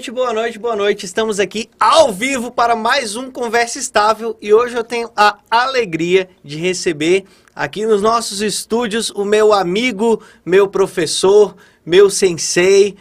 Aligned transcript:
Boa 0.00 0.08
noite, 0.08 0.10
boa 0.10 0.32
noite, 0.32 0.58
boa 0.58 0.76
noite. 0.76 1.04
Estamos 1.04 1.38
aqui 1.38 1.68
ao 1.78 2.10
vivo 2.10 2.50
para 2.50 2.74
mais 2.74 3.16
um 3.16 3.30
Conversa 3.30 3.78
Estável 3.78 4.34
e 4.40 4.54
hoje 4.54 4.74
eu 4.74 4.82
tenho 4.82 5.10
a 5.14 5.36
alegria 5.50 6.30
de 6.42 6.56
receber 6.56 7.26
aqui 7.54 7.84
nos 7.84 8.00
nossos 8.00 8.40
estúdios 8.40 9.10
o 9.10 9.26
meu 9.26 9.52
amigo, 9.52 10.22
meu 10.42 10.68
professor, 10.68 11.54
meu 11.84 12.08
sensei, 12.08 12.96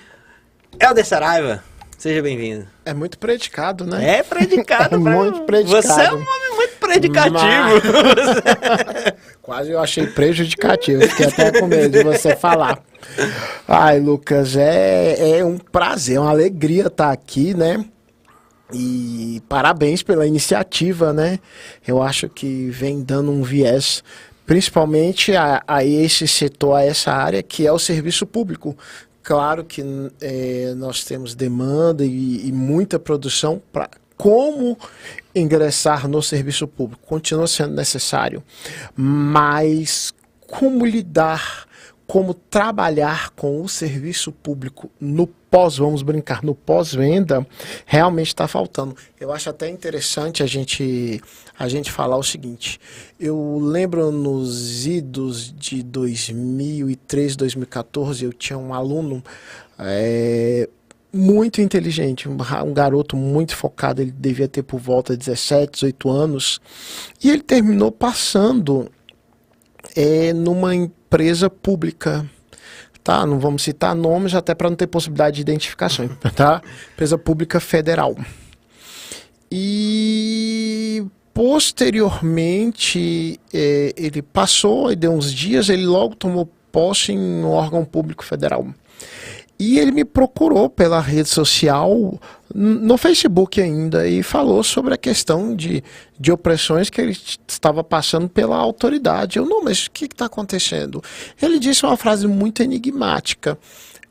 Helder 0.77 1.05
Saraiva. 1.05 1.63
Seja 1.97 2.21
bem-vindo. 2.21 2.67
É 2.83 2.93
muito 2.93 3.17
predicado, 3.17 3.85
né? 3.85 4.17
É 4.17 4.23
predicado. 4.23 4.95
É 4.99 4.99
pra- 5.01 5.11
muito 5.15 5.41
predicado. 5.43 5.81
Você 5.87 6.01
é 6.01 6.11
um 6.11 6.17
homem 6.17 6.48
muito 6.89 7.11
predicativo. 7.11 7.81
Quase 9.41 9.71
eu 9.71 9.79
achei 9.79 10.07
prejudicativo, 10.07 11.01
fiquei 11.07 11.27
até 11.27 11.59
com 11.59 11.67
medo 11.67 11.89
de 11.97 12.03
você 12.03 12.35
falar. 12.35 12.83
Ai, 13.67 13.99
Lucas, 13.99 14.55
é, 14.55 15.39
é 15.39 15.45
um 15.45 15.57
prazer, 15.57 16.17
é 16.17 16.19
uma 16.19 16.31
alegria 16.31 16.87
estar 16.87 17.11
aqui, 17.11 17.53
né? 17.53 17.85
E 18.71 19.41
parabéns 19.49 20.03
pela 20.03 20.27
iniciativa, 20.27 21.11
né? 21.11 21.39
Eu 21.87 22.01
acho 22.01 22.29
que 22.29 22.69
vem 22.69 23.01
dando 23.01 23.31
um 23.31 23.41
viés, 23.41 24.03
principalmente 24.45 25.35
a, 25.35 25.63
a 25.67 25.83
esse 25.83 26.27
setor, 26.27 26.75
a 26.75 26.83
essa 26.83 27.11
área, 27.11 27.41
que 27.41 27.65
é 27.65 27.71
o 27.71 27.79
serviço 27.79 28.27
público. 28.27 28.77
Claro 29.23 29.63
que 29.63 29.83
eh, 30.21 30.73
nós 30.77 31.03
temos 31.03 31.35
demanda 31.35 32.05
e, 32.05 32.47
e 32.47 32.51
muita 32.51 32.99
produção 32.99 33.61
para 33.71 33.89
como 34.19 34.77
ingressar 35.33 36.07
no 36.07 36.21
serviço 36.21 36.67
público. 36.67 37.05
Continua 37.05 37.47
sendo 37.47 37.75
necessário, 37.75 38.43
mas 38.95 40.13
como 40.47 40.85
lidar 40.85 41.67
como 42.09 42.33
trabalhar 42.33 43.29
com 43.35 43.61
o 43.61 43.69
serviço 43.69 44.31
público 44.31 44.89
no 44.99 45.27
pós, 45.27 45.77
vamos 45.77 46.01
brincar, 46.01 46.41
no 46.43 46.55
pós-venda, 46.55 47.45
realmente 47.85 48.29
está 48.29 48.47
faltando. 48.47 48.95
Eu 49.19 49.31
acho 49.31 49.47
até 49.47 49.69
interessante 49.69 50.41
a 50.41 50.47
gente, 50.47 51.21
a 51.57 51.69
gente 51.69 51.91
falar 51.91 52.17
o 52.17 52.23
seguinte. 52.23 52.79
Eu 53.19 53.59
lembro 53.61 54.11
nos 54.11 54.87
idos 54.87 55.53
de 55.55 55.83
2013, 55.83 57.37
2014, 57.37 58.25
eu 58.25 58.33
tinha 58.33 58.57
um 58.57 58.73
aluno 58.73 59.23
é, 59.77 60.67
muito 61.11 61.61
inteligente, 61.61 62.29
um, 62.29 62.37
garoto 62.73 63.15
muito 63.15 63.55
focado, 63.55 64.01
ele 64.01 64.11
devia 64.11 64.47
ter 64.47 64.63
por 64.63 64.79
volta 64.79 65.13
de 65.13 65.19
17, 65.19 65.73
18 65.73 66.09
anos, 66.09 66.61
e 67.23 67.29
ele 67.29 67.41
terminou 67.41 67.91
passando 67.91 68.89
é 69.95 70.33
numa 70.33 70.75
empresa 70.75 71.49
pública, 71.49 72.29
tá? 73.03 73.25
Não 73.25 73.39
vamos 73.39 73.63
citar 73.63 73.95
nomes 73.95 74.35
até 74.35 74.53
para 74.53 74.69
não 74.69 74.75
ter 74.75 74.87
possibilidade 74.87 75.37
de 75.37 75.41
identificação, 75.41 76.07
tá? 76.35 76.61
Empresa 76.93 77.17
pública 77.17 77.59
federal. 77.59 78.15
E 79.51 81.03
posteriormente 81.33 83.39
é, 83.53 83.93
ele 83.97 84.21
passou, 84.21 84.91
e 84.91 84.95
deu 84.95 85.11
uns 85.11 85.33
dias, 85.33 85.69
ele 85.69 85.85
logo 85.85 86.15
tomou 86.15 86.47
posse 86.71 87.13
em 87.13 87.17
um 87.17 87.49
órgão 87.49 87.83
público 87.83 88.23
federal. 88.23 88.67
E 89.59 89.77
ele 89.77 89.91
me 89.91 90.05
procurou 90.05 90.69
pela 90.69 91.01
rede 91.01 91.27
social, 91.27 92.17
no 92.55 92.97
Facebook 92.97 93.59
ainda, 93.61 94.07
e 94.07 94.23
falou 94.23 94.63
sobre 94.63 94.93
a 94.93 94.97
questão 94.97 95.53
de, 95.53 95.83
de 96.17 96.31
opressões 96.31 96.89
que 96.89 97.01
ele 97.01 97.17
estava 97.45 97.83
passando 97.83 98.29
pela 98.29 98.55
autoridade. 98.55 99.37
Eu, 99.37 99.45
não, 99.45 99.61
mas 99.61 99.87
o 99.87 99.91
que 99.91 100.05
está 100.05 100.27
acontecendo? 100.27 101.03
Ele 101.41 101.59
disse 101.59 101.85
uma 101.85 101.97
frase 101.97 102.25
muito 102.25 102.63
enigmática. 102.63 103.59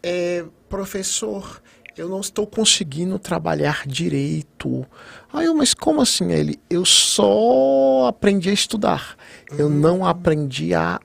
É, 0.02 0.44
professor, 0.68 1.62
eu 1.96 2.10
não 2.10 2.20
estou 2.20 2.46
conseguindo 2.46 3.18
trabalhar 3.18 3.84
direito. 3.86 4.86
Aí 5.32 5.46
eu, 5.46 5.54
mas 5.54 5.72
como 5.72 6.02
assim? 6.02 6.30
Ele, 6.30 6.60
eu 6.68 6.84
só 6.84 8.06
aprendi 8.06 8.50
a 8.50 8.52
estudar. 8.52 9.16
Eu 9.56 9.70
não 9.70 10.04
aprendi 10.04 10.74
a 10.74 11.00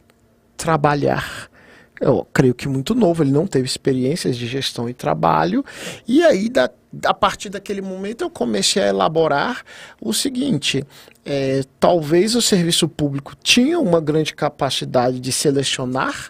trabalhar. 0.57 1.49
Eu 2.03 2.27
creio 2.33 2.53
que 2.53 2.67
muito 2.67 2.93
novo, 2.93 3.23
ele 3.23 3.31
não 3.31 3.47
teve 3.47 3.65
experiências 3.65 4.35
de 4.35 4.45
gestão 4.45 4.89
e 4.89 4.93
trabalho. 4.93 5.63
E 6.05 6.21
aí, 6.21 6.49
da, 6.49 6.69
a 7.05 7.13
partir 7.13 7.47
daquele 7.47 7.81
momento, 7.81 8.25
eu 8.25 8.29
comecei 8.29 8.83
a 8.83 8.87
elaborar 8.89 9.63
o 10.01 10.13
seguinte: 10.13 10.85
é, 11.25 11.61
talvez 11.79 12.35
o 12.35 12.41
serviço 12.41 12.89
público 12.89 13.33
tinha 13.41 13.79
uma 13.79 14.01
grande 14.01 14.35
capacidade 14.35 15.19
de 15.21 15.31
selecionar 15.31 16.29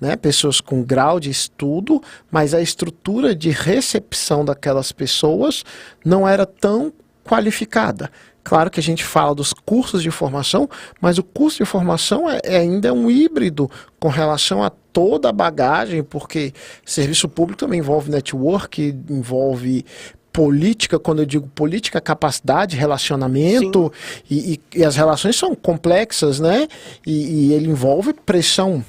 né, 0.00 0.14
pessoas 0.14 0.60
com 0.60 0.84
grau 0.84 1.18
de 1.18 1.30
estudo, 1.30 2.00
mas 2.30 2.54
a 2.54 2.60
estrutura 2.60 3.34
de 3.34 3.50
recepção 3.50 4.44
daquelas 4.44 4.92
pessoas 4.92 5.64
não 6.04 6.28
era 6.28 6.46
tão 6.46 6.92
qualificada. 7.24 8.08
Claro 8.48 8.70
que 8.70 8.80
a 8.80 8.82
gente 8.82 9.04
fala 9.04 9.34
dos 9.34 9.52
cursos 9.52 10.02
de 10.02 10.10
formação, 10.10 10.68
mas 11.00 11.18
o 11.18 11.22
curso 11.22 11.58
de 11.58 11.64
formação 11.66 12.28
é, 12.30 12.40
é 12.44 12.56
ainda 12.56 12.94
um 12.94 13.10
híbrido 13.10 13.70
com 14.00 14.08
relação 14.08 14.62
a 14.62 14.70
toda 14.70 15.28
a 15.28 15.32
bagagem, 15.32 16.02
porque 16.02 16.52
serviço 16.84 17.28
público 17.28 17.58
também 17.60 17.78
envolve 17.80 18.10
network, 18.10 18.96
envolve 19.10 19.84
política, 20.32 20.98
quando 20.98 21.20
eu 21.20 21.26
digo 21.26 21.48
política, 21.48 22.00
capacidade, 22.00 22.76
relacionamento, 22.76 23.92
e, 24.30 24.54
e- 24.54 24.78
e 24.78 24.84
as 24.84 24.94
relações 24.94 25.34
são 25.36 25.54
complexas, 25.54 26.38
né? 26.38 26.68
E, 27.06 27.48
e 27.48 27.52
ele 27.52 27.68
envolve 27.68 28.12
pressão, 28.12 28.84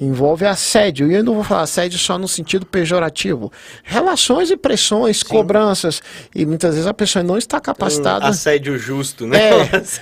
envolve 0.00 0.44
assédio. 0.44 1.10
E 1.10 1.14
eu 1.14 1.24
não 1.24 1.34
vou 1.34 1.44
falar 1.44 1.62
assédio 1.62 1.98
só 1.98 2.18
no 2.18 2.26
sentido 2.26 2.66
pejorativo. 2.66 3.52
Relações 3.82 4.50
e 4.50 4.56
pressões, 4.56 5.22
cobranças. 5.22 6.02
E 6.34 6.44
muitas 6.44 6.74
vezes 6.74 6.86
a 6.86 6.94
pessoa 6.94 7.22
não 7.22 7.38
está 7.38 7.60
capacitada. 7.60 8.26
Um 8.26 8.28
assédio 8.28 8.78
justo, 8.78 9.26
né? 9.26 9.38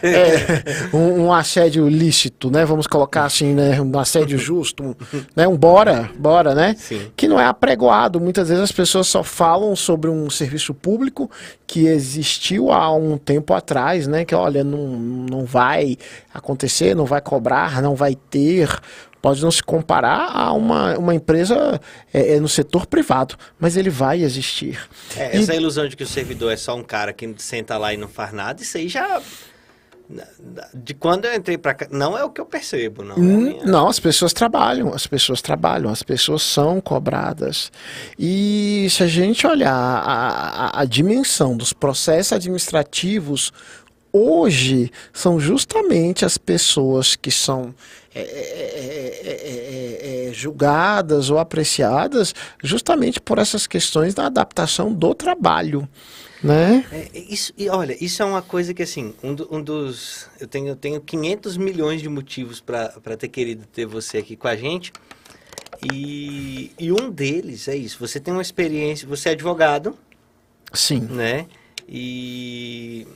É, 0.03 0.06
é, 0.06 0.97
um, 0.97 1.27
um 1.27 1.32
assédio 1.32 1.88
lícito, 1.88 2.50
né? 2.50 2.65
Vamos 2.65 2.87
colocar 2.87 3.25
assim, 3.25 3.55
né? 3.55 3.81
Um 3.81 3.99
assédio 3.99 4.38
justo, 4.38 4.82
um, 4.82 4.94
né? 5.37 5.47
um 5.47 5.56
bora, 5.56 6.11
bora, 6.19 6.55
né? 6.55 6.75
Sim. 6.78 7.11
Que 7.16 7.28
não 7.28 7.38
é 7.38 7.47
apregoado. 7.47 8.21
Muitas 8.21 8.49
vezes 8.49 8.62
as 8.62 8.72
pessoas 8.72 9.06
só 9.06 9.22
falam 9.22 9.77
sobre 9.77 10.09
um 10.11 10.31
serviço 10.31 10.72
público 10.72 11.31
que 11.66 11.87
existiu 11.87 12.71
há 12.71 12.94
um 12.94 13.16
tempo 13.16 13.55
atrás, 13.55 14.06
né? 14.06 14.25
Que 14.25 14.34
olha, 14.34 14.65
não, 14.65 14.88
não 14.88 15.44
vai 15.44 15.97
acontecer, 16.32 16.94
não 16.94 17.05
vai 17.05 17.21
cobrar, 17.21 17.81
não 17.82 17.94
vai 17.94 18.15
ter. 18.15 18.69
Pode 19.22 19.41
não 19.41 19.50
se 19.53 19.62
comparar 19.62 20.31
a 20.34 20.53
uma, 20.53 20.99
uma 20.99 21.15
empresa 21.15 21.81
é, 22.12 22.34
é, 22.34 22.41
no 22.41 22.49
setor 22.49 22.87
privado, 22.87 23.37
mas 23.58 23.76
ele 23.76 23.88
vai 23.88 24.20
existir. 24.23 24.79
É, 25.17 25.37
essa 25.38 25.55
ilusão 25.55 25.87
de 25.88 25.97
que 25.97 26.02
o 26.02 26.06
servidor 26.08 26.52
é 26.52 26.56
só 26.56 26.75
um 26.76 26.82
cara 26.82 27.12
que 27.12 27.32
senta 27.38 27.79
lá 27.79 27.94
e 27.94 27.97
não 27.97 28.08
faz 28.08 28.32
nada, 28.32 28.61
isso 28.61 28.76
aí 28.76 28.88
já. 28.88 29.23
De 30.75 30.93
quando 30.93 31.25
eu 31.25 31.35
entrei 31.35 31.56
pra 31.56 31.73
cá, 31.73 31.87
não 31.91 32.19
é 32.19 32.23
o 32.25 32.29
que 32.29 32.38
eu 32.41 32.44
percebo, 32.44 33.02
não. 33.02 33.17
é 33.17 33.19
minha- 33.19 33.64
Não, 33.64 33.88
as 33.88 33.99
pessoas 33.99 34.32
trabalham, 34.35 34.93
as 34.93 35.06
pessoas 35.06 35.41
trabalham, 35.41 35.88
as 35.91 36.02
pessoas 36.02 36.43
são 36.43 36.81
cobradas. 36.82 37.73
E 38.19 38.88
se 38.91 39.02
a 39.02 39.06
gente 39.06 39.47
olhar 39.47 39.73
a, 39.73 40.67
a- 40.67 40.81
a 40.81 40.85
dimensão 40.85 41.56
dos 41.56 41.73
processos 41.73 42.32
administrativos, 42.35 43.52
hoje 44.12 44.91
são 45.12 45.41
justamente 45.41 46.25
as 46.25 46.37
pessoas 46.37 47.17
que 47.17 47.31
são 47.31 47.75
é, 48.14 48.20
é, 48.20 48.25
é, 48.25 49.20
é, 49.25 50.26
é, 50.26 50.29
é, 50.29 50.32
julgadas 50.32 51.31
ou 51.31 51.38
apreciadas 51.38 52.35
justamente 52.62 53.20
por 53.20 53.38
essas 53.38 53.67
questões 53.67 54.12
da 54.14 54.26
adaptação 54.26 54.93
do 54.93 55.14
trabalho. 55.14 55.88
Né? 56.43 56.85
É, 56.93 57.09
isso, 57.14 57.53
e 57.56 57.69
olha, 57.69 57.97
isso 58.05 58.20
é 58.20 58.25
uma 58.26 58.43
coisa 58.43 58.75
que 58.75 58.82
assim, 58.82 59.14
um, 59.23 59.32
do- 59.32 59.49
um 59.50 59.62
dos. 59.62 60.26
Eu 60.41 60.49
tenho, 60.49 60.69
eu 60.69 60.76
tenho 60.76 61.00
500 61.00 61.56
milhões 61.56 62.03
de 62.03 62.09
motivos 62.09 62.61
para 62.61 62.88
ter 63.17 63.29
querido 63.29 63.64
ter 63.67 63.87
você 63.87 64.19
aqui 64.19 64.35
com 64.37 64.49
a 64.49 64.56
gente. 64.56 64.93
E, 65.93 66.70
e 66.79 66.93
um 66.93 67.11
deles 67.11 67.69
é 67.69 67.76
isso. 67.76 67.97
Você 68.00 68.20
tem 68.20 68.32
uma 68.35 68.43
experiência, 68.43 69.06
você 69.06 69.31
é 69.31 69.32
advogado, 69.32 69.97
Sim. 70.73 71.00
né? 71.11 71.47
E 71.88 73.06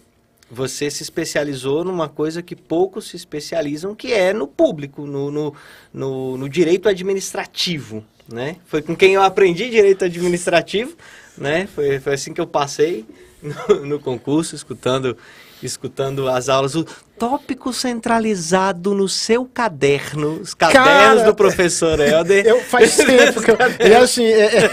você 0.50 0.90
se 0.90 1.02
especializou 1.02 1.84
numa 1.84 2.08
coisa 2.08 2.42
que 2.42 2.54
poucos 2.54 3.08
se 3.08 3.16
especializam, 3.16 3.94
que 3.94 4.12
é 4.12 4.32
no 4.32 4.46
público, 4.46 5.06
no, 5.06 5.30
no, 5.30 5.54
no, 5.92 6.36
no 6.36 6.48
direito 6.48 6.88
administrativo, 6.88 8.04
né? 8.28 8.56
Foi 8.66 8.80
com 8.80 8.94
quem 8.94 9.14
eu 9.14 9.22
aprendi 9.22 9.68
direito 9.68 10.04
administrativo, 10.04 10.96
né? 11.36 11.66
Foi, 11.74 11.98
foi 11.98 12.14
assim 12.14 12.32
que 12.32 12.40
eu 12.40 12.46
passei 12.46 13.04
no, 13.42 13.86
no 13.86 13.98
concurso, 13.98 14.54
escutando, 14.54 15.16
escutando 15.60 16.28
as 16.28 16.48
aulas. 16.48 16.76
O 16.76 16.84
tópico 17.18 17.72
centralizado 17.72 18.94
no 18.94 19.08
seu 19.08 19.44
caderno, 19.46 20.40
os 20.40 20.54
cadernos 20.54 20.86
Cara, 20.86 21.24
do 21.24 21.34
professor 21.34 21.98
Helder. 21.98 22.46
Eu 22.46 22.60
faz 22.62 22.96
tempo 23.04 23.42
que 23.42 23.50
eu. 23.50 23.56
E 23.80 23.94
assim, 23.94 24.24
é- 24.24 24.64
é- 24.64 24.70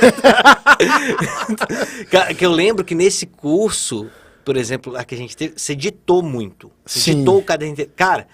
que 2.36 2.46
eu 2.46 2.52
lembro 2.52 2.86
que 2.86 2.94
nesse 2.94 3.26
curso, 3.26 4.08
por 4.44 4.58
exemplo, 4.58 4.96
a 4.96 5.04
que 5.04 5.16
a 5.16 5.18
gente 5.18 5.36
teve, 5.36 5.54
você 5.58 5.76
ditou 5.76 6.22
muito. 6.22 6.72
Você 6.86 7.00
Sim. 7.00 7.20
ditou 7.20 7.40
o 7.40 7.44
caderno 7.44 7.74
inteiro. 7.74 7.92
Cara, 7.96 8.28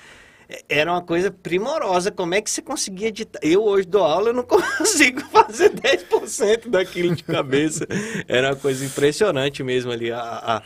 era 0.68 0.92
uma 0.92 1.02
coisa 1.02 1.30
primorosa. 1.30 2.12
Como 2.12 2.34
é 2.34 2.42
que 2.42 2.50
você 2.50 2.62
conseguia 2.62 3.10
editar? 3.10 3.40
Eu 3.42 3.64
hoje 3.64 3.88
dou 3.88 4.04
aula, 4.04 4.30
eu 4.30 4.34
não 4.34 4.44
consigo 4.44 5.22
fazer 5.30 5.72
10% 5.72 6.70
daquilo 6.70 7.16
de 7.16 7.24
cabeça. 7.24 7.86
Era 8.28 8.50
uma 8.50 8.56
coisa 8.56 8.84
impressionante 8.84 9.64
mesmo 9.64 9.92
ali, 9.92 10.12
a, 10.12 10.20
a, 10.20 10.64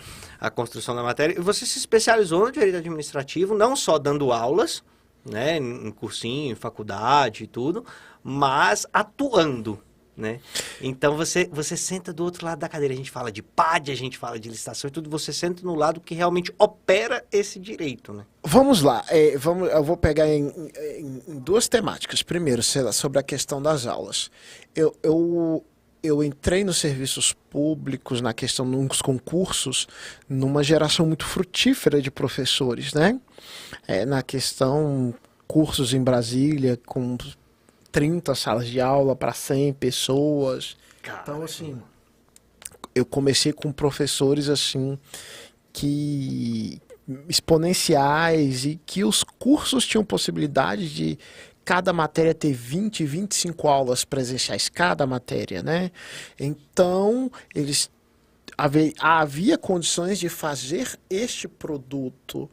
a 0.47 0.49
construção 0.49 0.95
da 0.95 1.03
matéria. 1.03 1.37
E 1.37 1.41
você 1.41 1.65
se 1.65 1.77
especializou 1.77 2.45
no 2.45 2.51
direito 2.51 2.77
administrativo, 2.77 3.57
não 3.57 3.75
só 3.75 3.99
dando 3.99 4.31
aulas, 4.31 4.83
né, 5.25 5.57
em 5.57 5.91
cursinho, 5.91 6.53
em 6.53 6.55
faculdade 6.55 7.43
e 7.43 7.47
tudo, 7.47 7.85
mas 8.23 8.85
atuando 8.93 9.79
né? 10.15 10.39
Então 10.81 11.17
você 11.17 11.49
você 11.51 11.75
senta 11.75 12.13
do 12.13 12.23
outro 12.23 12.45
lado 12.45 12.59
da 12.59 12.69
cadeira, 12.69 12.93
a 12.93 12.97
gente 12.97 13.11
fala 13.11 13.31
de 13.31 13.41
PAD, 13.41 13.91
a 13.91 13.95
gente 13.95 14.17
fala 14.17 14.39
de 14.39 14.49
licitação 14.49 14.87
e 14.87 14.91
tudo, 14.91 15.09
você 15.09 15.33
senta 15.33 15.63
no 15.63 15.75
lado 15.75 15.99
que 15.99 16.13
realmente 16.13 16.53
opera 16.57 17.25
esse 17.31 17.59
direito, 17.59 18.13
né? 18.13 18.25
Vamos 18.43 18.81
lá, 18.81 19.03
é, 19.09 19.37
vamos, 19.37 19.69
eu 19.69 19.83
vou 19.83 19.97
pegar 19.97 20.27
em, 20.27 20.47
em, 20.47 21.23
em, 21.27 21.39
duas 21.39 21.67
temáticas. 21.67 22.21
Primeiro, 22.21 22.61
sobre 22.61 23.17
a 23.17 23.23
questão 23.23 23.61
das 23.61 23.87
aulas. 23.87 24.29
Eu, 24.75 24.93
eu, 25.01 25.63
eu 26.03 26.23
entrei 26.23 26.63
nos 26.63 26.77
serviços 26.77 27.33
públicos, 27.49 28.19
na 28.19 28.33
questão 28.33 28.69
dos 28.85 29.01
concursos, 29.01 29.87
numa 30.27 30.61
geração 30.61 31.05
muito 31.05 31.25
frutífera 31.25 32.01
de 32.01 32.11
professores, 32.11 32.93
né? 32.93 33.19
É, 33.87 34.05
na 34.05 34.21
questão 34.21 35.13
cursos 35.47 35.93
em 35.93 36.03
Brasília, 36.03 36.79
com 36.85 37.17
30 37.93 38.33
salas 38.33 38.67
de 38.67 38.81
aula 38.81 39.15
para 39.15 39.31
100 39.31 39.73
pessoas. 39.73 40.75
Caramba. 41.01 41.21
Então, 41.23 41.43
assim, 41.43 41.81
eu 42.93 43.05
comecei 43.05 43.53
com 43.53 43.71
professores 43.71 44.49
assim 44.49 44.97
que 45.71 46.81
exponenciais 47.29 48.65
e 48.65 48.79
que 48.85 49.03
os 49.03 49.23
cursos 49.23 49.85
tinham 49.85 50.03
possibilidade 50.03 50.93
de 50.93 51.19
cada 51.63 51.93
matéria 51.93 52.33
ter 52.33 52.51
20, 52.51 53.05
25 53.05 53.67
aulas 53.67 54.03
presenciais, 54.03 54.69
cada 54.69 55.05
matéria, 55.05 55.61
né? 55.61 55.91
Então, 56.39 57.31
eles 57.53 57.91
havia, 58.57 58.91
havia 58.99 59.57
condições 59.57 60.19
de 60.19 60.29
fazer 60.29 60.97
este 61.09 61.47
produto 61.47 62.49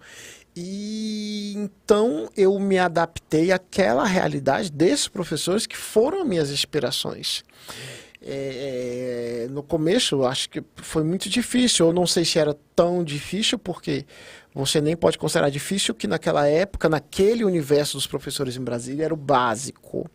e 0.56 1.52
então 1.56 2.29
eu 2.37 2.58
me 2.58 2.79
adaptei 2.79 3.52
àquela 3.52 4.05
realidade 4.05 4.70
desses 4.70 5.08
professores 5.08 5.67
que 5.67 5.76
foram 5.76 6.25
minhas 6.25 6.50
inspirações. 6.50 7.44
É, 8.23 9.47
no 9.50 9.62
começo, 9.62 10.25
acho 10.25 10.50
que 10.50 10.62
foi 10.76 11.02
muito 11.02 11.29
difícil. 11.29 11.87
Eu 11.87 11.93
não 11.93 12.06
sei 12.06 12.25
se 12.25 12.38
era 12.38 12.55
tão 12.76 13.02
difícil, 13.02 13.58
porque 13.58 14.05
você 14.55 14.81
nem 14.81 14.97
pode 14.97 15.17
considerar 15.17 15.49
difícil 15.49 15.94
que 15.94 16.06
naquela 16.06 16.47
época, 16.47 16.88
naquele 16.88 17.44
universo 17.44 17.96
dos 17.96 18.06
professores 18.06 18.56
em 18.56 18.62
Brasília, 18.62 19.05
era 19.05 19.14
o 19.14 19.17
básico. 19.17 20.11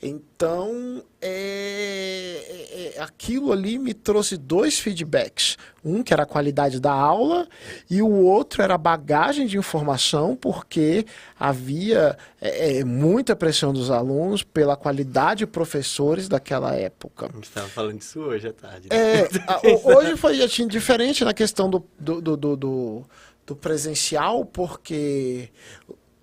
Então, 0.00 1.02
é, 1.20 2.44
é, 2.48 2.96
é, 2.96 3.02
aquilo 3.02 3.52
ali 3.52 3.78
me 3.78 3.92
trouxe 3.92 4.36
dois 4.36 4.78
feedbacks. 4.78 5.56
Um 5.84 6.02
que 6.02 6.12
era 6.12 6.22
a 6.22 6.26
qualidade 6.26 6.80
da 6.80 6.92
aula 6.92 7.48
e 7.90 8.00
o 8.02 8.10
outro 8.10 8.62
era 8.62 8.74
a 8.74 8.78
bagagem 8.78 9.46
de 9.46 9.56
informação, 9.56 10.36
porque 10.36 11.04
havia 11.38 12.16
é, 12.40 12.78
é 12.78 12.84
muita 12.84 13.34
pressão 13.34 13.72
dos 13.72 13.90
alunos 13.90 14.42
pela 14.42 14.76
qualidade 14.76 15.38
de 15.38 15.46
professores 15.46 16.28
daquela 16.28 16.74
época. 16.74 17.26
A 17.26 17.34
gente 17.34 17.44
estava 17.44 17.68
falando 17.68 17.98
disso 17.98 18.20
hoje 18.20 18.48
à 18.48 18.52
tarde. 18.52 18.88
Né? 18.88 18.96
É, 18.96 19.28
hoje 19.84 20.16
foi 20.16 20.42
assim, 20.42 20.68
diferente 20.68 21.24
na 21.24 21.34
questão 21.34 21.68
do, 21.68 21.84
do, 21.98 22.20
do, 22.20 22.56
do, 22.56 23.04
do 23.46 23.56
presencial, 23.56 24.44
porque 24.44 25.48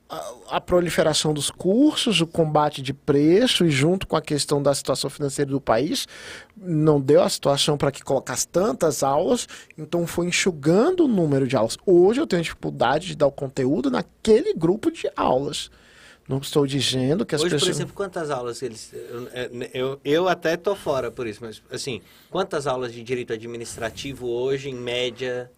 a, 0.09 0.61
proliferação 0.61 1.33
dos 1.33 1.49
cursos, 1.49 2.21
o 2.21 2.27
combate 2.27 2.81
de 2.81 2.93
preço 2.93 3.65
e 3.65 3.71
junto 3.71 4.07
com 4.07 4.15
a 4.15 4.21
questão 4.21 4.61
da 4.61 4.73
situação 4.73 5.09
financeira 5.09 5.49
do 5.49 5.59
país, 5.59 6.07
não 6.55 7.01
deu 7.01 7.23
a 7.23 7.29
situação 7.29 7.77
para 7.77 7.91
que 7.91 8.03
colocasse 8.03 8.47
tantas 8.47 9.03
aulas, 9.03 9.47
então 9.77 10.05
foi 10.05 10.27
enxugando 10.27 11.05
o 11.05 11.07
número 11.07 11.47
de 11.47 11.55
aulas. 11.55 11.77
Hoje 11.85 12.21
eu 12.21 12.27
tenho 12.27 12.43
dificuldade 12.43 13.07
de 13.07 13.15
dar 13.15 13.27
o 13.27 13.31
conteúdo 13.31 13.89
naquele 13.89 14.53
grupo 14.53 14.91
de 14.91 15.09
aulas. 15.15 15.71
Não 16.27 16.39
estou 16.39 16.65
dizendo 16.65 17.25
que 17.25 17.35
as 17.35 17.41
Hoje, 17.41 17.51
pessoas... 17.51 17.69
por 17.69 17.75
exemplo, 17.75 17.93
quantas 17.93 18.31
aulas 18.31 18.61
eles... 18.63 18.91
Eu, 18.93 19.27
é, 19.31 19.49
eu, 19.73 19.99
eu 20.03 20.27
até 20.27 20.55
estou 20.55 20.75
fora 20.75 21.11
por 21.11 21.27
isso, 21.27 21.39
mas 21.43 21.61
assim, 21.69 22.01
quantas 22.31 22.65
aulas 22.65 22.91
de 22.93 23.03
direito 23.03 23.33
administrativo 23.33 24.27
hoje, 24.27 24.69
em 24.69 24.75
média... 24.75 25.51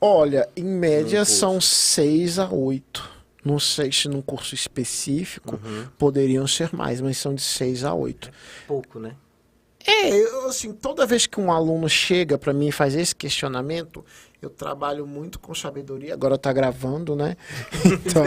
Olha, 0.00 0.48
em 0.56 0.64
média 0.64 1.24
são 1.24 1.60
seis 1.60 2.38
a 2.38 2.50
oito. 2.50 3.15
Não 3.46 3.60
sei 3.60 3.92
se 3.92 4.08
num 4.08 4.20
curso 4.20 4.56
específico 4.56 5.60
uhum. 5.64 5.86
poderiam 5.96 6.48
ser 6.48 6.74
mais, 6.74 7.00
mas 7.00 7.16
são 7.16 7.32
de 7.32 7.42
seis 7.42 7.84
a 7.84 7.94
oito. 7.94 8.28
É 8.28 8.32
pouco, 8.66 8.98
né? 8.98 9.14
É, 9.86 10.10
eu, 10.10 10.48
assim, 10.48 10.72
toda 10.72 11.06
vez 11.06 11.28
que 11.28 11.40
um 11.40 11.52
aluno 11.52 11.88
chega 11.88 12.36
para 12.36 12.52
mim 12.52 12.66
e 12.66 12.72
faz 12.72 12.96
esse 12.96 13.14
questionamento, 13.14 14.04
eu 14.42 14.50
trabalho 14.50 15.06
muito 15.06 15.38
com 15.38 15.54
sabedoria. 15.54 16.12
Agora 16.12 16.36
tá 16.36 16.52
gravando, 16.52 17.14
né? 17.14 17.36
Então, 17.86 18.24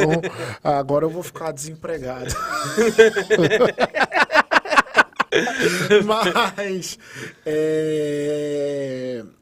agora 0.63 1.04
eu 1.04 1.10
vou 1.10 1.21
ficar 1.21 1.51
desempregado. 1.51 2.33
Mas, 6.06 6.98
é 7.45 9.21
é, 9.21 9.38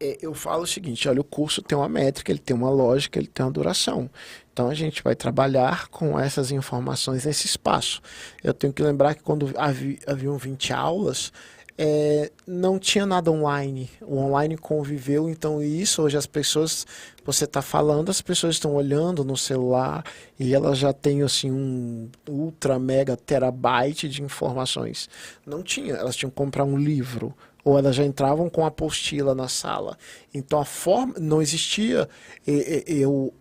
eu 0.00 0.34
falo 0.34 0.62
o 0.62 0.66
seguinte: 0.66 1.08
olha, 1.08 1.20
o 1.20 1.24
curso 1.24 1.62
tem 1.62 1.76
uma 1.76 1.88
métrica, 1.88 2.30
ele 2.30 2.38
tem 2.38 2.56
uma 2.56 2.70
lógica, 2.70 3.18
ele 3.18 3.28
tem 3.28 3.44
uma 3.44 3.52
duração. 3.52 4.10
Então 4.52 4.68
a 4.68 4.74
gente 4.74 5.02
vai 5.02 5.14
trabalhar 5.14 5.88
com 5.88 6.18
essas 6.18 6.50
informações 6.50 7.24
nesse 7.24 7.46
espaço. 7.46 8.00
Eu 8.42 8.54
tenho 8.54 8.72
que 8.72 8.82
lembrar 8.82 9.14
que 9.14 9.22
quando 9.22 9.52
havia, 9.56 9.98
haviam 10.06 10.38
20 10.38 10.72
aulas, 10.72 11.32
é, 11.76 12.30
não 12.46 12.78
tinha 12.78 13.04
nada 13.04 13.30
online. 13.30 13.90
O 14.00 14.16
online 14.16 14.56
conviveu, 14.56 15.28
então 15.28 15.60
isso 15.62 16.02
hoje 16.02 16.16
as 16.16 16.26
pessoas, 16.26 16.86
você 17.24 17.44
está 17.44 17.60
falando, 17.60 18.10
as 18.10 18.22
pessoas 18.22 18.54
estão 18.54 18.74
olhando 18.74 19.24
no 19.24 19.36
celular 19.36 20.04
e 20.38 20.54
elas 20.54 20.78
já 20.78 20.92
têm 20.92 21.22
assim 21.22 21.50
um 21.50 22.08
ultra 22.28 22.78
mega 22.78 23.16
terabyte 23.16 24.08
de 24.08 24.22
informações. 24.22 25.08
Não 25.44 25.62
tinha, 25.62 25.94
elas 25.94 26.14
tinham 26.14 26.30
que 26.30 26.36
comprar 26.36 26.64
um 26.64 26.78
livro 26.78 27.34
ou 27.64 27.78
elas 27.78 27.96
já 27.96 28.04
entravam 28.04 28.50
com 28.50 28.64
apostila 28.64 29.34
na 29.34 29.48
sala. 29.48 29.96
Então 30.32 30.60
a 30.60 30.64
forma 30.64 31.14
não 31.18 31.40
existia. 31.40 32.08
Eu, 32.46 33.32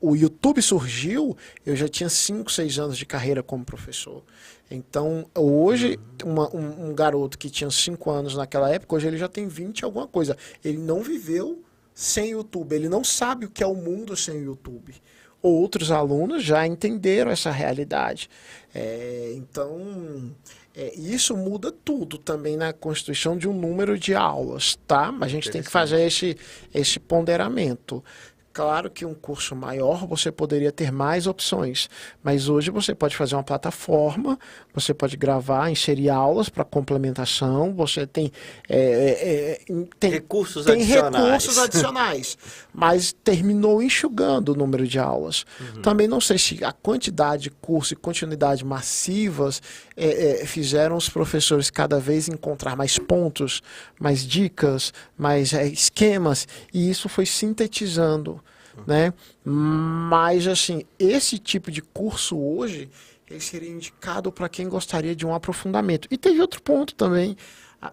o 0.00 0.14
YouTube 0.14 0.62
surgiu, 0.62 1.36
eu 1.64 1.74
já 1.74 1.88
tinha 1.88 2.08
5, 2.08 2.50
6 2.50 2.78
anos 2.78 2.96
de 2.96 3.04
carreira 3.04 3.42
como 3.42 3.64
professor. 3.64 4.22
Então, 4.70 5.26
hoje, 5.34 5.98
uma, 6.24 6.54
um, 6.54 6.88
um, 6.88 6.94
garoto 6.94 7.38
que 7.38 7.48
tinha 7.48 7.70
5 7.70 8.10
anos 8.10 8.34
naquela 8.34 8.70
época, 8.70 8.96
hoje 8.96 9.06
ele 9.06 9.16
já 9.16 9.28
tem 9.28 9.46
20 9.46 9.84
alguma 9.84 10.06
coisa. 10.06 10.36
Ele 10.64 10.78
não 10.78 11.02
viveu 11.02 11.62
sem 11.94 12.30
YouTube, 12.30 12.74
ele 12.74 12.88
não 12.88 13.02
sabe 13.02 13.46
o 13.46 13.50
que 13.50 13.62
é 13.62 13.66
o 13.66 13.74
mundo 13.74 14.16
sem 14.16 14.42
YouTube. 14.42 14.94
Outros 15.40 15.90
alunos 15.90 16.42
já 16.42 16.66
entenderam 16.66 17.30
essa 17.30 17.50
realidade. 17.50 18.28
É, 18.74 19.32
então, 19.36 20.34
é, 20.76 20.94
isso 20.94 21.34
muda 21.34 21.72
tudo 21.72 22.18
também 22.18 22.54
na 22.54 22.70
constituição 22.70 23.38
de 23.38 23.48
um 23.48 23.54
número 23.54 23.98
de 23.98 24.14
aulas, 24.14 24.76
tá? 24.86 25.14
A 25.22 25.26
gente 25.26 25.50
tem 25.50 25.62
que 25.62 25.70
fazer 25.70 26.02
esse, 26.02 26.36
esse 26.74 27.00
ponderamento. 27.00 28.04
Claro 28.52 28.90
que 28.90 29.04
um 29.04 29.14
curso 29.14 29.56
maior 29.56 30.06
você 30.06 30.30
poderia 30.30 30.70
ter 30.70 30.92
mais 30.92 31.26
opções, 31.26 31.88
mas 32.22 32.48
hoje 32.48 32.70
você 32.70 32.94
pode 32.94 33.16
fazer 33.16 33.36
uma 33.36 33.42
plataforma, 33.42 34.38
você 34.76 34.92
pode 34.92 35.16
gravar, 35.16 35.70
inserir 35.70 36.10
aulas 36.10 36.50
para 36.50 36.62
complementação, 36.62 37.74
você 37.74 38.06
tem, 38.06 38.30
é, 38.68 38.78
é, 38.78 39.72
é 39.72 39.84
tem 39.98 40.10
recursos 40.10 40.66
tem 40.66 40.82
adicionais. 40.82 41.24
recursos 41.24 41.58
adicionais, 41.58 42.38
mas 42.74 43.14
terminou 43.24 43.82
enxugando 43.82 44.50
o 44.50 44.54
número 44.54 44.86
de 44.86 44.98
aulas. 44.98 45.46
Uhum. 45.58 45.80
Também 45.80 46.06
não 46.06 46.20
sei 46.20 46.36
se 46.36 46.62
a 46.62 46.72
quantidade 46.72 47.44
de 47.44 47.50
curso 47.50 47.94
e 47.94 47.96
continuidade 47.96 48.66
massivas 48.66 49.62
é, 49.96 50.42
é, 50.42 50.46
fizeram 50.46 50.94
os 50.94 51.08
professores 51.08 51.70
cada 51.70 51.98
vez 51.98 52.28
encontrar 52.28 52.76
mais 52.76 52.98
pontos, 52.98 53.62
mais 53.98 54.26
dicas, 54.26 54.92
mais 55.16 55.54
é, 55.54 55.66
esquemas, 55.66 56.46
e 56.72 56.90
isso 56.90 57.08
foi 57.08 57.24
sintetizando 57.24 58.42
né? 58.86 59.14
Mas 59.42 60.46
assim, 60.46 60.84
esse 60.98 61.38
tipo 61.38 61.70
de 61.70 61.80
curso 61.80 62.36
hoje 62.38 62.90
ele 63.28 63.40
seria 63.40 63.70
indicado 63.70 64.30
para 64.30 64.48
quem 64.48 64.68
gostaria 64.68 65.14
de 65.14 65.26
um 65.26 65.34
aprofundamento. 65.34 66.08
E 66.10 66.16
teve 66.16 66.40
outro 66.40 66.62
ponto 66.62 66.94
também. 66.94 67.36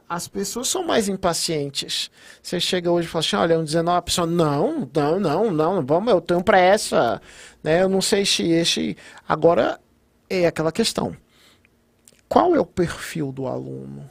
As 0.07 0.27
pessoas 0.27 0.67
são 0.67 0.85
mais 0.85 1.09
impacientes. 1.09 2.09
Você 2.41 2.59
chega 2.59 2.91
hoje 2.91 3.07
e 3.07 3.11
fala 3.11 3.19
assim: 3.19 3.35
olha, 3.35 3.59
um 3.59 3.63
19, 3.63 3.97
a 3.97 4.01
pessoa, 4.01 4.27
não, 4.27 4.89
não, 4.93 5.19
não, 5.19 5.51
não, 5.51 5.85
vamos, 5.85 6.13
eu 6.13 6.21
tenho 6.21 6.43
pressa. 6.43 7.21
Né? 7.61 7.81
Eu 7.81 7.89
não 7.89 8.01
sei 8.01 8.25
se 8.25 8.43
esse. 8.49 8.95
Agora 9.27 9.79
é 10.29 10.47
aquela 10.47 10.71
questão: 10.71 11.15
qual 12.29 12.55
é 12.55 12.59
o 12.59 12.65
perfil 12.65 13.31
do 13.31 13.45
aluno? 13.45 14.09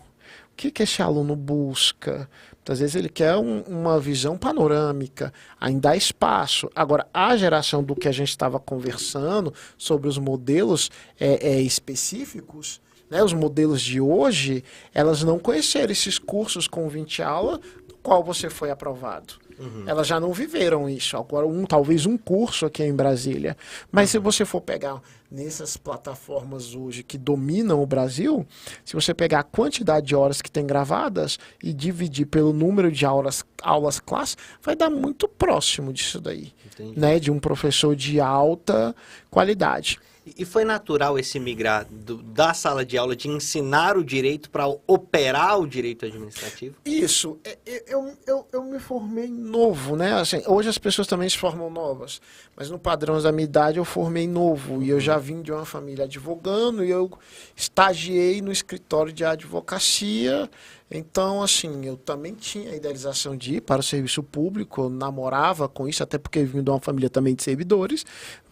que, 0.62 0.70
que 0.70 0.82
esse 0.84 1.02
aluno 1.02 1.34
busca? 1.34 2.30
Muitas 2.62 2.78
vezes 2.78 2.94
ele 2.94 3.08
quer 3.08 3.34
um, 3.34 3.60
uma 3.62 3.98
visão 3.98 4.38
panorâmica, 4.38 5.32
ainda 5.60 5.90
há 5.90 5.96
espaço. 5.96 6.70
Agora, 6.76 7.04
a 7.12 7.36
geração 7.36 7.82
do 7.82 7.96
que 7.96 8.06
a 8.06 8.12
gente 8.12 8.28
estava 8.28 8.60
conversando 8.60 9.52
sobre 9.76 10.08
os 10.08 10.16
modelos 10.16 10.88
é, 11.18 11.54
é, 11.54 11.60
específicos, 11.60 12.80
né, 13.10 13.22
os 13.22 13.32
modelos 13.32 13.82
de 13.82 14.00
hoje, 14.00 14.62
elas 14.94 15.24
não 15.24 15.40
conheceram 15.40 15.90
esses 15.90 16.20
cursos 16.20 16.68
com 16.68 16.88
20 16.88 17.20
aulas, 17.20 17.58
do 17.88 17.96
qual 17.96 18.22
você 18.22 18.48
foi 18.48 18.70
aprovado. 18.70 19.34
Uhum. 19.62 19.84
Elas 19.86 20.06
já 20.06 20.18
não 20.18 20.32
viveram 20.32 20.88
isso. 20.88 21.16
Agora, 21.16 21.46
um, 21.46 21.64
talvez 21.64 22.04
um 22.04 22.18
curso 22.18 22.66
aqui 22.66 22.82
em 22.82 22.94
Brasília. 22.94 23.56
Mas 23.90 24.08
uhum. 24.08 24.12
se 24.12 24.18
você 24.18 24.44
for 24.44 24.60
pegar 24.60 25.00
nessas 25.30 25.76
plataformas 25.76 26.74
hoje 26.74 27.02
que 27.02 27.16
dominam 27.16 27.80
o 27.80 27.86
Brasil, 27.86 28.44
se 28.84 28.94
você 28.94 29.14
pegar 29.14 29.40
a 29.40 29.44
quantidade 29.44 30.06
de 30.06 30.16
horas 30.16 30.42
que 30.42 30.50
tem 30.50 30.66
gravadas 30.66 31.38
e 31.62 31.72
dividir 31.72 32.26
pelo 32.26 32.52
número 32.52 32.90
de 32.90 33.06
aulas, 33.06 33.44
aulas 33.62 34.00
classe, 34.00 34.36
vai 34.60 34.74
dar 34.74 34.90
muito 34.90 35.28
próximo 35.28 35.92
disso 35.92 36.20
daí. 36.20 36.52
Né? 36.96 37.18
De 37.18 37.30
um 37.30 37.38
professor 37.38 37.94
de 37.94 38.20
alta 38.20 38.94
qualidade. 39.30 39.98
E 40.24 40.44
foi 40.44 40.64
natural 40.64 41.18
esse 41.18 41.40
migrar 41.40 41.84
do, 41.90 42.18
da 42.22 42.54
sala 42.54 42.84
de 42.84 42.96
aula 42.96 43.16
de 43.16 43.28
ensinar 43.28 43.96
o 43.96 44.04
direito 44.04 44.50
para 44.50 44.66
operar 44.86 45.58
o 45.58 45.66
direito 45.66 46.06
administrativo? 46.06 46.76
Isso. 46.84 47.38
É, 47.42 47.58
é, 47.66 47.84
eu, 47.88 48.16
eu, 48.26 48.46
eu 48.52 48.62
me 48.62 48.78
formei 48.78 49.26
novo, 49.26 49.96
né? 49.96 50.14
Assim, 50.14 50.40
hoje 50.46 50.68
as 50.68 50.78
pessoas 50.78 51.08
também 51.08 51.28
se 51.28 51.36
formam 51.36 51.68
novas, 51.68 52.20
mas 52.56 52.70
no 52.70 52.78
padrão 52.78 53.20
da 53.20 53.32
minha 53.32 53.44
idade 53.44 53.78
eu 53.78 53.84
formei 53.84 54.28
novo 54.28 54.80
e 54.80 54.90
eu 54.90 55.00
já 55.00 55.18
vim 55.18 55.42
de 55.42 55.50
uma 55.50 55.64
família 55.64 56.04
advogando 56.04 56.84
e 56.84 56.90
eu 56.90 57.10
estagiei 57.56 58.40
no 58.40 58.52
escritório 58.52 59.12
de 59.12 59.24
advocacia 59.24 60.48
então, 60.94 61.42
assim, 61.42 61.86
eu 61.86 61.96
também 61.96 62.34
tinha 62.34 62.70
a 62.70 62.76
idealização 62.76 63.34
de 63.34 63.54
ir 63.56 63.60
para 63.62 63.80
o 63.80 63.82
serviço 63.82 64.22
público, 64.22 64.82
eu 64.82 64.90
namorava 64.90 65.66
com 65.66 65.88
isso, 65.88 66.02
até 66.02 66.18
porque 66.18 66.44
vim 66.44 66.62
de 66.62 66.68
uma 66.68 66.80
família 66.80 67.08
também 67.08 67.34
de 67.34 67.42
servidores, 67.42 68.04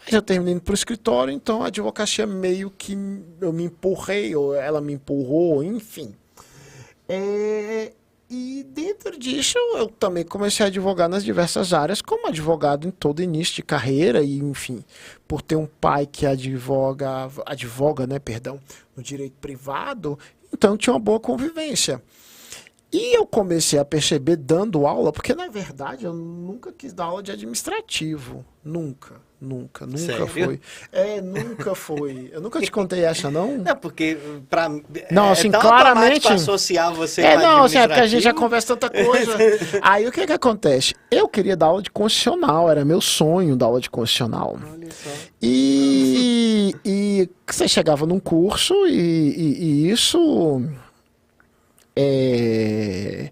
eu 0.08 0.22
terminei 0.22 0.58
para 0.60 0.72
o 0.72 0.74
escritório, 0.74 1.32
então 1.32 1.62
a 1.62 1.66
advocacia 1.66 2.26
meio 2.26 2.70
que 2.70 2.96
eu 3.40 3.52
me 3.52 3.64
empurrei, 3.64 4.34
ou 4.34 4.54
ela 4.54 4.80
me 4.80 4.94
empurrou, 4.94 5.62
enfim. 5.62 6.14
É, 7.08 7.92
e 8.28 8.64
dentro 8.68 9.18
disso, 9.18 9.58
eu 9.76 9.88
também 9.88 10.24
comecei 10.24 10.64
a 10.64 10.68
advogar 10.68 11.08
nas 11.08 11.24
diversas 11.24 11.72
áreas, 11.72 12.00
como 12.00 12.28
advogado 12.28 12.86
em 12.86 12.90
todo 12.90 13.22
início 13.22 13.56
de 13.56 13.62
carreira, 13.62 14.22
e 14.22 14.38
enfim, 14.38 14.84
por 15.26 15.42
ter 15.42 15.56
um 15.56 15.66
pai 15.66 16.06
que 16.06 16.24
advoga, 16.24 17.28
advoga, 17.44 18.06
né, 18.06 18.18
perdão, 18.18 18.60
no 18.96 19.02
direito 19.02 19.34
privado, 19.40 20.18
então 20.52 20.76
tinha 20.76 20.94
uma 20.94 21.00
boa 21.00 21.18
convivência. 21.18 22.02
E 22.92 23.16
eu 23.16 23.24
comecei 23.24 23.78
a 23.78 23.84
perceber 23.84 24.36
dando 24.36 24.86
aula, 24.86 25.12
porque 25.12 25.34
na 25.34 25.48
verdade 25.48 26.04
eu 26.04 26.12
nunca 26.12 26.72
quis 26.72 26.92
dar 26.92 27.04
aula 27.04 27.22
de 27.22 27.30
administrativo. 27.30 28.44
Nunca, 28.64 29.20
nunca, 29.40 29.86
nunca 29.86 29.98
Sério? 29.98 30.26
foi. 30.26 30.60
É, 30.92 31.20
nunca 31.20 31.74
foi. 31.74 32.30
Eu 32.32 32.40
nunca 32.40 32.60
te 32.60 32.70
contei 32.70 33.04
essa, 33.04 33.30
não? 33.30 33.56
Não, 33.58 33.76
porque 33.76 34.18
pra 34.48 34.68
Não, 35.10 35.28
é, 35.28 35.32
assim, 35.32 35.48
é 35.48 35.50
claramente. 35.52 36.28
associar 36.28 36.92
você 36.92 37.22
É, 37.22 37.36
não, 37.36 37.64
assim, 37.64 37.78
é 37.78 37.86
porque 37.88 38.00
a 38.00 38.06
gente 38.06 38.22
já 38.22 38.34
conversa 38.34 38.76
tanta 38.76 39.04
coisa. 39.04 39.36
Aí 39.82 40.06
o 40.06 40.12
que 40.12 40.26
que 40.26 40.32
acontece? 40.32 40.94
Eu 41.10 41.28
queria 41.28 41.56
dar 41.56 41.66
aula 41.66 41.82
de 41.82 41.90
constitucional, 41.90 42.70
era 42.70 42.84
meu 42.84 43.00
sonho 43.00 43.56
dar 43.56 43.66
aula 43.66 43.80
de 43.80 43.88
constitucional. 43.90 44.58
Olha 44.72 44.88
só. 44.90 45.10
E, 45.42 46.74
e 46.84 47.28
você 47.46 47.66
chegava 47.66 48.04
num 48.06 48.20
curso 48.20 48.74
e, 48.86 48.92
e- 48.92 49.64
e 49.64 49.90
isso. 49.90 50.62
É, 51.96 53.30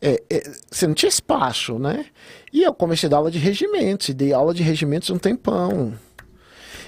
é, 0.00 0.22
é, 0.30 0.42
você 0.70 0.86
não 0.86 0.94
tinha 0.94 1.08
espaço, 1.08 1.78
né? 1.78 2.06
E 2.52 2.62
eu 2.62 2.72
comecei 2.72 3.06
a 3.06 3.10
dar 3.10 3.16
aula 3.18 3.30
de 3.30 3.38
regimentos, 3.38 4.08
e 4.08 4.14
dei 4.14 4.32
aula 4.32 4.54
de 4.54 4.62
regimentos 4.62 5.10
um 5.10 5.18
tempão. 5.18 5.94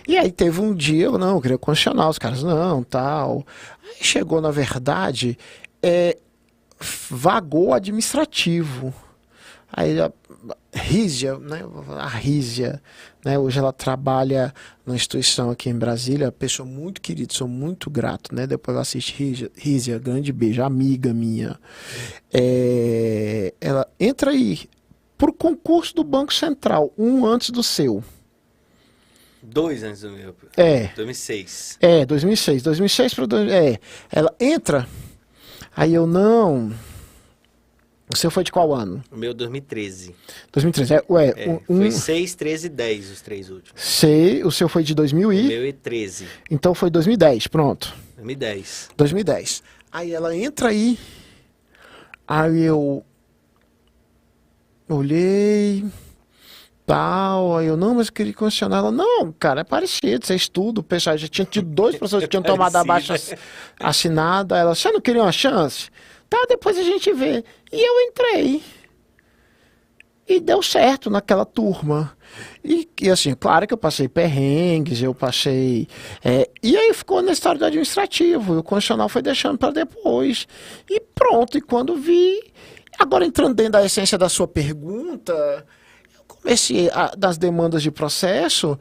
E 0.09 0.17
aí 0.17 0.33
teve 0.33 0.61
um 0.61 0.75
dia, 0.75 1.05
eu 1.05 1.19
não, 1.19 1.37
eu 1.37 1.40
queria 1.40 1.59
constitucional, 1.59 2.11
os 2.11 2.19
caras, 2.19 2.43
não, 2.43 2.83
tal. 2.83 3.47
Aí 3.85 4.02
chegou, 4.02 4.40
na 4.40 4.50
verdade, 4.50 5.38
é, 5.83 6.17
vagou 7.11 7.75
administrativo. 7.75 8.93
Aí 9.73 10.00
a 10.00 10.11
Rízia, 10.75 11.38
né? 11.38 11.61
A 11.97 12.09
Rízia, 12.09 12.83
né? 13.25 13.38
Hoje 13.38 13.59
ela 13.59 13.73
trabalha 13.73 14.52
numa 14.85 14.97
instituição 14.97 15.50
aqui 15.50 15.69
em 15.69 15.79
Brasília, 15.79 16.33
pessoa 16.33 16.67
muito 16.67 17.00
querida, 17.00 17.33
sou 17.33 17.47
muito 17.47 17.88
grato, 17.88 18.35
né? 18.35 18.47
Depois 18.47 18.75
ela 18.75 18.83
assiste 18.83 19.14
Rízia, 19.17 19.50
Rízia 19.57 19.99
grande 19.99 20.33
beijo, 20.33 20.62
amiga 20.62 21.14
minha. 21.14 21.57
É, 22.33 23.55
ela 23.61 23.87
entra 23.99 24.33
aí 24.33 24.61
pro 25.21 25.35
concurso 25.35 25.95
do 25.95 26.03
Banco 26.03 26.33
Central, 26.33 26.91
um 26.97 27.27
antes 27.27 27.50
do 27.50 27.62
seu. 27.62 28.03
Dois 29.43 29.83
antes 29.83 30.00
do 30.00 30.11
meu. 30.11 30.35
É. 30.57 30.89
2006. 30.97 31.77
É, 31.81 32.07
2006. 32.07 32.62
2006 32.62 33.15
para 33.15 33.25
É. 33.50 33.79
Ela 34.11 34.35
entra. 34.41 34.89
Aí 35.77 35.93
eu 35.93 36.07
não. 36.07 36.73
O 38.12 38.17
seu 38.17 38.31
foi 38.31 38.43
de 38.43 38.50
qual 38.50 38.75
ano? 38.75 39.03
O 39.12 39.17
meu 39.17 39.33
2013. 39.35 40.17
2013. 40.53 40.95
É, 40.95 41.05
ué, 41.09 41.35
É, 41.37 41.49
um, 41.49 41.61
Foi 41.61 41.89
um, 41.89 41.91
6, 41.91 42.35
13 42.35 42.67
e 42.67 42.71
10 42.71 43.11
os 43.11 43.21
três 43.21 43.50
últimos. 43.50 43.81
sei, 43.81 44.43
o 44.43 44.50
seu 44.50 44.69
foi 44.69 44.83
de 44.83 44.95
2000 44.95 45.29
O 45.29 45.33
e. 45.33 45.43
meu 45.49 45.67
e 45.67 45.73
13. 45.73 46.27
Então 46.50 46.75
foi 46.75 46.91
2010, 46.91 47.47
pronto. 47.47 47.95
2010. 48.17 48.91
2010. 48.97 49.62
Aí 49.93 50.12
ela 50.12 50.35
entra 50.35 50.69
aí. 50.71 50.99
Aí 52.27 52.62
eu. 52.62 53.05
Olhei. 54.90 55.85
Tal. 56.85 57.56
Aí 57.59 57.66
eu, 57.68 57.76
não, 57.76 57.94
mas 57.94 58.09
eu 58.09 58.12
queria 58.12 58.35
condicionar 58.35 58.80
ela. 58.80 58.90
Não, 58.90 59.32
cara, 59.38 59.61
é 59.61 59.64
parecido. 59.64 60.26
Você 60.26 60.35
estuda. 60.35 60.80
O 60.80 60.82
pessoal 60.82 61.16
já 61.16 61.28
tinha 61.28 61.44
tido 61.44 61.68
dois 61.68 61.94
professores 61.94 62.25
que 62.25 62.30
tinham 62.30 62.42
tomado 62.44 62.75
a 62.75 62.82
baixa 62.82 63.14
assinada. 63.78 64.59
Ela, 64.59 64.75
você 64.75 64.90
não 64.90 65.00
queria 65.00 65.23
uma 65.23 65.30
chance? 65.30 65.88
Tá, 66.28 66.44
depois 66.49 66.76
a 66.76 66.82
gente 66.82 67.12
vê. 67.12 67.44
E 67.73 67.80
eu 67.80 68.09
entrei. 68.09 68.62
E 70.26 70.40
deu 70.40 70.61
certo 70.61 71.09
naquela 71.09 71.44
turma. 71.44 72.16
E, 72.64 72.88
e, 73.00 73.11
assim, 73.11 73.35
claro 73.35 73.66
que 73.66 73.75
eu 73.75 73.78
passei 73.78 74.09
perrengues, 74.09 75.02
eu 75.02 75.14
passei. 75.14 75.88
é, 76.25 76.49
e 76.62 76.76
aí 76.76 76.92
ficou 76.94 77.20
na 77.23 77.32
história 77.32 77.59
do 77.59 77.64
administrativo. 77.64 78.54
E 78.54 78.59
o 78.59 78.62
constitucional 78.64 79.09
foi 79.09 79.23
deixando 79.23 79.56
para 79.56 79.70
depois. 79.70 80.49
E 80.88 81.00
pronto. 81.14 81.56
E 81.56 81.61
quando 81.61 81.94
vi. 81.94 82.40
Agora 83.00 83.25
entrando 83.25 83.54
dentro 83.54 83.73
da 83.73 83.85
essência 83.85 84.19
da 84.19 84.28
sua 84.28 84.47
pergunta, 84.47 85.33
eu 86.14 86.23
comecei 86.28 86.90
a, 86.90 87.07
das 87.16 87.38
demandas 87.38 87.83
de 87.83 87.90
processo, 87.90 88.78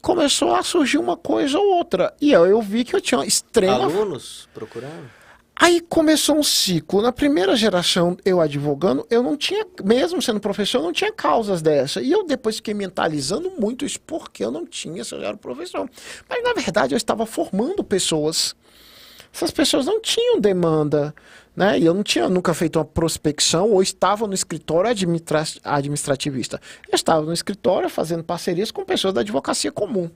começou 0.00 0.52
a 0.52 0.64
surgir 0.64 0.98
uma 0.98 1.16
coisa 1.16 1.56
ou 1.56 1.76
outra. 1.76 2.12
E 2.20 2.32
eu, 2.32 2.44
eu 2.44 2.60
vi 2.60 2.84
que 2.84 2.96
eu 2.96 3.00
tinha 3.00 3.24
extrema 3.24 3.84
Alunos 3.84 4.48
procurando? 4.52 5.08
Aí 5.54 5.80
começou 5.80 6.36
um 6.36 6.42
ciclo. 6.42 7.00
Na 7.00 7.12
primeira 7.12 7.54
geração, 7.54 8.16
eu 8.24 8.40
advogando, 8.40 9.06
eu 9.08 9.22
não 9.22 9.36
tinha, 9.36 9.64
mesmo 9.84 10.20
sendo 10.20 10.40
professor, 10.40 10.78
eu 10.78 10.82
não 10.82 10.92
tinha 10.92 11.12
causas 11.12 11.62
dessa. 11.62 12.02
E 12.02 12.10
eu 12.10 12.24
depois 12.26 12.56
fiquei 12.56 12.74
mentalizando 12.74 13.48
muito 13.56 13.84
isso, 13.84 14.00
porque 14.00 14.44
eu 14.44 14.50
não 14.50 14.66
tinha, 14.66 15.04
se 15.04 15.14
eu 15.14 15.20
já 15.20 15.28
era 15.28 15.36
professor. 15.36 15.88
Mas 16.28 16.42
na 16.42 16.52
verdade 16.52 16.94
eu 16.94 16.96
estava 16.96 17.24
formando 17.24 17.84
pessoas. 17.84 18.56
Essas 19.32 19.52
pessoas 19.52 19.86
não 19.86 20.00
tinham 20.00 20.40
demanda, 20.40 21.14
né? 21.54 21.78
E 21.78 21.84
eu 21.84 21.94
não 21.94 22.02
tinha 22.02 22.28
nunca 22.28 22.54
feito 22.54 22.78
uma 22.78 22.84
prospecção 22.84 23.70
ou 23.70 23.82
estava 23.82 24.26
no 24.26 24.34
escritório 24.34 24.90
administra 24.90 25.44
administrativista. 25.62 26.60
Eu 26.90 26.96
estava 26.96 27.22
no 27.22 27.32
escritório 27.32 27.88
fazendo 27.88 28.24
parcerias 28.24 28.70
com 28.70 28.84
pessoas 28.84 29.14
da 29.14 29.20
advocacia 29.20 29.70
comum. 29.70 30.10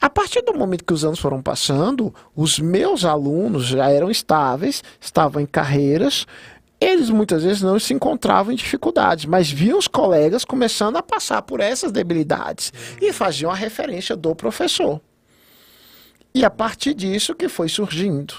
A 0.00 0.10
partir 0.10 0.42
do 0.42 0.52
momento 0.52 0.84
que 0.84 0.92
os 0.92 1.04
anos 1.04 1.18
foram 1.18 1.40
passando, 1.40 2.12
os 2.34 2.58
meus 2.58 3.04
alunos 3.04 3.64
já 3.64 3.88
eram 3.88 4.10
estáveis, 4.10 4.82
estavam 5.00 5.40
em 5.40 5.46
carreiras, 5.46 6.26
eles 6.80 7.08
muitas 7.08 7.44
vezes 7.44 7.62
não 7.62 7.78
se 7.78 7.94
encontravam 7.94 8.52
em 8.52 8.56
dificuldades, 8.56 9.24
mas 9.24 9.50
viam 9.50 9.78
os 9.78 9.88
colegas 9.88 10.44
começando 10.44 10.96
a 10.96 11.02
passar 11.02 11.40
por 11.42 11.60
essas 11.60 11.90
debilidades 11.90 12.72
e 13.00 13.12
faziam 13.12 13.50
a 13.50 13.54
referência 13.54 14.14
do 14.14 14.34
professor. 14.34 15.00
E 16.34 16.44
a 16.44 16.50
partir 16.50 16.92
disso 16.92 17.34
que 17.34 17.48
foi 17.48 17.68
surgindo. 17.68 18.34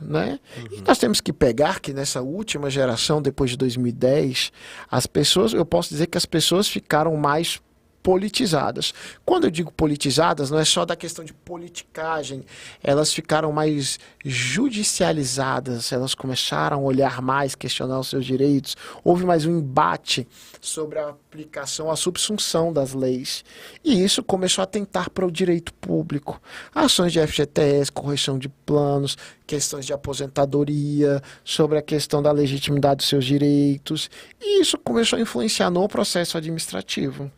Né? 0.00 0.40
E 0.70 0.80
nós 0.80 0.98
temos 0.98 1.20
que 1.20 1.32
pegar 1.32 1.80
que 1.80 1.92
nessa 1.92 2.22
última 2.22 2.70
geração, 2.70 3.20
depois 3.20 3.50
de 3.50 3.56
2010, 3.56 4.52
as 4.90 5.06
pessoas, 5.06 5.52
eu 5.52 5.64
posso 5.64 5.90
dizer 5.90 6.06
que 6.06 6.16
as 6.16 6.26
pessoas 6.26 6.68
ficaram 6.68 7.16
mais 7.16 7.60
politizadas. 8.02 8.92
Quando 9.24 9.44
eu 9.44 9.50
digo 9.50 9.72
politizadas, 9.72 10.50
não 10.50 10.58
é 10.58 10.64
só 10.64 10.84
da 10.84 10.96
questão 10.96 11.24
de 11.24 11.32
politicagem, 11.32 12.44
elas 12.82 13.12
ficaram 13.12 13.52
mais 13.52 13.98
judicializadas, 14.24 15.92
elas 15.92 16.14
começaram 16.14 16.78
a 16.78 16.80
olhar 16.80 17.20
mais, 17.20 17.54
questionar 17.54 17.98
os 17.98 18.08
seus 18.08 18.24
direitos, 18.24 18.76
houve 19.04 19.24
mais 19.24 19.44
um 19.44 19.58
embate 19.58 20.26
sobre 20.60 20.98
a 20.98 21.08
aplicação, 21.08 21.90
a 21.90 21.96
subsunção 21.96 22.72
das 22.72 22.92
leis. 22.92 23.44
E 23.84 24.02
isso 24.02 24.22
começou 24.22 24.62
a 24.62 24.66
tentar 24.66 25.10
para 25.10 25.26
o 25.26 25.30
direito 25.30 25.72
público. 25.74 26.40
Ações 26.74 27.12
de 27.12 27.24
FGTS, 27.26 27.92
correção 27.92 28.38
de 28.38 28.48
planos, 28.48 29.16
questões 29.46 29.86
de 29.86 29.92
aposentadoria, 29.92 31.22
sobre 31.44 31.78
a 31.78 31.82
questão 31.82 32.22
da 32.22 32.32
legitimidade 32.32 32.98
dos 32.98 33.08
seus 33.08 33.24
direitos. 33.24 34.10
E 34.40 34.60
isso 34.60 34.78
começou 34.78 35.18
a 35.18 35.22
influenciar 35.22 35.70
no 35.70 35.88
processo 35.88 36.38
administrativo. 36.38 37.30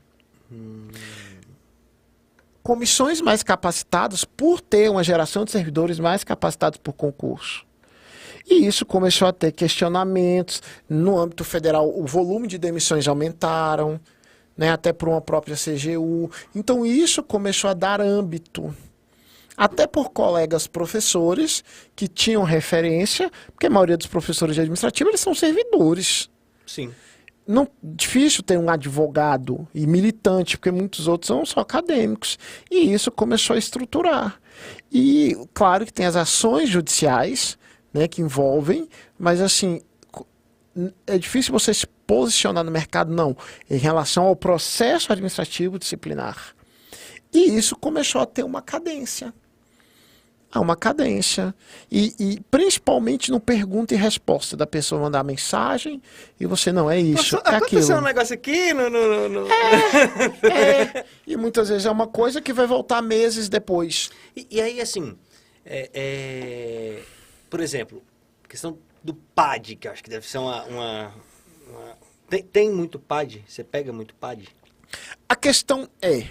Comissões 2.62 3.20
mais 3.20 3.42
capacitadas 3.42 4.24
por 4.24 4.60
ter 4.60 4.88
uma 4.88 5.02
geração 5.02 5.44
de 5.44 5.50
servidores 5.50 5.98
mais 5.98 6.22
capacitados 6.22 6.78
por 6.78 6.92
concurso. 6.92 7.66
E 8.48 8.66
isso 8.66 8.86
começou 8.86 9.26
a 9.26 9.32
ter 9.32 9.52
questionamentos. 9.52 10.62
No 10.88 11.18
âmbito 11.18 11.44
federal, 11.44 11.88
o 11.88 12.06
volume 12.06 12.46
de 12.46 12.58
demissões 12.58 13.08
aumentaram, 13.08 14.00
né, 14.56 14.70
até 14.70 14.92
por 14.92 15.08
uma 15.08 15.20
própria 15.20 15.56
CGU. 15.56 16.30
Então, 16.54 16.86
isso 16.86 17.22
começou 17.22 17.68
a 17.70 17.74
dar 17.74 18.00
âmbito. 18.00 18.74
Até 19.56 19.86
por 19.86 20.10
colegas 20.10 20.66
professores 20.66 21.62
que 21.94 22.08
tinham 22.08 22.42
referência, 22.42 23.30
porque 23.52 23.66
a 23.66 23.70
maioria 23.70 23.96
dos 23.96 24.06
professores 24.06 24.54
de 24.54 24.60
administrativo 24.60 25.10
eles 25.10 25.20
são 25.20 25.34
servidores. 25.34 26.30
Sim 26.66 26.92
não 27.46 27.68
difícil 27.82 28.42
ter 28.42 28.58
um 28.58 28.70
advogado 28.70 29.66
e 29.74 29.86
militante, 29.86 30.56
porque 30.56 30.70
muitos 30.70 31.08
outros 31.08 31.26
são 31.26 31.44
só 31.44 31.60
acadêmicos. 31.60 32.38
E 32.70 32.92
isso 32.92 33.10
começou 33.10 33.54
a 33.54 33.58
estruturar. 33.58 34.40
E 34.90 35.36
claro 35.52 35.84
que 35.84 35.92
tem 35.92 36.06
as 36.06 36.16
ações 36.16 36.68
judiciais, 36.68 37.58
né, 37.92 38.06
que 38.06 38.22
envolvem, 38.22 38.88
mas 39.18 39.40
assim, 39.40 39.80
é 41.06 41.18
difícil 41.18 41.52
você 41.52 41.74
se 41.74 41.86
posicionar 42.06 42.64
no 42.64 42.70
mercado 42.70 43.12
não, 43.12 43.36
em 43.68 43.76
relação 43.76 44.24
ao 44.24 44.36
processo 44.36 45.12
administrativo 45.12 45.78
disciplinar. 45.78 46.54
E 47.32 47.56
isso 47.56 47.76
começou 47.76 48.20
a 48.20 48.26
ter 48.26 48.44
uma 48.44 48.60
cadência 48.60 49.32
há 50.52 50.60
uma 50.60 50.76
cadência. 50.76 51.54
E, 51.90 52.14
e, 52.18 52.40
principalmente 52.50 53.30
no 53.30 53.40
pergunta 53.40 53.94
e 53.94 53.96
resposta 53.96 54.56
da 54.56 54.66
pessoa 54.66 55.00
mandar 55.00 55.24
mensagem 55.24 56.00
e 56.38 56.44
você 56.44 56.70
não 56.70 56.90
é 56.90 57.00
isso. 57.00 57.36
Nossa, 57.36 57.50
é 57.50 57.56
aconteceu 57.56 57.96
aquilo. 57.96 57.98
um 57.98 58.02
negócio 58.02 58.34
aqui 58.34 58.74
no. 58.74 58.90
no, 58.90 59.28
no... 59.28 59.48
É, 60.46 60.82
é, 61.00 61.04
e 61.26 61.36
muitas 61.36 61.70
vezes 61.70 61.86
é 61.86 61.90
uma 61.90 62.06
coisa 62.06 62.40
que 62.40 62.52
vai 62.52 62.66
voltar 62.66 63.00
meses 63.00 63.48
depois. 63.48 64.10
E, 64.36 64.46
e 64.50 64.60
aí, 64.60 64.80
assim, 64.80 65.16
é, 65.64 65.90
é, 65.94 67.02
por 67.48 67.60
exemplo, 67.60 68.02
questão 68.46 68.78
do 69.02 69.14
PAD, 69.14 69.76
que 69.76 69.88
eu 69.88 69.92
acho 69.92 70.04
que 70.04 70.10
deve 70.10 70.28
ser 70.28 70.38
uma. 70.38 70.62
uma, 70.64 71.12
uma... 71.66 71.98
Tem, 72.28 72.42
tem 72.42 72.70
muito 72.70 72.98
PAD? 72.98 73.44
Você 73.46 73.64
pega 73.64 73.92
muito 73.92 74.14
PAD? 74.14 74.48
A 75.28 75.34
questão 75.34 75.88
é 76.00 76.26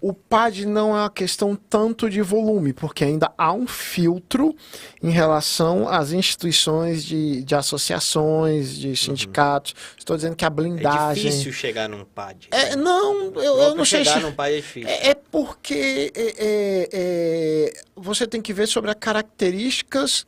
o 0.00 0.12
PAD 0.12 0.66
não 0.66 0.96
é 0.96 1.00
uma 1.00 1.10
questão 1.10 1.54
tanto 1.54 2.08
de 2.08 2.22
volume, 2.22 2.72
porque 2.72 3.04
ainda 3.04 3.30
há 3.36 3.52
um 3.52 3.66
filtro 3.66 4.54
em 5.02 5.10
relação 5.10 5.88
às 5.88 6.12
instituições 6.12 7.04
de, 7.04 7.42
de 7.42 7.54
associações, 7.54 8.76
de 8.76 8.88
uhum. 8.88 8.96
sindicatos. 8.96 9.72
Uhum. 9.72 9.94
Estou 9.98 10.16
dizendo 10.16 10.36
que 10.36 10.44
a 10.44 10.50
blindagem. 10.50 11.26
É 11.26 11.30
difícil 11.30 11.52
chegar 11.52 11.88
num 11.88 12.04
PAD. 12.04 12.48
É, 12.50 12.76
não, 12.76 13.32
eu, 13.34 13.58
eu 13.58 13.74
não 13.74 13.84
sei. 13.84 14.04
Chegar 14.04 14.20
num 14.20 14.32
PAD 14.32 14.52
é 14.52 14.56
difícil. 14.56 14.88
É, 14.88 15.10
é 15.10 15.14
porque 15.14 16.12
é, 16.14 16.22
é, 16.22 16.88
é, 16.92 17.72
você 17.94 18.26
tem 18.26 18.40
que 18.40 18.52
ver 18.52 18.66
sobre 18.66 18.90
as 18.90 18.96
características 18.98 20.26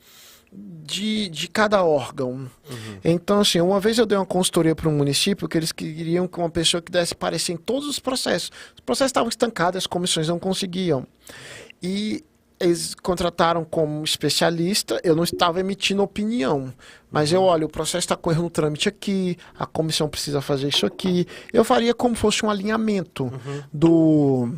de, 0.53 1.29
de 1.29 1.49
cada 1.49 1.83
órgão. 1.83 2.31
Uhum. 2.31 2.99
Então, 3.03 3.41
assim, 3.41 3.61
uma 3.61 3.81
vez 3.81 3.99
eu 3.99 4.07
dei 4.07 4.19
uma 4.19 4.27
consultoria 4.27 4.75
para 4.75 4.89
um 4.89 4.97
município 4.97 5.49
que 5.49 5.57
eles 5.57 5.73
queriam 5.73 6.29
que 6.29 6.39
uma 6.39 6.51
pessoa 6.51 6.83
que 6.83 6.93
desse 6.93 7.15
parecer 7.15 7.53
em 7.53 7.57
todos 7.57 7.89
os 7.89 7.99
processos. 7.99 8.51
Os 8.75 8.81
processos 8.81 9.11
estavam 9.11 9.29
estancados, 9.29 9.79
as 9.79 9.87
comissões 9.87 10.29
não 10.29 10.39
conseguiam. 10.39 11.07
E 11.83 12.23
eles 12.61 12.95
contrataram 12.95 13.65
como 13.65 14.05
especialista, 14.05 15.01
eu 15.03 15.17
não 15.17 15.25
estava 15.25 15.59
emitindo 15.59 16.01
opinião, 16.01 16.73
mas 17.11 17.33
eu 17.33 17.43
olho, 17.43 17.67
o 17.67 17.71
processo 17.71 17.99
está 17.99 18.17
correndo 18.17 18.45
um 18.45 18.49
trâmite 18.49 18.89
aqui, 18.89 19.37
a 19.59 19.67
comissão 19.67 20.09
precisa 20.09 20.41
fazer 20.41 20.69
isso 20.69 20.87
aqui. 20.87 21.27
Eu 21.53 21.65
faria 21.65 21.93
como 21.93 22.15
fosse 22.15 22.47
um 22.47 22.51
alinhamento 22.51 23.25
uhum. 23.25 23.63
do 23.73 24.49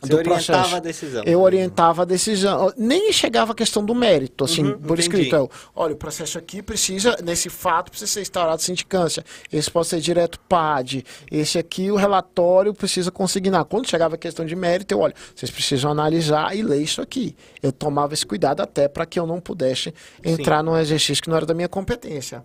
você 0.00 0.14
orientava 0.14 0.44
processo. 0.44 0.76
a 0.76 0.78
decisão. 0.78 1.22
Eu 1.24 1.40
orientava 1.40 2.02
a 2.02 2.04
decisão. 2.04 2.72
Nem 2.76 3.12
chegava 3.12 3.52
a 3.52 3.54
questão 3.54 3.84
do 3.84 3.94
mérito, 3.94 4.44
assim, 4.44 4.64
uhum, 4.64 4.78
por 4.78 4.98
entendi. 4.98 5.00
escrito. 5.00 5.36
Eu, 5.36 5.50
olha, 5.74 5.94
o 5.94 5.96
processo 5.96 6.38
aqui 6.38 6.62
precisa, 6.62 7.16
nesse 7.22 7.50
fato, 7.50 7.90
precisa 7.90 8.10
ser 8.10 8.22
instaurado 8.22 8.62
sindicância. 8.62 9.24
Esse 9.52 9.70
pode 9.70 9.88
ser 9.88 10.00
direto 10.00 10.40
PAD. 10.40 11.04
Esse 11.30 11.58
aqui, 11.58 11.90
o 11.90 11.96
relatório 11.96 12.72
precisa 12.72 13.10
consignar. 13.10 13.64
Quando 13.66 13.88
chegava 13.88 14.14
a 14.14 14.18
questão 14.18 14.44
de 14.46 14.56
mérito, 14.56 14.94
eu, 14.94 15.00
olha, 15.00 15.14
vocês 15.34 15.50
precisam 15.50 15.90
analisar 15.90 16.56
e 16.56 16.62
ler 16.62 16.82
isso 16.82 17.02
aqui. 17.02 17.36
Eu 17.62 17.70
tomava 17.70 18.14
esse 18.14 18.24
cuidado 18.24 18.60
até 18.60 18.88
para 18.88 19.04
que 19.04 19.18
eu 19.18 19.26
não 19.26 19.40
pudesse 19.40 19.92
entrar 20.24 20.60
Sim. 20.60 20.64
num 20.64 20.78
exercício 20.78 21.22
que 21.22 21.28
não 21.28 21.36
era 21.36 21.44
da 21.44 21.54
minha 21.54 21.68
competência. 21.68 22.44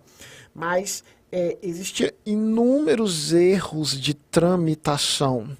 Mas 0.54 1.02
é, 1.32 1.56
existiam 1.62 2.10
inúmeros 2.24 3.32
erros 3.32 3.98
de 3.98 4.14
tramitação 4.14 5.56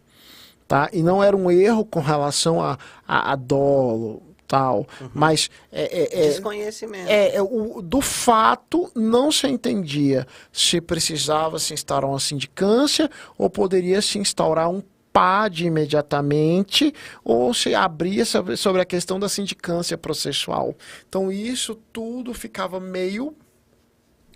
tá? 0.66 0.88
E 0.92 1.02
não 1.02 1.22
era 1.22 1.36
um 1.36 1.50
erro 1.50 1.84
com 1.84 2.00
relação 2.00 2.62
a, 2.62 2.78
a, 3.06 3.32
a 3.32 3.36
dolo, 3.36 4.22
tal, 4.46 4.86
uhum. 5.00 5.10
mas 5.12 5.50
é, 5.72 5.82
é, 5.82 6.26
é 6.26 6.28
desconhecimento. 6.28 7.10
É, 7.10 7.36
é, 7.36 7.42
o, 7.42 7.80
do 7.82 8.00
fato 8.00 8.90
não 8.94 9.30
se 9.30 9.46
entendia 9.46 10.26
se 10.52 10.80
precisava 10.80 11.58
se 11.58 11.74
instaurar 11.74 12.10
uma 12.10 12.20
sindicância 12.20 13.10
ou 13.36 13.50
poderia 13.50 14.00
se 14.00 14.18
instaurar 14.18 14.70
um 14.70 14.82
PAD 15.12 15.66
imediatamente 15.66 16.92
ou 17.24 17.54
se 17.54 17.74
abria 17.74 18.24
sobre, 18.24 18.56
sobre 18.56 18.82
a 18.82 18.84
questão 18.84 19.18
da 19.18 19.28
sindicância 19.28 19.96
processual. 19.96 20.74
Então 21.08 21.32
isso 21.32 21.74
tudo 21.92 22.34
ficava 22.34 22.78
meio 22.78 23.34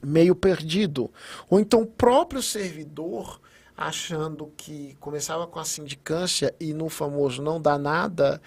meio 0.03 0.35
perdido. 0.35 1.11
Ou 1.51 1.61
então 1.61 1.83
o 1.83 1.87
próprio 1.87 2.41
servidor 2.41 3.39
achando 3.81 4.53
que 4.59 4.95
começava 5.01 5.47
com 5.47 5.59
a 5.59 5.65
sindicância 5.65 6.55
e 6.61 6.75
no 6.75 6.91
famoso 6.91 7.41
não 7.41 7.59
dá 7.59 7.79
nada, 7.79 8.39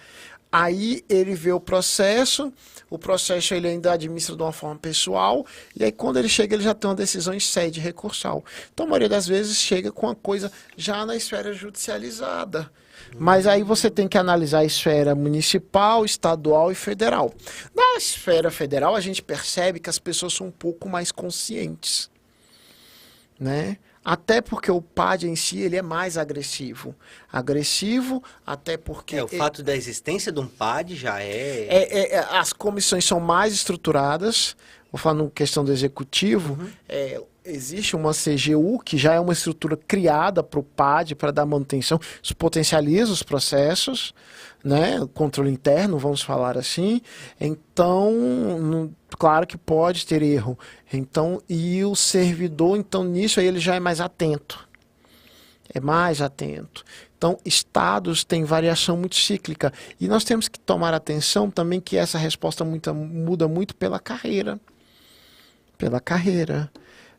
aí 0.52 1.04
ele 1.08 1.34
vê 1.34 1.50
o 1.50 1.58
processo, 1.58 2.52
o 2.88 2.96
processo 2.96 3.52
ele 3.52 3.66
ainda 3.66 3.92
administra 3.92 4.36
de 4.36 4.42
uma 4.44 4.52
forma 4.52 4.78
pessoal, 4.78 5.44
e 5.74 5.82
aí 5.82 5.90
quando 5.90 6.20
ele 6.20 6.28
chega 6.28 6.54
ele 6.54 6.62
já 6.62 6.72
tem 6.72 6.88
uma 6.88 6.94
decisão 6.94 7.34
em 7.34 7.40
sede 7.40 7.80
recursal. 7.80 8.44
Então 8.72 8.86
a 8.86 8.88
maioria 8.88 9.08
das 9.08 9.26
vezes 9.26 9.56
chega 9.56 9.90
com 9.90 10.08
a 10.08 10.14
coisa 10.14 10.52
já 10.76 11.04
na 11.04 11.16
esfera 11.16 11.52
judicializada. 11.52 12.70
Mas 13.18 13.48
aí 13.48 13.64
você 13.64 13.90
tem 13.90 14.06
que 14.06 14.16
analisar 14.16 14.60
a 14.60 14.64
esfera 14.64 15.16
municipal, 15.16 16.04
estadual 16.04 16.70
e 16.70 16.76
federal. 16.76 17.34
Na 17.74 17.96
esfera 17.96 18.52
federal 18.52 18.94
a 18.94 19.00
gente 19.00 19.20
percebe 19.20 19.80
que 19.80 19.90
as 19.90 19.98
pessoas 19.98 20.32
são 20.32 20.46
um 20.46 20.52
pouco 20.52 20.88
mais 20.88 21.10
conscientes, 21.10 22.08
né? 23.38 23.78
Até 24.04 24.42
porque 24.42 24.70
o 24.70 24.82
PAD 24.82 25.26
em 25.26 25.34
si 25.34 25.60
ele 25.60 25.76
é 25.76 25.82
mais 25.82 26.18
agressivo. 26.18 26.94
Agressivo, 27.32 28.22
até 28.46 28.76
porque. 28.76 29.16
É, 29.16 29.24
o 29.24 29.28
fato 29.28 29.62
da 29.62 29.74
existência 29.74 30.30
de 30.30 30.40
um 30.40 30.46
PAD 30.46 30.94
já 30.94 31.22
é... 31.22 31.66
É, 31.70 32.14
é... 32.14 32.18
As 32.18 32.52
comissões 32.52 33.04
são 33.04 33.18
mais 33.18 33.54
estruturadas. 33.54 34.54
Vou 34.92 34.98
falar 34.98 35.14
no 35.14 35.30
questão 35.30 35.64
do 35.64 35.72
executivo. 35.72 36.54
Uhum. 36.60 36.68
É, 36.88 37.20
existe 37.44 37.94
uma 37.94 38.12
CGU 38.12 38.78
que 38.78 38.96
já 38.96 39.14
é 39.14 39.20
uma 39.20 39.32
estrutura 39.32 39.76
criada 39.76 40.42
para 40.42 40.60
o 40.60 40.62
PAD 40.62 41.14
para 41.14 41.30
dar 41.30 41.44
manutenção. 41.44 42.00
Isso 42.22 42.34
potencializa 42.36 43.12
os 43.12 43.22
processos, 43.22 44.14
né? 44.62 45.00
Controle 45.12 45.50
interno, 45.50 45.98
vamos 45.98 46.22
falar 46.22 46.56
assim. 46.56 47.02
Então, 47.40 48.90
claro 49.18 49.46
que 49.46 49.58
pode 49.58 50.06
ter 50.06 50.22
erro. 50.22 50.58
Então, 50.96 51.42
e 51.48 51.84
o 51.84 51.94
servidor, 51.94 52.76
então 52.76 53.04
nisso 53.04 53.40
aí 53.40 53.46
ele 53.46 53.60
já 53.60 53.74
é 53.74 53.80
mais 53.80 54.00
atento. 54.00 54.68
É 55.72 55.80
mais 55.80 56.20
atento. 56.20 56.84
Então, 57.16 57.38
estados 57.44 58.22
têm 58.22 58.44
variação 58.44 58.96
muito 58.96 59.16
cíclica. 59.16 59.72
E 60.00 60.06
nós 60.06 60.24
temos 60.24 60.46
que 60.46 60.58
tomar 60.58 60.92
atenção 60.92 61.50
também 61.50 61.80
que 61.80 61.96
essa 61.96 62.18
resposta 62.18 62.64
muita, 62.64 62.92
muda 62.92 63.48
muito 63.48 63.74
pela 63.74 63.98
carreira. 63.98 64.60
Pela 65.78 66.00
carreira, 66.00 66.70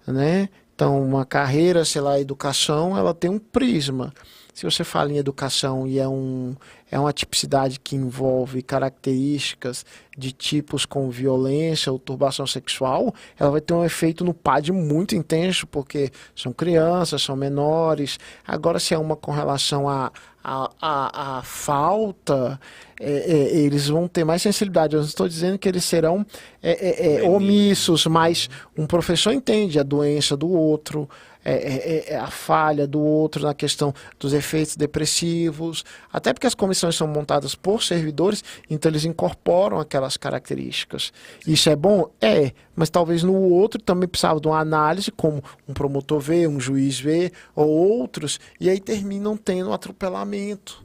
né? 0.06 0.50
Então, 0.76 1.02
uma 1.02 1.26
carreira, 1.26 1.84
sei 1.86 2.02
lá, 2.02 2.20
educação, 2.20 2.98
ela 2.98 3.14
tem 3.14 3.32
um 3.32 3.40
prisma. 3.40 4.14
Se 4.56 4.64
você 4.64 4.86
fala 4.86 5.12
em 5.12 5.18
educação 5.18 5.86
e 5.86 6.00
é, 6.00 6.08
um, 6.08 6.56
é 6.90 6.98
uma 6.98 7.12
tipicidade 7.12 7.78
que 7.78 7.94
envolve 7.94 8.62
características 8.62 9.86
de 10.18 10.32
tipos 10.32 10.86
com 10.86 11.10
violência 11.10 11.92
ou 11.92 12.00
turbação 12.00 12.48
sexual, 12.48 13.14
ela 13.38 13.52
vai 13.52 13.60
ter 13.60 13.74
um 13.74 13.84
efeito 13.84 14.24
no 14.24 14.34
PAD 14.34 14.72
muito 14.72 15.14
intenso, 15.14 15.68
porque 15.68 16.10
são 16.34 16.54
crianças, 16.54 17.22
são 17.22 17.36
menores. 17.36 18.18
Agora, 18.48 18.80
se 18.80 18.94
é 18.94 18.98
uma 18.98 19.18
com 19.18 19.34
relação 19.34 19.90
a, 19.90 20.10
a, 20.42 20.72
a, 20.82 21.38
a 21.40 21.42
falta, 21.42 22.58
é, 22.98 23.12
é, 23.12 23.58
eles 23.58 23.90
vão 23.90 24.08
ter 24.08 24.24
mais 24.24 24.42
sensibilidade. 24.42 24.96
Eu 24.96 25.02
não 25.02 25.08
estou 25.08 25.28
dizendo 25.28 25.60
que 25.60 25.68
eles 25.68 25.84
serão 25.84 26.26
é, 26.64 26.72
é, 26.72 27.16
é 27.18 27.24
omissos, 27.30 28.06
mas 28.06 28.50
um 28.78 28.88
professor 28.88 29.34
entende 29.34 29.78
a 29.80 29.84
doença 29.84 30.38
do 30.38 30.50
outro, 30.50 31.10
é, 31.46 31.54
é, 31.54 32.14
é, 32.14 32.18
a 32.18 32.28
falha 32.28 32.88
do 32.88 33.00
outro 33.00 33.44
na 33.44 33.54
questão 33.54 33.94
dos 34.20 34.34
efeitos 34.34 34.76
depressivos, 34.76 35.86
até 36.12 36.34
porque 36.34 36.48
as 36.48 36.56
comissões 36.56 36.96
são 36.96 37.08
montadas 37.08 37.54
por 37.54 37.84
servidores, 37.84 38.44
então 38.68 38.92
eles 38.92 39.06
incorporam 39.06 39.80
aquelas 39.80 40.18
características. 40.18 41.14
Isso 41.46 41.70
é 41.70 41.76
bom? 41.76 42.10
É, 42.20 42.52
mas 42.76 42.90
talvez 42.90 43.22
no 43.22 43.36
outro 43.36 43.80
também 43.80 44.10
precisava 44.10 44.40
de 44.42 44.48
uma 44.48 44.60
análise, 44.60 45.12
como 45.12 45.44
um 45.68 45.74
promotor 45.74 46.20
vê, 46.20 46.48
um 46.48 46.60
juiz 46.60 47.00
vê, 47.00 47.32
ou 47.56 47.70
outros, 47.70 48.40
e 48.60 48.68
aí 48.68 48.80
terminam 48.80 49.38
tendo 49.38 49.70
um 49.70 49.74
atropelamento. 49.74 50.84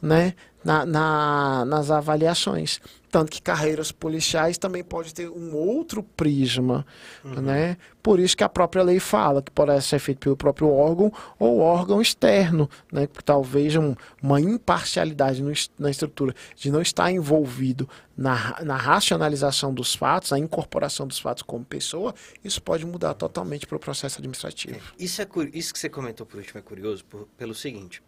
Né, 0.00 0.34
na, 0.64 0.84
na, 0.84 1.64
nas 1.64 1.90
avaliações. 1.90 2.80
Tanto 3.10 3.32
que 3.32 3.40
carreiras 3.40 3.90
policiais 3.90 4.58
também 4.58 4.84
pode 4.84 5.14
ter 5.14 5.30
um 5.30 5.56
outro 5.56 6.02
prisma, 6.02 6.84
uhum. 7.24 7.40
né? 7.40 7.78
Por 8.02 8.20
isso 8.20 8.36
que 8.36 8.44
a 8.44 8.48
própria 8.50 8.82
lei 8.82 9.00
fala 9.00 9.40
que 9.40 9.50
pode 9.50 9.80
ser 9.82 9.98
feito 9.98 10.18
pelo 10.18 10.36
próprio 10.36 10.70
órgão 10.70 11.10
ou 11.38 11.60
órgão 11.60 12.02
externo, 12.02 12.68
né? 12.92 13.06
Porque 13.06 13.24
talvez 13.24 13.74
um, 13.76 13.94
uma 14.22 14.38
imparcialidade 14.38 15.42
no, 15.42 15.50
na 15.78 15.90
estrutura 15.90 16.34
de 16.54 16.70
não 16.70 16.82
estar 16.82 17.10
envolvido 17.10 17.88
na, 18.14 18.62
na 18.62 18.76
racionalização 18.76 19.72
dos 19.72 19.94
fatos, 19.94 20.32
na 20.32 20.38
incorporação 20.38 21.06
dos 21.06 21.18
fatos 21.18 21.42
como 21.42 21.64
pessoa, 21.64 22.14
isso 22.44 22.60
pode 22.60 22.84
mudar 22.84 23.14
totalmente 23.14 23.66
para 23.66 23.76
o 23.76 23.80
processo 23.80 24.18
administrativo. 24.18 24.76
É, 24.76 24.80
isso, 25.02 25.22
é, 25.22 25.26
isso 25.54 25.72
que 25.72 25.78
você 25.78 25.88
comentou 25.88 26.26
por 26.26 26.36
último 26.36 26.58
é 26.58 26.62
curioso 26.62 27.06
por, 27.06 27.26
pelo 27.38 27.54
seguinte, 27.54 28.02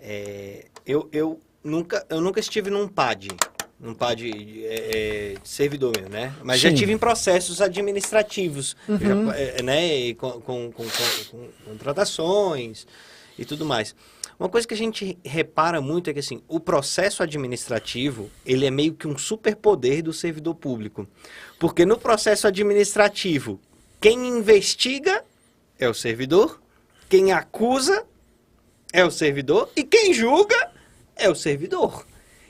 é, 0.00 0.66
eu, 0.86 1.06
eu 1.12 1.38
nunca, 1.62 2.04
eu 2.08 2.20
nunca 2.20 2.40
estive 2.40 2.70
num 2.70 2.88
PAD, 2.88 3.28
num 3.78 3.94
PAD 3.94 4.64
é, 4.64 4.66
é, 4.66 5.34
servidor 5.44 5.96
mesmo, 5.96 6.10
né? 6.10 6.34
Mas 6.42 6.60
Sim. 6.60 6.70
já 6.70 6.76
tive 6.76 6.92
em 6.92 6.98
processos 6.98 7.60
administrativos, 7.60 8.76
uhum. 8.88 8.98
já, 8.98 9.36
é, 9.36 9.62
né? 9.62 10.14
Com, 10.14 10.32
com, 10.40 10.72
com, 10.72 10.84
com, 11.30 11.48
contratações 11.64 12.86
e 13.38 13.44
tudo 13.44 13.64
mais. 13.64 13.94
Uma 14.38 14.48
coisa 14.48 14.68
que 14.68 14.74
a 14.74 14.76
gente 14.76 15.18
repara 15.24 15.80
muito 15.80 16.08
é 16.08 16.12
que 16.12 16.20
assim, 16.20 16.40
o 16.46 16.60
processo 16.60 17.24
administrativo, 17.24 18.30
ele 18.46 18.64
é 18.64 18.70
meio 18.70 18.94
que 18.94 19.08
um 19.08 19.18
superpoder 19.18 20.02
do 20.02 20.12
servidor 20.12 20.54
público. 20.54 21.08
Porque 21.58 21.84
no 21.84 21.98
processo 21.98 22.46
administrativo, 22.46 23.60
quem 24.00 24.28
investiga 24.28 25.24
é 25.76 25.88
o 25.88 25.94
servidor, 25.94 26.60
quem 27.08 27.32
acusa 27.32 28.04
é 28.92 29.04
o 29.04 29.10
servidor 29.10 29.70
e 29.74 29.82
quem 29.82 30.14
julga 30.14 30.70
é 31.18 31.28
o 31.28 31.34
servidor. 31.34 32.06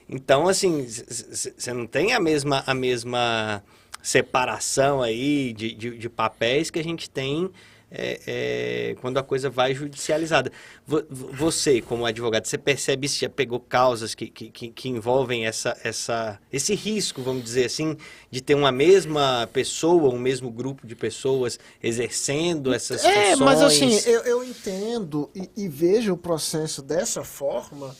Então, 0.08 0.48
assim, 0.48 0.86
você 0.86 1.72
não 1.72 1.86
tem 1.86 2.14
a 2.14 2.20
mesma, 2.20 2.62
a 2.66 2.74
mesma 2.74 3.62
separação 4.02 5.02
aí 5.02 5.52
de, 5.52 5.74
de, 5.74 5.98
de 5.98 6.08
papéis 6.08 6.70
que 6.70 6.78
a 6.78 6.84
gente 6.84 7.10
tem 7.10 7.50
é, 7.90 8.20
é, 8.26 8.96
quando 9.00 9.18
a 9.18 9.22
coisa 9.22 9.48
vai 9.48 9.74
judicializada. 9.74 10.52
Você, 10.86 11.80
como 11.80 12.04
advogado, 12.04 12.46
você 12.46 12.58
percebe 12.58 13.08
se 13.08 13.20
já 13.20 13.28
pegou 13.28 13.60
causas 13.60 14.14
que, 14.14 14.28
que, 14.28 14.50
que, 14.50 14.88
envolvem 14.88 15.46
essa, 15.46 15.76
essa, 15.82 16.38
esse 16.52 16.74
risco, 16.74 17.22
vamos 17.22 17.44
dizer 17.44 17.64
assim, 17.64 17.96
de 18.30 18.40
ter 18.40 18.54
uma 18.54 18.72
mesma 18.72 19.48
pessoa, 19.52 20.12
um 20.12 20.18
mesmo 20.18 20.50
grupo 20.50 20.86
de 20.86 20.94
pessoas 20.94 21.58
exercendo 21.82 22.72
essas 22.72 23.04
é, 23.04 23.12
funções? 23.12 23.40
É, 23.40 23.44
mas 23.44 23.62
assim, 23.62 24.00
eu, 24.10 24.20
eu 24.20 24.44
entendo 24.44 25.30
e, 25.34 25.50
e 25.56 25.68
vejo 25.68 26.12
o 26.12 26.16
processo 26.16 26.82
dessa 26.82 27.24
forma 27.24 27.96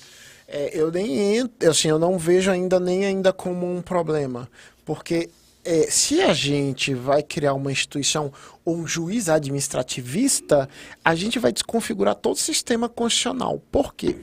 é, 0.48 0.70
eu 0.72 0.90
nem 0.90 1.36
entro, 1.36 1.70
assim, 1.70 1.88
eu 1.88 1.98
não 1.98 2.18
vejo 2.18 2.50
ainda 2.50 2.80
nem 2.80 3.04
ainda 3.04 3.34
como 3.34 3.70
um 3.70 3.82
problema, 3.82 4.48
porque 4.82 5.28
é, 5.62 5.90
se 5.90 6.22
a 6.22 6.32
gente 6.32 6.94
vai 6.94 7.22
criar 7.22 7.52
uma 7.52 7.70
instituição 7.70 8.32
ou 8.64 8.74
um 8.74 8.86
juiz 8.86 9.28
administrativista, 9.28 10.66
a 11.04 11.14
gente 11.14 11.38
vai 11.38 11.52
desconfigurar 11.52 12.14
todo 12.14 12.36
o 12.36 12.38
sistema 12.38 12.88
constitucional. 12.88 13.62
Por 13.70 13.94
quê? 13.94 14.16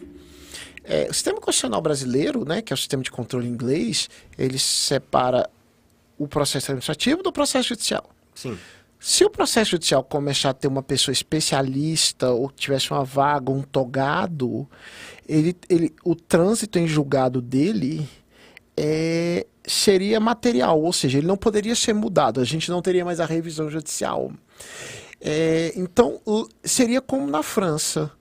É, 0.84 1.08
o 1.08 1.14
sistema 1.14 1.40
constitucional 1.40 1.82
brasileiro, 1.82 2.44
né, 2.44 2.64
que 2.64 2.74
é 2.74 2.76
o 2.76 2.78
sistema 2.78 3.04
de 3.04 3.12
controle 3.12 3.48
inglês, 3.48 4.10
ele 4.36 4.58
separa 4.58 5.48
o 6.18 6.28
processo 6.28 6.72
administrativo 6.72 7.22
do 7.22 7.32
processo 7.32 7.70
judicial. 7.70 8.10
Sim. 8.34 8.58
Se 9.08 9.24
o 9.24 9.30
processo 9.30 9.70
judicial 9.70 10.04
começar 10.04 10.50
a 10.50 10.54
ter 10.56 10.68
uma 10.68 10.82
pessoa 10.82 11.14
especialista 11.14 12.32
ou 12.32 12.50
tivesse 12.50 12.90
uma 12.90 13.04
vaga, 13.04 13.52
um 13.52 13.62
togado, 13.62 14.68
ele, 15.30 15.56
ele, 15.70 15.94
o 16.04 16.16
trânsito 16.16 16.80
em 16.80 16.88
julgado 16.88 17.40
dele 17.40 18.10
é, 18.76 19.46
seria 19.64 20.20
material, 20.20 20.82
ou 20.82 20.92
seja, 20.92 21.20
ele 21.20 21.28
não 21.28 21.38
poderia 21.38 21.76
ser 21.76 21.94
mudado, 21.94 22.42
a 22.42 22.44
gente 22.44 22.72
não 22.72 22.82
teria 22.82 23.06
mais 23.06 23.20
a 23.20 23.28
revisão 23.28 23.70
judicial. 23.70 24.32
É, 25.22 25.72
então, 25.76 26.20
seria 26.64 27.00
como 27.00 27.28
na 27.28 27.44
França, 27.44 28.12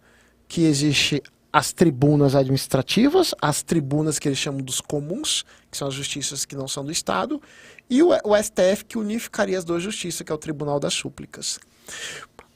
que 0.46 0.66
existe 0.66 1.22
as 1.54 1.72
tribunas 1.72 2.34
administrativas, 2.34 3.32
as 3.40 3.62
tribunas 3.62 4.18
que 4.18 4.26
eles 4.26 4.38
chamam 4.38 4.60
dos 4.60 4.80
comuns, 4.80 5.44
que 5.70 5.78
são 5.78 5.86
as 5.86 5.94
justiças 5.94 6.44
que 6.44 6.56
não 6.56 6.66
são 6.66 6.84
do 6.84 6.90
Estado, 6.90 7.40
e 7.88 8.02
o, 8.02 8.08
o 8.08 8.36
STF 8.36 8.84
que 8.84 8.98
unificaria 8.98 9.56
as 9.56 9.64
duas 9.64 9.80
justiças, 9.80 10.22
que 10.22 10.32
é 10.32 10.34
o 10.34 10.38
Tribunal 10.38 10.80
das 10.80 10.94
Súplicas. 10.94 11.60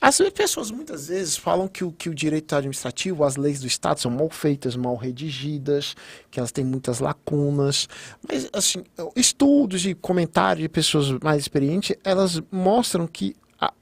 As 0.01 0.19
pessoas 0.33 0.73
muitas 0.73 1.07
vezes 1.07 1.37
falam 1.37 1.69
que 1.69 1.85
o, 1.85 1.93
que 1.93 2.09
o 2.09 2.15
direito 2.15 2.57
administrativo, 2.57 3.23
as 3.23 3.37
leis 3.37 3.61
do 3.61 3.69
Estado 3.69 4.01
são 4.01 4.11
mal 4.11 4.29
feitas, 4.31 4.75
mal 4.75 4.97
redigidas, 4.97 5.95
que 6.29 6.41
elas 6.41 6.51
têm 6.51 6.65
muitas 6.65 6.99
lacunas. 6.99 7.89
Mas, 8.29 8.51
assim, 8.53 8.83
estudos 9.15 9.87
e 9.87 9.95
comentários 9.95 10.63
de 10.63 10.69
pessoas 10.69 11.09
mais 11.23 11.43
experientes, 11.43 11.97
elas 12.03 12.43
mostram 12.51 13.07
que 13.07 13.37
a, 13.61 13.73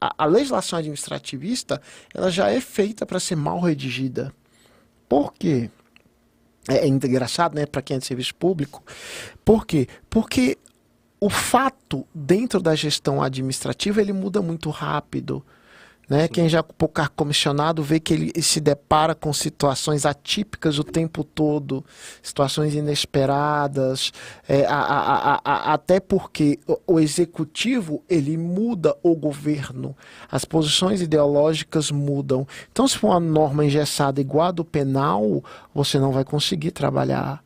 a, 0.00 0.14
a 0.16 0.26
legislação 0.26 0.78
administrativista 0.78 1.82
ela 2.14 2.30
já 2.30 2.50
é 2.50 2.60
feita 2.60 3.04
para 3.04 3.18
ser 3.18 3.34
mal 3.34 3.58
redigida. 3.58 4.32
Por 5.10 5.32
quê? 5.32 5.68
É, 6.68 6.76
é 6.76 6.86
engraçado, 6.86 7.56
né, 7.56 7.66
para 7.66 7.82
quem 7.82 7.96
é 7.96 7.98
de 7.98 8.06
serviço 8.06 8.32
público. 8.36 8.80
Por 9.44 9.66
quê? 9.66 9.88
Porque 10.08 10.56
o 11.18 11.28
fato 11.28 12.06
dentro 12.14 12.62
da 12.62 12.76
gestão 12.76 13.20
administrativa 13.20 14.00
ele 14.00 14.12
muda 14.12 14.40
muito 14.40 14.70
rápido. 14.70 15.44
Né? 16.10 16.26
Quem 16.26 16.48
já 16.48 16.58
ocupou 16.58 16.88
cargo 16.88 17.14
comissionado 17.14 17.84
vê 17.84 18.00
que 18.00 18.12
ele 18.12 18.42
se 18.42 18.60
depara 18.60 19.14
com 19.14 19.32
situações 19.32 20.04
atípicas 20.04 20.76
o 20.76 20.82
tempo 20.82 21.22
todo, 21.22 21.84
situações 22.20 22.74
inesperadas, 22.74 24.12
é, 24.48 24.66
a, 24.66 24.74
a, 24.74 25.40
a, 25.44 25.72
até 25.72 26.00
porque 26.00 26.58
o, 26.66 26.94
o, 26.94 27.00
executivo 27.00 28.02
ele 28.10 28.36
muda 28.36 28.96
o 29.04 29.14
governo, 29.14 29.96
as 30.28 30.44
posições 30.44 31.00
ideológicas 31.00 31.92
mudam. 31.92 32.44
Então, 32.72 32.88
se 32.88 32.98
for 32.98 33.10
uma 33.10 33.20
norma 33.20 33.64
engessada 33.64 34.20
igual 34.20 34.48
a 34.48 34.50
do 34.50 34.64
penal, 34.64 35.44
você 35.72 36.00
não 36.00 36.10
vai 36.10 36.24
conseguir 36.24 36.72
trabalhar 36.72 37.40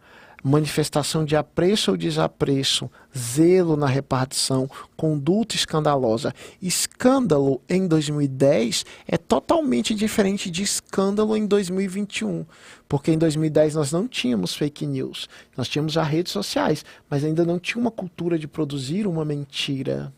manifestação 0.45 1.25
de 1.25 1.35
apreço 1.35 1.91
ou 1.91 1.97
desapreço, 1.97 2.91
zelo 3.17 3.79
na 3.79 3.87
repartição, 3.87 4.69
conduta 4.95 5.57
escandalosa. 5.57 6.35
Escândalo 6.61 7.63
em 7.67 7.89
2010 7.89 8.85
é 9.09 9.17
totalmente 9.17 9.95
diferente 9.95 10.51
de 10.51 10.63
escândalo 10.63 11.35
em 11.35 11.47
2021, 11.47 12.45
porque 12.87 13.11
em 13.11 13.17
2010 13.17 13.75
nós 13.75 13.91
não 13.91 14.07
tínhamos 14.07 14.55
fake 14.55 14.87
news, 14.87 15.31
nós 15.57 15.67
tínhamos 15.67 15.97
as 15.97 16.07
redes 16.07 16.33
sociais, 16.33 16.85
mas 17.09 17.25
ainda 17.25 17.43
não 17.47 17.59
tinha 17.59 17.81
uma 17.81 17.91
cultura 17.91 18.39
de 18.39 18.47
produzir 18.47 19.07
uma 19.07 19.25
mentira. 19.25 20.13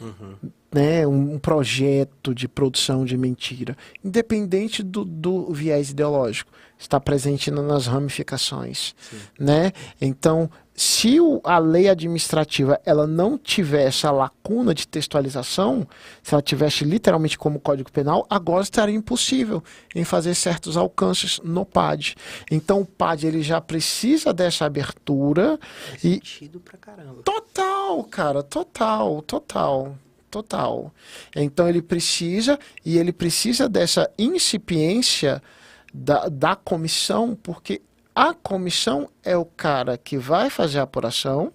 Uhum. 0.00 0.34
Né, 0.72 1.06
um 1.06 1.38
projeto 1.38 2.34
de 2.34 2.48
produção 2.48 3.04
de 3.04 3.16
mentira, 3.16 3.76
independente 4.04 4.82
do, 4.82 5.04
do 5.04 5.52
viés 5.52 5.90
ideológico 5.90 6.50
está 6.78 7.00
presente 7.00 7.50
nas 7.50 7.86
ramificações, 7.86 8.94
Sim. 8.98 9.16
né? 9.38 9.72
Então, 10.00 10.50
se 10.74 11.18
o, 11.18 11.40
a 11.42 11.58
lei 11.58 11.88
administrativa 11.88 12.78
ela 12.84 13.06
não 13.06 13.38
tiver 13.38 13.84
essa 13.84 14.10
lacuna 14.10 14.74
de 14.74 14.86
textualização, 14.86 15.88
se 16.22 16.34
ela 16.34 16.42
tivesse 16.42 16.84
literalmente 16.84 17.38
como 17.38 17.58
Código 17.58 17.90
Penal, 17.90 18.26
agora 18.28 18.62
estaria 18.62 18.94
impossível 18.94 19.64
em 19.94 20.04
fazer 20.04 20.34
certos 20.34 20.76
alcances 20.76 21.40
no 21.42 21.64
PAD. 21.64 22.14
Então, 22.50 22.82
o 22.82 22.86
PAD 22.86 23.26
ele 23.26 23.42
já 23.42 23.58
precisa 23.58 24.34
dessa 24.34 24.66
abertura 24.66 25.58
Faz 25.88 26.04
e 26.04 26.14
sentido 26.14 26.60
pra 26.60 26.76
caramba. 26.76 27.22
Total, 27.22 28.04
cara, 28.04 28.42
total, 28.42 29.22
total 29.22 29.96
total. 30.30 30.92
Então 31.34 31.68
ele 31.68 31.82
precisa 31.82 32.58
e 32.84 32.98
ele 32.98 33.12
precisa 33.12 33.68
dessa 33.68 34.10
incipiência 34.18 35.42
da, 35.92 36.28
da 36.28 36.56
comissão, 36.56 37.36
porque 37.42 37.80
a 38.14 38.34
comissão 38.34 39.08
é 39.22 39.36
o 39.36 39.44
cara 39.44 39.96
que 39.96 40.16
vai 40.16 40.50
fazer 40.50 40.78
a 40.78 40.82
apuração, 40.82 41.52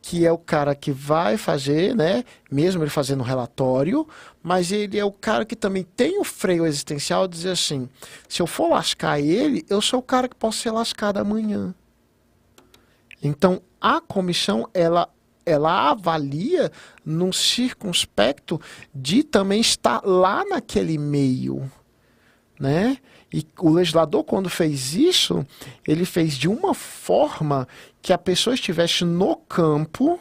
que 0.00 0.24
é 0.24 0.32
o 0.32 0.38
cara 0.38 0.74
que 0.74 0.90
vai 0.90 1.36
fazer, 1.36 1.94
né, 1.94 2.24
mesmo 2.50 2.82
ele 2.82 2.90
fazendo 2.90 3.20
um 3.20 3.24
relatório, 3.24 4.06
mas 4.42 4.72
ele 4.72 4.98
é 4.98 5.04
o 5.04 5.12
cara 5.12 5.44
que 5.44 5.56
também 5.56 5.82
tem 5.82 6.18
o 6.18 6.24
freio 6.24 6.64
existencial 6.66 7.28
de 7.28 7.36
dizer 7.36 7.50
assim, 7.50 7.88
se 8.28 8.40
eu 8.40 8.46
for 8.46 8.70
lascar 8.70 9.20
ele, 9.20 9.66
eu 9.68 9.82
sou 9.82 10.00
o 10.00 10.02
cara 10.02 10.28
que 10.28 10.36
posso 10.36 10.58
ser 10.58 10.70
lascado 10.70 11.18
amanhã. 11.18 11.74
Então, 13.22 13.60
a 13.80 14.00
comissão, 14.00 14.68
ela 14.72 15.08
ela 15.48 15.90
avalia 15.90 16.70
num 17.04 17.32
circunspecto 17.32 18.60
de 18.94 19.22
também 19.22 19.60
estar 19.60 20.02
lá 20.04 20.44
naquele 20.44 20.98
meio, 20.98 21.70
né? 22.58 22.98
E 23.32 23.46
o 23.58 23.70
legislador, 23.70 24.24
quando 24.24 24.48
fez 24.48 24.94
isso, 24.94 25.46
ele 25.86 26.04
fez 26.04 26.34
de 26.34 26.48
uma 26.48 26.72
forma 26.74 27.68
que 28.00 28.12
a 28.12 28.18
pessoa 28.18 28.54
estivesse 28.54 29.04
no 29.04 29.36
campo, 29.36 30.18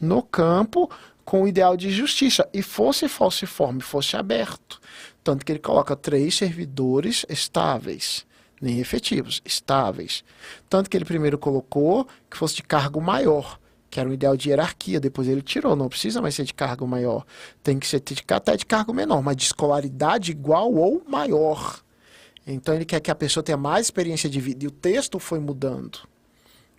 no 0.00 0.22
campo, 0.22 0.90
com 1.24 1.42
o 1.42 1.48
ideal 1.48 1.76
de 1.76 1.90
justiça, 1.90 2.48
e 2.52 2.62
fosse 2.62 3.08
falciforme, 3.08 3.80
fosse 3.80 4.16
aberto. 4.16 4.80
Tanto 5.22 5.44
que 5.44 5.52
ele 5.52 5.58
coloca 5.58 5.96
três 5.96 6.34
servidores 6.34 7.24
estáveis, 7.28 8.26
nem 8.60 8.78
efetivos, 8.78 9.40
estáveis. 9.44 10.24
Tanto 10.68 10.88
que 10.88 10.96
ele 10.96 11.04
primeiro 11.04 11.38
colocou 11.38 12.06
que 12.30 12.36
fosse 12.36 12.56
de 12.56 12.62
cargo 12.62 13.00
maior 13.00 13.58
que 13.92 14.00
era 14.00 14.08
um 14.08 14.12
ideal 14.14 14.34
de 14.38 14.48
hierarquia, 14.48 14.98
depois 14.98 15.28
ele 15.28 15.42
tirou, 15.42 15.76
não 15.76 15.86
precisa 15.86 16.22
mais 16.22 16.34
ser 16.34 16.44
de 16.44 16.54
cargo 16.54 16.86
maior, 16.86 17.26
tem 17.62 17.78
que 17.78 17.86
ser 17.86 18.00
de, 18.00 18.24
até 18.26 18.56
de 18.56 18.64
cargo 18.64 18.90
menor, 18.94 19.22
mas 19.22 19.36
de 19.36 19.44
escolaridade 19.44 20.30
igual 20.30 20.72
ou 20.72 21.02
maior. 21.06 21.78
Então 22.46 22.74
ele 22.74 22.86
quer 22.86 23.00
que 23.00 23.10
a 23.10 23.14
pessoa 23.14 23.44
tenha 23.44 23.58
mais 23.58 23.88
experiência 23.88 24.30
de 24.30 24.40
vida, 24.40 24.64
e 24.64 24.66
o 24.66 24.70
texto 24.70 25.18
foi 25.18 25.38
mudando. 25.38 25.98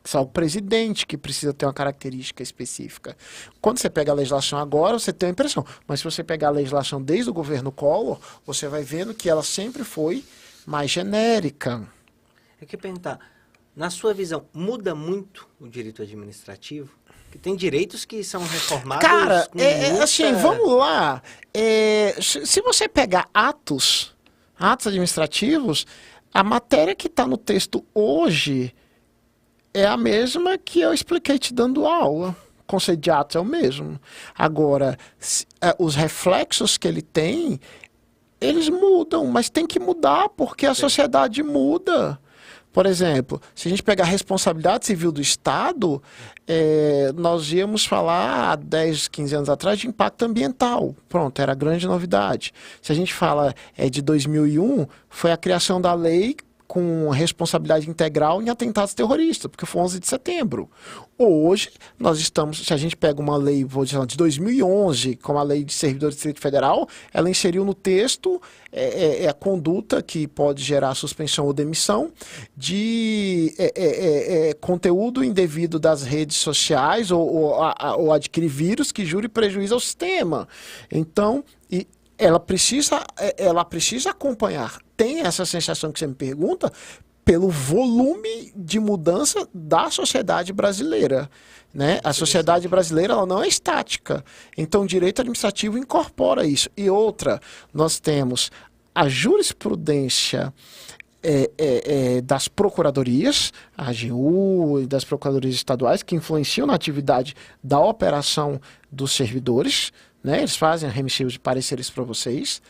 Só 0.03 0.23
o 0.23 0.25
presidente 0.25 1.05
que 1.05 1.15
precisa 1.15 1.53
ter 1.53 1.67
uma 1.67 1.73
característica 1.73 2.41
específica. 2.41 3.15
Quando 3.61 3.77
você 3.77 3.91
pega 3.91 4.11
a 4.11 4.15
legislação 4.15 4.57
agora, 4.57 4.97
você 4.97 5.13
tem 5.13 5.29
a 5.29 5.31
impressão. 5.31 5.63
Mas 5.87 5.99
se 5.99 6.05
você 6.05 6.23
pegar 6.23 6.47
a 6.47 6.51
legislação 6.51 6.99
desde 6.99 7.29
o 7.29 7.33
governo 7.33 7.71
Collor, 7.71 8.19
você 8.43 8.67
vai 8.67 8.81
vendo 8.81 9.13
que 9.13 9.29
ela 9.29 9.43
sempre 9.43 9.83
foi 9.83 10.25
mais 10.65 10.89
genérica. 10.89 11.87
Eu 12.59 12.65
queria 12.65 12.81
perguntar, 12.81 13.19
na 13.75 13.89
sua 13.89 14.13
visão, 14.13 14.45
muda 14.53 14.93
muito 14.93 15.47
o 15.59 15.67
direito 15.67 16.03
administrativo? 16.03 16.91
Que 17.33 17.39
tem 17.39 17.55
direitos 17.55 18.05
que 18.05 18.23
são 18.23 18.45
reformados. 18.45 19.03
Cara, 19.03 19.49
é, 19.57 19.85
é, 19.85 19.89
muita... 19.89 20.03
assim, 20.03 20.31
vamos 20.33 20.71
lá. 20.77 21.19
É, 21.51 22.15
se 22.21 22.61
você 22.61 22.87
pegar 22.87 23.27
atos, 23.33 24.15
atos 24.55 24.85
administrativos, 24.85 25.87
a 26.31 26.43
matéria 26.43 26.93
que 26.93 27.07
está 27.07 27.25
no 27.25 27.35
texto 27.35 27.83
hoje 27.91 28.71
é 29.73 29.83
a 29.83 29.97
mesma 29.97 30.59
que 30.59 30.79
eu 30.79 30.93
expliquei 30.93 31.39
te 31.39 31.55
dando 31.55 31.87
aula. 31.87 32.35
O 32.59 32.63
conceito 32.67 32.99
de 32.99 33.09
atos 33.09 33.35
é 33.35 33.39
o 33.39 33.45
mesmo. 33.45 33.99
Agora, 34.37 34.95
é, 35.59 35.75
os 35.79 35.95
reflexos 35.95 36.77
que 36.77 36.87
ele 36.87 37.01
tem, 37.01 37.59
eles 38.39 38.69
mudam, 38.69 39.25
mas 39.25 39.49
tem 39.49 39.65
que 39.65 39.79
mudar 39.79 40.29
porque 40.29 40.67
a 40.67 40.75
sociedade 40.75 41.41
muda. 41.41 42.19
Por 42.73 42.87
exemplo, 42.87 43.39
se 43.53 43.67
a 43.67 43.69
gente 43.69 43.83
pegar 43.83 44.03
a 44.03 44.07
responsabilidade 44.07 44.87
civil 44.87 45.11
do 45.11 45.21
Estado, 45.21 46.01
é, 46.47 47.11
nós 47.15 47.53
íamos 47.53 47.85
falar 47.85 48.51
há 48.51 48.55
10, 48.55 49.07
15 49.09 49.35
anos 49.35 49.49
atrás 49.49 49.77
de 49.77 49.87
impacto 49.87 50.25
ambiental. 50.25 50.95
Pronto, 51.07 51.39
era 51.39 51.53
grande 51.53 51.85
novidade. 51.85 52.51
Se 52.81 52.91
a 52.91 52.95
gente 52.95 53.13
fala 53.13 53.53
é, 53.77 53.89
de 53.89 54.01
2001, 54.01 54.87
foi 55.07 55.31
a 55.31 55.37
criação 55.37 55.79
da 55.79 55.93
lei 55.93 56.35
com 56.73 57.07
responsabilidade 57.11 57.87
integral 57.87 58.41
em 58.41 58.49
atentados 58.49 58.95
terroristas, 58.95 59.45
porque 59.47 59.63
foi 59.63 59.79
11 59.79 59.99
de 59.99 60.07
setembro. 60.07 60.67
Hoje, 61.15 61.69
nós 61.99 62.17
estamos, 62.17 62.65
se 62.65 62.73
a 62.73 62.77
gente 62.77 62.97
pega 62.97 63.21
uma 63.21 63.37
lei, 63.37 63.63
vou 63.63 63.85
dizer, 63.85 64.03
de 64.07 64.17
2011, 64.17 65.17
como 65.17 65.37
a 65.37 65.43
lei 65.43 65.63
de 65.63 65.71
servidores 65.71 66.15
do 66.15 66.17
Distrito 66.17 66.41
Federal, 66.41 66.89
ela 67.13 67.29
inseriu 67.29 67.63
no 67.63 67.75
texto 67.75 68.41
é, 68.71 68.85
é, 68.85 69.23
é 69.25 69.29
a 69.29 69.33
conduta 69.35 70.01
que 70.01 70.27
pode 70.27 70.63
gerar 70.63 70.95
suspensão 70.95 71.45
ou 71.45 71.53
demissão 71.53 72.11
de 72.57 73.53
é, 73.59 73.71
é, 73.75 74.49
é, 74.49 74.53
conteúdo 74.55 75.23
indevido 75.23 75.77
das 75.77 76.01
redes 76.01 76.37
sociais 76.37 77.11
ou, 77.11 77.21
ou, 77.21 77.61
a, 77.61 77.95
ou 77.95 78.11
adquirir 78.11 78.49
vírus 78.49 78.91
que 78.91 79.05
jure 79.05 79.27
prejuízo 79.27 79.75
ao 79.75 79.79
sistema. 79.79 80.47
Então, 80.91 81.43
e 81.71 81.85
ela 82.17 82.39
precisa, 82.39 83.05
ela 83.37 83.63
precisa 83.63 84.09
acompanhar 84.09 84.79
tem 85.03 85.19
essa 85.19 85.45
sensação 85.45 85.91
que 85.91 85.99
você 85.99 86.07
me 86.07 86.15
pergunta 86.15 86.71
pelo 87.25 87.49
volume 87.49 88.53
de 88.55 88.79
mudança 88.79 89.45
da 89.53 89.91
sociedade 89.91 90.53
brasileira. 90.53 91.29
Né? 91.73 91.99
A 92.05 92.13
sociedade 92.13 92.69
brasileira 92.69 93.13
ela 93.13 93.25
não 93.25 93.43
é 93.43 93.47
estática. 93.47 94.23
Então, 94.57 94.83
o 94.83 94.87
direito 94.87 95.19
administrativo 95.19 95.77
incorpora 95.77 96.45
isso. 96.45 96.69
E 96.77 96.89
outra, 96.89 97.41
nós 97.73 97.99
temos 97.99 98.49
a 98.95 99.09
jurisprudência 99.09 100.53
é, 101.21 101.51
é, 101.57 102.15
é, 102.17 102.21
das 102.21 102.47
procuradorias, 102.47 103.51
a 103.77 103.89
AGU 103.89 104.81
e 104.81 104.85
das 104.85 105.03
procuradorias 105.03 105.55
estaduais, 105.55 106.01
que 106.01 106.15
influenciam 106.15 106.67
na 106.67 106.75
atividade 106.75 107.35
da 107.61 107.79
operação 107.79 108.59
dos 108.89 109.11
servidores. 109.11 109.91
Né? 110.23 110.39
Eles 110.39 110.55
fazem 110.55 110.89
remissivos 110.89 111.33
de 111.33 111.39
pareceres 111.39 111.89
para 111.89 112.03
vocês 112.03 112.61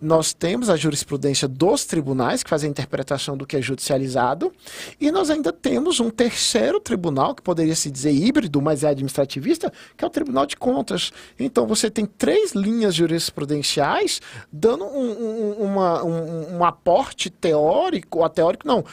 nós 0.00 0.32
temos 0.32 0.70
a 0.70 0.76
jurisprudência 0.76 1.46
dos 1.46 1.84
tribunais, 1.84 2.42
que 2.42 2.50
faz 2.50 2.64
a 2.64 2.66
interpretação 2.66 3.36
do 3.36 3.46
que 3.46 3.56
é 3.56 3.62
judicializado, 3.62 4.52
e 5.00 5.10
nós 5.10 5.30
ainda 5.30 5.52
temos 5.52 6.00
um 6.00 6.10
terceiro 6.10 6.80
tribunal, 6.80 7.34
que 7.34 7.42
poderia 7.42 7.74
se 7.74 7.90
dizer 7.90 8.12
híbrido, 8.12 8.62
mas 8.62 8.82
é 8.82 8.88
administrativista, 8.88 9.72
que 9.96 10.04
é 10.04 10.06
o 10.06 10.10
Tribunal 10.10 10.46
de 10.46 10.56
Contas. 10.56 11.12
Então 11.38 11.66
você 11.66 11.90
tem 11.90 12.06
três 12.06 12.52
linhas 12.52 12.94
jurisprudenciais 12.94 14.20
dando 14.52 14.84
um, 14.84 15.10
um, 15.10 15.52
uma, 15.64 16.04
um, 16.04 16.56
um 16.58 16.64
aporte 16.64 17.28
teórico, 17.28 18.20
ou 18.20 18.28
teórico 18.28 18.66
não, 18.66 18.84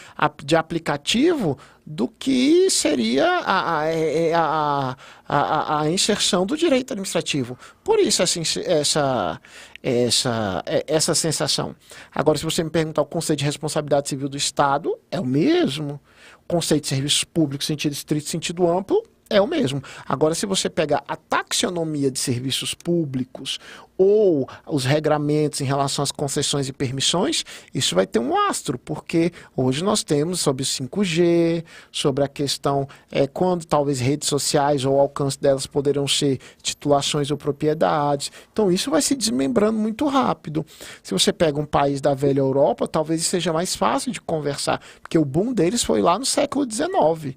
de 0.44 0.56
aplicativo 0.56 1.58
do 1.90 2.10
que 2.10 2.70
seria 2.70 3.26
a, 3.26 3.80
a, 3.80 3.86
é, 3.86 4.34
a, 4.34 4.98
a, 5.26 5.80
a, 5.80 5.90
inserção 5.90 6.46
do 6.46 6.58
direito 6.58 6.92
administrativo. 6.92 7.58
Por 7.82 7.98
isso 7.98 8.22
assim, 8.22 8.42
essa, 8.66 9.40
essa, 9.88 10.64
é, 10.66 10.84
essa 10.88 11.16
sensação. 11.16 11.76
Agora, 12.14 12.38
se 12.38 12.44
você 12.44 12.64
me 12.64 12.70
perguntar 12.70 13.02
o 13.02 13.06
conceito 13.06 13.40
de 13.40 13.46
responsabilidade 13.46 14.10
civil 14.10 14.28
do 14.28 14.36
Estado, 14.36 14.98
é 15.10 15.20
o 15.20 15.26
mesmo. 15.26 16.00
Conceito 16.48 16.84
de 16.84 16.90
serviços 16.90 17.24
públicos, 17.24 17.66
sentido 17.66 17.94
estrito, 17.94 18.28
sentido 18.28 18.68
amplo, 18.68 19.02
é 19.30 19.42
o 19.42 19.48
mesmo. 19.48 19.84
Agora, 20.08 20.34
se 20.34 20.46
você 20.46 20.70
pegar 20.70 21.04
a 21.08 21.16
taxonomia 21.16 22.10
de 22.10 22.20
serviços 22.20 22.74
públicos 22.74 23.60
ou 23.98 24.48
os 24.66 24.86
regramentos 24.86 25.60
em 25.60 25.66
relação 25.66 26.04
às 26.04 26.12
concessões 26.12 26.70
e 26.70 26.74
permissões, 26.74 27.44
isso 27.74 27.96
vai 27.96 28.06
ter 28.06 28.20
um 28.20 28.38
astro, 28.48 28.78
porque 28.78 29.32
hoje 29.56 29.84
nós 29.84 30.04
temos 30.04 30.40
sobre 30.40 30.64
o 30.64 30.66
5G, 30.66 31.64
sobre 31.92 32.24
a 32.24 32.28
questão 32.28 32.88
é, 33.12 33.28
quando 33.28 33.66
talvez 33.66 34.00
redes 34.00 34.30
sociais 34.30 34.86
ou 34.86 35.00
alcance 35.00 35.40
delas 35.40 35.66
poderão 35.66 36.08
ser 36.08 36.40
titulações 36.62 37.30
ou 37.32 37.38
propriedades. 37.38 38.32
Então, 38.54 38.72
isso 38.72 38.90
vai 38.90 39.02
se 39.02 39.16
desmembrando 39.16 39.78
muito 39.78 40.06
rápido. 40.08 40.66
Se 41.04 41.14
você 41.14 41.34
pega 41.34 41.60
um 41.60 41.66
país 41.66 42.00
da 42.00 42.14
velha 42.14 42.40
Europa, 42.40 42.88
talvez 42.88 43.26
seja 43.26 43.52
mais 43.52 43.76
fácil 43.76 44.12
de 44.12 44.22
conversar, 44.22 44.80
porque 45.02 45.18
o 45.18 45.26
boom 45.26 45.52
deles 45.52 45.84
foi 45.84 46.02
lá 46.02 46.18
no 46.18 46.26
século 46.26 46.66
XIX 46.70 47.36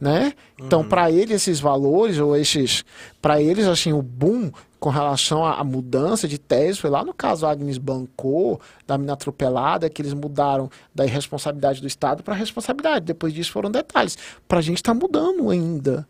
né? 0.00 0.32
Então, 0.60 0.80
uhum. 0.80 0.88
para 0.88 1.10
eles 1.10 1.42
esses 1.42 1.60
valores 1.60 2.18
ou 2.18 2.36
esses, 2.36 2.84
para 3.20 3.42
eles 3.42 3.66
assim 3.66 3.92
o 3.92 4.02
boom 4.02 4.50
com 4.78 4.90
relação 4.90 5.44
à, 5.44 5.64
mudança 5.64 6.28
de 6.28 6.38
tese 6.38 6.78
foi 6.78 6.88
lá 6.88 7.04
no 7.04 7.12
caso 7.12 7.46
Agnes 7.46 7.78
Bancou, 7.78 8.60
da 8.86 8.96
mina 8.96 9.14
atropelada, 9.14 9.90
que 9.90 10.00
eles 10.00 10.14
mudaram 10.14 10.70
da 10.94 11.04
irresponsabilidade 11.04 11.80
do 11.80 11.86
Estado 11.86 12.22
para 12.22 12.34
responsabilidade. 12.34 13.04
Depois 13.04 13.32
disso 13.32 13.50
foram 13.50 13.70
detalhes. 13.70 14.16
Para 14.46 14.58
a 14.58 14.62
gente 14.62 14.76
está 14.76 14.94
mudando 14.94 15.50
ainda, 15.50 16.06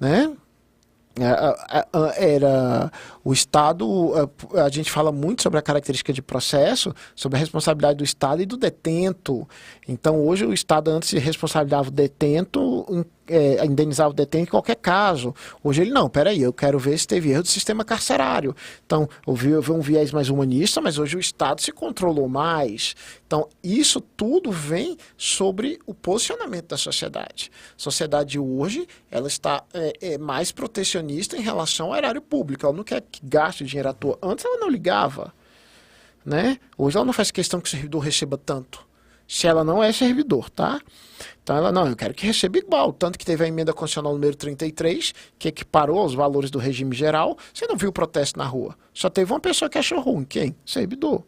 né? 0.00 0.32
É, 1.20 1.78
é, 2.20 2.34
era 2.34 2.92
o 3.24 3.32
Estado, 3.32 4.12
a 4.54 4.68
gente 4.68 4.90
fala 4.90 5.10
muito 5.10 5.42
sobre 5.42 5.58
a 5.58 5.62
característica 5.62 6.12
de 6.12 6.22
processo, 6.22 6.94
sobre 7.14 7.36
a 7.36 7.40
responsabilidade 7.40 7.98
do 7.98 8.04
Estado 8.04 8.40
e 8.40 8.46
do 8.46 8.56
detento. 8.56 9.48
Então, 9.86 10.24
hoje 10.24 10.46
o 10.46 10.52
Estado 10.52 10.90
antes 10.90 11.10
responsabilizava 11.12 11.88
o 11.88 11.92
detento 11.92 13.04
é, 13.28 13.64
indenizar 13.64 14.08
o 14.08 14.12
detento 14.12 14.44
em 14.44 14.50
qualquer 14.50 14.76
caso. 14.76 15.34
Hoje 15.62 15.82
ele 15.82 15.90
não, 15.90 16.08
peraí, 16.08 16.42
eu 16.42 16.52
quero 16.52 16.78
ver 16.78 16.98
se 16.98 17.06
teve 17.06 17.30
erro 17.30 17.42
do 17.42 17.48
sistema 17.48 17.84
carcerário. 17.84 18.54
Então, 18.86 19.08
eu 19.26 19.34
vi 19.34 19.70
um 19.70 19.80
viés 19.80 20.10
mais 20.10 20.28
humanista, 20.28 20.80
mas 20.80 20.98
hoje 20.98 21.16
o 21.16 21.20
Estado 21.20 21.60
se 21.60 21.72
controlou 21.72 22.28
mais. 22.28 22.94
Então, 23.26 23.48
isso 23.62 24.00
tudo 24.00 24.50
vem 24.50 24.96
sobre 25.16 25.78
o 25.86 25.94
posicionamento 25.94 26.68
da 26.68 26.76
sociedade. 26.76 27.50
A 27.76 27.80
sociedade 27.80 28.38
hoje, 28.38 28.86
ela 29.10 29.28
está 29.28 29.62
é, 29.74 29.92
é, 30.00 30.18
mais 30.18 30.50
protecionista 30.50 31.36
em 31.36 31.42
relação 31.42 31.88
ao 31.88 31.96
erário 31.96 32.22
público. 32.22 32.64
Ela 32.64 32.76
não 32.76 32.84
quer 32.84 33.02
que 33.02 33.20
gaste 33.22 33.64
dinheiro 33.64 33.88
à 33.88 33.92
toa. 33.92 34.18
Antes 34.22 34.44
ela 34.44 34.58
não 34.58 34.68
ligava. 34.68 35.32
Né? 36.24 36.58
Hoje 36.76 36.96
ela 36.96 37.06
não 37.06 37.12
faz 37.12 37.30
questão 37.30 37.60
que 37.60 37.68
o 37.68 37.70
servidor 37.70 38.00
receba 38.00 38.36
tanto. 38.36 38.87
Se 39.28 39.46
ela 39.46 39.62
não 39.62 39.82
é 39.82 39.92
servidor, 39.92 40.48
tá? 40.48 40.80
Então 41.42 41.54
ela, 41.54 41.70
não, 41.70 41.86
eu 41.86 41.94
quero 41.94 42.14
que 42.14 42.26
receba 42.26 42.56
igual. 42.56 42.94
Tanto 42.94 43.18
que 43.18 43.26
teve 43.26 43.44
a 43.44 43.46
emenda 43.46 43.74
constitucional 43.74 44.14
número 44.14 44.34
33, 44.34 45.12
que 45.38 45.48
equiparou 45.48 46.02
os 46.04 46.14
valores 46.14 46.50
do 46.50 46.58
regime 46.58 46.96
geral. 46.96 47.36
Você 47.52 47.66
não 47.66 47.76
viu 47.76 47.90
o 47.90 47.92
protesto 47.92 48.38
na 48.38 48.46
rua. 48.46 48.74
Só 48.94 49.10
teve 49.10 49.30
uma 49.30 49.38
pessoa 49.38 49.68
que 49.68 49.76
achou 49.76 50.00
ruim. 50.00 50.24
Quem? 50.24 50.56
Servidor. 50.64 51.24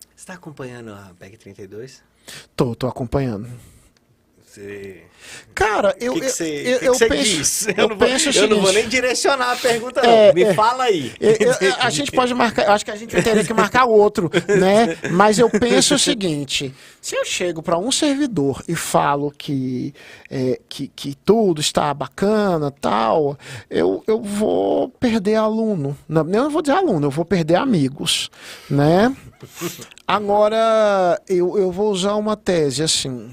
Você 0.00 0.22
está 0.22 0.34
acompanhando 0.34 0.92
a 0.92 1.14
PEC 1.18 1.38
32? 1.38 2.04
Tô, 2.54 2.74
tô 2.74 2.86
acompanhando. 2.86 3.48
Você... 4.50 5.02
Cara, 5.54 5.94
eu, 6.00 6.14
que 6.14 6.20
que 6.20 6.42
eu, 6.42 6.78
que 6.78 6.88
eu 6.88 6.92
que 6.94 7.06
penso, 7.06 7.24
diz? 7.36 7.66
eu, 7.68 7.74
Eu, 7.76 7.88
não, 7.88 7.96
vou, 7.96 8.08
penso 8.08 8.30
eu 8.30 8.48
não 8.48 8.60
vou 8.62 8.72
nem 8.72 8.88
direcionar 8.88 9.52
a 9.52 9.56
pergunta, 9.56 10.00
não. 10.00 10.08
É, 10.10 10.32
Me 10.32 10.42
é. 10.44 10.54
fala 10.54 10.84
aí. 10.84 11.12
Eu- 11.20 11.74
a 11.80 11.90
gente 11.90 12.10
pode 12.12 12.32
marcar, 12.32 12.70
acho 12.70 12.84
que 12.84 12.90
a 12.90 12.96
gente 12.96 13.20
teria 13.22 13.44
que 13.44 13.52
marcar 13.52 13.84
outro, 13.84 14.30
né? 14.48 14.96
Mas 15.10 15.38
eu 15.38 15.50
penso 15.50 15.96
o 15.96 15.98
seguinte: 15.98 16.72
se 17.00 17.16
eu 17.16 17.24
chego 17.24 17.62
para 17.62 17.76
um 17.76 17.90
servidor 17.92 18.62
e 18.68 18.74
falo 18.74 19.30
que, 19.36 19.92
é, 20.30 20.60
que, 20.68 20.88
que 20.88 21.14
tudo 21.16 21.60
está 21.60 21.92
bacana, 21.92 22.70
tal, 22.70 23.36
eu, 23.68 24.02
eu 24.06 24.22
vou 24.22 24.88
perder 24.88 25.34
aluno. 25.34 25.98
Não, 26.08 26.22
eu 26.22 26.44
não 26.44 26.50
vou 26.50 26.62
dizer 26.62 26.76
aluno, 26.76 27.08
eu 27.08 27.10
vou 27.10 27.24
perder 27.24 27.56
amigos, 27.56 28.30
né? 28.70 29.14
Agora, 30.06 31.20
eu, 31.28 31.58
eu 31.58 31.70
vou 31.70 31.90
usar 31.90 32.14
uma 32.14 32.36
tese 32.36 32.82
assim. 32.82 33.30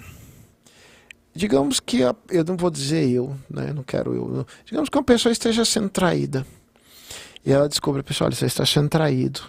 Digamos 1.36 1.80
que 1.82 2.02
a- 2.04 2.15
eu 2.30 2.43
não 2.45 2.56
vou 2.56 2.71
dizer 2.71 3.10
eu, 3.10 3.36
né? 3.50 3.74
Não 3.74 3.84
quero 3.84 4.13
eu. 4.15 4.28
não. 4.30 4.45
Digamos 4.65 4.89
que 4.89 4.98
uma 4.98 5.04
pessoa 5.04 5.34
esteja 5.34 5.65
sendo 5.65 5.89
traída. 5.89 6.45
E 7.45 7.52
ela 7.52 7.67
descobre, 7.67 8.02
pessoal, 8.02 8.32
você 8.32 8.45
está 8.45 8.65
sendo 8.65 8.89
traído. 8.89 9.41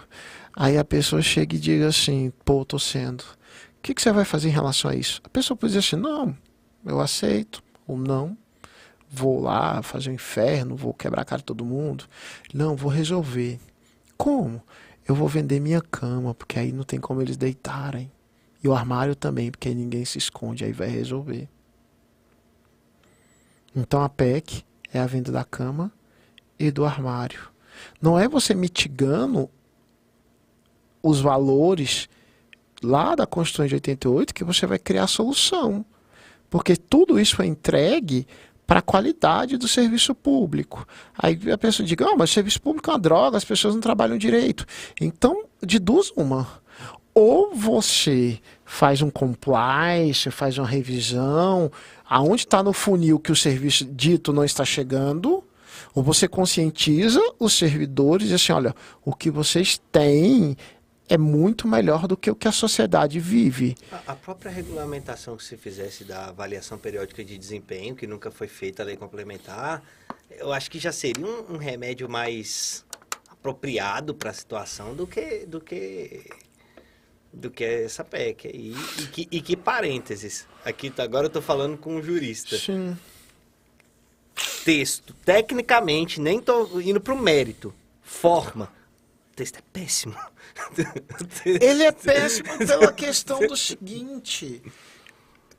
Aí 0.55 0.77
a 0.77 0.83
pessoa 0.83 1.21
chega 1.21 1.55
e 1.55 1.59
diga 1.59 1.87
assim, 1.87 2.31
pô, 2.43 2.65
tô 2.65 2.77
sendo. 2.77 3.21
O 3.21 3.81
que, 3.81 3.93
que 3.93 4.01
você 4.01 4.11
vai 4.11 4.25
fazer 4.25 4.49
em 4.49 4.51
relação 4.51 4.91
a 4.91 4.95
isso? 4.95 5.21
A 5.23 5.29
pessoa 5.29 5.55
pode 5.55 5.73
dizer 5.73 5.79
assim, 5.87 5.95
não, 5.95 6.35
eu 6.85 6.99
aceito, 6.99 7.63
ou 7.87 7.97
não. 7.97 8.37
Vou 9.09 9.39
lá 9.39 9.81
fazer 9.81 10.09
o 10.09 10.13
inferno, 10.13 10.75
vou 10.75 10.93
quebrar 10.93 11.21
a 11.21 11.25
cara 11.25 11.39
de 11.39 11.45
todo 11.45 11.63
mundo. 11.63 12.03
Não, 12.53 12.75
vou 12.75 12.91
resolver. 12.91 13.57
Como? 14.17 14.61
Eu 15.07 15.15
vou 15.15 15.27
vender 15.29 15.61
minha 15.61 15.79
cama, 15.81 16.33
porque 16.33 16.59
aí 16.59 16.73
não 16.73 16.83
tem 16.83 16.99
como 16.99 17.21
eles 17.21 17.37
deitarem. 17.37 18.11
E 18.61 18.67
o 18.67 18.73
armário 18.75 19.15
também, 19.15 19.49
porque 19.49 19.69
aí 19.69 19.75
ninguém 19.75 20.03
se 20.03 20.17
esconde, 20.17 20.65
aí 20.65 20.73
vai 20.73 20.89
resolver. 20.89 21.47
Então 23.77 24.01
a 24.01 24.09
PEC 24.09 24.63
é 24.91 24.99
a 24.99 25.05
venda 25.05 25.31
da 25.31 25.43
cama 25.43 25.91
e 26.57 26.71
do 26.71 26.83
armário. 26.83 27.51
Não 28.01 28.17
é 28.17 28.27
você 28.27 28.55
mitigando 28.55 29.47
os 31.03 31.21
valores 31.21 32.09
lá 32.81 33.13
da 33.13 33.27
Constituição 33.27 33.67
de 33.67 33.75
88 33.75 34.33
que 34.33 34.43
você 34.43 34.65
vai 34.65 34.79
criar 34.79 35.05
solução. 35.05 35.85
Porque 36.49 36.75
tudo 36.75 37.19
isso 37.19 37.39
é 37.39 37.45
entregue 37.45 38.25
para 38.65 38.79
a 38.79 38.81
qualidade 38.81 39.57
do 39.57 39.67
serviço 39.67 40.15
público. 40.15 40.85
Aí 41.15 41.39
a 41.51 41.57
pessoa 41.57 41.85
diz, 41.85 41.95
ah, 42.01 42.15
mas 42.17 42.31
serviço 42.31 42.59
público 42.59 42.89
é 42.89 42.93
uma 42.93 42.99
droga, 42.99 43.37
as 43.37 43.45
pessoas 43.45 43.75
não 43.75 43.81
trabalham 43.81 44.17
direito. 44.17 44.65
Então, 44.99 45.45
de 45.63 45.77
duas, 45.77 46.11
uma. 46.15 46.47
Ou 47.13 47.53
você 47.53 48.39
faz 48.63 49.01
um 49.01 49.09
compliance, 49.09 50.29
faz 50.29 50.57
uma 50.57 50.67
revisão, 50.67 51.71
aonde 52.09 52.43
está 52.43 52.63
no 52.63 52.73
funil 52.73 53.19
que 53.19 53.31
o 53.31 53.35
serviço 53.35 53.85
dito 53.85 54.31
não 54.31 54.43
está 54.43 54.63
chegando, 54.63 55.43
ou 55.93 56.03
você 56.03 56.27
conscientiza 56.27 57.21
os 57.39 57.53
servidores 57.53 58.29
e 58.29 58.33
assim, 58.33 58.51
olha, 58.51 58.75
o 59.03 59.13
que 59.13 59.29
vocês 59.29 59.81
têm 59.91 60.55
é 61.09 61.17
muito 61.17 61.67
melhor 61.67 62.07
do 62.07 62.17
que 62.17 62.29
o 62.29 62.35
que 62.35 62.47
a 62.47 62.51
sociedade 62.51 63.19
vive. 63.19 63.75
A, 63.91 64.11
a 64.11 64.15
própria 64.15 64.51
regulamentação 64.51 65.37
que 65.37 65.43
se 65.43 65.55
fizesse 65.55 66.03
da 66.03 66.27
avaliação 66.27 66.77
periódica 66.77 67.23
de 67.23 67.37
desempenho, 67.37 67.95
que 67.95 68.05
nunca 68.05 68.29
foi 68.29 68.47
feita 68.47 68.83
a 68.83 68.85
lei 68.85 68.97
complementar, 68.97 69.81
eu 70.31 70.51
acho 70.51 70.69
que 70.69 70.79
já 70.79 70.91
seria 70.91 71.25
um, 71.25 71.55
um 71.55 71.57
remédio 71.57 72.09
mais 72.09 72.85
apropriado 73.29 74.13
para 74.13 74.31
a 74.31 74.33
situação 74.33 74.93
do 74.93 75.07
que, 75.07 75.45
do 75.45 75.61
que 75.61 76.25
do 77.37 77.49
que 77.51 77.63
essa 77.63 78.03
PEC. 78.03 78.47
E, 78.47 78.71
e, 78.71 79.07
que, 79.07 79.27
e 79.31 79.41
que 79.41 79.55
parênteses, 79.55 80.47
aqui 80.65 80.89
tá- 80.89 81.03
agora 81.03 81.25
eu 81.25 81.27
estou 81.27 81.41
falando 81.41 81.77
com 81.77 81.95
um 81.95 82.01
jurista. 82.01 82.57
Sim. 82.57 82.97
Texto, 84.65 85.13
tecnicamente, 85.25 86.19
nem 86.19 86.39
tô 86.41 86.79
indo 86.81 86.99
pro 86.99 87.15
mérito. 87.15 87.73
Forma. 88.01 88.71
O 89.31 89.35
texto 89.35 89.57
é 89.59 89.61
péssimo. 89.71 90.15
Ele 91.45 91.83
é 91.83 91.91
péssimo 91.91 92.57
pela 92.57 92.91
questão 92.91 93.39
do 93.39 93.55
seguinte. 93.55 94.61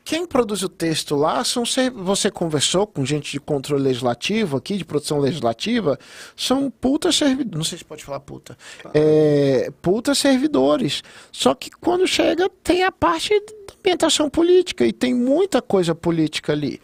Quem 0.08 0.24
produz 0.26 0.62
o 0.62 0.70
texto 0.70 1.14
lá 1.14 1.44
são 1.44 1.64
você 1.94 2.30
conversou 2.30 2.86
com 2.86 3.04
gente 3.04 3.30
de 3.30 3.38
controle 3.38 3.82
legislativo 3.82 4.56
aqui, 4.56 4.78
de 4.78 4.84
produção 4.86 5.18
legislativa, 5.18 5.98
são 6.34 6.70
putas 6.70 7.14
servidores. 7.14 7.54
Não 7.58 7.62
sei 7.62 7.76
se 7.76 7.84
pode 7.84 8.02
falar 8.02 8.20
puta. 8.20 8.56
É, 8.94 9.70
putas 9.82 10.16
servidores. 10.16 11.02
Só 11.30 11.54
que 11.54 11.68
quando 11.70 12.06
chega, 12.06 12.48
tem 12.64 12.84
a 12.84 12.90
parte 12.90 13.38
da 13.38 13.74
ambientação 13.78 14.30
política 14.30 14.86
e 14.86 14.94
tem 14.94 15.12
muita 15.12 15.60
coisa 15.60 15.94
política 15.94 16.54
ali. 16.54 16.80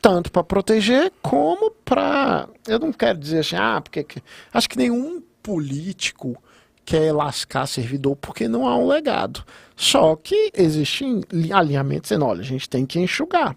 Tanto 0.00 0.32
para 0.32 0.42
proteger 0.42 1.12
como 1.20 1.70
para. 1.70 2.48
Eu 2.66 2.78
não 2.78 2.94
quero 2.94 3.18
dizer 3.18 3.40
assim, 3.40 3.56
ah, 3.56 3.78
porque. 3.82 4.02
que- 4.04 4.22
Acho 4.54 4.70
que 4.70 4.78
nenhum 4.78 5.22
político 5.42 6.34
quer 6.84 7.12
lascar 7.12 7.66
servidor 7.66 8.16
porque 8.16 8.46
não 8.46 8.66
há 8.66 8.76
um 8.76 8.86
legado. 8.86 9.44
Só 9.76 10.14
que 10.16 10.50
existem 10.54 11.20
li- 11.32 11.52
alinhamentos 11.52 12.08
dizendo, 12.08 12.26
olha, 12.26 12.40
a 12.40 12.44
gente 12.44 12.68
tem 12.68 12.84
que 12.86 13.00
enxugar, 13.00 13.56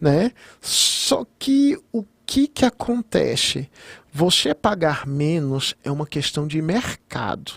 né? 0.00 0.32
Só 0.60 1.26
que 1.38 1.78
o 1.92 2.04
que 2.24 2.48
que 2.48 2.64
acontece? 2.64 3.70
Você 4.12 4.54
pagar 4.54 5.06
menos 5.06 5.74
é 5.84 5.90
uma 5.90 6.06
questão 6.06 6.46
de 6.46 6.62
mercado, 6.62 7.52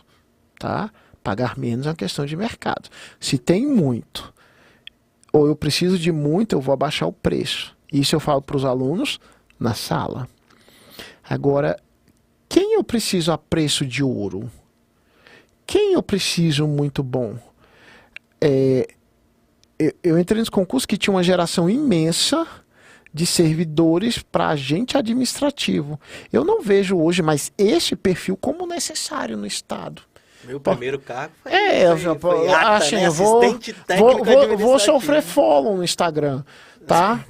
tá? 0.59 0.91
Pagar 1.23 1.57
menos 1.57 1.85
é 1.85 1.89
uma 1.89 1.95
questão 1.95 2.25
de 2.25 2.35
mercado. 2.35 2.89
Se 3.19 3.37
tem 3.37 3.65
muito, 3.65 4.33
ou 5.31 5.47
eu 5.47 5.55
preciso 5.55 5.97
de 5.97 6.11
muito, 6.11 6.53
eu 6.53 6.61
vou 6.61 6.73
abaixar 6.73 7.07
o 7.07 7.13
preço. 7.13 7.75
Isso 7.91 8.15
eu 8.15 8.19
falo 8.19 8.41
para 8.41 8.57
os 8.57 8.65
alunos 8.65 9.19
na 9.59 9.73
sala. 9.73 10.27
Agora, 11.23 11.79
quem 12.47 12.75
eu 12.75 12.83
preciso 12.83 13.31
a 13.31 13.37
preço 13.37 13.85
de 13.85 14.03
ouro? 14.03 14.49
Quem 15.69 15.93
eu 15.93 16.01
preciso 16.01 16.65
muito 16.67 17.03
bom? 17.03 17.35
É, 18.41 18.87
eu, 19.77 19.93
eu 20.01 20.17
entrei 20.19 20.39
nesse 20.39 20.49
concurso 20.49 20.87
que 20.87 20.97
tinha 20.97 21.13
uma 21.13 21.21
geração 21.21 21.69
imensa 21.69 22.47
de 23.13 23.23
servidores 23.27 24.17
para 24.17 24.47
agente 24.47 24.97
administrativo. 24.97 25.99
Eu 26.33 26.43
não 26.43 26.59
vejo 26.59 26.97
hoje 26.97 27.21
mais 27.21 27.51
esse 27.55 27.95
perfil 27.95 28.35
como 28.35 28.65
necessário 28.65 29.37
no 29.37 29.45
Estado. 29.45 30.01
Meu 30.43 30.59
primeiro 30.59 30.97
cargo 30.97 31.33
foi, 31.43 31.51
É, 31.51 31.85
eu, 31.85 31.95
foi, 31.99 32.17
foi 32.17 32.47
eu- 32.47 32.55
ata, 32.55 32.71
assim, 32.77 32.95
né? 32.95 33.05
eu 33.05 33.11
vou, 33.11 33.39
Assistente 33.39 33.71
vou, 33.73 33.83
técnico 33.85 34.25
vou, 34.25 34.57
vou 34.57 34.79
sofrer 34.79 35.21
follow 35.21 35.77
no 35.77 35.83
Instagram, 35.83 36.43
tá? 36.89 37.23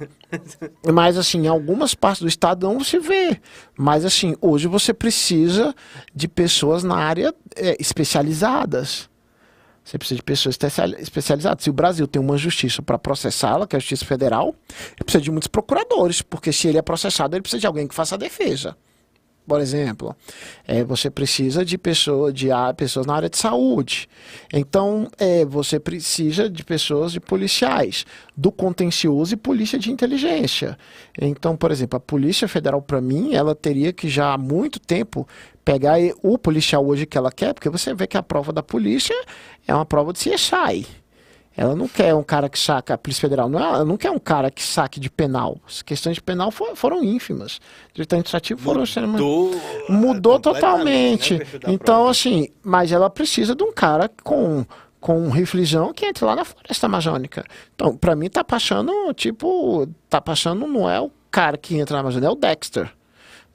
Mas 0.92 1.18
assim, 1.18 1.42
em 1.44 1.48
algumas 1.48 1.94
partes 1.94 2.22
do 2.22 2.28
estado 2.28 2.66
não 2.66 2.82
se 2.82 2.98
vê. 2.98 3.38
Mas 3.76 4.04
assim, 4.04 4.34
hoje 4.40 4.66
você 4.66 4.94
precisa 4.94 5.74
de 6.14 6.26
pessoas 6.26 6.82
na 6.82 6.96
área 6.96 7.34
é, 7.54 7.76
especializadas. 7.78 9.08
Você 9.84 9.98
precisa 9.98 10.16
de 10.16 10.22
pessoas 10.22 10.54
especial- 10.54 10.94
especializadas. 10.98 11.64
Se 11.64 11.70
o 11.70 11.72
Brasil 11.72 12.06
tem 12.06 12.20
uma 12.20 12.36
justiça 12.38 12.80
para 12.80 12.98
processá-la, 12.98 13.66
que 13.66 13.74
é 13.74 13.78
a 13.78 13.80
Justiça 13.80 14.04
Federal, 14.04 14.54
ele 14.96 15.04
precisa 15.04 15.22
de 15.22 15.30
muitos 15.30 15.48
procuradores, 15.48 16.22
porque 16.22 16.52
se 16.52 16.68
ele 16.68 16.78
é 16.78 16.82
processado, 16.82 17.34
ele 17.34 17.42
precisa 17.42 17.60
de 17.60 17.66
alguém 17.66 17.86
que 17.86 17.94
faça 17.94 18.14
a 18.14 18.18
defesa. 18.18 18.76
Por 19.50 19.60
exemplo, 19.60 20.14
é, 20.64 20.84
você 20.84 21.10
precisa 21.10 21.64
de, 21.64 21.76
pessoa, 21.76 22.32
de 22.32 22.52
ah, 22.52 22.72
pessoas 22.72 23.04
na 23.04 23.16
área 23.16 23.28
de 23.28 23.36
saúde. 23.36 24.08
Então, 24.52 25.08
é, 25.18 25.44
você 25.44 25.80
precisa 25.80 26.48
de 26.48 26.62
pessoas 26.62 27.10
de 27.10 27.18
policiais, 27.18 28.06
do 28.36 28.52
contencioso 28.52 29.34
e 29.34 29.36
polícia 29.36 29.76
de 29.76 29.90
inteligência. 29.90 30.78
Então, 31.20 31.56
por 31.56 31.72
exemplo, 31.72 31.96
a 31.96 32.00
Polícia 32.00 32.46
Federal, 32.46 32.80
para 32.80 33.00
mim, 33.00 33.34
ela 33.34 33.52
teria 33.52 33.92
que 33.92 34.08
já 34.08 34.34
há 34.34 34.38
muito 34.38 34.78
tempo 34.78 35.26
pegar 35.64 35.96
o 36.22 36.38
policial 36.38 36.86
hoje 36.86 37.04
que 37.04 37.18
ela 37.18 37.32
quer, 37.32 37.52
porque 37.52 37.68
você 37.68 37.92
vê 37.92 38.06
que 38.06 38.16
a 38.16 38.22
prova 38.22 38.52
da 38.52 38.62
polícia 38.62 39.20
é 39.66 39.74
uma 39.74 39.84
prova 39.84 40.12
de 40.12 40.20
CSI. 40.20 40.86
Ela 41.56 41.74
não 41.74 41.88
quer 41.88 42.14
um 42.14 42.22
cara 42.22 42.48
que 42.48 42.58
saca, 42.58 42.94
a 42.94 42.98
Polícia 42.98 43.20
Federal 43.22 43.48
não, 43.48 43.58
é- 43.58 43.62
ela 43.62 43.84
não 43.84 43.96
quer 43.96 44.10
um 44.10 44.18
cara 44.18 44.50
que 44.50 44.62
saque 44.62 44.98
de 45.00 45.10
penal. 45.10 45.58
As 45.66 45.82
questões 45.82 46.14
de 46.14 46.22
penal 46.22 46.50
fo- 46.50 46.74
foram 46.76 47.02
ínfimas. 47.04 47.60
Direito 47.92 48.12
administrativo 48.14 48.60
foram 48.60 48.84
extremamente- 48.84 49.22
Mudou, 49.22 49.60
mudou 49.88 50.32
completamente, 50.40 51.38
totalmente. 51.38 51.66
né, 51.66 51.72
então, 51.74 52.08
assim, 52.08 52.48
mas 52.62 52.92
ela 52.92 53.10
precisa 53.10 53.54
de 53.54 53.62
um 53.64 53.72
cara 53.72 54.10
com 54.22 54.64
com 55.00 55.18
um 55.18 55.30
que 55.94 56.04
entre 56.04 56.26
lá 56.26 56.36
na 56.36 56.44
floresta 56.44 56.84
amazônica. 56.84 57.42
Então, 57.74 57.96
pra 57.96 58.14
mim, 58.14 58.28
tá 58.28 58.44
passando, 58.44 58.92
tipo, 59.14 59.88
tá 60.10 60.20
passando, 60.20 60.66
não 60.66 60.90
é 60.90 61.00
o 61.00 61.10
cara 61.30 61.56
que 61.56 61.74
entra 61.78 61.94
na 61.94 62.00
Amazônia, 62.00 62.26
é 62.26 62.30
o 62.30 62.34
Dexter. 62.34 62.92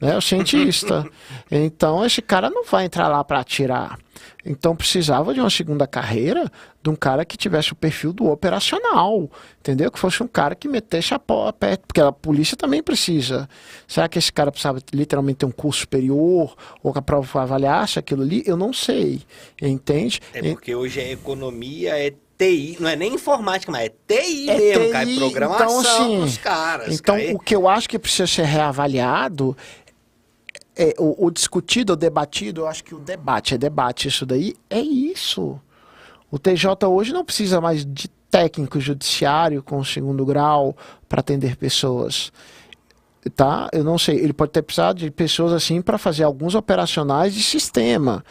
Né? 0.06 0.18
O 0.18 0.22
cientista. 0.22 1.08
então 1.50 2.06
esse 2.06 2.22
cara 2.22 2.50
não 2.50 2.64
vai 2.66 2.86
entrar 2.86 3.08
lá 3.08 3.24
para 3.24 3.40
atirar. 3.40 3.98
Então 4.46 4.76
precisava 4.76 5.34
de 5.34 5.40
uma 5.40 5.50
segunda 5.50 5.88
carreira 5.88 6.50
de 6.82 6.90
um 6.90 6.96
cara 6.96 7.26
que 7.26 7.36
tivesse 7.36 7.74
o 7.74 7.76
perfil 7.76 8.14
do 8.14 8.28
operacional, 8.28 9.30
entendeu? 9.60 9.92
Que 9.92 9.98
fosse 9.98 10.22
um 10.22 10.28
cara 10.28 10.54
que 10.54 10.68
metesse 10.68 11.14
a 11.16 11.20
pó 11.20 11.52
perto, 11.52 11.82
porque 11.88 12.00
a 12.00 12.12
polícia 12.12 12.56
também 12.56 12.82
precisa. 12.84 13.50
Será 13.88 14.08
que 14.08 14.20
esse 14.20 14.32
cara 14.32 14.52
precisava 14.52 14.80
literalmente 14.94 15.40
ter 15.40 15.46
um 15.48 15.52
curso 15.52 15.82
superior 15.82 16.56
ou 16.84 16.94
que 16.94 17.00
a 17.00 17.02
prova 17.02 17.42
avaliasse 17.42 17.98
aquilo 17.98 18.22
ali? 18.22 18.44
Eu 18.46 18.56
não 18.56 18.72
sei, 18.72 19.22
entende? 19.60 20.22
É 20.34 20.42
porque 20.52 20.76
hoje 20.76 21.00
a 21.00 21.12
economia 21.12 21.98
é 21.98 22.14
TI, 22.38 22.78
não 22.80 22.90
é 22.90 22.96
nem 22.96 23.14
informática, 23.16 23.72
mas 23.72 23.86
é 23.86 23.90
TI 23.90 24.50
É 24.50 24.58
mesmo, 24.58 24.86
TI, 24.86 24.92
cai 24.92 25.16
programação 25.16 25.80
então, 25.80 25.80
assim, 25.80 26.20
dos 26.20 26.38
caras. 26.38 26.94
Então, 27.00 27.16
cai- 27.16 27.34
o 27.34 27.40
que 27.40 27.56
eu 27.56 27.68
acho 27.68 27.90
que 27.90 27.98
precisa 27.98 28.28
ser 28.28 28.44
reavaliado 28.46 29.58
é 30.76 30.94
o, 30.98 31.26
o 31.26 31.32
discutido, 31.32 31.94
o 31.94 31.96
debatido, 31.96 32.62
eu 32.62 32.68
acho 32.68 32.84
que 32.84 32.94
o 32.94 33.00
debate 33.00 33.54
é 33.54 33.58
debate, 33.58 34.08
isso 34.08 34.26
daí 34.26 34.56
é 34.70 34.80
isso. 34.80 35.60
O 36.30 36.38
TJ 36.38 36.86
hoje 36.88 37.14
não 37.14 37.24
precisa 37.24 37.62
mais 37.62 37.86
de 37.86 38.10
técnico 38.30 38.80
judiciário 38.80 39.64
com 39.64 39.84
segundo 39.84 40.26
grau 40.26 40.76
para 41.08 41.22
atender 41.22 41.56
pessoas. 41.56 42.32
Tá? 43.36 43.70
Eu 43.72 43.84
não 43.84 43.98
sei, 43.98 44.18
ele 44.18 44.34
pode 44.34 44.52
ter 44.52 44.62
precisado 44.62 44.98
de 44.98 45.10
pessoas 45.10 45.54
assim 45.54 45.82
para 45.82 45.98
fazer 45.98 46.24
alguns 46.24 46.54
operacionais 46.54 47.34
de 47.34 47.42
sistema, 47.42 48.24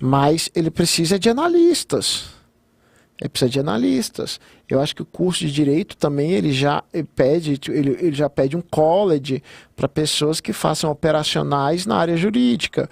mas 0.00 0.50
ele 0.54 0.70
precisa 0.70 1.18
de 1.18 1.28
analistas. 1.30 2.26
Ele 3.20 3.30
precisa 3.30 3.50
de 3.50 3.58
analistas. 3.58 4.38
Eu 4.68 4.80
acho 4.80 4.96
que 4.96 5.02
o 5.02 5.06
curso 5.06 5.46
de 5.46 5.52
direito 5.52 5.96
também 5.96 6.32
ele 6.32 6.52
já 6.52 6.82
pede, 7.14 7.60
ele, 7.68 7.96
ele 8.00 8.16
já 8.16 8.28
pede 8.28 8.56
um 8.56 8.60
college 8.60 9.42
para 9.76 9.88
pessoas 9.88 10.40
que 10.40 10.52
façam 10.52 10.90
operacionais 10.90 11.86
na 11.86 11.96
área 11.96 12.16
jurídica. 12.16 12.88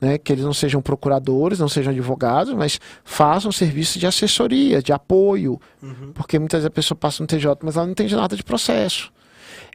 Né, 0.00 0.16
que 0.16 0.32
eles 0.32 0.44
não 0.44 0.54
sejam 0.54 0.80
procuradores, 0.80 1.58
não 1.58 1.68
sejam 1.68 1.92
advogados, 1.92 2.54
mas 2.54 2.80
façam 3.02 3.50
serviço 3.50 3.98
de 3.98 4.06
assessoria, 4.06 4.80
de 4.80 4.92
apoio. 4.92 5.60
Porque 6.14 6.38
muitas 6.38 6.58
vezes 6.60 6.66
a 6.66 6.70
pessoa 6.70 6.96
passa 6.96 7.20
no 7.20 7.26
TJ, 7.26 7.56
mas 7.64 7.76
ela 7.76 7.84
não 7.84 7.90
entende 7.90 8.14
nada 8.14 8.36
de 8.36 8.44
processo. 8.44 9.12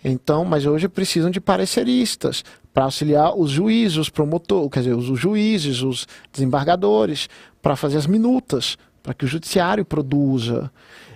Então, 0.02 0.46
mas 0.46 0.66
hoje 0.66 0.88
precisam 0.88 1.30
de 1.30 1.42
pareceristas 1.42 2.44
para 2.74 2.86
auxiliar 2.86 3.38
os 3.38 3.52
juízes, 3.52 3.98
os 3.98 4.10
promotores, 4.10 4.70
quer 4.72 4.80
dizer, 4.80 4.94
os 4.94 5.20
juízes, 5.20 5.82
os 5.82 6.08
desembargadores, 6.32 7.28
para 7.62 7.76
fazer 7.76 7.98
as 7.98 8.08
minutas, 8.08 8.78
para 9.02 9.14
que 9.14 9.26
o 9.26 9.28
judiciário 9.28 9.86
produza. 9.86 10.72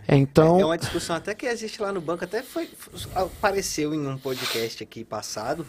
Então, 0.07 0.59
É 0.59 0.65
uma 0.65 0.77
discussão 0.77 1.15
até 1.15 1.35
que 1.35 1.45
existe 1.45 1.81
lá 1.81 1.91
no 1.91 1.99
banco, 1.99 2.23
até 2.23 2.41
foi 2.41 2.69
apareceu 3.13 3.93
em 3.93 4.07
um 4.07 4.17
podcast 4.17 4.81
aqui 4.81 5.03
passado, 5.03 5.65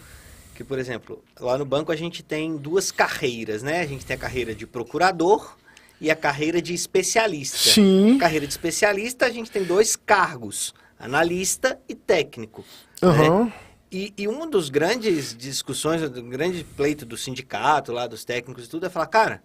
que, 0.54 0.62
por 0.62 0.78
exemplo, 0.78 1.22
lá 1.40 1.58
no 1.58 1.64
banco 1.64 1.90
a 1.90 1.96
gente 1.96 2.22
tem 2.22 2.56
duas 2.56 2.92
carreiras, 2.92 3.62
né? 3.62 3.80
A 3.80 3.86
gente 3.86 4.06
tem 4.06 4.14
a 4.14 4.18
carreira 4.18 4.54
de 4.54 4.66
procurador 4.66 5.56
e 6.00 6.10
a 6.10 6.14
carreira 6.14 6.62
de 6.62 6.72
especialista. 6.72 7.58
sim, 7.58 8.16
carreira 8.18 8.46
de 8.46 8.52
especialista 8.52 9.26
a 9.26 9.30
gente 9.30 9.50
tem 9.50 9.64
dois 9.64 9.96
cargos, 9.96 10.72
analista 10.98 11.78
e 11.88 11.94
técnico. 11.94 12.64
aham, 13.02 13.44
né? 13.46 13.52
E, 13.90 14.12
e 14.18 14.28
um 14.28 14.48
dos 14.48 14.68
grandes 14.68 15.34
discussões, 15.34 16.02
do 16.10 16.22
grande 16.22 16.62
pleito 16.62 17.06
do 17.06 17.16
sindicato 17.16 17.90
lá, 17.90 18.06
dos 18.06 18.22
técnicos 18.22 18.66
e 18.66 18.68
tudo, 18.68 18.84
é 18.84 18.90
falar, 18.90 19.06
cara, 19.06 19.42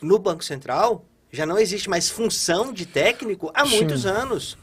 no 0.00 0.18
Banco 0.18 0.42
Central 0.42 1.04
já 1.34 1.44
não 1.44 1.58
existe 1.58 1.88
mais 1.90 2.08
função 2.08 2.72
de 2.72 2.86
técnico 2.86 3.50
há 3.54 3.66
Sim. 3.66 3.76
muitos 3.76 4.06
anos. 4.06 4.56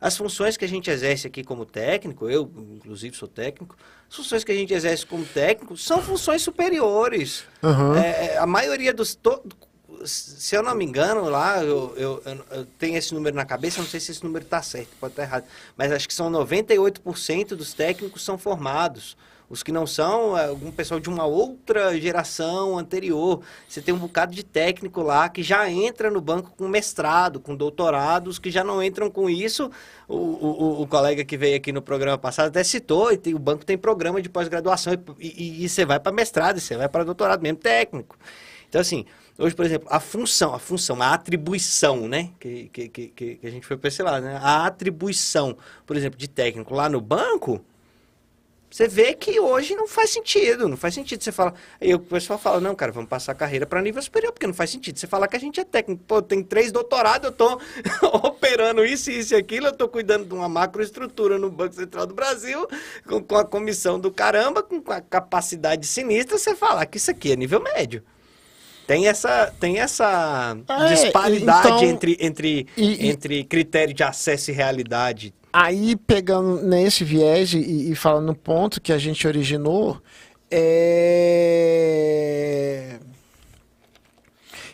As 0.00 0.16
funções 0.16 0.56
que 0.56 0.64
a 0.64 0.68
gente 0.68 0.90
exerce 0.90 1.26
aqui 1.26 1.42
como 1.42 1.64
técnico, 1.64 2.28
eu 2.28 2.50
inclusive 2.76 3.16
sou 3.16 3.26
técnico, 3.26 3.76
as 4.08 4.14
funções 4.16 4.44
que 4.44 4.52
a 4.52 4.54
gente 4.54 4.72
exerce 4.74 5.06
como 5.06 5.24
técnico 5.24 5.76
são 5.76 6.02
funções 6.02 6.42
superiores. 6.42 7.44
aham. 7.62 7.96
É, 7.98 8.26
é, 8.34 8.38
a 8.38 8.46
maioria 8.46 8.92
dos. 8.92 9.14
to- 9.14 9.42
Se 10.04 10.54
eu 10.54 10.62
não 10.62 10.74
me 10.74 10.84
engano, 10.84 11.24
lá, 11.30 11.64
eu, 11.64 11.94
eu- 11.96 12.22
eu- 12.26 12.44
eu 12.58 12.66
tenho 12.78 12.96
esse 12.98 13.14
número 13.14 13.34
na 13.34 13.46
cabeça, 13.46 13.80
não 13.80 13.88
sei 13.88 13.98
se 13.98 14.10
esse 14.12 14.22
número 14.22 14.44
está 14.44 14.60
certo, 14.62 14.90
pode 15.00 15.12
estar 15.12 15.22
errado. 15.22 15.44
Mas 15.76 15.90
acho 15.90 16.06
que 16.06 16.12
são 16.14 16.28
98% 16.30 17.56
dos 17.56 17.72
técnicos 17.72 18.22
são 18.22 18.36
formados. 18.36 19.16
Os 19.48 19.62
que 19.62 19.70
não 19.70 19.86
são, 19.86 20.36
é 20.36 20.46
algum 20.46 20.72
pessoal 20.72 20.98
de 20.98 21.08
uma 21.08 21.24
outra 21.24 21.98
geração 22.00 22.76
anterior. 22.76 23.42
Você 23.68 23.80
tem 23.80 23.94
um 23.94 23.98
bocado 23.98 24.34
de 24.34 24.42
técnico 24.44 25.00
lá 25.02 25.28
que 25.28 25.40
já 25.42 25.70
entra 25.70 26.10
no 26.10 26.20
banco 26.20 26.52
com 26.56 26.66
mestrado, 26.66 27.38
com 27.38 27.54
doutorados, 27.54 28.40
que 28.40 28.50
já 28.50 28.64
não 28.64 28.82
entram 28.82 29.08
com 29.08 29.30
isso. 29.30 29.70
O, 30.08 30.16
o- 30.16 30.82
o 30.82 30.86
colega 30.88 31.24
que 31.24 31.36
veio 31.36 31.56
aqui 31.56 31.70
no 31.70 31.80
programa 31.80 32.18
passado 32.18 32.48
até 32.48 32.64
citou, 32.64 33.12
e 33.12 33.16
tem- 33.16 33.34
o 33.34 33.38
banco 33.38 33.64
tem 33.64 33.78
programa 33.78 34.20
de 34.20 34.28
pós-graduação, 34.28 34.94
e, 35.20 35.26
e- 35.28 35.64
e 35.64 35.68
você 35.68 35.84
vai 35.84 36.00
para 36.00 36.10
mestrado, 36.10 36.58
e 36.58 36.60
você 36.60 36.76
vai 36.76 36.88
para 36.88 37.04
doutorado 37.04 37.40
mesmo 37.40 37.58
técnico. 37.58 38.16
Então, 38.68 38.80
assim, 38.80 39.04
hoje, 39.38 39.54
por 39.54 39.64
exemplo, 39.64 39.86
a 39.92 40.00
função, 40.00 40.52
a 40.54 40.58
função, 40.58 41.00
a 41.00 41.14
atribuição, 41.14 42.08
né? 42.08 42.30
Que, 42.40 42.68
que, 42.72 42.88
que, 42.88 43.08
que 43.36 43.46
a 43.46 43.50
gente 43.50 43.64
foi 43.64 43.76
para 43.76 43.86
esse 43.86 44.02
lado, 44.02 44.24
né? 44.24 44.40
A 44.42 44.66
atribuição, 44.66 45.56
por 45.86 45.96
exemplo, 45.96 46.18
de 46.18 46.26
técnico 46.26 46.74
lá 46.74 46.88
no 46.88 47.00
banco, 47.00 47.64
você 48.76 48.86
vê 48.86 49.14
que 49.14 49.40
hoje 49.40 49.74
não 49.74 49.88
faz 49.88 50.10
sentido, 50.10 50.68
não 50.68 50.76
faz 50.76 50.92
sentido. 50.92 51.24
Você 51.24 51.32
fala, 51.32 51.54
aí 51.80 51.94
o 51.94 51.98
pessoal 51.98 52.38
fala, 52.38 52.60
não, 52.60 52.74
cara, 52.74 52.92
vamos 52.92 53.08
passar 53.08 53.32
a 53.32 53.34
carreira 53.34 53.64
para 53.66 53.80
nível 53.80 54.02
superior, 54.02 54.32
porque 54.34 54.46
não 54.46 54.52
faz 54.52 54.68
sentido. 54.68 54.98
Você 54.98 55.06
fala 55.06 55.26
que 55.26 55.34
a 55.34 55.38
gente 55.40 55.58
é 55.58 55.64
técnico, 55.64 56.02
pô, 56.06 56.20
tem 56.20 56.42
três 56.42 56.70
doutorados, 56.70 57.24
eu 57.26 57.32
tô 57.32 57.58
operando 58.22 58.84
isso, 58.84 59.10
isso 59.10 59.32
e 59.32 59.36
aquilo, 59.38 59.68
eu 59.68 59.72
tô 59.72 59.88
cuidando 59.88 60.26
de 60.26 60.34
uma 60.34 60.46
macroestrutura 60.46 61.38
no 61.38 61.50
Banco 61.50 61.74
Central 61.74 62.06
do 62.06 62.12
Brasil, 62.12 62.68
com, 63.08 63.22
com 63.22 63.36
a 63.36 63.46
comissão 63.46 63.98
do 63.98 64.10
caramba, 64.10 64.62
com 64.62 64.82
a 64.92 65.00
capacidade 65.00 65.86
sinistra, 65.86 66.36
você 66.36 66.54
fala 66.54 66.84
que 66.84 66.98
isso 66.98 67.10
aqui 67.10 67.32
é 67.32 67.36
nível 67.36 67.60
médio. 67.62 68.02
Tem 68.86 69.08
essa, 69.08 69.52
tem 69.58 69.80
essa 69.80 70.54
É, 70.68 70.84
disparidade 70.94 71.66
então- 71.66 71.82
entre, 71.82 72.16
entre, 72.20 72.66
e- 72.76 73.08
entre 73.08 73.42
critério 73.44 73.94
de 73.94 74.02
acesso 74.02 74.50
e 74.50 74.54
realidade. 74.54 75.34
Aí, 75.58 75.96
pegando 75.96 76.60
nesse 76.60 77.02
viés 77.02 77.54
e, 77.54 77.90
e 77.90 77.94
falando 77.94 78.26
no 78.26 78.34
ponto 78.34 78.78
que 78.78 78.92
a 78.92 78.98
gente 78.98 79.26
originou, 79.26 79.98
é... 80.50 81.38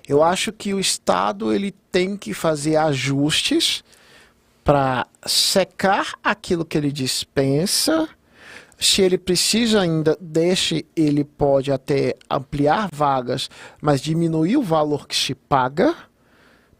eu 0.08 0.24
acho 0.24 0.50
que 0.52 0.74
o 0.74 0.80
Estado 0.80 1.52
ele 1.52 1.70
tem 1.92 2.16
que 2.16 2.34
fazer 2.34 2.74
ajustes 2.74 3.84
para 4.64 5.06
secar 5.24 6.14
aquilo 6.20 6.64
que 6.64 6.76
ele 6.76 6.90
dispensa. 6.90 8.08
Se 8.76 9.02
ele 9.02 9.18
precisa 9.18 9.82
ainda, 9.82 10.18
deixe, 10.20 10.84
ele 10.96 11.22
pode 11.22 11.70
até 11.70 12.16
ampliar 12.28 12.88
vagas, 12.92 13.48
mas 13.80 14.00
diminuir 14.00 14.56
o 14.56 14.62
valor 14.62 15.06
que 15.06 15.14
se 15.14 15.32
paga 15.32 15.94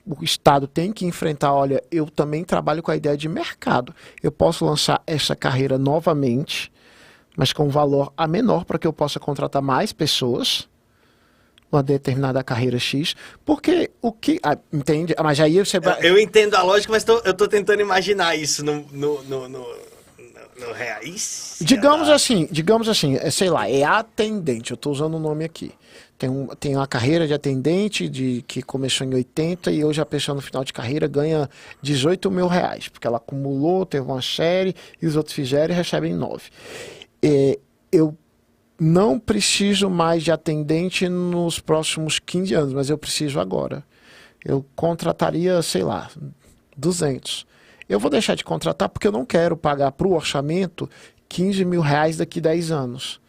o 0.07 0.23
Estado 0.25 0.67
tem 0.67 0.93
que 0.93 1.07
enfrentar, 1.07 1.53
olha, 1.53 1.83
eu 1.91 2.07
também 2.07 2.45
trabalho 2.45 2.83
com 2.83 2.91
a 2.91 2.97
ideia 2.97 3.17
de 3.17 3.29
mercado. 3.29 3.95
Eu 4.23 4.33
posso 4.33 4.65
lançar 4.65 5.03
essa 5.07 5.37
carreira 5.37 5.79
novamente, 5.79 6.73
mas 7.37 7.53
com 7.53 7.67
um 7.67 7.71
valor 7.71 8.13
a 8.17 8.27
menor 8.27 8.65
para 8.65 8.79
que 8.79 8.87
eu 8.87 8.93
possa 8.93 9.21
contratar 9.21 9.63
mais 9.63 9.93
pessoas 9.93 10.69
uma 11.71 11.83
determinada 11.83 12.45
carreira 12.45 12.79
X, 12.79 13.17
porque 13.47 13.91
o 14.03 14.13
que, 14.13 14.39
ah, 14.43 14.59
entende? 14.71 15.15
Ah, 15.17 15.23
Mas 15.23 15.41
aí 15.41 15.59
você 15.59 15.81
vai 15.81 16.07
Eu 16.07 16.19
entendo 16.19 16.55
a 16.55 16.63
lógica, 16.63 16.93
mas 16.93 17.03
tô- 17.03 17.23
eu 17.25 17.33
tô 17.33 17.49
tentando 17.49 17.81
imaginar 17.81 18.37
isso 18.37 18.63
no, 18.63 18.85
no, 18.93 19.23
no, 19.23 19.49
no, 19.49 19.49
no. 19.49 19.67
Digamos 21.65 22.11
assim, 22.11 22.47
digamos 22.51 22.89
assim, 22.91 23.17
é, 23.17 23.31
sei 23.31 23.49
lá, 23.49 23.71
é 23.71 23.83
atendente, 23.85 24.71
eu 24.73 24.75
estou 24.75 24.93
usando 24.93 25.15
o 25.15 25.19
nome 25.19 25.45
aqui. 25.45 25.73
Tem, 26.23 26.31
um, 26.31 26.47
tem 26.47 26.77
uma 26.77 26.87
carreira 26.87 27.27
de 27.27 27.35
atendente 27.35 28.09
de, 28.09 28.45
que 28.47 28.63
começou 28.63 29.05
em 29.05 29.13
80 29.13 29.73
e 29.73 29.85
hoje 29.85 30.01
a 30.01 30.07
pessoa 30.07 30.37
no 30.37 30.41
final 30.41 30.63
de 30.63 30.73
carreira 30.73 31.09
ganha 31.09 31.51
18 31.83 32.31
mil 32.31 32.47
reais, 32.47 32.87
porque 32.87 33.09
ela 33.09 33.17
acumulou, 33.17 33.85
teve 33.85 34.07
uma 34.07 34.23
série 34.23 34.73
e 35.03 35.07
os 35.09 35.17
outros 35.17 35.35
fizeram 35.35 35.75
e 35.75 35.77
recebem 35.77 36.15
9. 36.15 36.45
É, 37.21 37.59
eu 37.91 38.17
não 38.79 39.19
preciso 39.19 39.91
mais 39.91 40.23
de 40.23 40.31
atendente 40.31 41.09
nos 41.09 41.59
próximos 41.59 42.21
15 42.21 42.55
anos, 42.55 42.73
mas 42.73 42.89
eu 42.89 42.97
preciso 42.97 43.41
agora. 43.41 43.83
Eu 44.45 44.65
contrataria, 44.77 45.61
sei 45.61 45.83
lá, 45.83 46.09
200. 46.77 47.45
Eu 47.89 47.99
vou 47.99 48.09
deixar 48.09 48.37
de 48.37 48.45
contratar 48.45 48.89
porque 48.89 49.09
eu 49.09 49.13
não 49.13 49.27
quero 49.27 49.57
pagar 49.57 49.91
para 49.91 50.07
o 50.07 50.15
orçamento 50.15 50.89
15 51.29 51.65
mil 51.65 51.81
reais 51.81 52.19
daqui 52.19 52.39
a 52.39 52.43
10 52.43 52.71
anos. 52.71 53.22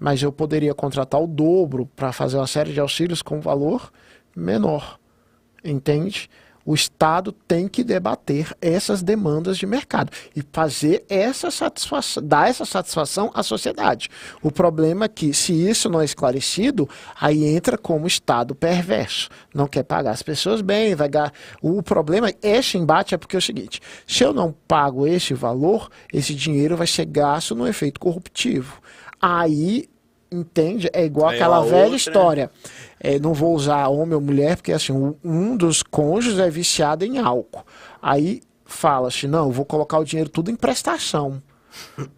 Mas 0.00 0.22
eu 0.22 0.32
poderia 0.32 0.74
contratar 0.74 1.22
o 1.22 1.26
dobro 1.26 1.86
para 1.94 2.10
fazer 2.10 2.38
uma 2.38 2.46
série 2.46 2.72
de 2.72 2.80
auxílios 2.80 3.20
com 3.20 3.40
valor 3.40 3.92
menor. 4.34 4.98
Entende? 5.62 6.28
O 6.64 6.74
Estado 6.74 7.32
tem 7.32 7.66
que 7.66 7.82
debater 7.82 8.54
essas 8.60 9.02
demandas 9.02 9.56
de 9.56 9.66
mercado 9.66 10.12
e 10.36 10.42
fazer 10.52 11.04
essa 11.08 11.50
satisfação, 11.50 12.22
dar 12.22 12.48
essa 12.48 12.64
satisfação 12.64 13.30
à 13.34 13.42
sociedade. 13.42 14.08
O 14.42 14.52
problema 14.52 15.06
é 15.06 15.08
que, 15.08 15.32
se 15.32 15.52
isso 15.52 15.88
não 15.88 16.00
é 16.00 16.04
esclarecido, 16.04 16.88
aí 17.18 17.44
entra 17.44 17.78
como 17.78 18.06
Estado 18.06 18.54
perverso. 18.54 19.30
Não 19.54 19.66
quer 19.66 19.82
pagar 19.82 20.10
as 20.12 20.22
pessoas 20.22 20.60
bem, 20.60 20.94
vai 20.94 21.08
gar... 21.08 21.32
O 21.62 21.82
problema, 21.82 22.30
esse 22.42 22.76
embate 22.76 23.14
é 23.14 23.18
porque 23.18 23.36
é 23.36 23.38
o 23.38 23.42
seguinte: 23.42 23.80
se 24.06 24.22
eu 24.22 24.32
não 24.32 24.54
pago 24.68 25.06
esse 25.06 25.32
valor, 25.32 25.90
esse 26.12 26.34
dinheiro 26.34 26.76
vai 26.76 26.86
ser 26.86 27.06
gasto 27.06 27.54
no 27.54 27.66
efeito 27.66 27.98
corruptivo. 27.98 28.80
Aí 29.20 29.88
Entende? 30.32 30.88
É 30.92 31.04
igual 31.04 31.30
Aí 31.30 31.34
aquela 31.34 31.56
a 31.56 31.62
velha 31.62 31.76
outra- 31.82 31.96
história. 31.96 32.50
É, 33.00 33.18
não 33.18 33.34
vou 33.34 33.52
usar 33.52 33.88
homem 33.88 34.14
ou 34.14 34.20
mulher, 34.20 34.54
porque 34.54 34.70
assim, 34.70 34.92
um- 35.24 35.56
dos 35.56 35.82
cônjuges 35.82 36.38
é 36.38 36.48
viciado 36.48 37.04
em 37.04 37.18
álcool. 37.18 37.64
Aí 38.00 38.40
fala-se, 38.64 39.26
não, 39.26 39.46
eu 39.46 39.50
vou 39.50 39.64
colocar 39.64 39.98
o 39.98 40.04
dinheiro 40.04 40.30
tudo 40.30 40.48
em 40.48 40.54
prestação. 40.54 41.42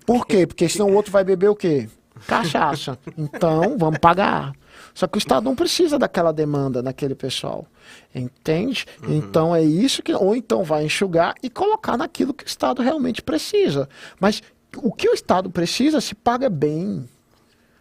Por 0.04 0.26
quê? 0.26 0.46
Porque 0.46 0.68
senão 0.68 0.90
o 0.90 0.94
outro 0.94 1.10
vai 1.10 1.24
beber 1.24 1.48
o 1.48 1.56
quê? 1.56 1.88
Cachaça. 2.26 2.98
Então, 3.16 3.78
vamos 3.78 3.98
pagar. 3.98 4.52
Só 4.94 5.06
que 5.06 5.16
o 5.16 5.18
Estado 5.18 5.44
não 5.44 5.56
precisa 5.56 5.98
daquela 5.98 6.32
demanda 6.32 6.82
naquele 6.82 7.14
pessoal. 7.14 7.66
Entende? 8.14 8.84
Então 9.08 9.54
é 9.56 9.62
isso 9.62 10.02
que. 10.02 10.12
Ou 10.12 10.36
então 10.36 10.62
vai 10.64 10.84
enxugar 10.84 11.34
e 11.42 11.48
colocar 11.48 11.96
naquilo 11.96 12.34
que 12.34 12.44
o 12.44 12.46
Estado 12.46 12.82
realmente 12.82 13.22
precisa. 13.22 13.88
Mas 14.20 14.42
o 14.76 14.92
que 14.92 15.08
o 15.08 15.14
Estado 15.14 15.50
precisa 15.50 16.00
se 16.00 16.14
paga 16.14 16.48
bem. 16.48 17.08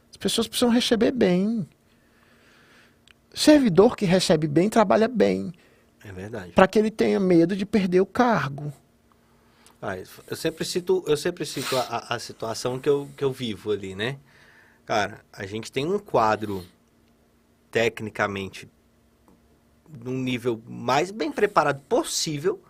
As 0.10 0.18
pessoas 0.18 0.48
precisam 0.48 0.70
receber 0.70 1.12
bem. 1.12 1.68
Servidor 3.34 3.96
que 3.96 4.06
recebe 4.06 4.48
bem 4.48 4.70
trabalha 4.70 5.08
bem. 5.08 5.54
É 6.04 6.12
verdade. 6.12 6.52
Para 6.52 6.68
que 6.68 6.78
ele 6.78 6.92
tenha 6.92 7.20
medo 7.20 7.56
de 7.56 7.66
perder 7.66 8.02
o 8.02 8.06
cargo. 8.06 8.74
Ah, 9.82 9.98
eu 10.28 10.36
sempre 10.36 10.64
cito, 10.66 11.04
eu 11.08 11.18
sempre 11.18 11.46
cito 11.46 11.76
a, 11.76 12.06
a- 12.10 12.20
situação 12.20 12.78
que 12.80 12.88
eu, 12.90 13.10
que 13.18 13.24
eu 13.24 13.32
vivo 13.32 13.72
ali, 13.72 13.96
né? 13.96 14.18
Cara, 14.86 15.22
a 15.32 15.46
gente 15.46 15.72
tem 15.72 15.86
um 15.86 15.98
quadro 15.98 16.64
tecnicamente 17.72 18.70
num 20.04 20.18
nível 20.18 20.62
mais 20.68 21.10
bem 21.10 21.32
preparado 21.32 21.82
possível. 21.88 22.62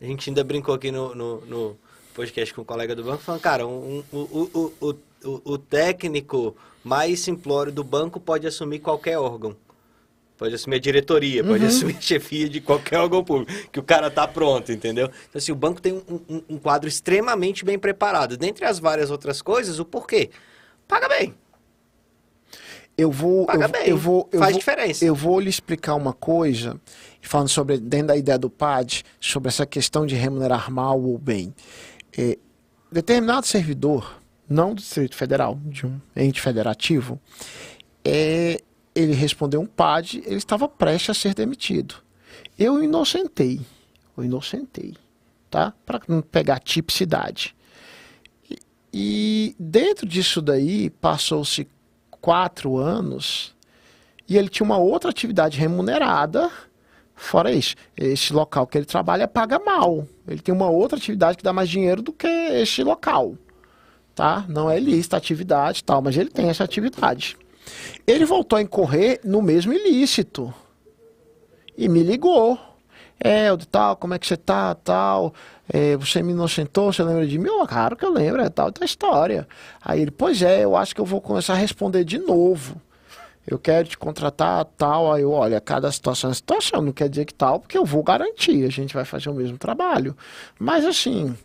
A 0.00 0.04
gente 0.04 0.28
ainda 0.30 0.44
brincou 0.44 0.74
aqui 0.74 0.92
no, 0.92 1.14
no, 1.14 1.40
no 1.46 1.78
podcast 2.14 2.54
com 2.54 2.62
o 2.62 2.64
colega 2.64 2.94
do 2.94 3.02
banco, 3.04 3.22
falando, 3.22 3.40
cara, 3.40 3.66
um- 3.66 4.02
um- 4.12 4.18
o, 4.18 4.72
o, 4.80 4.94
o, 5.24 5.42
o, 5.52 5.58
técnico 5.58 6.56
mais 6.82 7.20
simplório 7.20 7.72
do 7.72 7.82
banco 7.84 8.20
pode 8.20 8.46
assumir 8.46 8.78
qualquer 8.78 9.18
órgão. 9.18 9.56
Pode 10.36 10.54
assumir 10.54 10.76
a 10.76 10.80
diretoria, 10.80 11.44
pode 11.44 11.64
assumir 11.64 11.96
a 11.96 12.00
chefia 12.00 12.48
de 12.48 12.60
qualquer 12.60 12.98
órgão 12.98 13.22
público, 13.24 13.52
que 13.70 13.78
o 13.78 13.82
cara 13.82 14.10
tá 14.10 14.26
pronto, 14.26 14.72
entendeu? 14.72 15.06
Então, 15.06 15.38
assim, 15.38 15.52
o 15.52 15.56
banco 15.56 15.80
tem 15.80 15.92
um, 15.92 16.20
um- 16.28 16.42
um 16.50 16.58
quadro 16.58 16.88
extremamente 16.88 17.64
bem 17.64 17.78
preparado. 17.78 18.36
Dentre 18.36 18.64
as 18.64 18.78
várias 18.78 19.10
outras 19.10 19.40
coisas, 19.40 19.78
o 19.78 19.84
porquê? 19.84 20.30
Paga 20.88 21.08
bem. 21.08 21.34
Eu 22.96 23.10
vou. 23.10 23.46
Paga 23.46 23.64
eu, 23.64 23.68
bem, 23.68 23.88
eu 23.88 23.96
vou 23.98 24.28
eu 24.32 24.38
faz 24.38 24.52
vou- 24.52 24.58
diferença. 24.60 25.04
Eu 25.04 25.14
vou 25.14 25.40
lhe 25.40 25.48
explicar 25.50 25.94
uma 25.96 26.12
coisa, 26.12 26.80
falando 27.22 27.48
sobre, 27.48 27.78
dentro 27.78 28.08
da 28.08 28.16
ideia 28.16 28.38
do 28.38 28.48
PAD, 28.48 29.02
sobre 29.20 29.48
essa 29.48 29.66
questão 29.66 30.06
de 30.06 30.14
remunerar 30.14 30.70
mal 30.70 31.00
ou 31.00 31.18
bem. 31.18 31.52
É, 32.16 32.38
determinado 32.90 33.46
servidor, 33.46 34.20
não 34.48 34.74
do 34.74 34.80
Distrito 34.80 35.16
Federal, 35.16 35.58
de 35.66 35.86
um 35.86 36.00
ente 36.14 36.40
federativo, 36.40 37.20
é, 38.04 38.60
ele 38.94 39.12
respondeu 39.14 39.60
um 39.60 39.66
PAD, 39.66 40.22
ele 40.24 40.36
estava 40.36 40.68
prestes 40.68 41.10
a 41.10 41.14
ser 41.14 41.34
demitido. 41.34 41.96
Eu 42.58 42.82
inocentei. 42.82 43.60
Eu 44.16 44.24
inocentei. 44.24 44.94
Tá? 45.50 45.72
Para 45.84 46.00
não 46.08 46.20
pegar 46.20 46.58
tipicidade. 46.60 47.54
E, 48.48 48.58
e 48.92 49.56
dentro 49.58 50.06
disso 50.06 50.40
daí, 50.40 50.90
passou-se 50.90 51.66
quatro 52.20 52.76
anos 52.76 53.54
e 54.28 54.36
ele 54.36 54.48
tinha 54.48 54.64
uma 54.64 54.78
outra 54.78 55.10
atividade 55.10 55.58
remunerada. 55.58 56.50
Fora 57.14 57.52
isso, 57.52 57.76
esse 57.96 58.32
local 58.32 58.66
que 58.66 58.76
ele 58.76 58.84
trabalha 58.84 59.28
paga 59.28 59.58
mal. 59.58 60.06
Ele 60.26 60.40
tem 60.40 60.54
uma 60.54 60.68
outra 60.68 60.98
atividade 60.98 61.38
que 61.38 61.44
dá 61.44 61.52
mais 61.52 61.68
dinheiro 61.68 62.02
do 62.02 62.12
que 62.12 62.26
este 62.26 62.82
local. 62.82 63.34
Tá? 64.14 64.44
Não 64.48 64.70
é 64.70 64.78
lícita 64.78 65.16
a 65.16 65.18
atividade 65.18 65.82
tal, 65.82 66.02
mas 66.02 66.16
ele 66.16 66.30
tem 66.30 66.48
essa 66.48 66.64
atividade. 66.64 67.36
Ele 68.06 68.24
voltou 68.24 68.58
a 68.58 68.62
incorrer 68.62 69.20
no 69.24 69.40
mesmo 69.40 69.72
ilícito. 69.72 70.52
E 71.76 71.88
me 71.88 72.02
ligou. 72.02 72.58
É, 73.18 73.48
eu 73.48 73.56
tal, 73.56 73.96
como 73.96 74.14
é 74.14 74.18
que 74.18 74.26
você 74.26 74.36
tá, 74.36 74.74
tal. 74.74 75.32
É, 75.72 75.96
você 75.96 76.22
me 76.22 76.32
inocentou, 76.32 76.92
você 76.92 77.02
lembra 77.02 77.26
de 77.26 77.38
mim? 77.38 77.48
Eu, 77.48 77.66
claro 77.66 77.96
que 77.96 78.04
eu 78.04 78.12
lembro, 78.12 78.42
é 78.42 78.48
tal, 78.48 78.70
da 78.70 78.84
história. 78.84 79.48
Aí 79.80 80.02
ele, 80.02 80.10
pois 80.10 80.42
é, 80.42 80.64
eu 80.64 80.76
acho 80.76 80.94
que 80.94 81.00
eu 81.00 81.06
vou 81.06 81.20
começar 81.20 81.54
a 81.54 81.56
responder 81.56 82.04
de 82.04 82.18
novo. 82.18 82.80
Eu 83.46 83.58
quero 83.58 83.88
te 83.88 83.98
contratar, 83.98 84.64
tal. 84.76 85.12
Aí 85.12 85.22
eu, 85.22 85.30
olha, 85.30 85.60
cada 85.60 85.90
situação 85.92 86.30
é 86.30 86.34
situação, 86.34 86.80
não 86.80 86.92
quer 86.92 87.08
dizer 87.08 87.24
que 87.24 87.34
tal, 87.34 87.60
porque 87.60 87.76
eu 87.76 87.84
vou 87.84 88.02
garantir, 88.02 88.64
a 88.64 88.70
gente 88.70 88.94
vai 88.94 89.04
fazer 89.04 89.28
o 89.28 89.34
mesmo 89.34 89.58
trabalho. 89.58 90.16
Mas 90.58 90.84
assim, 90.84 91.36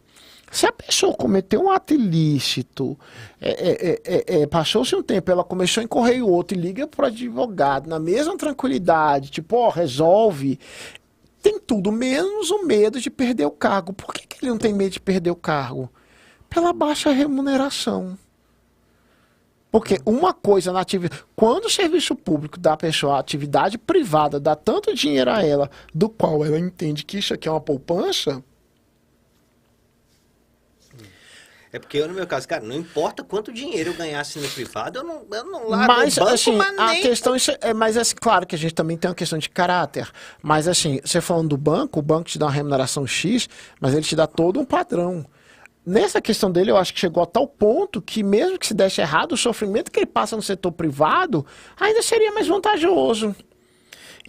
se 0.52 0.66
a 0.66 0.72
pessoa 0.72 1.14
cometeu 1.14 1.62
um 1.62 1.70
ato 1.70 1.94
ilícito, 1.94 2.98
é, 3.40 3.50
é, 3.50 4.02
é, 4.04 4.42
é, 4.42 4.48
passou-se 4.48 4.96
um 4.96 5.04
tempo, 5.04 5.30
ela 5.30 5.44
começou 5.44 5.82
a 5.82 5.84
incorrer 5.84 6.24
o 6.24 6.30
outro 6.30 6.58
e 6.58 6.62
liga 6.62 6.88
pro 6.88 7.06
advogado 7.06 7.88
na 7.88 8.00
mesma 8.00 8.36
tranquilidade, 8.38 9.30
tipo, 9.30 9.58
ó, 9.58 9.70
resolve. 9.70 10.60
Tem 11.42 11.60
tudo 11.60 11.92
menos 11.92 12.50
o 12.50 12.66
medo 12.66 13.00
de 13.00 13.10
perder 13.10 13.46
o 13.46 13.52
cargo. 13.52 13.94
Por 13.94 14.14
que, 14.14 14.28
que 14.28 14.44
ele 14.44 14.52
não 14.52 14.58
tem 14.58 14.74
medo 14.74 14.92
de 14.92 15.00
perder 15.00 15.32
o 15.32 15.36
cargo? 15.36 15.90
Pela 16.50 16.74
baixa 16.74 17.12
remuneração. 17.12 18.18
Porque 19.72 20.00
uma 20.06 20.34
coisa 20.34 20.72
na 20.72 20.80
atividade. 20.80 21.24
Quando 21.36 21.66
o 21.66 21.70
serviço 21.70 22.16
público 22.16 22.60
dá 22.60 22.74
a 22.74 22.78
pessoa 22.78 23.18
a 23.18 23.20
atividade 23.20 23.78
privada, 23.78 24.40
dá 24.40 24.56
tanto 24.56 24.94
dinheiro 24.96 25.30
a 25.30 25.44
ela, 25.44 25.70
do 25.94 26.10
qual 26.10 26.44
ela 26.44 26.60
entende 26.60 27.06
que 27.06 27.20
isso 27.20 27.34
aqui 27.34 27.48
é 27.48 27.52
uma 27.52 27.62
poupança, 27.62 28.44
É 31.72 31.78
porque 31.78 31.98
eu, 31.98 32.08
no 32.08 32.16
meu 32.16 32.26
caso, 32.26 32.48
cara, 32.48 32.64
não 32.64 32.76
importa 32.76 33.24
quanto 33.24 33.54
dinheiro 33.54 33.92
eu 33.92 33.94
ganhasse 33.94 34.40
no 34.40 34.50
privado, 34.50 35.00
eu 35.00 35.04
não, 35.04 35.24
eu 35.32 35.46
não 35.46 35.70
largo 35.70 35.94
mas 35.94 36.16
banco, 36.16 36.34
assim, 36.34 36.56
mas 36.56 36.80
a 36.80 36.88
nem... 36.88 37.02
questão 37.04 37.36
isso 37.36 37.52
é, 37.62 37.74
mas 37.76 37.96
assim, 37.96 38.16
claro 38.20 38.48
que 38.48 38.56
a 38.56 38.58
gente 38.58 38.74
também 38.74 38.98
tem 38.98 39.08
uma 39.08 39.16
questão 39.16 39.38
de 39.38 39.48
caráter. 39.50 40.10
Mas 40.42 40.68
assim, 40.68 41.00
você 41.06 41.22
falando 41.22 41.50
do 41.50 41.58
banco, 41.58 42.00
o 42.00 42.02
banco 42.02 42.28
te 42.28 42.40
dá 42.40 42.48
uma 42.48 42.52
remuneração 42.52 43.06
X, 43.06 43.48
mas 43.80 43.94
ele 43.94 44.02
te 44.02 44.16
dá 44.16 44.26
todo 44.26 44.60
um 44.60 44.66
padrão. 44.66 45.24
Nessa 45.90 46.22
questão 46.22 46.52
dele, 46.52 46.70
eu 46.70 46.78
acho 46.78 46.94
que 46.94 47.00
chegou 47.00 47.24
a 47.24 47.26
tal 47.26 47.48
ponto 47.48 48.00
que, 48.00 48.22
mesmo 48.22 48.60
que 48.60 48.68
se 48.68 48.76
desse 48.76 49.02
errado, 49.02 49.32
o 49.32 49.38
sofrimento 49.38 49.92
que 49.92 49.98
ele 49.98 50.06
passa 50.06 50.36
no 50.36 50.42
setor 50.44 50.72
privado 50.72 51.44
ainda 51.80 52.04
seria 52.04 52.32
mais 52.32 52.48
vantajoso. 52.48 53.36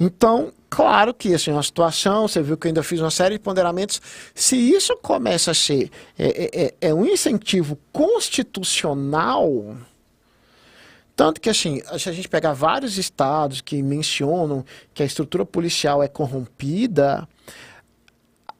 Então, 0.01 0.55
claro 0.71 1.13
que 1.13 1.35
assim, 1.35 1.51
uma 1.51 1.63
situação, 1.63 2.27
você 2.27 2.41
viu 2.41 2.57
que 2.57 2.67
eu 2.67 2.71
ainda 2.71 2.83
fiz 2.83 2.99
uma 2.99 3.11
série 3.11 3.35
de 3.37 3.41
ponderamentos. 3.45 4.01
Se 4.35 4.57
isso 4.57 4.97
começa 5.03 5.51
a 5.51 5.55
ser 5.55 5.91
é, 6.19 6.29
é, 6.29 6.65
é- 6.65 6.75
é 6.89 6.95
um 6.95 7.05
incentivo 7.05 7.79
constitucional, 7.93 9.77
tanto 11.15 11.43
que 11.43 11.51
assim, 11.51 11.83
se 11.99 12.09
a 12.09 12.13
gente 12.13 12.31
pegar 12.31 12.55
vários 12.55 12.97
estados 12.97 13.61
que 13.61 13.83
mencionam 13.83 14.65
que 14.95 15.03
a 15.03 15.07
estrutura 15.07 15.45
policial 15.45 16.03
é 16.03 16.09
corrompida, 16.09 17.29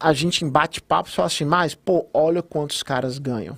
a 0.01 0.15
gente 0.15 0.45
embate 0.45 0.81
papo 0.81 1.11
fala 1.11 1.27
assim, 1.27 1.45
mas, 1.45 1.75
pô, 1.75 2.09
olha 2.15 2.43
quantos 2.43 2.83
caras 2.83 3.19
ganham. 3.19 3.57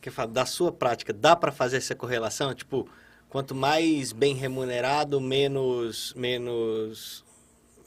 que 0.00 0.10
falo, 0.10 0.30
da 0.30 0.44
sua 0.44 0.70
prática, 0.70 1.12
dá 1.12 1.34
pra 1.34 1.50
fazer 1.50 1.78
essa 1.78 1.94
correlação? 1.94 2.54
Tipo, 2.54 2.86
quanto 3.28 3.54
mais 3.54 4.12
bem 4.12 4.34
remunerado, 4.34 5.20
menos, 5.20 6.12
menos 6.14 7.24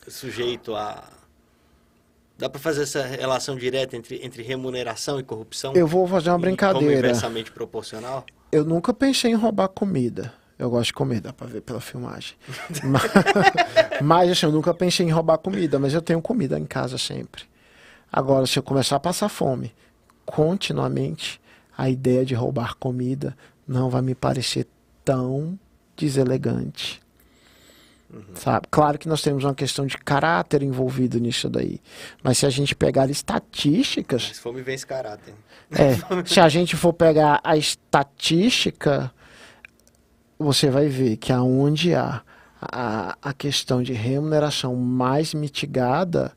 sujeito 0.08 0.76
a... 0.76 1.04
Dá 2.36 2.50
pra 2.50 2.60
fazer 2.60 2.84
essa 2.84 3.04
relação 3.04 3.56
direta 3.56 3.96
entre, 3.96 4.20
entre 4.26 4.42
remuneração 4.42 5.20
e 5.20 5.24
corrupção? 5.24 5.74
Eu 5.76 5.86
vou 5.88 6.08
fazer 6.08 6.30
uma 6.32 6.38
E 6.38 6.42
Como 6.42 6.42
brincadeira. 6.42 6.98
inversamente 6.98 7.52
proporcional? 7.52 8.26
Eu 8.52 8.66
nunca 8.66 8.94
pensei 8.94 9.32
em 9.32 9.36
roubar 9.36 9.68
comida. 9.68 10.34
Eu 10.58 10.70
gosto 10.70 10.88
de 10.88 10.94
comer, 10.94 11.20
dá 11.20 11.34
pra 11.34 11.48
ver 11.48 11.62
pela 11.62 11.82
filmagem. 11.82 12.36
mas, 12.84 13.04
mas, 14.02 14.32
assim, 14.32 14.46
eu 14.46 14.52
nunca 14.52 14.74
pensei 14.74 15.06
em 15.06 15.10
roubar 15.10 15.38
comida, 15.38 15.80
mas 15.80 15.94
eu 15.94 16.02
tenho 16.02 16.22
comida 16.22 16.60
em 16.60 16.66
casa 16.66 16.98
sempre. 16.98 17.44
Agora, 18.12 18.46
se 18.46 18.58
eu 18.60 18.64
começar 18.64 18.96
a 18.98 19.00
passar 19.00 19.30
fome 19.30 19.74
continuamente, 20.26 21.42
a 21.78 21.90
ideia 21.90 22.24
de 22.24 22.34
roubar 22.36 22.76
comida 22.76 23.36
não 23.68 23.90
vai 23.90 24.02
me 24.02 24.14
parecer 24.14 24.68
tão 25.04 25.58
deselegante. 25.98 27.02
Sabe? 28.36 28.68
Claro 28.70 29.00
que 29.00 29.08
nós 29.08 29.24
temos 29.24 29.44
uma 29.44 29.56
questão 29.56 29.88
de 29.88 29.98
caráter 29.98 30.62
envolvido 30.62 31.20
nisso 31.20 31.50
daí. 31.50 31.82
Mas 32.22 32.38
se 32.38 32.46
a 32.46 32.50
gente 32.50 32.76
pegar 32.76 33.10
estatísticas, 33.10 34.24
Se 34.24 34.40
for 34.40 34.54
me 34.54 34.62
vence 34.62 34.86
caráter. 34.86 35.34
é, 35.72 35.96
se 36.24 36.40
a 36.40 36.48
gente 36.48 36.76
for 36.76 36.94
pegar 36.94 37.42
a 37.44 37.58
estatística, 37.58 39.12
você 40.44 40.70
vai 40.70 40.88
ver 40.88 41.18
que 41.18 41.32
aonde 41.32 41.96
há 41.96 42.22
a, 42.62 43.18
a 43.22 43.34
questão 43.34 43.82
de 43.82 43.94
remuneração 43.94 44.76
mais 44.76 45.34
mitigada, 45.34 46.32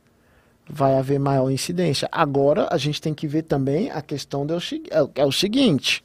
vai 0.69 0.99
haver 0.99 1.19
maior 1.19 1.51
incidência. 1.51 2.09
Agora, 2.11 2.69
a 2.71 2.77
gente 2.77 3.01
tem 3.01 3.15
que 3.15 3.27
ver 3.27 3.43
também 3.43 3.91
a 3.91 4.03
questão 4.03 4.45
do, 4.45 4.55
é, 4.57 5.21
é 5.21 5.25
o 5.25 5.33
seguinte, 5.33 6.05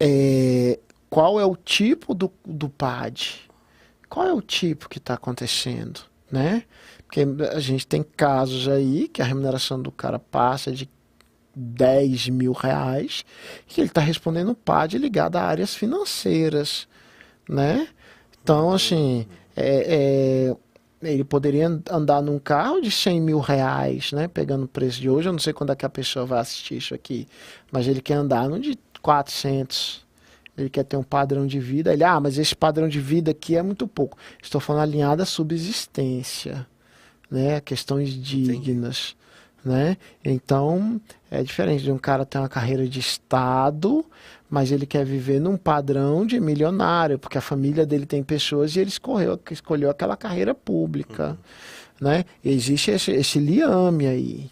é, 0.00 0.78
qual 1.08 1.38
é 1.38 1.46
o 1.46 1.54
tipo 1.54 2.14
do, 2.14 2.32
do 2.44 2.68
PAD? 2.68 3.48
Qual 4.08 4.26
é 4.26 4.32
o 4.32 4.42
tipo 4.42 4.88
que 4.88 4.98
está 4.98 5.14
acontecendo, 5.14 6.00
né? 6.30 6.64
Porque 7.06 7.24
a 7.52 7.60
gente 7.60 7.86
tem 7.86 8.02
casos 8.02 8.68
aí 8.68 9.08
que 9.08 9.22
a 9.22 9.24
remuneração 9.24 9.80
do 9.80 9.92
cara 9.92 10.18
passa 10.18 10.72
de 10.72 10.88
10 11.54 12.28
mil 12.28 12.52
reais, 12.52 13.24
que 13.66 13.80
ele 13.80 13.88
está 13.88 14.00
respondendo 14.00 14.54
PAD 14.54 14.98
ligado 14.98 15.36
a 15.36 15.42
áreas 15.42 15.74
financeiras, 15.74 16.88
né? 17.48 17.88
Então, 18.42 18.72
assim, 18.72 19.26
é, 19.56 20.52
é, 20.52 21.10
ele 21.10 21.24
poderia 21.24 21.80
andar 21.90 22.22
num 22.22 22.38
carro 22.38 22.80
de 22.80 22.90
100 22.90 23.20
mil 23.20 23.38
reais, 23.38 24.12
né? 24.12 24.28
Pegando 24.28 24.64
o 24.64 24.68
preço 24.68 25.00
de 25.00 25.08
hoje, 25.08 25.28
eu 25.28 25.32
não 25.32 25.38
sei 25.38 25.52
quando 25.52 25.72
é 25.72 25.76
que 25.76 25.86
a 25.86 25.90
pessoa 25.90 26.26
vai 26.26 26.40
assistir 26.40 26.76
isso 26.76 26.94
aqui, 26.94 27.26
mas 27.70 27.86
ele 27.86 28.00
quer 28.00 28.14
andar 28.14 28.48
no 28.48 28.58
de 28.58 28.78
400, 29.00 30.04
ele 30.56 30.70
quer 30.70 30.84
ter 30.84 30.96
um 30.96 31.02
padrão 31.02 31.46
de 31.46 31.58
vida. 31.58 31.92
Ele, 31.92 32.04
ah, 32.04 32.20
mas 32.20 32.38
esse 32.38 32.54
padrão 32.54 32.88
de 32.88 33.00
vida 33.00 33.30
aqui 33.30 33.56
é 33.56 33.62
muito 33.62 33.86
pouco. 33.86 34.16
Estou 34.42 34.60
falando 34.60 34.82
alinhado 34.82 35.22
à 35.22 35.26
subsistência, 35.26 36.66
né? 37.30 37.60
Questões 37.60 38.10
dignas, 38.10 39.16
né? 39.64 39.96
Então, 40.24 41.00
é 41.34 41.42
diferente 41.42 41.82
de 41.82 41.90
um 41.90 41.98
cara 41.98 42.24
ter 42.24 42.38
uma 42.38 42.48
carreira 42.48 42.86
de 42.86 43.00
Estado, 43.00 44.04
mas 44.48 44.70
ele 44.70 44.86
quer 44.86 45.04
viver 45.04 45.40
num 45.40 45.56
padrão 45.56 46.24
de 46.24 46.38
milionário, 46.38 47.18
porque 47.18 47.36
a 47.36 47.40
família 47.40 47.84
dele 47.84 48.06
tem 48.06 48.22
pessoas 48.22 48.76
e 48.76 48.80
ele 48.80 48.88
escolheu, 48.88 49.38
escolheu 49.50 49.90
aquela 49.90 50.16
carreira 50.16 50.54
pública, 50.54 51.30
uhum. 52.00 52.08
né? 52.08 52.24
Existe 52.44 52.92
esse, 52.92 53.10
esse 53.10 53.38
liame 53.40 54.06
aí. 54.06 54.50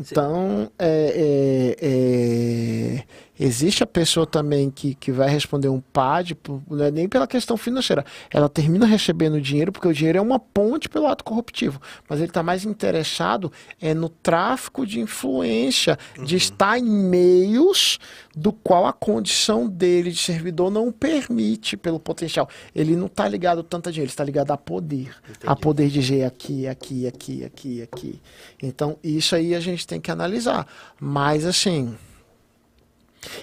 Então, 0.00 0.70
é, 0.78 1.76
é, 1.78 1.86
é, 1.86 3.04
existe 3.38 3.82
a 3.82 3.86
pessoa 3.86 4.26
também 4.26 4.70
que, 4.70 4.94
que 4.94 5.12
vai 5.12 5.28
responder 5.28 5.68
um 5.68 5.80
PAD, 5.80 6.36
não 6.68 6.84
é 6.84 6.90
nem 6.90 7.08
pela 7.08 7.26
questão 7.26 7.56
financeira. 7.56 8.04
Ela 8.30 8.48
termina 8.48 8.86
recebendo 8.86 9.40
dinheiro 9.40 9.72
porque 9.72 9.88
o 9.88 9.92
dinheiro 9.92 10.18
é 10.18 10.20
uma 10.20 10.38
ponte 10.38 10.88
pelo 10.88 11.06
ato 11.06 11.22
corruptivo. 11.22 11.80
Mas 12.08 12.18
ele 12.18 12.28
está 12.28 12.42
mais 12.42 12.64
interessado 12.64 13.52
é 13.80 13.92
no 13.92 14.08
tráfico 14.08 14.86
de 14.86 15.00
influência, 15.00 15.98
uhum. 16.16 16.24
de 16.24 16.36
estar 16.36 16.78
em 16.78 16.84
meios 16.84 17.98
do 18.34 18.52
qual 18.52 18.86
a 18.86 18.92
condição 18.92 19.68
dele 19.68 20.12
de 20.12 20.18
servidor 20.18 20.70
não 20.70 20.92
permite 20.92 21.76
pelo 21.76 21.98
potencial. 21.98 22.48
Ele 22.74 22.94
não 22.94 23.06
está 23.06 23.26
ligado 23.26 23.62
tanto 23.62 23.88
a 23.88 23.92
dinheiro, 23.92 24.06
ele 24.06 24.12
está 24.12 24.24
ligado 24.24 24.52
a 24.52 24.56
poder. 24.56 25.14
Entendi. 25.28 25.46
A 25.46 25.56
poder 25.56 25.88
dizer 25.88 26.24
aqui, 26.24 26.66
aqui, 26.66 27.06
aqui, 27.06 27.44
aqui, 27.44 27.82
aqui. 27.82 28.22
Então, 28.62 28.96
isso 29.02 29.34
aí 29.34 29.54
a 29.54 29.60
gente 29.60 29.86
tem 29.86 30.00
que 30.00 30.10
analisar. 30.10 30.66
Mas, 31.00 31.44
assim. 31.44 31.96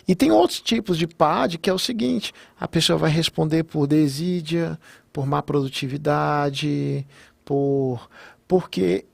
E 0.08 0.16
tem 0.16 0.32
outros 0.32 0.62
tipos 0.62 0.98
de 0.98 1.06
PAD 1.06 1.58
que 1.58 1.70
é 1.70 1.74
o 1.74 1.78
seguinte: 1.78 2.34
a 2.60 2.68
pessoa 2.68 2.98
vai 2.98 3.12
responder 3.12 3.64
por 3.64 3.88
desídia, 3.88 4.80
por 5.12 5.28
má 5.28 5.42
produtividade, 5.44 7.06
por. 7.44 8.10
porque 8.48 9.06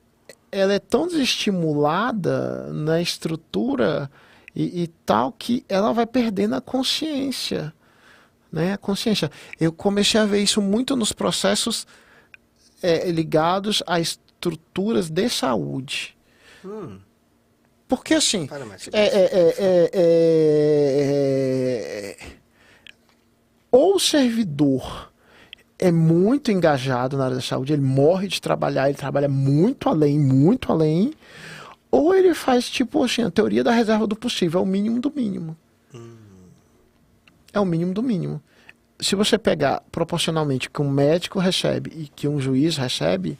ela 0.51 0.73
é 0.73 0.79
tão 0.79 1.07
desestimulada 1.07 2.71
na 2.71 3.01
estrutura 3.01 4.09
e, 4.55 4.83
e 4.83 4.87
tal 5.05 5.31
que 5.31 5.65
ela 5.67 5.93
vai 5.93 6.05
perdendo 6.05 6.55
a 6.55 6.61
consciência. 6.61 7.73
Né? 8.51 8.73
A 8.73 8.77
consciência. 8.77 9.31
Eu 9.59 9.71
comecei 9.71 10.19
a 10.19 10.25
ver 10.25 10.41
isso 10.41 10.61
muito 10.61 10.95
nos 10.95 11.11
processos 11.11 11.87
é, 12.81 13.09
ligados 13.09 13.81
a 13.87 13.99
estruturas 13.99 15.09
de 15.09 15.27
saúde. 15.29 16.15
Hum. 16.63 16.99
Porque 17.87 18.13
assim. 18.13 18.47
É, 18.91 19.05
é, 19.05 19.89
é, 19.93 22.17
ou 23.71 23.95
o 23.95 23.99
servidor 23.99 25.11
é 25.79 25.91
muito 25.91 26.51
engajado 26.51 27.17
na 27.17 27.25
área 27.25 27.35
da 27.35 27.41
saúde, 27.41 27.73
ele 27.73 27.81
morre 27.81 28.27
de 28.27 28.41
trabalhar, 28.41 28.87
ele 28.87 28.97
trabalha 28.97 29.27
muito 29.27 29.89
além, 29.89 30.19
muito 30.19 30.71
além, 30.71 31.13
ou 31.93 32.15
ele 32.15 32.33
faz 32.33 32.67
tipo 32.67 33.03
assim, 33.03 33.21
a 33.21 33.29
teoria 33.29 33.63
da 33.63 33.71
reserva 33.71 34.07
do 34.07 34.15
possível, 34.15 34.59
é 34.59 34.63
o 34.63 34.65
mínimo 34.65 34.99
do 34.99 35.13
mínimo. 35.15 35.55
Hum. 35.93 36.15
É 37.53 37.59
o 37.59 37.65
mínimo 37.65 37.93
do 37.93 38.01
mínimo. 38.01 38.41
Se 38.99 39.13
você 39.13 39.37
pegar 39.37 39.83
proporcionalmente 39.91 40.71
que 40.71 40.81
um 40.81 40.89
médico 40.89 41.37
recebe 41.37 41.91
e 41.95 42.07
que 42.07 42.27
um 42.27 42.41
juiz 42.41 42.77
recebe, 42.77 43.37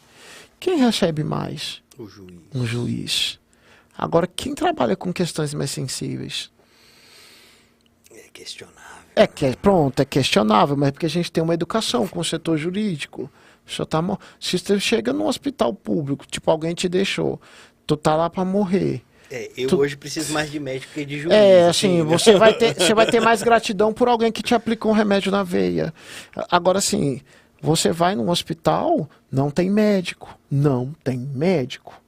quem 0.59 0.77
recebe 0.77 1.23
mais? 1.23 1.81
O 1.97 2.07
juiz. 2.07 2.37
Um 2.53 2.63
juiz. 2.63 3.39
Agora, 3.97 4.27
quem 4.27 4.53
trabalha 4.53 4.95
com 4.95 5.11
questões 5.11 5.51
mais 5.55 5.71
sensíveis? 5.71 6.51
É 8.11 8.29
questionável. 8.31 9.03
É 9.15 9.25
que, 9.25 9.57
pronto, 9.57 9.99
é 9.99 10.05
questionável, 10.05 10.77
mas 10.77 10.91
porque 10.91 11.07
a 11.07 11.09
gente 11.09 11.31
tem 11.31 11.43
uma 11.43 11.55
educação 11.55 12.07
com 12.07 12.19
o 12.19 12.23
setor 12.23 12.55
jurídico. 12.59 13.27
Você 13.65 13.83
tá, 13.85 13.99
se 14.39 14.59
você 14.59 14.79
chega 14.79 15.11
num 15.11 15.25
hospital 15.25 15.73
público, 15.73 16.27
tipo, 16.27 16.51
alguém 16.51 16.75
te 16.75 16.89
deixou, 16.89 17.41
tu 17.85 17.97
tá 17.97 18.15
lá 18.15 18.29
para 18.29 18.45
morrer. 18.45 19.01
É, 19.31 19.49
eu 19.57 19.67
tu... 19.67 19.79
hoje 19.79 19.97
preciso 19.97 20.31
mais 20.31 20.51
de 20.51 20.59
médico 20.59 20.93
que 20.93 21.03
de 21.03 21.19
juiz. 21.19 21.33
É, 21.33 21.67
assim, 21.67 22.01
assim, 22.01 22.03
você 22.03 22.35
vai, 22.35 22.53
ter, 22.53 22.75
você 22.79 22.93
vai 22.93 23.07
ter 23.07 23.19
mais 23.19 23.41
gratidão 23.41 23.91
por 23.91 24.07
alguém 24.07 24.31
que 24.31 24.43
te 24.43 24.53
aplicou 24.53 24.91
um 24.91 24.95
remédio 24.95 25.31
na 25.31 25.41
veia. 25.41 25.93
Agora, 26.51 26.77
assim, 26.77 27.19
você 27.59 27.91
vai 27.91 28.13
num 28.13 28.29
hospital, 28.29 29.09
não 29.31 29.49
tem 29.49 29.69
médico. 29.71 30.37
Não 30.51 30.93
tem 31.03 31.17
médico. 31.17 31.99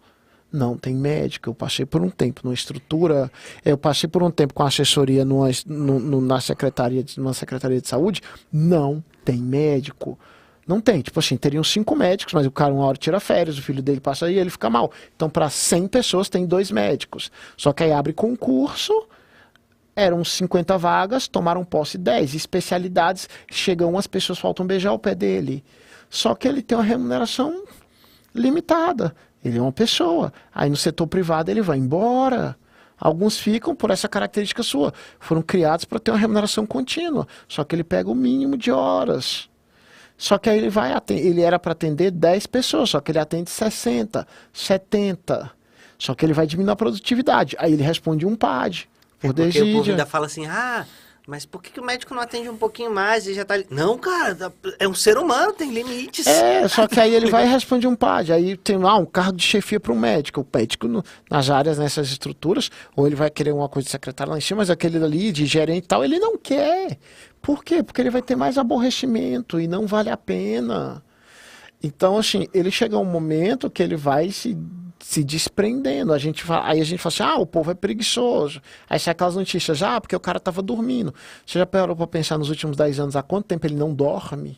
Não 0.51 0.78
tem 0.78 0.93
médico. 0.93 1.49
Eu 1.49 1.55
passei 1.55 1.86
por 1.86 2.01
um 2.01 2.09
tempo 2.09 2.41
numa 2.43 2.53
estrutura. 2.53 3.32
Eu 3.63 3.78
passei 3.78 4.07
por 4.07 4.21
um 4.21 4.30
tempo 4.30 4.53
com 4.53 4.63
assessoria 4.63 5.26
numa, 5.26 5.49
no, 5.65 6.21
na 6.21 6.39
secretaria 6.39 7.03
de, 7.03 7.19
numa 7.19 7.34
secretaria 7.34 7.82
de 7.82 7.88
saúde. 7.88 8.21
Não 8.51 9.03
tem 9.23 9.38
médico. 9.38 10.19
Não 10.68 10.82
tem. 10.82 11.01
Tipo 11.01 11.20
assim, 11.20 11.38
teriam 11.38 11.63
cinco 11.63 11.95
médicos, 11.95 12.34
mas 12.34 12.45
o 12.45 12.51
cara 12.51 12.74
uma 12.74 12.86
hora 12.86 12.97
tira 12.97 13.20
férias, 13.20 13.57
o 13.57 13.61
filho 13.61 13.84
dele 13.84 13.99
passa 13.99 14.26
aí 14.26 14.38
ele 14.38 14.49
fica 14.49 14.70
mal. 14.70 14.91
Então, 15.16 15.30
para 15.30 15.49
100 15.49 15.88
pessoas, 15.88 16.30
tem 16.30 16.45
dois 16.45 16.72
médicos. 16.72 17.32
Só 17.55 17.72
que 17.72 17.84
aí 17.84 17.91
abre 17.91 18.13
concurso, 18.13 19.07
eram 19.95 20.24
50 20.24 20.78
vagas, 20.78 21.28
tomaram 21.28 21.63
posse 21.63 21.97
10. 21.97 22.34
Especialidades, 22.34 23.30
chegam 23.49 23.89
umas 23.89 24.07
pessoas, 24.07 24.39
faltam 24.39 24.66
beijar 24.66 24.91
o 24.91 24.99
pé 24.99 25.13
dele. 25.13 25.63
Só 26.09 26.34
que 26.34 26.47
ele 26.47 26.61
tem 26.61 26.78
uma 26.78 26.84
remuneração 26.84 27.63
limitada. 28.34 29.16
Ele 29.43 29.59
é 29.59 29.61
uma 29.61 29.72
pessoa. 29.72 30.34
Aí 30.53 30.70
no 30.70 30.76
setor 30.76 31.07
privado 31.07 31.51
ele 31.51 31.61
vai 31.61 31.78
embora. 31.78 32.57
Alguns 32.99 33.38
ficam 33.38 33.76
por 33.76 33.91
essa 33.91 34.07
característica 34.07 34.63
sua. 34.63 34.93
Foram 35.20 35.41
criados 35.41 35.86
para 35.86 35.99
ter 35.99 36.11
uma 36.11 36.18
remuneração 36.18 36.66
contínua. 36.66 37.28
Só 37.47 37.63
que 37.63 37.76
ele 37.76 37.84
pega 37.84 38.09
o 38.09 38.16
mínimo 38.16 38.57
de 38.57 38.72
horas. 38.72 39.49
Só 40.18 40.38
que 40.38 40.49
aí 40.49 40.57
ele 40.57 40.70
vai 40.70 40.93
atender, 40.93 41.26
ele 41.26 41.41
era 41.41 41.59
para 41.59 41.74
atender 41.74 42.11
10 42.11 42.47
pessoas, 42.47 42.89
só 42.89 43.01
que 43.01 43.11
ele 43.11 43.20
atende 43.20 43.49
60, 43.49 44.26
70. 44.53 45.51
Só 45.97 46.13
que 46.13 46.26
ele 46.26 46.34
vai 46.34 46.47
diminuir 46.47 46.72
a 46.74 46.76
produtividade. 46.76 47.55
Aí 47.59 47.74
ele 47.74 47.84
responde 47.84 48.26
um 48.26 48.36
PAD. 48.36 48.89
Por 49.20 49.28
é 49.28 49.34
porque 49.34 49.43
desídia. 49.43 49.74
o 49.74 49.78
povo 49.78 49.89
ainda 49.89 50.05
fala 50.05 50.26
assim: 50.26 50.45
"Ah, 50.45 50.86
mas 51.28 51.43
por 51.43 51.61
que, 51.61 51.72
que, 51.72 51.80
o 51.80 51.84
médico 51.84 52.13
não 52.13 52.22
atende 52.22 52.47
um 52.49 52.55
pouquinho 52.55 52.91
mais 52.91 53.26
e 53.26 53.34
já 53.34 53.43
tá. 53.43 53.55
Não, 53.70 53.97
cara, 53.97 54.53
é 54.78 54.88
um 54.88 54.93
ser 54.93 55.18
humano, 55.18 55.53
tem 55.53 55.72
limites. 55.72 56.28
É, 56.28 56.68
só 56.68 56.88
que 56.88 56.99
aí 56.99 57.16
ele 57.16 57.32
vai 57.32 57.45
e 57.45 57.49
responde 57.49 57.88
um 57.88 57.95
PAD. 57.95 58.32
Aí 58.32 58.55
tem 58.55 58.78
lá 58.78 58.95
um 58.95 59.05
cargo 59.05 59.36
de 59.36 59.43
chefia 59.43 59.80
para 59.80 59.91
o 59.91 59.95
médico. 59.95 60.41
O 60.41 60.57
médico, 60.57 60.88
no, 60.88 61.03
nas 61.30 61.49
áreas, 61.49 61.80
nessas 61.80 62.09
estruturas, 62.09 62.70
ou 62.95 63.07
ele 63.07 63.16
vai 63.16 63.32
querer 63.32 63.53
uma 63.53 63.68
coisa 63.68 63.86
de 63.86 63.91
secretário 63.91 64.32
lá 64.32 64.38
em 64.38 64.41
cima, 64.41 64.59
mas 64.59 64.70
aquele 64.70 65.03
ali, 65.03 65.32
de 65.32 65.47
gerente 65.47 65.86
e 65.86 65.88
tal, 65.88 66.05
ele 66.05 66.20
não 66.20 66.38
quer. 66.38 66.99
Por 67.45 67.63
quê? 67.63 67.83
Porque 67.83 68.01
ele 68.01 68.09
vai 68.09 68.23
ter 68.23 68.35
mais 68.35 68.57
aborrecimento 68.57 69.59
e 69.59 69.67
não 69.67 69.85
vale 69.85 70.09
a 70.09 70.17
pena. 70.17 71.03
Então, 71.81 72.17
assim, 72.17 72.47
ele 72.51 72.71
chega 72.71 72.97
um 72.97 73.05
momento 73.05 73.69
que 73.69 73.83
ele 73.83 73.95
vai 73.95 74.31
se 74.31 74.57
se 74.99 75.23
desprendendo. 75.23 76.11
A 76.11 76.17
gente 76.17 76.43
fala, 76.43 76.67
aí 76.67 76.81
a 76.81 76.83
gente 76.83 76.99
fala 76.99 77.13
assim, 77.13 77.23
ah, 77.23 77.39
o 77.39 77.45
povo 77.45 77.69
é 77.69 77.75
preguiçoso. 77.75 78.59
Aí 78.89 78.97
sai 78.97 79.11
aquelas 79.11 79.35
notícias, 79.35 79.83
ah, 79.83 80.01
porque 80.01 80.15
o 80.15 80.19
cara 80.19 80.39
estava 80.39 80.63
dormindo. 80.63 81.13
Você 81.45 81.59
já 81.59 81.65
parou 81.67 81.95
para 81.95 82.07
pensar 82.07 82.39
nos 82.39 82.49
últimos 82.49 82.75
10 82.75 82.99
anos 82.99 83.15
há 83.15 83.21
quanto 83.21 83.45
tempo 83.45 83.67
ele 83.67 83.75
não 83.75 83.93
dorme? 83.93 84.57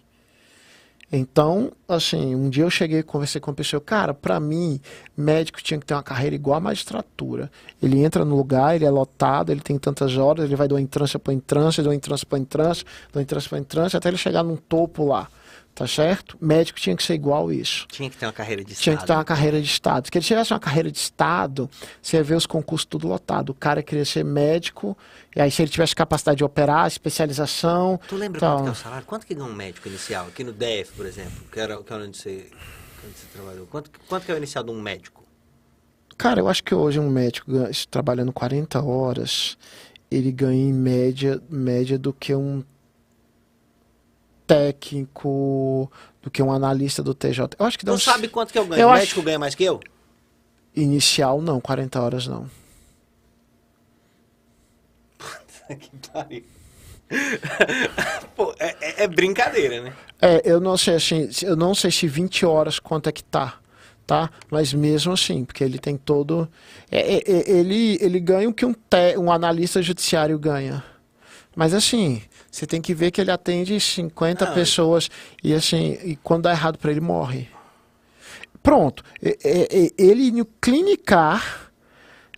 Então, 1.12 1.72
assim, 1.88 2.36
um 2.36 2.50
dia 2.50 2.66
eu 2.66 2.70
cheguei 2.70 3.02
conversei 3.02 3.40
com 3.40 3.50
uma 3.50 3.56
pessoa, 3.56 3.80
cara, 3.80 4.14
para 4.14 4.40
mim, 4.42 4.80
médico 5.16 5.64
tinha 5.64 5.80
que 5.80 5.86
ter 5.86 5.94
uma 5.94 6.04
carreira 6.04 6.36
igual 6.36 6.58
a 6.58 6.60
magistratura. 6.60 7.50
Ele 7.82 8.04
entra 8.04 8.26
no 8.26 8.36
lugar, 8.36 8.76
ele 8.76 8.84
é 8.84 8.90
lotado, 8.90 9.50
ele 9.50 9.62
tem 9.62 9.78
tantas 9.78 10.18
horas, 10.18 10.44
ele 10.44 10.56
vai 10.56 10.68
de 10.68 10.74
uma 10.74 10.82
entrância 10.82 11.18
para 11.18 11.34
entrância, 11.34 11.82
de 11.82 11.88
uma 11.88 11.96
entrância 11.96 12.28
para 12.28 12.38
entrância, 12.38 12.86
de 13.10 13.18
uma 13.18 13.22
entrância 13.22 13.50
para 13.50 13.60
entrância, 13.60 13.98
até 13.98 14.10
ele 14.10 14.18
chegar 14.18 14.44
num 14.44 14.58
topo 14.58 15.06
lá. 15.06 15.30
Tá 15.78 15.86
certo? 15.86 16.36
Médico 16.42 16.80
tinha 16.80 16.96
que 16.96 17.04
ser 17.04 17.14
igual 17.14 17.52
isso. 17.52 17.86
Tinha 17.92 18.10
que 18.10 18.18
ter 18.18 18.26
uma 18.26 18.34
carreira 18.34 18.64
de 18.64 18.72
Estado. 18.72 18.84
Tinha 18.84 18.98
que 18.98 19.06
ter 19.06 19.14
uma 19.14 19.24
carreira 19.24 19.62
de 19.62 19.68
Estado. 19.68 20.08
Se 20.08 20.18
ele 20.18 20.26
tivesse 20.26 20.52
uma 20.52 20.60
carreira 20.60 20.92
de 20.92 20.98
Estado, 20.98 21.70
você 22.02 22.18
ia 22.18 22.24
ver 22.24 22.34
os 22.34 22.48
concursos 22.48 22.84
tudo 22.84 23.08
lotado. 23.08 23.52
O 23.52 23.54
cara 23.54 23.84
queria 23.84 24.04
ser 24.04 24.26
médico, 24.26 24.98
e 25.36 25.40
aí 25.40 25.52
se 25.52 25.62
ele 25.62 25.70
tivesse 25.70 25.94
capacidade 25.94 26.40
de 26.40 26.44
operar, 26.44 26.88
especialização... 26.88 28.00
Tu 28.08 28.16
lembra 28.16 28.40
então... 28.40 28.56
quanto 28.56 28.64
que 28.64 28.70
é 28.70 28.72
o 28.72 28.76
salário? 28.76 29.06
Quanto 29.06 29.28
que 29.28 29.36
ganha 29.36 29.48
um 29.48 29.54
médico 29.54 29.88
inicial? 29.88 30.26
Aqui 30.26 30.44
no 30.44 30.52
DF, 30.52 30.94
por 30.96 31.06
exemplo, 31.06 31.44
que 31.52 31.60
era, 31.60 31.78
que 31.78 31.94
era 31.94 32.04
onde, 32.04 32.18
você, 32.18 32.50
onde 33.06 33.20
você 33.20 33.28
trabalhou. 33.32 33.68
Quanto, 33.68 33.92
quanto 34.08 34.26
que 34.26 34.32
é 34.32 34.34
o 34.34 34.38
inicial 34.38 34.64
de 34.64 34.72
um 34.72 34.82
médico? 34.82 35.24
Cara, 36.18 36.40
eu 36.40 36.48
acho 36.48 36.64
que 36.64 36.74
hoje 36.74 37.00
um 37.00 37.12
médico 37.12 37.52
trabalhando 37.92 38.34
40 38.34 38.84
horas, 38.84 39.56
ele 40.10 40.32
ganha 40.32 40.70
em 40.70 40.74
média, 40.74 41.40
média 41.48 42.00
do 42.00 42.12
que 42.12 42.34
um 42.34 42.64
técnico 44.48 45.92
do 46.22 46.32
que 46.32 46.42
um 46.42 46.52
analista 46.52 47.04
do 47.04 47.14
TJ. 47.14 47.56
Eu 47.60 47.66
acho 47.66 47.78
que 47.78 47.86
dá 47.86 47.92
Não 47.92 47.98
uns... 47.98 48.04
sabe 48.04 48.28
quanto 48.30 48.52
que 48.52 48.58
eu 48.58 48.66
ganho? 48.66 48.82
Eu 48.82 48.88
o 48.88 48.94
médico 48.94 49.20
acho... 49.20 49.26
ganha 49.26 49.38
mais 49.38 49.54
que 49.54 49.64
eu? 49.66 49.80
Inicial, 50.76 51.42
não. 51.42 51.60
40 51.60 52.02
horas, 52.02 52.28
não. 52.28 52.50
que 55.80 55.92
pariu. 56.12 56.44
Pô, 58.36 58.54
é, 58.60 58.76
é- 58.82 59.04
é 59.04 59.08
brincadeira, 59.08 59.82
né? 59.82 59.94
É, 60.22 60.42
eu 60.46 60.60
não 60.60 60.78
sei 60.78 60.96
assim, 60.96 61.30
eu 61.44 61.56
não 61.56 61.74
sei 61.76 61.92
se 61.92 62.08
20 62.08 62.46
horas 62.46 62.80
quanto 62.80 63.08
é 63.08 63.12
que 63.12 63.24
tá, 63.24 63.60
tá? 64.06 64.30
Mas 64.50 64.74
mesmo 64.74 65.14
assim, 65.14 65.46
porque 65.46 65.64
ele 65.64 65.80
tem 65.80 65.96
todo. 65.98 66.50
é, 66.92 67.16
é, 67.16 67.18
é, 67.26 67.50
ele, 67.52 67.98
ele 68.02 68.20
ganha 68.20 68.50
o 68.50 68.54
que 68.54 68.66
um, 68.66 68.74
te- 68.74 69.18
um 69.18 69.32
analista 69.32 69.82
judiciário 69.82 70.38
ganha. 70.40 70.84
Mas 71.56 71.74
assim, 71.74 72.22
você 72.58 72.66
tem 72.66 72.82
que 72.82 72.92
ver 72.92 73.12
que 73.12 73.22
ele 73.22 73.30
atende 73.30 73.80
50 73.80 74.46
Não, 74.48 74.54
pessoas 74.56 75.12
e 75.44 75.54
assim, 75.54 75.96
e 76.04 76.16
quando 76.16 76.44
dá 76.44 76.52
errado 76.52 76.80
para 76.80 76.90
ele, 76.90 77.00
morre. 77.00 77.48
Pronto. 78.64 79.04
Ele 79.96 80.32
no 80.32 80.44
clinicar, 80.60 81.72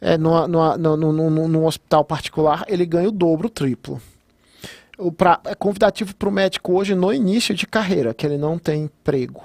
é, 0.02 0.18
numa, 0.18 0.46
numa, 0.46 0.78
num 0.78 1.66
hospital 1.66 2.04
particular, 2.04 2.66
ele 2.68 2.86
ganha 2.86 3.08
o 3.08 3.14
dobro, 3.14 3.48
o 3.48 3.50
triplo. 3.50 4.02
O 4.98 5.10
pra, 5.10 5.40
é 5.46 5.56
convidativo 5.56 6.14
para 6.14 6.28
o 6.28 6.32
médico 6.34 6.74
hoje 6.74 6.96
no 6.96 7.14
início 7.14 7.56
de 7.56 7.66
carreira, 7.66 8.14
que 8.14 8.26
ele 8.26 8.38
não 8.38 8.60
tem 8.60 8.84
emprego. 8.84 9.42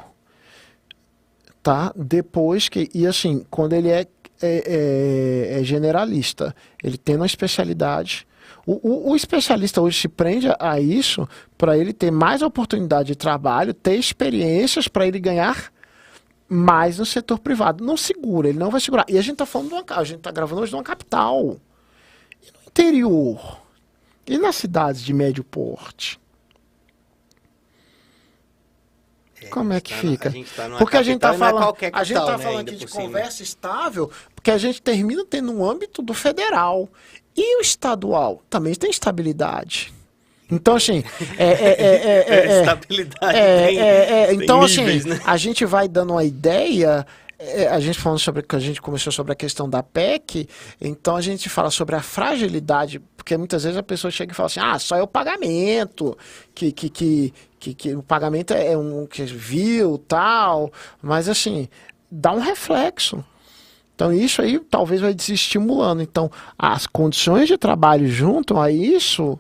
Tá? 1.63 1.93
Depois 1.95 2.69
que. 2.69 2.91
E 2.93 3.07
assim, 3.07 3.47
quando 3.49 3.75
ele 3.75 3.91
é, 3.91 4.09
é, 4.43 5.53
é- 5.53 5.61
é 5.61 5.63
generalista, 5.63 6.53
ele 6.83 6.99
tem 6.99 7.15
uma 7.15 7.27
especialidade. 7.27 8.27
O, 8.67 8.81
o- 8.89 9.11
o 9.13 9.17
especialista 9.17 9.81
hoje 9.83 10.01
se 10.01 10.09
prende 10.09 10.49
a- 10.49 10.57
a 10.59 10.81
isso 10.81 11.29
para 11.59 11.77
ele 11.77 11.93
ter 11.93 12.11
mais 12.11 12.41
oportunidade 12.43 13.09
de 13.09 13.15
trabalho, 13.17 13.75
ter 13.75 13.95
experiências 13.97 14.89
para 14.89 15.07
ele 15.07 15.19
ganhar 15.21 15.73
mais 16.49 16.99
no 16.99 17.05
setor 17.07 17.39
privado. 17.39 17.85
Não 17.85 17.97
segura, 17.97 18.49
ele 18.49 18.59
não 18.59 18.71
vai 18.71 18.81
segurar. 18.81 19.05
E 19.09 19.19
a 19.19 19.23
gente 19.23 19.33
está 19.35 19.47
falando 19.47 19.69
de 19.69 19.75
uma, 19.75 19.85
a 19.89 20.05
gente 20.05 20.19
está 20.19 20.31
gravando 20.31 20.63
hoje 20.63 20.71
de 20.71 20.77
uma 20.77 20.83
capital. 20.83 21.57
E 22.43 22.47
no 22.53 22.61
interior? 22.67 23.61
E 24.27 24.39
nas 24.39 24.57
cidades 24.57 25.03
de 25.03 25.13
médio 25.13 25.45
porte? 25.45 26.19
Como 29.51 29.73
é 29.75 29.81
que 29.81 29.91
Tá 29.95 30.03
no- 30.03 30.11
fica? 30.11 30.29
a 30.29 30.33
gente 30.33 30.51
tá 30.55 30.69
Porque 30.79 30.97
a 30.97 31.03
gente 31.03 31.17
está 31.17 31.35
é 31.35 31.39
falando, 31.39 31.63
qualquer 31.63 31.91
a 31.95 32.03
gente 32.05 32.17
tá 32.17 32.37
né, 32.39 32.43
falando 32.43 32.69
aqui 32.69 32.77
de 32.77 32.87
conversa 32.87 33.43
estável, 33.43 34.11
porque 34.35 34.51
a 34.51 34.57
gente 34.57 34.81
termina 34.81 35.23
tendo 35.27 35.53
um 35.53 35.69
âmbito 35.69 36.01
do 36.01 36.15
federal. 36.15 36.89
E 37.37 37.59
o 37.59 37.61
estadual 37.61 38.43
também 38.49 38.75
tem 38.75 38.91
estabilidade. 38.91 39.93
Então, 40.51 40.77
assim, 40.77 41.03
é, 41.39 41.47
é, 41.47 41.53
é, 41.53 41.85
é, 41.85 42.25
é, 42.29 42.47
é, 42.47 42.61
Estabilidade 42.61 43.37
é, 43.37 43.67
tem- 43.67 43.79
é, 43.79 44.23
é, 44.23 44.27
tem 44.27 44.43
então, 44.43 44.61
níveis, 44.63 45.01
assim, 45.01 45.09
né? 45.09 45.21
a 45.25 45.37
gente 45.37 45.65
vai 45.65 45.89
dando 45.89 46.13
uma 46.13 46.25
ideia. 46.25 47.07
a 47.71 47.81
gente 47.81 47.99
falando 47.99 48.19
sobre 48.19 48.43
que 48.43 48.55
a 48.55 48.61
gente 48.61 48.81
começou 48.81 49.13
sobre 49.13 49.33
a 49.33 49.35
questão 49.35 49.69
da 49.69 49.83
PEC, 49.83 50.49
então 50.81 51.17
a 51.17 51.21
gente 51.21 51.49
fala 51.49 51.71
sobre 51.71 51.97
a 51.97 52.03
fragilidade, 52.03 53.01
porque 53.17 53.37
muitas 53.37 53.65
vezes 53.65 53.79
a 53.79 53.83
pessoa 53.83 54.11
chega 54.11 54.33
e 54.33 54.35
fala 54.35 54.47
assim: 54.47 54.61
ah, 54.61 54.79
só 54.79 54.97
é 54.97 55.03
o 55.03 55.07
pagamento, 55.07 56.17
que, 56.55 56.71
que, 56.71 56.89
que, 56.89 57.35
que, 57.59 57.75
que 57.75 57.95
o 57.95 58.03
pagamento 58.03 58.53
é 58.53 58.77
um 58.77 59.07
que 59.07 59.25
viu, 59.25 59.99
tal, 59.99 60.71
mas 61.03 61.29
assim, 61.29 61.69
dá 62.11 62.33
um 62.33 62.41
reflexo. 62.41 63.25
Então 63.95 64.13
isso 64.13 64.43
aí 64.43 64.59
talvez 64.59 65.01
vai 65.01 65.15
desestimulando. 65.15 66.03
Então 66.03 66.31
as 66.59 66.87
condições 66.87 67.49
de 67.49 67.57
trabalho 67.57 68.09
juntam 68.09 68.61
a 68.61 68.71
isso, 68.71 69.39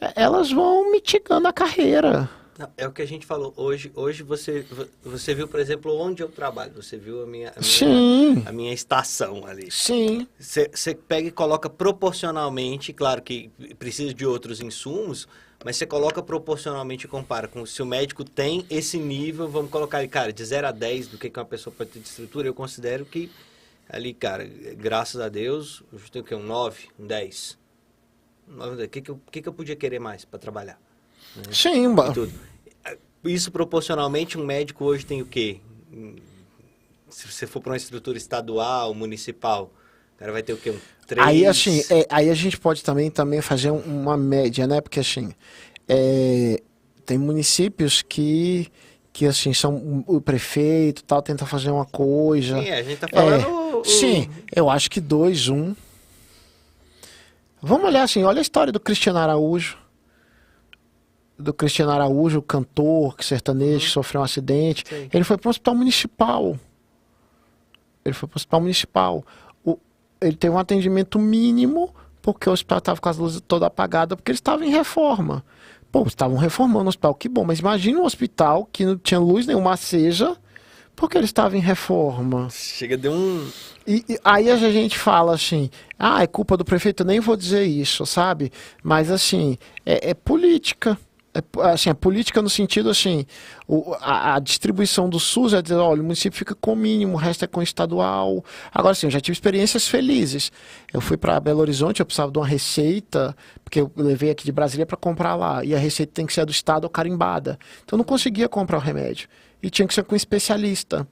é, 0.00 0.12
elas 0.22 0.50
vão 0.50 0.90
mitigando 0.90 1.48
a 1.48 1.52
carreira. 1.52 2.30
Não, 2.58 2.68
é 2.76 2.88
o 2.88 2.92
que 2.92 3.00
a 3.00 3.06
gente 3.06 3.24
falou. 3.24 3.54
Hoje, 3.56 3.92
hoje 3.94 4.24
você, 4.24 4.66
você 5.04 5.32
viu, 5.32 5.46
por 5.46 5.60
exemplo, 5.60 5.96
onde 5.96 6.24
eu 6.24 6.28
trabalho. 6.28 6.72
Você 6.74 6.96
viu 6.96 7.22
a 7.22 7.26
minha, 7.26 7.50
a 7.50 7.60
minha, 7.60 7.62
Sim. 7.62 8.42
a 8.44 8.50
minha 8.50 8.74
estação 8.74 9.46
ali. 9.46 9.70
Sim. 9.70 10.26
Você 10.36 10.68
você 10.74 10.92
pega 10.92 11.28
e 11.28 11.30
coloca 11.30 11.70
proporcionalmente, 11.70 12.92
claro 12.92 13.22
que 13.22 13.48
precisa 13.78 14.12
de 14.12 14.26
outros 14.26 14.60
insumos, 14.60 15.28
mas 15.64 15.76
você 15.76 15.86
coloca 15.86 16.20
proporcionalmente 16.20 17.06
e 17.06 17.08
compara 17.08 17.46
com 17.46 17.64
se 17.64 17.80
o 17.80 17.86
médico 17.86 18.24
tem 18.24 18.66
esse 18.68 18.98
nível, 18.98 19.48
vamos 19.48 19.70
colocar 19.70 19.98
ali, 19.98 20.08
cara, 20.08 20.32
de 20.32 20.44
0 20.44 20.66
a 20.66 20.72
10 20.72 21.08
do 21.08 21.18
que 21.18 21.30
que 21.30 21.38
uma 21.38 21.46
pessoa 21.46 21.72
pode 21.76 21.90
ter 21.90 22.00
de 22.00 22.08
estrutura, 22.08 22.48
eu 22.48 22.54
considero 22.54 23.04
que 23.04 23.30
ali, 23.88 24.12
cara, 24.14 24.44
graças 24.76 25.20
a 25.20 25.28
Deus, 25.28 25.82
eu 25.92 25.98
tenho 26.10 26.24
o 26.24 26.28
quê? 26.28 26.34
Um 26.34 26.42
9, 26.44 26.88
um 26.98 27.06
10. 27.06 27.58
O 28.48 28.88
que, 28.88 29.00
que, 29.02 29.10
eu, 29.10 29.14
o 29.16 29.30
que, 29.30 29.42
que 29.42 29.48
eu 29.48 29.52
podia 29.52 29.76
querer 29.76 29.98
mais 29.98 30.24
para 30.24 30.38
trabalhar? 30.38 30.80
Sim, 31.50 31.94
ba- 31.94 32.08
e 32.10 32.14
tudo. 32.14 32.32
Isso 33.24 33.50
proporcionalmente, 33.50 34.38
um 34.38 34.44
médico 34.46 34.84
hoje 34.84 35.04
tem 35.04 35.20
o 35.20 35.26
quê? 35.26 35.60
Se 37.10 37.30
você 37.30 37.46
for 37.46 37.60
para 37.60 37.72
uma 37.72 37.76
estrutura 37.76 38.16
estadual, 38.16 38.94
municipal, 38.94 39.72
o 40.14 40.18
cara 40.18 40.32
vai 40.32 40.42
ter 40.42 40.52
o 40.52 40.56
quê? 40.56 40.70
Um 40.70 40.78
3? 41.06 41.26
Aí, 41.26 41.46
assim, 41.46 41.80
é, 41.90 42.06
aí 42.10 42.30
a 42.30 42.34
gente 42.34 42.58
pode 42.58 42.82
também, 42.84 43.10
também 43.10 43.40
fazer 43.40 43.70
um- 43.70 43.80
uma 43.80 44.16
média, 44.16 44.66
né? 44.66 44.80
Porque, 44.80 45.00
assim, 45.00 45.32
é, 45.88 46.62
tem 47.04 47.18
municípios 47.18 48.02
que, 48.02 48.68
que 49.18 49.26
assim, 49.26 49.52
são 49.52 49.74
o 50.06 50.16
o 50.16 50.20
prefeito 50.20 51.02
tal, 51.02 51.20
tenta 51.20 51.44
fazer 51.44 51.70
uma 51.72 51.84
coisa. 51.84 52.62
Sim, 52.62 52.70
a 52.70 52.82
gente 52.84 52.98
tá 53.00 53.08
falando... 53.08 53.48
o- 53.48 53.80
o- 53.80 53.84
Sim, 53.84 54.30
eu 54.54 54.70
acho 54.70 54.88
que 54.88 55.00
2, 55.00 55.48
1. 55.48 55.54
Um. 55.56 55.76
Vamos 57.60 57.86
olhar 57.88 58.04
assim, 58.04 58.22
olha 58.22 58.38
a 58.38 58.42
história 58.42 58.72
do 58.72 58.78
Cristiano 58.78 59.18
Araújo. 59.18 59.76
Do 61.36 61.52
Cristiano 61.52 61.90
Araújo, 61.90 62.38
o 62.38 62.42
cantor 62.42 63.16
que 63.16 63.24
sertanejo, 63.24 63.86
que 63.86 63.90
sofreu 63.90 64.20
um 64.20 64.24
acidente. 64.24 64.84
Sim. 64.88 65.08
Ele 65.12 65.24
foi 65.24 65.36
para 65.36 65.48
um 65.48 65.50
hospital 65.50 65.74
municipal. 65.74 66.56
Ele 68.04 68.14
foi 68.14 68.28
para 68.28 68.36
o 68.36 68.38
hospital 68.38 68.60
municipal. 68.60 69.24
O- 69.64 69.78
ele 70.20 70.36
teve 70.36 70.54
um 70.54 70.58
atendimento 70.58 71.18
mínimo, 71.18 71.92
porque 72.22 72.48
o 72.48 72.52
hospital 72.52 72.78
estava 72.78 73.00
com 73.00 73.08
as 73.08 73.16
luzes 73.16 73.40
todas 73.48 73.66
apagadas, 73.66 74.14
porque 74.16 74.30
ele 74.30 74.38
estava 74.38 74.64
em 74.64 74.70
reforma. 74.70 75.44
Pô, 75.98 76.04
estavam 76.06 76.36
reformando 76.36 76.84
o 76.84 76.88
hospital, 76.90 77.12
que 77.12 77.28
bom. 77.28 77.44
Mas 77.44 77.58
imagina 77.58 77.98
um 77.98 78.04
hospital 78.04 78.68
que 78.72 78.86
não 78.86 78.96
tinha 78.96 79.18
luz 79.18 79.48
nenhuma 79.48 79.72
acesa, 79.72 80.36
porque 80.94 81.18
ele 81.18 81.24
estava 81.24 81.56
em 81.56 81.60
reforma. 81.60 82.48
Chega 82.52 82.96
de 82.96 83.08
um... 83.08 83.50
E, 83.84 84.04
e 84.08 84.16
aí 84.24 84.48
a 84.48 84.56
gente 84.56 84.96
fala 84.96 85.34
assim, 85.34 85.68
ah, 85.98 86.22
é 86.22 86.26
culpa 86.28 86.56
do 86.56 86.64
prefeito, 86.64 87.02
eu 87.02 87.06
nem 87.06 87.18
vou 87.18 87.36
dizer 87.36 87.64
isso, 87.64 88.06
sabe? 88.06 88.52
Mas 88.80 89.10
assim, 89.10 89.58
é, 89.84 90.10
é 90.10 90.14
política. 90.14 90.96
É, 91.34 91.42
assim, 91.70 91.90
é 91.90 91.94
política 91.94 92.40
no 92.40 92.48
sentido 92.48 92.88
assim, 92.88 93.24
o- 93.66 93.94
a, 94.00 94.34
a 94.36 94.38
distribuição 94.38 95.08
do 95.08 95.20
SUS 95.20 95.52
é 95.52 95.60
dizer, 95.62 95.76
olha, 95.76 96.00
o 96.00 96.04
município 96.04 96.36
fica 96.38 96.54
com 96.54 96.72
o 96.72 96.76
mínimo, 96.76 97.12
o 97.14 97.16
resto 97.16 97.44
é 97.44 97.48
com 97.48 97.60
o 97.60 97.62
estadual. 97.62 98.42
Agora 98.72 98.94
sim, 98.94 99.06
eu 99.06 99.10
já 99.10 99.20
tive 99.20 99.34
experiências 99.36 99.86
felizes. 99.86 100.50
Eu 100.92 101.00
fui 101.00 101.16
para 101.16 101.38
Belo 101.38 101.60
Horizonte, 101.60 102.00
eu 102.00 102.06
precisava 102.06 102.32
de 102.32 102.38
uma 102.38 102.46
receita, 102.46 103.36
porque 103.62 103.80
eu 103.80 103.92
levei 103.94 104.30
aqui 104.30 104.44
de 104.44 104.50
Brasília 104.52 104.86
para 104.86 104.96
comprar 104.96 105.36
lá, 105.36 105.62
e 105.64 105.74
a 105.74 105.78
receita 105.78 106.12
tem 106.14 106.26
que 106.26 106.32
ser 106.32 106.44
do 106.46 106.50
estado 106.50 106.84
ou 106.84 106.90
carimbada. 106.90 107.58
Então 107.84 107.96
eu 107.96 107.98
não 107.98 108.04
conseguia 108.04 108.48
comprar 108.48 108.78
o 108.78 108.80
remédio. 108.80 109.28
E 109.62 109.68
tinha 109.70 109.86
que 109.88 109.92
ser 109.92 110.04
com 110.04 110.14
um 110.14 110.16
especialista. 110.16 111.06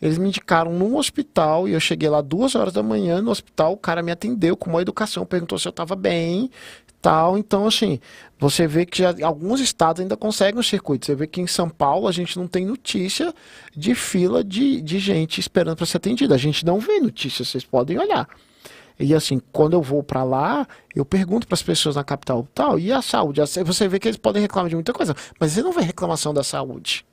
Eles 0.00 0.18
me 0.18 0.28
indicaram 0.28 0.72
num 0.72 0.96
hospital 0.96 1.68
e 1.68 1.72
eu 1.72 1.80
cheguei 1.80 2.08
lá 2.08 2.20
duas 2.20 2.54
horas 2.54 2.72
da 2.72 2.82
manhã 2.82 3.20
no 3.20 3.30
hospital. 3.30 3.72
O 3.72 3.76
cara 3.76 4.02
me 4.02 4.12
atendeu 4.12 4.56
com 4.56 4.70
uma 4.70 4.80
educação, 4.80 5.26
perguntou 5.26 5.58
se 5.58 5.66
eu 5.66 5.70
estava 5.70 5.96
bem, 5.96 6.48
tal. 7.00 7.38
Então, 7.38 7.66
assim, 7.66 8.00
você 8.38 8.66
vê 8.66 8.84
que 8.84 8.98
já, 8.98 9.14
alguns 9.22 9.60
estados 9.60 10.00
ainda 10.00 10.16
conseguem 10.16 10.60
o 10.60 10.64
circuito. 10.64 11.06
Você 11.06 11.14
vê 11.14 11.26
que 11.26 11.40
em 11.40 11.46
São 11.46 11.68
Paulo 11.68 12.08
a 12.08 12.12
gente 12.12 12.38
não 12.38 12.46
tem 12.46 12.64
notícia 12.64 13.34
de 13.76 13.94
fila 13.94 14.44
de, 14.44 14.80
de 14.80 14.98
gente 14.98 15.40
esperando 15.40 15.76
para 15.76 15.86
ser 15.86 15.96
atendida. 15.96 16.34
A 16.34 16.38
gente 16.38 16.64
não 16.64 16.78
vê 16.78 17.00
notícia, 17.00 17.44
vocês 17.44 17.64
podem 17.64 17.98
olhar. 17.98 18.28
E 18.98 19.14
assim, 19.14 19.40
quando 19.52 19.74
eu 19.74 19.82
vou 19.82 20.02
para 20.02 20.24
lá, 20.24 20.66
eu 20.94 21.04
pergunto 21.04 21.46
para 21.46 21.54
as 21.54 21.62
pessoas 21.62 21.94
na 21.94 22.02
capital, 22.02 22.46
tal, 22.52 22.78
e 22.78 22.92
a 22.92 23.00
saúde? 23.00 23.40
Você 23.40 23.86
vê 23.86 23.98
que 24.00 24.08
eles 24.08 24.18
podem 24.18 24.42
reclamar 24.42 24.68
de 24.68 24.74
muita 24.74 24.92
coisa, 24.92 25.14
mas 25.38 25.52
você 25.52 25.62
não 25.62 25.72
vê 25.72 25.82
reclamação 25.82 26.34
da 26.34 26.42
saúde. 26.42 27.06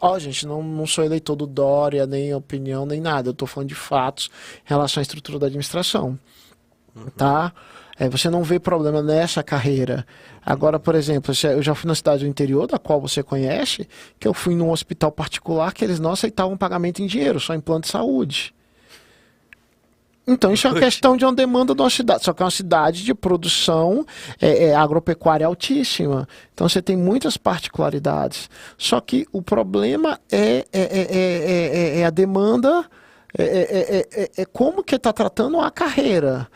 Ó, 0.00 0.18
gente, 0.18 0.46
não, 0.46 0.62
não 0.62 0.86
sou 0.86 1.04
eleitor 1.04 1.36
do 1.36 1.46
Dória, 1.46 2.06
nem 2.06 2.34
opinião, 2.34 2.84
nem 2.84 3.00
nada. 3.00 3.28
Eu 3.28 3.34
tô 3.34 3.46
falando 3.46 3.68
de 3.68 3.74
fatos 3.74 4.28
em 4.64 4.68
relação 4.68 5.00
à 5.00 5.02
estrutura 5.02 5.38
da 5.38 5.46
administração. 5.46 6.18
Tá? 7.16 7.52
É, 8.00 8.08
você 8.08 8.30
não 8.30 8.42
vê 8.42 8.58
problema 8.58 9.02
nessa 9.02 9.42
carreira. 9.42 10.06
Agora, 10.44 10.80
por 10.80 10.94
exemplo, 10.94 11.34
eu 11.44 11.62
já 11.62 11.74
fui 11.74 11.86
na 11.86 11.94
cidade 11.94 12.24
do 12.24 12.30
interior, 12.30 12.66
da 12.66 12.78
qual 12.78 12.98
você 12.98 13.22
conhece, 13.22 13.86
que 14.18 14.26
eu 14.26 14.32
fui 14.32 14.54
num 14.54 14.70
hospital 14.70 15.12
particular 15.12 15.74
que 15.74 15.84
eles 15.84 16.00
não 16.00 16.12
aceitavam 16.12 16.56
pagamento 16.56 17.02
em 17.02 17.06
dinheiro, 17.06 17.38
só 17.38 17.54
em 17.54 17.60
plano 17.60 17.82
de 17.82 17.88
saúde. 17.88 18.54
Então, 20.26 20.50
isso 20.50 20.66
é 20.66 20.70
uma 20.70 20.80
questão 20.80 21.14
de 21.14 21.26
uma 21.26 21.34
demanda 21.34 21.74
de 21.74 21.82
uma 21.82 21.90
cidade. 21.90 22.24
Só 22.24 22.32
que 22.32 22.42
é 22.42 22.44
uma 22.46 22.50
cidade 22.50 23.04
de 23.04 23.12
produção 23.12 24.06
é, 24.40 24.68
é, 24.68 24.74
agropecuária 24.74 25.46
altíssima. 25.46 26.26
Então, 26.54 26.66
você 26.66 26.80
tem 26.80 26.96
muitas 26.96 27.36
particularidades. 27.36 28.48
Só 28.78 28.98
que 29.02 29.26
o 29.30 29.42
problema 29.42 30.18
é, 30.32 30.64
é, 30.72 30.80
é, 30.80 31.06
é, 31.10 31.96
é- 31.98 32.00
é 32.00 32.06
a 32.06 32.10
demanda, 32.10 32.86
é, 33.36 33.42
é- 33.44 33.96
é- 33.98 34.22
é- 34.22 34.30
é 34.38 34.44
como 34.46 34.82
que 34.82 34.94
está 34.94 35.12
tratando 35.12 35.60
a 35.60 35.70
carreira. 35.70 36.48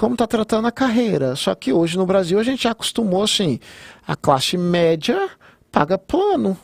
Como 0.00 0.14
está 0.14 0.26
tratando 0.26 0.66
a 0.66 0.72
carreira. 0.72 1.36
Só 1.36 1.54
que 1.54 1.74
hoje 1.74 1.98
no 1.98 2.06
Brasil 2.06 2.38
a 2.38 2.42
gente 2.42 2.62
já 2.62 2.70
acostumou 2.70 3.22
assim, 3.22 3.60
a 4.06 4.16
classe 4.16 4.56
média 4.56 5.28
paga 5.70 5.98
plano. 5.98 6.56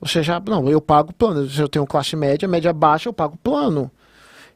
Você 0.00 0.20
já, 0.20 0.42
não, 0.44 0.68
eu 0.68 0.80
pago 0.80 1.14
plano. 1.14 1.48
Se 1.48 1.60
eu 1.60 1.68
tenho 1.68 1.86
classe 1.86 2.16
média, 2.16 2.48
média 2.48 2.72
baixa, 2.72 3.08
eu 3.08 3.12
pago 3.12 3.36
plano. 3.36 3.88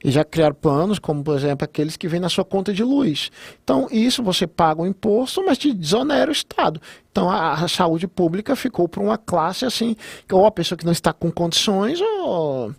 E 0.03 0.11
já 0.11 0.25
criaram 0.25 0.57
planos, 0.57 0.99
como 0.99 1.23
por 1.23 1.37
exemplo 1.37 1.65
aqueles 1.65 1.97
que 1.97 2.09
vêm 2.09 2.19
na 2.19 2.29
sua 2.29 2.45
conta 2.45 2.73
de 2.73 2.83
luz. 2.83 3.31
Então, 3.63 3.87
isso 3.93 4.25
você 4.25 4.45
paga 4.45 4.83
o 4.83 4.87
imposto, 4.89 5.45
mas 5.47 5.57
te 5.57 5.73
desonera 5.73 6.31
o 6.31 6.33
Estado. 6.33 6.83
Então, 7.13 7.31
a, 7.31 7.53
a 7.53 7.69
saúde 7.69 8.09
pública 8.09 8.57
ficou 8.57 8.89
para 8.89 9.05
uma 9.05 9.19
classe 9.19 9.65
assim, 9.65 9.95
ou 10.33 10.45
a 10.45 10.51
pessoa 10.51 10.77
que 10.77 10.85
não 10.85 10.91
está 10.91 11.13
com 11.13 11.31
condições, 11.31 12.01
ou... 12.01 12.75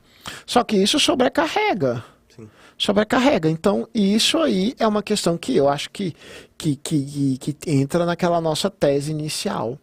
só 0.46 0.62
que 0.62 0.76
isso 0.76 1.00
sobrecarrega. 1.00 2.04
Sobrecarrega. 2.82 3.48
Então, 3.48 3.88
isso 3.94 4.40
aí 4.40 4.74
é 4.80 4.88
uma 4.88 5.04
questão 5.04 5.38
que 5.38 5.56
eu 5.56 5.70
acho 5.70 5.92
que, 5.92 6.16
que, 6.58 6.76
que, 6.78 7.38
que 7.38 7.56
entra 7.68 8.08
naquela 8.08 8.42
nossa 8.42 8.72
tese 8.72 9.12
inicial. 9.12 9.78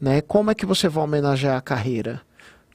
Né? 0.00 0.22
Como 0.22 0.50
é 0.50 0.54
que 0.54 0.64
você 0.64 0.88
vai 0.88 1.04
homenagear 1.04 1.58
a 1.58 1.60
carreira? 1.60 2.22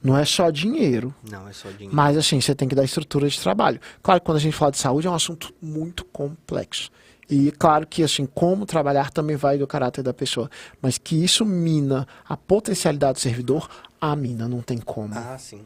Não 0.00 0.16
é 0.16 0.24
só 0.24 0.48
dinheiro. 0.48 1.12
Não 1.28 1.48
é 1.48 1.52
só 1.52 1.68
dinheiro. 1.70 1.92
Mas 1.92 2.16
assim, 2.16 2.40
você 2.40 2.54
tem 2.54 2.68
que 2.68 2.74
dar 2.76 2.84
estrutura 2.84 3.28
de 3.28 3.40
trabalho. 3.40 3.80
Claro 4.00 4.20
que 4.20 4.26
quando 4.26 4.36
a 4.36 4.40
gente 4.40 4.54
fala 4.54 4.70
de 4.70 4.78
saúde 4.78 5.08
é 5.08 5.10
um 5.10 5.14
assunto 5.14 5.52
muito 5.60 6.04
complexo. 6.04 6.88
E 7.28 7.50
claro 7.50 7.84
que 7.84 8.04
assim, 8.04 8.26
como 8.26 8.66
trabalhar 8.66 9.10
também 9.10 9.34
vai 9.34 9.58
do 9.58 9.66
caráter 9.66 10.04
da 10.04 10.14
pessoa. 10.14 10.48
Mas 10.80 10.98
que 10.98 11.16
isso 11.24 11.44
mina 11.44 12.06
a 12.28 12.36
potencialidade 12.36 13.14
do 13.14 13.20
servidor, 13.20 13.68
a 14.00 14.14
mina, 14.14 14.46
não 14.46 14.62
tem 14.62 14.78
como. 14.78 15.14
Ah, 15.18 15.36
sim. 15.36 15.62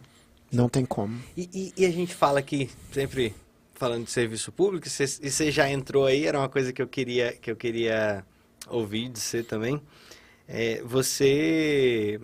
Não 0.51 0.67
tem 0.67 0.87
como. 0.87 1.21
E, 1.37 1.51
e, 1.53 1.83
e 1.83 1.85
a 1.85 1.91
gente 1.91 2.15
fala 2.15 2.39
aqui, 2.39 2.71
sempre 2.91 3.35
falando 3.79 4.05
de 4.05 4.11
serviço 4.11 4.51
público, 4.51 4.87
e 4.89 5.31
você 5.31 5.51
já 5.51 5.71
entrou 5.71 6.05
aí, 6.05 6.27
era 6.27 6.37
uma 6.39 6.49
coisa 6.49 6.73
que 6.73 6.83
eu 6.83 6.89
queria, 6.89 7.33
que 7.33 7.51
eu 7.51 7.57
queria 7.57 8.25
ouvir 8.69 9.09
de 9.09 9.21
você 9.21 9.43
também. 9.43 9.81
É, 10.49 10.83
você 10.85 12.21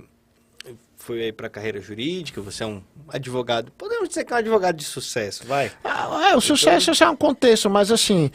foi 0.97 1.23
aí 1.23 1.33
para 1.33 1.47
a 1.47 1.51
carreira 1.51 1.81
jurídica, 1.81 2.41
você 2.41 2.65
é 2.65 2.67
um 2.67 2.83
advogado, 3.09 3.71
podemos 3.77 4.09
dizer 4.09 4.25
que 4.25 4.33
é 4.33 4.37
um 4.37 4.39
advogado 4.39 4.77
de 4.77 4.85
sucesso, 4.85 5.45
vai? 5.47 5.71
Ah, 5.85 6.31
é, 6.31 6.37
o 6.37 6.41
sucesso 6.41 6.91
então, 6.91 7.09
é 7.09 7.11
um 7.11 7.17
contexto, 7.17 7.69
mas 7.69 7.93
assim, 7.93 8.31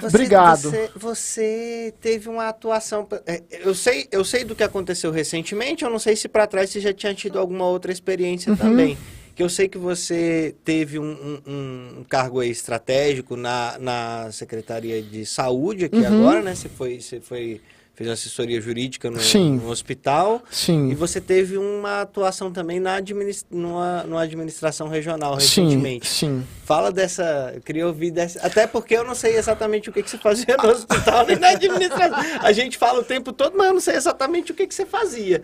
você, 0.00 0.06
obrigado. 0.06 0.70
Você, 0.70 0.90
você, 0.94 1.94
teve 1.98 2.28
uma 2.28 2.48
atuação, 2.48 3.08
é, 3.26 3.42
eu 3.50 3.74
sei, 3.74 4.06
eu 4.12 4.22
sei 4.22 4.44
do 4.44 4.54
que 4.54 4.62
aconteceu 4.62 5.10
recentemente, 5.10 5.82
eu 5.82 5.90
não 5.90 5.98
sei 5.98 6.14
se 6.14 6.28
para 6.28 6.46
trás 6.46 6.68
você 6.68 6.78
já 6.78 6.92
tinha 6.92 7.14
tido 7.14 7.38
alguma 7.38 7.64
outra 7.64 7.90
experiência 7.90 8.50
uhum. 8.50 8.56
também. 8.56 8.98
Que 9.40 9.44
eu 9.44 9.48
sei 9.48 9.68
que 9.68 9.78
você 9.78 10.54
teve 10.66 10.98
um, 10.98 11.40
um, 11.46 12.00
um 12.00 12.04
cargo 12.04 12.42
estratégico 12.42 13.38
na, 13.38 13.78
na 13.78 14.30
Secretaria 14.32 15.00
de 15.00 15.24
Saúde 15.24 15.86
aqui 15.86 15.96
uhum. 15.96 16.06
agora, 16.06 16.42
né? 16.42 16.54
Você 16.54 16.68
foi, 16.68 17.00
você 17.00 17.22
foi 17.22 17.58
fez 18.00 18.08
assessoria 18.08 18.58
jurídica 18.58 19.10
no, 19.10 19.18
no, 19.18 19.68
hospital. 19.68 20.42
Sim. 20.50 20.88
E 20.88 20.94
você 20.94 21.20
teve 21.20 21.58
uma 21.58 22.00
atuação 22.00 22.50
também 22.50 22.80
na 22.80 22.94
administ 22.94 23.44
numa, 23.50 24.04
numa 24.04 24.22
administração 24.22 24.88
regional 24.88 25.34
recentemente. 25.34 26.08
Sim. 26.08 26.42
Fala 26.64 26.90
dessa. 26.90 27.52
Eu 27.54 27.60
queria 27.60 27.86
ouvir 27.86 28.10
dessa. 28.10 28.40
Até 28.40 28.66
porque 28.66 28.96
eu 28.96 29.04
não 29.04 29.14
sei 29.14 29.36
exatamente 29.36 29.90
o 29.90 29.92
que, 29.92 30.02
que 30.02 30.08
você 30.08 30.16
fazia 30.16 30.56
no 30.56 30.70
hospital 30.70 31.26
nem 31.26 31.38
na 31.38 31.50
administração. 31.50 32.18
A 32.40 32.52
gente 32.52 32.78
fala 32.78 33.00
o 33.00 33.04
tempo 33.04 33.34
todo, 33.34 33.54
mas 33.54 33.66
eu 33.66 33.74
não 33.74 33.80
sei 33.80 33.96
exatamente 33.96 34.50
o 34.50 34.54
que, 34.54 34.66
que 34.66 34.74
você 34.74 34.86
fazia. 34.86 35.42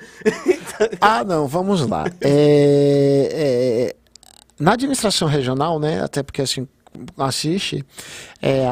ah, 0.99 1.23
não, 1.23 1.47
vamos 1.47 1.87
lá. 1.87 2.07
É, 2.23 3.29
é, 3.93 3.97
na 4.59 4.73
administração 4.73 5.29
regional, 5.29 5.79
né? 5.79 6.03
Até 6.03 6.23
porque 6.23 6.41
assim, 6.41 6.67
assiste, 7.19 7.85
é, 8.41 8.65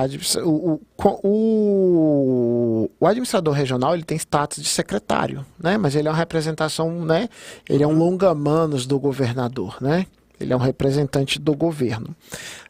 o, 0.43 0.81
o, 1.23 2.91
o, 3.01 3.07
administrador 3.07 3.55
regional 3.55 3.95
ele 3.95 4.05
tem 4.05 4.17
status 4.17 4.63
de 4.63 4.69
secretário, 4.69 5.45
né? 5.59 5.77
Mas 5.77 5.95
ele 5.95 6.09
é 6.09 6.11
uma 6.11 6.17
representação, 6.17 7.05
né? 7.05 7.29
Ele 7.69 7.83
é 7.83 7.87
um 7.87 7.97
longa-manos 7.97 8.87
do 8.87 8.99
governador, 8.99 9.77
né? 9.81 10.07
Ele 10.39 10.53
é 10.53 10.57
um 10.57 10.61
representante 10.61 11.39
do 11.39 11.55
governo. 11.55 12.15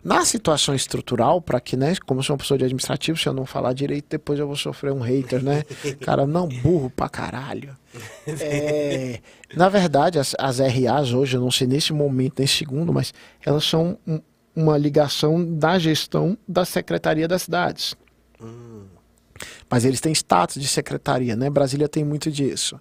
Na 0.04 0.24
situação 0.24 0.74
estrutural, 0.74 1.40
para 1.40 1.60
que, 1.60 1.76
né, 1.76 1.94
como 2.06 2.20
eu 2.20 2.24
sou 2.24 2.34
uma 2.34 2.38
pessoa 2.38 2.58
de 2.58 2.64
administrativo, 2.64 3.18
se 3.18 3.26
eu 3.26 3.32
não 3.32 3.46
falar 3.46 3.72
direito, 3.72 4.06
depois 4.10 4.38
eu 4.38 4.46
vou 4.46 4.56
sofrer 4.56 4.92
um 4.92 5.00
hater, 5.00 5.42
né? 5.42 5.64
Cara, 6.00 6.26
não, 6.26 6.46
burro 6.46 6.90
pra 6.90 7.08
caralho. 7.08 7.76
É, 8.26 9.20
na 9.54 9.68
verdade, 9.68 10.18
as, 10.18 10.34
as 10.36 10.58
RAs 10.58 11.12
hoje, 11.12 11.36
eu 11.36 11.40
não 11.40 11.50
sei 11.50 11.68
nesse 11.68 11.92
momento, 11.92 12.40
nesse 12.40 12.56
segundo, 12.56 12.92
mas 12.92 13.14
elas 13.44 13.62
são 13.64 13.96
um, 14.04 14.20
uma 14.54 14.78
ligação 14.78 15.44
da 15.44 15.78
gestão 15.78 16.36
da 16.46 16.64
Secretaria 16.64 17.26
das 17.26 17.42
Cidades. 17.42 17.94
Hum. 18.40 18.84
Mas 19.68 19.84
eles 19.84 20.00
têm 20.00 20.12
status 20.12 20.60
de 20.60 20.68
secretaria, 20.68 21.34
né? 21.34 21.50
Brasília 21.50 21.88
tem 21.88 22.04
muito 22.04 22.30
disso. 22.30 22.78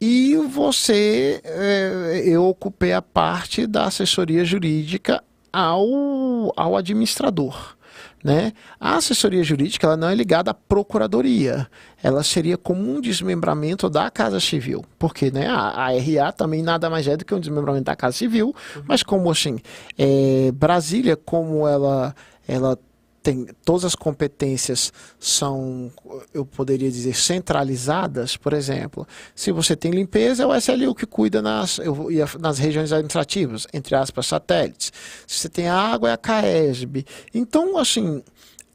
E 0.00 0.36
você, 0.36 1.40
é, 1.44 2.22
eu 2.24 2.46
ocupei 2.46 2.92
a 2.92 3.02
parte 3.02 3.66
da 3.66 3.84
assessoria 3.84 4.44
jurídica 4.44 5.22
ao, 5.52 6.52
ao 6.56 6.76
administrador. 6.76 7.76
Né? 8.22 8.52
A 8.78 8.96
assessoria 8.96 9.42
jurídica 9.42 9.86
ela 9.86 9.96
não 9.96 10.08
é 10.08 10.14
ligada 10.14 10.50
à 10.50 10.54
procuradoria, 10.54 11.66
ela 12.02 12.22
seria 12.22 12.58
como 12.58 12.82
um 12.82 13.00
desmembramento 13.00 13.88
da 13.88 14.10
Casa 14.10 14.38
Civil, 14.38 14.84
porque 14.98 15.30
né, 15.30 15.46
a, 15.46 15.86
a 15.86 15.88
RA 15.88 16.30
também 16.30 16.62
nada 16.62 16.90
mais 16.90 17.08
é 17.08 17.16
do 17.16 17.24
que 17.24 17.34
um 17.34 17.40
desmembramento 17.40 17.84
da 17.84 17.96
Casa 17.96 18.18
Civil, 18.18 18.54
uhum. 18.76 18.82
mas 18.86 19.02
como 19.02 19.30
assim, 19.30 19.58
é, 19.96 20.52
Brasília, 20.52 21.16
como 21.16 21.66
ela, 21.66 22.14
ela 22.46 22.78
tem 23.22 23.46
todas 23.64 23.84
as 23.84 23.94
competências 23.94 24.92
são, 25.18 25.92
eu 26.32 26.44
poderia 26.44 26.90
dizer, 26.90 27.14
centralizadas, 27.14 28.36
por 28.36 28.52
exemplo, 28.52 29.06
se 29.34 29.52
você 29.52 29.76
tem 29.76 29.90
limpeza, 29.90 30.42
é 30.42 30.46
o 30.46 30.54
SLU 30.54 30.94
que 30.94 31.06
cuida 31.06 31.42
nas, 31.42 31.78
eu 31.78 32.10
nas 32.38 32.58
regiões 32.58 32.92
administrativas, 32.92 33.66
entre 33.72 33.94
aspas, 33.94 34.26
satélites. 34.26 34.92
Se 35.26 35.38
você 35.38 35.48
tem 35.48 35.68
água, 35.68 36.10
é 36.10 36.12
a 36.12 36.16
CAESB. 36.16 37.04
Então, 37.34 37.76
assim, 37.76 38.22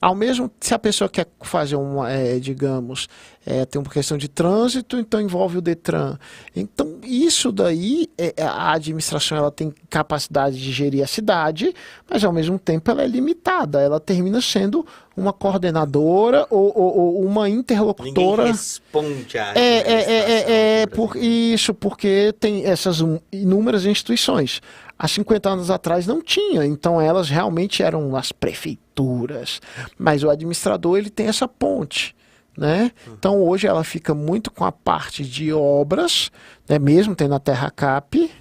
ao 0.05 0.13
mesmo 0.13 0.51
se 0.59 0.71
a 0.71 0.77
pessoa 0.77 1.09
quer 1.09 1.25
fazer 1.41 1.75
uma, 1.75 2.11
é, 2.11 2.37
digamos, 2.37 3.07
é, 3.43 3.65
tem 3.65 3.81
uma 3.81 3.89
questão 3.89 4.19
de 4.19 4.27
trânsito, 4.27 4.99
então 4.99 5.19
envolve 5.19 5.57
o 5.57 5.61
Detran. 5.61 6.19
Então 6.55 6.99
isso 7.01 7.51
daí, 7.51 8.07
é, 8.15 8.31
é, 8.37 8.43
a 8.43 8.73
administração 8.73 9.35
ela 9.35 9.49
tem 9.49 9.73
capacidade 9.89 10.61
de 10.61 10.71
gerir 10.71 11.03
a 11.03 11.07
cidade, 11.07 11.73
mas 12.07 12.23
ao 12.23 12.31
mesmo 12.31 12.59
tempo 12.59 12.91
ela 12.91 13.01
é 13.01 13.07
limitada. 13.07 13.81
Ela 13.81 13.99
termina 13.99 14.39
sendo 14.41 14.85
uma 15.17 15.33
coordenadora 15.33 16.45
ou, 16.51 16.71
ou, 16.75 16.97
ou 16.97 17.25
uma 17.25 17.49
interlocutora. 17.49 18.43
Ninguém 18.43 18.51
responde 18.51 19.39
a 19.39 19.53
é, 19.55 19.59
é, 19.59 19.91
é, 19.91 20.51
é, 20.51 20.81
é 20.81 20.85
por 20.85 21.15
isso, 21.15 21.73
porque 21.73 22.31
tem 22.39 22.63
essas 22.63 22.99
inúmeras 23.31 23.87
instituições 23.87 24.61
há 24.97 25.07
50 25.07 25.49
anos 25.49 25.69
atrás 25.69 26.07
não 26.07 26.21
tinha, 26.21 26.65
então 26.65 26.99
elas 26.99 27.29
realmente 27.29 27.83
eram 27.83 28.15
as 28.15 28.31
prefeituras, 28.31 29.61
mas 29.97 30.23
o 30.23 30.29
administrador 30.29 30.97
ele 30.97 31.09
tem 31.09 31.27
essa 31.27 31.47
ponte. 31.47 32.15
Né? 32.57 32.91
Então 33.07 33.43
hoje 33.43 33.67
ela 33.67 33.83
fica 33.83 34.13
muito 34.13 34.49
com 34.49 34.63
a 34.63 34.71
parte 34.71 35.25
de 35.25 35.51
obras, 35.51 36.31
né? 36.69 36.79
mesmo 36.79 37.13
tendo 37.13 37.35
a 37.35 37.39
Terra 37.39 37.69
Cap, 37.69 38.31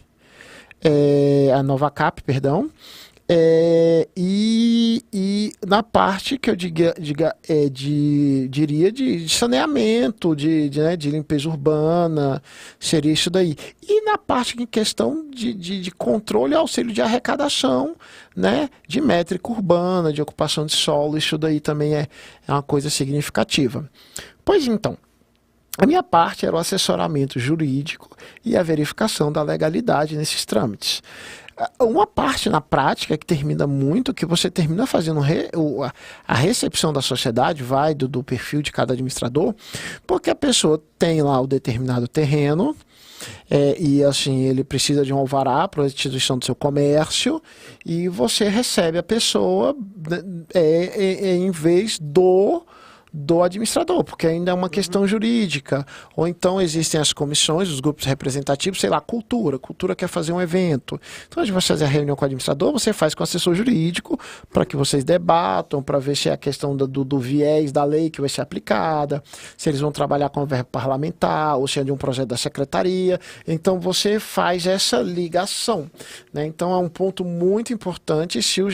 é, 0.81 1.53
a 1.53 1.63
Nova 1.65 1.91
Cap, 1.91 2.23
perdão, 2.23 2.71
é, 3.27 4.07
e, 4.15 5.03
e, 5.11 5.53
na 5.67 5.83
parte 5.83 6.37
que 6.37 6.51
eu 6.51 6.55
diga, 6.55 6.95
diga, 6.99 7.35
é, 7.49 7.71
de, 7.71 8.47
diria 8.51 8.93
de, 8.93 9.25
de 9.25 9.29
saneamento, 9.35 10.37
de, 10.37 10.69
de, 10.69 10.81
né, 10.81 10.95
de, 10.95 11.11
limpeza 11.11 11.49
urbana, 11.49 12.43
seria 12.79 13.13
isso 13.13 13.31
daí. 13.31 13.57
E 13.83 14.03
na 14.03 14.19
parte 14.19 14.61
em 14.63 14.67
questão 14.67 15.31
de, 15.31 15.55
de, 15.55 15.81
de 15.81 15.91
controle 15.91 16.53
e 16.53 16.57
auxílio 16.57 16.93
de 16.93 17.01
arrecadação, 17.01 17.97
né, 18.37 18.69
de 18.87 19.01
métrica 19.01 19.51
urbana, 19.51 20.13
de 20.13 20.21
ocupação 20.21 20.67
de 20.67 20.73
solo, 20.73 21.17
isso 21.17 21.39
daí 21.39 21.61
também 21.61 21.95
é, 21.95 22.07
é 22.47 22.53
uma 22.53 22.63
coisa 22.63 22.91
significativa. 22.91 23.89
Pois 24.45 24.67
então, 24.67 24.99
a 25.79 25.87
minha 25.87 26.03
parte 26.03 26.47
era 26.47 26.55
o 26.55 26.59
assessoramento 26.59 27.41
jurídico 27.41 28.09
e 28.45 28.57
a 28.57 28.63
verificação 28.63 29.33
da 29.33 29.43
legalidade 29.43 30.17
nesses 30.17 30.45
trâmites. 30.45 31.03
Uma 31.81 32.07
parte 32.07 32.49
na 32.49 32.61
prática 32.61 33.17
que 33.17 33.25
termina 33.25 33.67
muito, 33.67 34.13
que 34.13 34.27
você 34.27 34.51
termina 34.51 34.87
fazendo 34.87 35.21
re, 35.21 35.51
a, 36.27 36.35
recepção 36.35 36.93
da 36.93 37.01
sociedade, 37.01 37.63
vai 37.63 37.95
do, 37.95 38.09
do 38.09 38.25
perfil 38.25 38.61
de 38.61 38.73
cada 38.73 38.93
administrador, 38.93 39.55
porque 40.07 40.31
a 40.31 40.35
pessoa 40.35 40.83
tem 40.99 41.23
lá 41.23 41.41
o 41.41 41.47
determinado 41.47 42.09
terreno, 42.09 42.77
é, 43.51 43.81
e 43.81 44.03
assim, 44.03 44.45
ele 44.45 44.65
precisa 44.65 45.05
de 45.05 45.13
um 45.13 45.19
alvará 45.19 45.67
para 45.69 45.85
a 45.85 45.87
instituição 45.87 46.39
do 46.39 46.45
seu 46.45 46.55
comércio 46.55 47.41
e 47.85 48.09
você 48.09 48.49
recebe 48.49 48.99
a 48.99 49.03
pessoa 49.03 49.75
né, 50.09 50.23
é, 50.53 50.61
é, 50.61 51.29
é, 51.31 51.37
em 51.37 51.51
vez 51.51 51.99
do 51.99 52.65
do 53.17 53.45
administrador, 53.45 54.03
porque 54.03 54.27
ainda 54.27 54.51
é 54.51 54.55
uma 54.55 54.69
questão 54.69 55.07
jurídica. 55.07 55.87
Ou 56.17 56.27
então 56.27 56.61
existem 56.61 57.01
as 57.01 57.13
comissões, 57.13 57.69
os 57.69 57.79
grupos 57.79 58.05
representativos, 58.07 58.81
sei 58.81 58.91
lá, 58.91 59.01
cultura. 59.01 59.57
Cultura 59.57 59.95
quer 59.95 60.09
fazer 60.09 60.33
um 60.33 60.41
evento. 60.41 61.01
Então, 61.29 61.41
antes 61.41 61.47
de 61.47 61.53
você 61.53 61.69
fazer 61.69 61.85
a 61.85 61.89
reunião 61.89 62.17
com 62.17 62.25
o 62.25 62.27
administrador, 62.27 62.73
você 62.73 62.93
faz 62.93 63.15
com 63.15 63.23
o 63.23 63.25
assessor 63.25 63.55
jurídico 63.55 64.19
para 64.53 64.67
que 64.67 64.77
vocês 64.77 65.05
debatam, 65.05 65.81
para 65.81 66.01
ver 66.01 66.17
se 66.17 66.29
é 66.29 66.33
a 66.33 66.37
questão 66.37 66.77
do, 66.77 66.89
do, 66.89 67.05
do, 67.05 67.21
viés 67.21 67.71
da 67.71 67.85
lei 67.85 68.11
que 68.11 68.21
vai 68.21 68.29
ser 68.29 68.41
aplicada, 68.41 69.23
se 69.57 69.69
eles 69.69 69.81
vão 69.81 69.93
trabalhar 69.93 70.29
com 70.29 70.43
o 70.43 70.47
verbo 70.47 70.71
parlamentar, 70.73 71.57
ou 71.57 71.69
se 71.69 71.79
é 71.79 71.85
de 71.85 71.93
um 71.93 71.97
projeto 71.97 72.31
da 72.31 72.37
secretaria. 72.37 73.21
Então, 73.47 73.79
você 73.79 74.19
faz 74.19 74.67
essa 74.67 75.01
ligação. 75.01 75.89
Né? 76.33 76.47
Então, 76.47 76.73
é 76.73 76.79
um 76.79 76.89
ponto 76.89 77.25
muito 77.25 77.73
importante 77.73 78.43
se 78.43 78.61
o, 78.61 78.69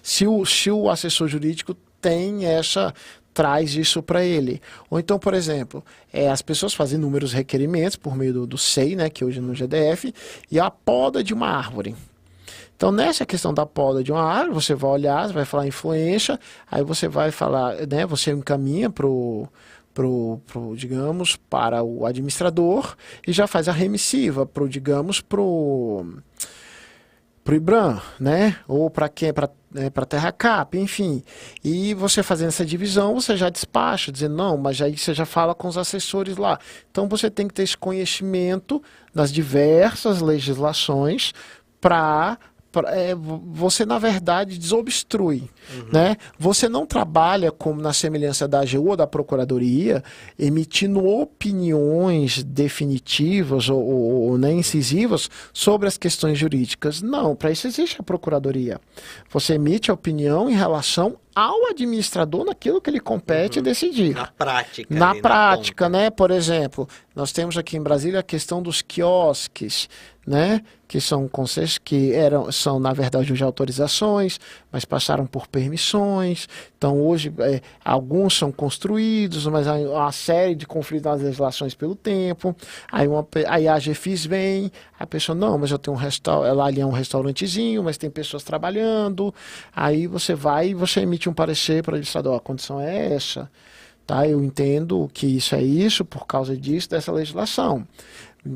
se 0.00 0.26
o, 0.28 0.46
se 0.46 0.70
o 0.70 0.88
assessor 0.88 1.26
jurídico 1.26 1.74
tem 2.00 2.46
essa 2.46 2.94
traz 3.40 3.74
isso 3.74 4.02
para 4.02 4.22
ele. 4.22 4.60
Ou 4.90 5.00
então, 5.00 5.18
por 5.18 5.32
exemplo, 5.32 5.82
é, 6.12 6.28
as 6.28 6.42
pessoas 6.42 6.74
fazem 6.74 6.98
inúmeros 6.98 7.32
requerimentos 7.32 7.96
por 7.96 8.14
meio 8.14 8.34
do, 8.34 8.46
do 8.46 8.58
SEI, 8.58 8.94
né, 8.94 9.08
que 9.08 9.24
hoje 9.24 9.38
é 9.38 9.40
no 9.40 9.54
GDF, 9.54 10.12
e 10.50 10.60
a 10.60 10.70
poda 10.70 11.24
de 11.24 11.32
uma 11.32 11.48
árvore. 11.48 11.96
Então, 12.76 12.92
nessa 12.92 13.24
questão 13.24 13.54
da 13.54 13.64
poda 13.64 14.04
de 14.04 14.12
uma 14.12 14.22
árvore, 14.22 14.52
você 14.52 14.74
vai 14.74 14.90
olhar, 14.90 15.26
você 15.26 15.32
vai 15.32 15.46
falar 15.46 15.66
influência, 15.66 16.38
aí 16.70 16.84
você 16.84 17.08
vai 17.08 17.30
falar, 17.30 17.86
né, 17.86 18.04
você 18.04 18.30
encaminha 18.30 18.90
para 18.90 19.06
o 19.06 19.48
pro, 19.94 20.38
pro, 20.46 20.76
digamos, 20.76 21.36
para 21.36 21.82
o 21.82 22.04
administrador 22.04 22.94
e 23.26 23.32
já 23.32 23.46
faz 23.46 23.68
a 23.68 23.72
remissiva 23.72 24.44
pro, 24.44 24.68
digamos, 24.68 25.22
pro 25.22 26.04
pro 27.42 27.54
IBRAM, 27.54 28.02
né? 28.20 28.56
Ou 28.68 28.90
para 28.90 29.08
quem 29.08 29.32
para 29.32 29.48
né, 29.72 29.88
para 29.90 30.04
Terra 30.04 30.32
Cap, 30.32 30.76
enfim. 30.78 31.22
E 31.62 31.94
você 31.94 32.22
fazendo 32.22 32.48
essa 32.48 32.64
divisão, 32.64 33.14
você 33.14 33.36
já 33.36 33.48
despacha, 33.48 34.10
dizendo, 34.10 34.34
não, 34.34 34.56
mas 34.56 34.80
aí 34.82 34.96
você 34.96 35.14
já 35.14 35.24
fala 35.24 35.54
com 35.54 35.68
os 35.68 35.78
assessores 35.78 36.36
lá. 36.36 36.58
Então 36.90 37.08
você 37.08 37.30
tem 37.30 37.46
que 37.46 37.54
ter 37.54 37.62
esse 37.62 37.76
conhecimento 37.76 38.82
das 39.14 39.32
diversas 39.32 40.20
legislações 40.20 41.32
para 41.80 42.38
é, 42.86 43.14
você 43.14 43.84
na 43.84 43.98
verdade 43.98 44.58
desobstrui, 44.58 45.50
uhum. 45.74 45.88
né? 45.92 46.16
Você 46.38 46.68
não 46.68 46.86
trabalha 46.86 47.50
como 47.50 47.80
na 47.80 47.92
semelhança 47.92 48.46
da 48.46 48.60
AGU 48.60 48.90
ou 48.90 48.96
da 48.96 49.06
Procuradoria, 49.06 50.02
emitindo 50.38 51.04
opiniões 51.04 52.42
definitivas 52.42 53.68
ou, 53.68 53.80
ou, 53.80 54.30
ou 54.30 54.38
nem 54.38 54.60
incisivas 54.60 55.28
sobre 55.52 55.88
as 55.88 55.98
questões 55.98 56.38
jurídicas. 56.38 57.02
Não, 57.02 57.34
para 57.34 57.50
isso 57.50 57.66
existe 57.66 58.00
a 58.00 58.04
Procuradoria. 58.04 58.80
Você 59.30 59.54
emite 59.54 59.90
a 59.90 59.94
opinião 59.94 60.48
em 60.48 60.54
relação 60.54 61.18
ao 61.34 61.66
administrador 61.66 62.44
naquilo 62.44 62.80
que 62.80 62.90
ele 62.90 63.00
compete 63.00 63.58
uhum. 63.58 63.64
decidir. 63.64 64.14
Na 64.14 64.26
prática. 64.26 64.94
Na 64.94 65.14
prática, 65.14 65.88
na 65.88 65.98
né? 65.98 66.10
Por 66.10 66.30
exemplo, 66.30 66.88
nós 67.14 67.32
temos 67.32 67.56
aqui 67.56 67.76
em 67.76 67.82
Brasília 67.82 68.20
a 68.20 68.22
questão 68.22 68.62
dos 68.62 68.82
quiosques, 68.82 69.88
né? 70.26 70.62
Que 70.90 71.00
são 71.00 71.28
concessos 71.28 71.78
que 71.78 72.12
eram, 72.12 72.50
são, 72.50 72.80
na 72.80 72.92
verdade, 72.92 73.32
hoje 73.32 73.44
autorizações, 73.44 74.40
mas 74.72 74.84
passaram 74.84 75.24
por 75.24 75.46
permissões. 75.46 76.48
Então, 76.76 77.00
hoje, 77.00 77.32
é, 77.38 77.60
alguns 77.84 78.36
são 78.36 78.50
construídos, 78.50 79.46
mas 79.46 79.68
há 79.68 79.74
uma 79.74 80.10
série 80.10 80.56
de 80.56 80.66
conflitos 80.66 81.06
nas 81.12 81.22
legislações 81.22 81.76
pelo 81.76 81.94
tempo. 81.94 82.56
Aí, 82.90 83.06
uma, 83.06 83.24
aí 83.46 83.68
a 83.68 83.74
AGFIS 83.74 84.26
vem, 84.26 84.72
a 84.98 85.06
pessoa, 85.06 85.36
não, 85.36 85.56
mas 85.56 85.70
eu 85.70 85.78
tenho 85.78 85.96
um 85.96 86.00
restaurante, 86.00 86.56
lá 86.56 86.64
ali 86.64 86.80
é 86.80 86.86
um 86.86 86.90
restaurantezinho, 86.90 87.84
mas 87.84 87.96
tem 87.96 88.10
pessoas 88.10 88.42
trabalhando. 88.42 89.32
Aí 89.72 90.08
você 90.08 90.34
vai 90.34 90.70
e 90.70 90.74
você 90.74 91.02
emite 91.02 91.28
um 91.28 91.32
parecer 91.32 91.84
para 91.84 91.92
o 91.92 91.94
administrador, 91.94 92.36
a 92.36 92.40
condição 92.40 92.80
é 92.80 93.14
essa. 93.14 93.48
Tá? 94.10 94.26
Eu 94.26 94.42
entendo 94.42 95.08
que 95.14 95.24
isso 95.24 95.54
é 95.54 95.62
isso 95.62 96.04
por 96.04 96.26
causa 96.26 96.56
disso, 96.56 96.90
dessa 96.90 97.12
legislação. 97.12 97.86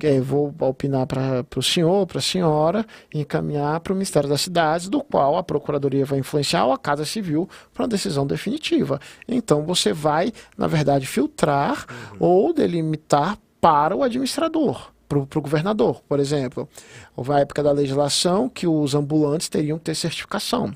É, 0.02 0.20
vou 0.20 0.54
opinar 0.60 1.06
para 1.06 1.44
o 1.56 1.62
senhor, 1.62 2.06
para 2.06 2.18
a 2.18 2.22
senhora, 2.22 2.86
e 3.12 3.20
encaminhar 3.20 3.80
para 3.80 3.92
o 3.92 3.96
Ministério 3.96 4.28
das 4.28 4.40
Cidades, 4.40 4.88
do 4.88 5.02
qual 5.02 5.36
a 5.36 5.42
Procuradoria 5.42 6.04
vai 6.04 6.18
influenciar 6.18 6.64
ou 6.64 6.72
a 6.72 6.78
Casa 6.78 7.04
Civil 7.04 7.48
para 7.72 7.82
uma 7.82 7.88
decisão 7.88 8.26
definitiva. 8.26 9.00
Então 9.28 9.62
você 9.64 9.92
vai, 9.92 10.32
na 10.56 10.66
verdade, 10.66 11.06
filtrar 11.06 11.86
uhum. 12.12 12.16
ou 12.20 12.52
delimitar 12.52 13.38
para 13.60 13.96
o 13.96 14.02
administrador 14.02 14.92
para 15.06 15.38
o 15.38 15.42
governador, 15.42 16.02
por 16.08 16.18
exemplo. 16.18 16.68
Houve 17.14 17.32
a 17.32 17.38
época 17.40 17.62
da 17.62 17.70
legislação 17.70 18.48
que 18.48 18.66
os 18.66 18.96
ambulantes 18.96 19.48
teriam 19.48 19.78
que 19.78 19.84
ter 19.84 19.94
certificação 19.94 20.74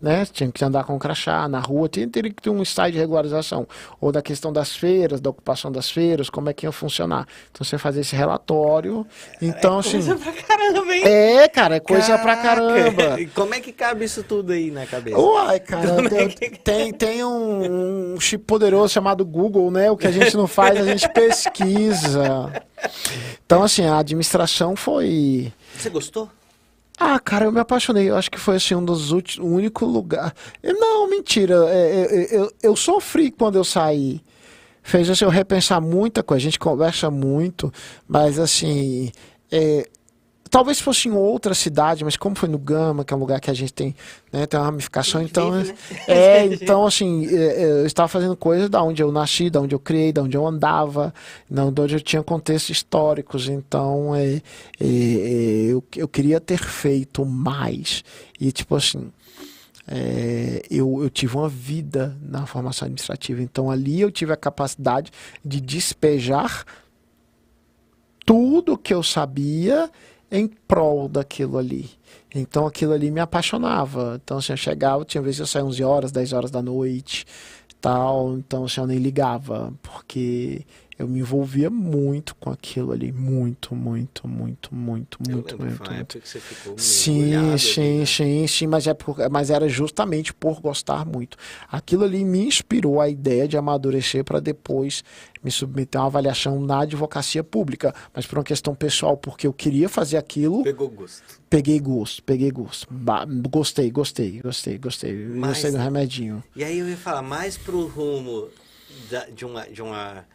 né? 0.00 0.24
Tinha 0.24 0.50
que 0.50 0.64
andar 0.64 0.84
com 0.84 0.98
crachá 0.98 1.46
na 1.48 1.60
rua, 1.60 1.88
teria, 1.88 2.08
teria 2.08 2.30
que 2.32 2.42
ter 2.42 2.50
um 2.50 2.62
estágio 2.62 2.92
de 2.92 2.98
regularização. 2.98 3.66
Ou 4.00 4.10
da 4.10 4.22
questão 4.22 4.52
das 4.52 4.74
feiras, 4.74 5.20
da 5.20 5.30
ocupação 5.30 5.70
das 5.70 5.90
feiras, 5.90 6.30
como 6.30 6.48
é 6.48 6.54
que 6.54 6.66
ia 6.66 6.72
funcionar. 6.72 7.26
Então 7.50 7.64
você 7.64 7.76
fazer 7.76 8.00
esse 8.00 8.16
relatório. 8.16 9.06
Então, 9.42 9.80
é 9.80 9.82
coisa 9.82 10.14
assim. 10.14 10.22
Pra 10.22 10.42
caramba, 10.42 10.94
hein? 10.94 11.02
É, 11.04 11.48
cara, 11.48 11.76
é 11.76 11.80
coisa 11.80 12.16
Caraca. 12.16 12.22
pra 12.22 12.36
caramba. 12.36 13.20
E 13.20 13.26
como 13.26 13.54
é 13.54 13.60
que 13.60 13.72
cabe 13.72 14.04
isso 14.04 14.22
tudo 14.22 14.52
aí 14.52 14.70
na 14.70 14.86
cabeça? 14.86 15.18
Uai, 15.18 15.60
cara, 15.60 16.08
tem, 16.08 16.18
é 16.18 16.28
que... 16.28 16.50
tem, 16.62 16.92
tem 16.92 17.24
um, 17.24 18.14
um 18.14 18.20
chip 18.20 18.44
poderoso 18.44 18.92
chamado 18.92 19.24
Google, 19.24 19.70
né? 19.70 19.90
O 19.90 19.96
que 19.96 20.06
a 20.06 20.10
gente 20.10 20.36
não 20.36 20.46
faz, 20.46 20.80
a 20.80 20.84
gente 20.84 21.08
pesquisa. 21.10 22.50
Então, 23.44 23.62
assim, 23.62 23.84
a 23.84 23.98
administração 23.98 24.74
foi. 24.74 25.52
Você 25.76 25.90
gostou? 25.90 26.30
Ah, 27.02 27.18
cara, 27.18 27.46
eu 27.46 27.52
me 27.52 27.58
apaixonei. 27.58 28.10
Eu 28.10 28.16
acho 28.16 28.30
que 28.30 28.38
foi 28.38 28.56
assim 28.56 28.74
um 28.74 28.84
dos 28.84 29.10
últimos, 29.10 29.48
o 29.48 29.50
único 29.50 29.86
lugar. 29.86 30.34
Não, 30.62 31.08
mentira. 31.08 31.54
É, 31.70 31.78
é, 31.78 32.34
é, 32.34 32.36
eu, 32.38 32.52
eu 32.62 32.76
sofri 32.76 33.30
quando 33.30 33.56
eu 33.56 33.64
saí. 33.64 34.20
Fez 34.82 35.08
assim, 35.08 35.24
eu 35.24 35.30
repensar 35.30 35.80
muita 35.80 36.22
coisa. 36.22 36.42
A 36.42 36.44
gente 36.44 36.58
conversa 36.58 37.10
muito, 37.10 37.72
mas 38.06 38.38
assim, 38.38 39.10
é, 39.50 39.88
Talvez 40.50 40.80
fosse 40.80 41.08
em 41.08 41.12
outra 41.12 41.54
cidade, 41.54 42.04
mas 42.04 42.16
como 42.16 42.34
foi 42.34 42.48
no 42.48 42.58
Gama, 42.58 43.04
que 43.04 43.14
é 43.14 43.16
um 43.16 43.20
lugar 43.20 43.40
que 43.40 43.50
a 43.50 43.54
gente 43.54 43.72
tem, 43.72 43.94
né, 44.32 44.46
tem 44.46 44.58
uma 44.58 44.66
ramificação, 44.66 45.22
então, 45.22 45.52
vive, 45.52 45.72
né? 45.72 45.78
é, 46.08 46.44
então 46.46 46.84
assim, 46.84 47.24
é, 47.26 47.62
é, 47.62 47.64
eu 47.82 47.86
estava 47.86 48.08
fazendo 48.08 48.36
coisas 48.36 48.68
da 48.68 48.82
onde 48.82 49.00
eu 49.00 49.12
nasci, 49.12 49.48
da 49.48 49.60
onde 49.60 49.74
eu 49.74 49.78
criei, 49.78 50.12
da 50.12 50.22
onde 50.22 50.36
eu 50.36 50.44
andava, 50.44 51.14
da 51.48 51.64
onde 51.64 51.94
eu 51.94 52.00
tinha 52.00 52.22
contextos 52.22 52.70
históricos, 52.70 53.48
então 53.48 54.12
é, 54.14 54.26
é, 54.26 54.42
é, 54.80 54.86
eu, 55.68 55.84
eu 55.96 56.08
queria 56.08 56.40
ter 56.40 56.58
feito 56.58 57.24
mais 57.24 58.02
e 58.40 58.50
tipo 58.50 58.74
assim, 58.74 59.12
é, 59.86 60.62
eu, 60.70 61.02
eu, 61.02 61.10
tive 61.10 61.36
uma 61.36 61.48
vida 61.48 62.16
na 62.22 62.46
formação 62.46 62.86
administrativa. 62.86 63.42
Então 63.42 63.70
ali 63.70 64.00
eu 64.00 64.10
tive 64.10 64.32
a 64.32 64.36
capacidade 64.36 65.10
de 65.44 65.60
despejar 65.60 66.64
tudo 68.24 68.78
que 68.78 68.94
eu 68.94 69.02
sabia 69.02 69.90
em 70.30 70.46
prol 70.46 71.08
daquilo 71.08 71.58
ali. 71.58 71.90
Então 72.34 72.66
aquilo 72.66 72.92
ali 72.92 73.10
me 73.10 73.20
apaixonava. 73.20 74.20
Então 74.22 74.38
assim, 74.38 74.52
eu 74.52 74.56
chegava, 74.56 75.04
tinha 75.04 75.22
vezes 75.22 75.40
eu 75.40 75.46
saía 75.46 75.64
11 75.64 75.84
horas, 75.84 76.12
10 76.12 76.32
horas 76.32 76.50
da 76.50 76.62
noite, 76.62 77.26
tal, 77.80 78.34
então 78.34 78.64
assim, 78.64 78.80
eu 78.80 78.86
nem 78.86 78.98
ligava, 78.98 79.72
porque 79.82 80.64
eu 81.00 81.08
me 81.08 81.20
envolvia 81.20 81.70
muito 81.70 82.34
com 82.36 82.50
aquilo 82.50 82.92
ali, 82.92 83.10
muito, 83.10 83.74
muito, 83.74 84.28
muito, 84.28 84.74
muito, 84.74 85.18
eu 85.18 85.34
muito, 85.34 85.58
muito. 85.58 85.90
Muito. 85.90 86.20
que 86.20 86.28
você 86.28 86.38
ficou 86.38 86.76
sim, 86.76 87.32
sim, 87.56 88.00
né? 88.00 88.06
sim, 88.06 88.46
sim, 88.46 88.66
mas 88.66 88.86
é 88.86 88.92
por, 88.92 89.16
mas 89.30 89.48
era 89.48 89.66
justamente 89.66 90.34
por 90.34 90.60
gostar 90.60 91.06
muito. 91.06 91.38
Aquilo 91.72 92.04
ali 92.04 92.22
me 92.22 92.40
inspirou 92.40 93.00
a 93.00 93.08
ideia 93.08 93.48
de 93.48 93.56
amadurecer 93.56 94.22
para 94.24 94.40
depois 94.40 95.02
me 95.42 95.50
submeter 95.50 95.98
a 95.98 96.04
uma 96.04 96.08
avaliação 96.08 96.60
na 96.60 96.82
advocacia 96.82 97.42
pública, 97.42 97.94
mas 98.14 98.26
por 98.26 98.36
uma 98.36 98.44
questão 98.44 98.74
pessoal, 98.74 99.16
porque 99.16 99.46
eu 99.46 99.54
queria 99.54 99.88
fazer 99.88 100.18
aquilo. 100.18 100.62
Pegou 100.62 100.90
gosto. 100.90 101.40
Peguei 101.48 101.80
gosto, 101.80 102.22
peguei 102.24 102.50
gosto. 102.50 102.86
Ba 102.90 103.24
gostei, 103.24 103.90
gostei, 103.90 104.38
gostei, 104.42 104.76
gostei. 104.76 105.14
Mas, 105.14 105.52
gostei 105.52 105.70
do 105.70 105.78
remedinho. 105.78 106.44
E 106.54 106.62
aí 106.62 106.78
eu 106.78 106.86
ia 106.86 106.96
falar 106.96 107.22
mais 107.22 107.56
pro 107.56 107.86
rumo 107.86 108.50
da, 109.10 109.24
de 109.30 109.46
uma 109.46 109.64
de 109.64 109.80
uma 109.80 110.26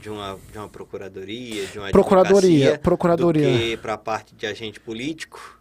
de 0.00 0.10
uma, 0.10 0.38
de 0.50 0.58
uma 0.58 0.68
procuradoria, 0.68 1.66
de 1.66 1.78
uma 1.78 1.90
procuradoria, 1.90 2.78
procuradoria. 2.78 3.52
do 3.52 3.58
que 3.58 3.76
para 3.76 3.94
a 3.94 3.98
parte 3.98 4.34
de 4.34 4.46
agente 4.46 4.80
político? 4.80 5.59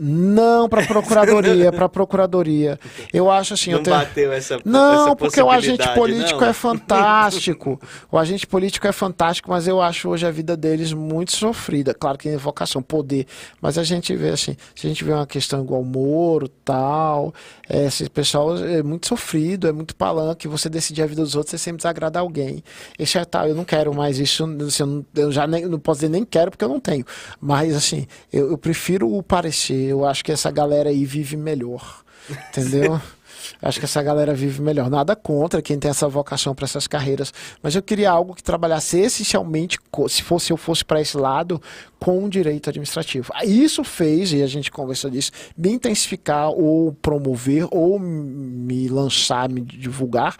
Não, 0.00 0.68
para 0.68 0.86
procuradoria, 0.86 1.70
para 1.70 1.88
procuradoria. 1.88 2.78
Eu 3.12 3.30
acho 3.30 3.54
assim, 3.54 3.70
não 3.70 3.78
eu 3.78 3.82
tenho... 3.82 3.96
bateu 3.96 4.32
essa 4.32 4.58
Não, 4.64 5.08
essa 5.08 5.16
porque 5.16 5.42
o 5.42 5.50
agente 5.50 5.86
político 5.94 6.40
não. 6.40 6.48
é 6.48 6.52
fantástico. 6.52 7.80
o 8.10 8.18
agente 8.18 8.46
político 8.46 8.86
é 8.86 8.92
fantástico, 8.92 9.50
mas 9.50 9.68
eu 9.68 9.80
acho 9.80 10.08
hoje 10.08 10.26
a 10.26 10.30
vida 10.30 10.56
deles 10.56 10.92
muito 10.92 11.32
sofrida. 11.32 11.92
Claro 11.92 12.16
que 12.16 12.28
tem 12.28 12.36
vocação, 12.36 12.82
poder, 12.82 13.26
mas 13.60 13.76
a 13.76 13.84
gente 13.84 14.16
vê 14.16 14.30
assim, 14.30 14.56
se 14.74 14.86
a 14.86 14.88
gente 14.88 15.04
vê 15.04 15.12
uma 15.12 15.26
questão 15.26 15.62
igual 15.62 15.84
Moro, 15.84 16.48
tal, 16.48 17.34
é, 17.68 17.86
esse 17.86 18.08
pessoal 18.08 18.56
é 18.56 18.82
muito 18.82 19.06
sofrido, 19.06 19.68
é 19.68 19.72
muito 19.72 19.94
palanque, 19.94 20.48
você 20.48 20.68
decidir 20.68 21.02
a 21.02 21.06
vida 21.06 21.22
dos 21.22 21.34
outros, 21.34 21.50
você 21.50 21.58
sempre 21.58 21.78
desagrada 21.78 22.18
alguém. 22.20 22.64
Esse 22.98 23.18
é 23.18 23.24
tal, 23.24 23.46
eu 23.46 23.54
não 23.54 23.64
quero 23.64 23.92
mais 23.94 24.18
isso, 24.18 24.44
assim, 24.66 24.82
eu, 24.82 24.86
não, 24.86 25.06
eu 25.14 25.32
já 25.32 25.46
nem, 25.46 25.66
não 25.66 25.78
posso 25.78 26.00
dizer 26.00 26.10
nem 26.10 26.24
quero 26.24 26.50
porque 26.50 26.64
eu 26.64 26.68
não 26.68 26.80
tenho. 26.80 27.04
Mas 27.40 27.74
assim, 27.74 28.06
eu, 28.32 28.50
eu 28.50 28.58
prefiro 28.58 29.12
o 29.12 29.22
parecer 29.22 29.89
eu 29.90 30.04
acho 30.04 30.24
que 30.24 30.32
essa 30.32 30.50
galera 30.50 30.90
aí 30.90 31.04
vive 31.04 31.36
melhor. 31.36 32.02
Entendeu? 32.28 33.00
Acho 33.62 33.78
que 33.78 33.84
essa 33.84 34.02
galera 34.02 34.34
vive 34.34 34.60
melhor. 34.62 34.88
Nada 34.90 35.16
contra 35.16 35.62
quem 35.62 35.78
tem 35.78 35.90
essa 35.90 36.08
vocação 36.08 36.54
para 36.54 36.64
essas 36.64 36.86
carreiras, 36.86 37.32
mas 37.62 37.74
eu 37.74 37.82
queria 37.82 38.10
algo 38.10 38.34
que 38.34 38.42
trabalhasse 38.42 38.98
essencialmente, 38.98 39.78
se 40.08 40.22
fosse 40.22 40.50
eu 40.50 40.56
fosse 40.56 40.84
para 40.84 41.00
esse 41.00 41.16
lado, 41.16 41.60
com 41.98 42.24
o 42.24 42.28
direito 42.28 42.70
administrativo. 42.70 43.32
Isso 43.44 43.84
fez, 43.84 44.32
e 44.32 44.42
a 44.42 44.46
gente 44.46 44.70
conversou 44.70 45.10
disso, 45.10 45.32
me 45.56 45.70
intensificar 45.70 46.50
ou 46.50 46.92
promover 46.92 47.66
ou 47.70 47.98
me 47.98 48.88
lançar, 48.88 49.48
me 49.48 49.60
divulgar 49.60 50.36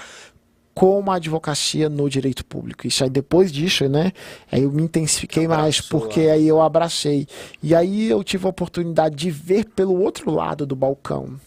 como 0.81 1.11
a 1.11 1.17
advocacia 1.17 1.91
no 1.91 2.09
direito 2.09 2.43
público. 2.43 2.87
Isso 2.87 3.05
aí 3.05 3.11
depois 3.11 3.53
disso, 3.53 3.87
né? 3.87 4.15
Aí 4.51 4.63
eu 4.63 4.73
me 4.73 4.83
intensifiquei 4.83 5.47
mais 5.47 5.79
porque 5.79 6.21
aí 6.21 6.49
eu 6.49 6.59
abracei. 6.59 7.29
E 7.63 7.75
aí 7.75 8.09
eu 8.09 8.25
tive 8.25 8.47
a 8.47 8.49
oportunidade 8.49 9.15
de 9.15 9.31
ver 9.31 9.67
pelo 9.67 10.01
outro 10.01 10.31
lado 10.31 10.65
do 10.65 10.75
balcão. 10.75 11.39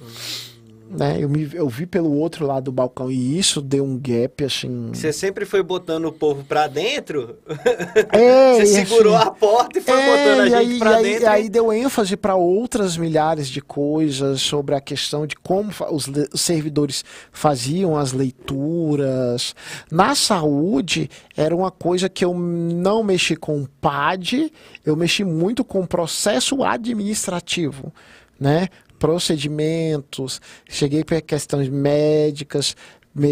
Hum 0.00 0.45
né? 0.88 1.16
Eu, 1.20 1.28
me, 1.28 1.48
eu 1.52 1.68
vi 1.68 1.86
pelo 1.86 2.12
outro 2.12 2.46
lado 2.46 2.64
do 2.64 2.72
balcão 2.72 3.10
e 3.10 3.38
isso 3.38 3.60
deu 3.60 3.84
um 3.84 3.98
gap, 3.98 4.44
assim... 4.44 4.90
Você 4.92 5.12
sempre 5.12 5.44
foi 5.44 5.62
botando 5.62 6.06
o 6.06 6.12
povo 6.12 6.44
pra 6.44 6.66
dentro? 6.66 7.36
É, 8.12 8.54
Você 8.60 8.84
segurou 8.84 9.16
assim, 9.16 9.28
a 9.28 9.30
porta 9.30 9.78
e 9.78 9.82
foi 9.82 9.94
é, 9.94 10.06
botando 10.06 10.40
a 10.40 10.48
gente 10.48 10.54
aí, 10.54 10.78
pra 10.78 11.00
e 11.00 11.04
dentro? 11.04 11.22
E 11.22 11.26
aí 11.26 11.48
deu 11.48 11.72
ênfase 11.72 12.16
para 12.16 12.36
outras 12.36 12.96
milhares 12.96 13.48
de 13.48 13.60
coisas 13.60 14.40
sobre 14.40 14.74
a 14.74 14.80
questão 14.80 15.26
de 15.26 15.34
como 15.36 15.70
os, 15.90 16.08
os 16.32 16.40
servidores 16.40 17.04
faziam 17.32 17.96
as 17.96 18.12
leituras. 18.12 19.54
Na 19.90 20.14
saúde, 20.14 21.10
era 21.36 21.54
uma 21.54 21.70
coisa 21.70 22.08
que 22.08 22.24
eu 22.24 22.32
não 22.34 23.02
mexi 23.02 23.34
com 23.36 23.66
PAD, 23.80 24.52
eu 24.84 24.96
mexi 24.96 25.24
muito 25.24 25.64
com 25.64 25.84
processo 25.86 26.62
administrativo 26.62 27.92
né? 28.38 28.68
Procedimentos, 29.06 30.40
cheguei 30.68 31.04
para 31.04 31.20
questões 31.20 31.68
médicas, 31.68 32.74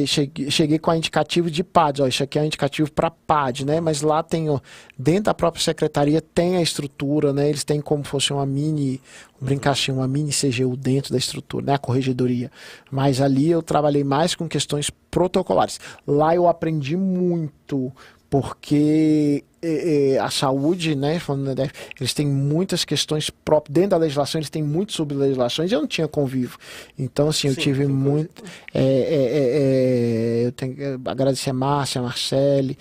cheguei, 0.07 0.49
cheguei, 0.49 0.79
com 0.79 0.93
a 0.93 0.97
indicativo 0.97 1.51
de 1.51 1.65
PAD, 1.65 2.03
ó, 2.03 2.07
isso 2.07 2.23
aqui 2.23 2.39
é 2.39 2.43
um 2.43 2.45
indicativo 2.45 2.93
para 2.93 3.11
PAD, 3.11 3.67
né? 3.67 3.81
Mas 3.81 4.01
lá 4.01 4.23
tem, 4.23 4.49
ó, 4.49 4.61
dentro 4.97 5.25
da 5.25 5.35
própria 5.35 5.61
secretaria 5.61 6.21
tem 6.21 6.59
a 6.59 6.63
estrutura, 6.63 7.33
né? 7.33 7.49
Eles 7.49 7.65
têm 7.65 7.81
como 7.81 8.05
fosse 8.05 8.33
uma 8.33 8.47
mini, 8.47 9.01
um 9.43 9.47
brincar 9.47 9.73
assim, 9.73 9.91
uma 9.91 10.07
mini 10.07 10.31
CGU 10.31 10.77
dentro 10.77 11.11
da 11.11 11.19
estrutura, 11.19 11.67
né? 11.67 11.75
A 11.75 11.79
corregedoria. 11.79 12.53
Mas 12.89 13.21
ali 13.21 13.51
eu 13.51 13.61
trabalhei 13.61 14.05
mais 14.05 14.37
com 14.37 14.49
questões 14.49 14.91
protocolares. 15.11 15.81
Lá 16.07 16.37
eu 16.37 16.47
aprendi 16.47 16.97
muito, 16.97 17.93
porque 18.35 19.45
é, 19.63 20.15
é, 20.15 20.19
a 20.19 20.29
saúde, 20.29 20.97
né, 20.97 21.21
da 21.55 21.71
eles 22.01 22.13
têm 22.13 22.27
muitas 22.27 22.85
questões 22.85 23.31
próprias, 23.31 23.73
dentro 23.73 23.91
da 23.91 23.97
legislação 23.99 24.41
eles 24.41 24.51
têm 24.51 24.61
muito 24.61 24.93
sobre 24.93 25.17
legislações, 25.17 25.71
eu 25.71 25.79
não 25.79 25.87
tinha 25.87 26.09
convívio. 26.09 26.59
Então, 26.99 27.29
assim, 27.29 27.47
eu 27.47 27.55
Sim, 27.55 27.61
tive 27.61 27.87
muito... 27.87 28.43
É, 28.75 28.83
é, 28.83 30.43
é, 30.43 30.47
eu 30.47 30.51
tenho 30.51 30.75
que 30.75 30.83
agradecer 31.09 31.51
a 31.51 31.53
Márcia, 31.53 32.01
a 32.01 32.03
Marcele, 32.03 32.77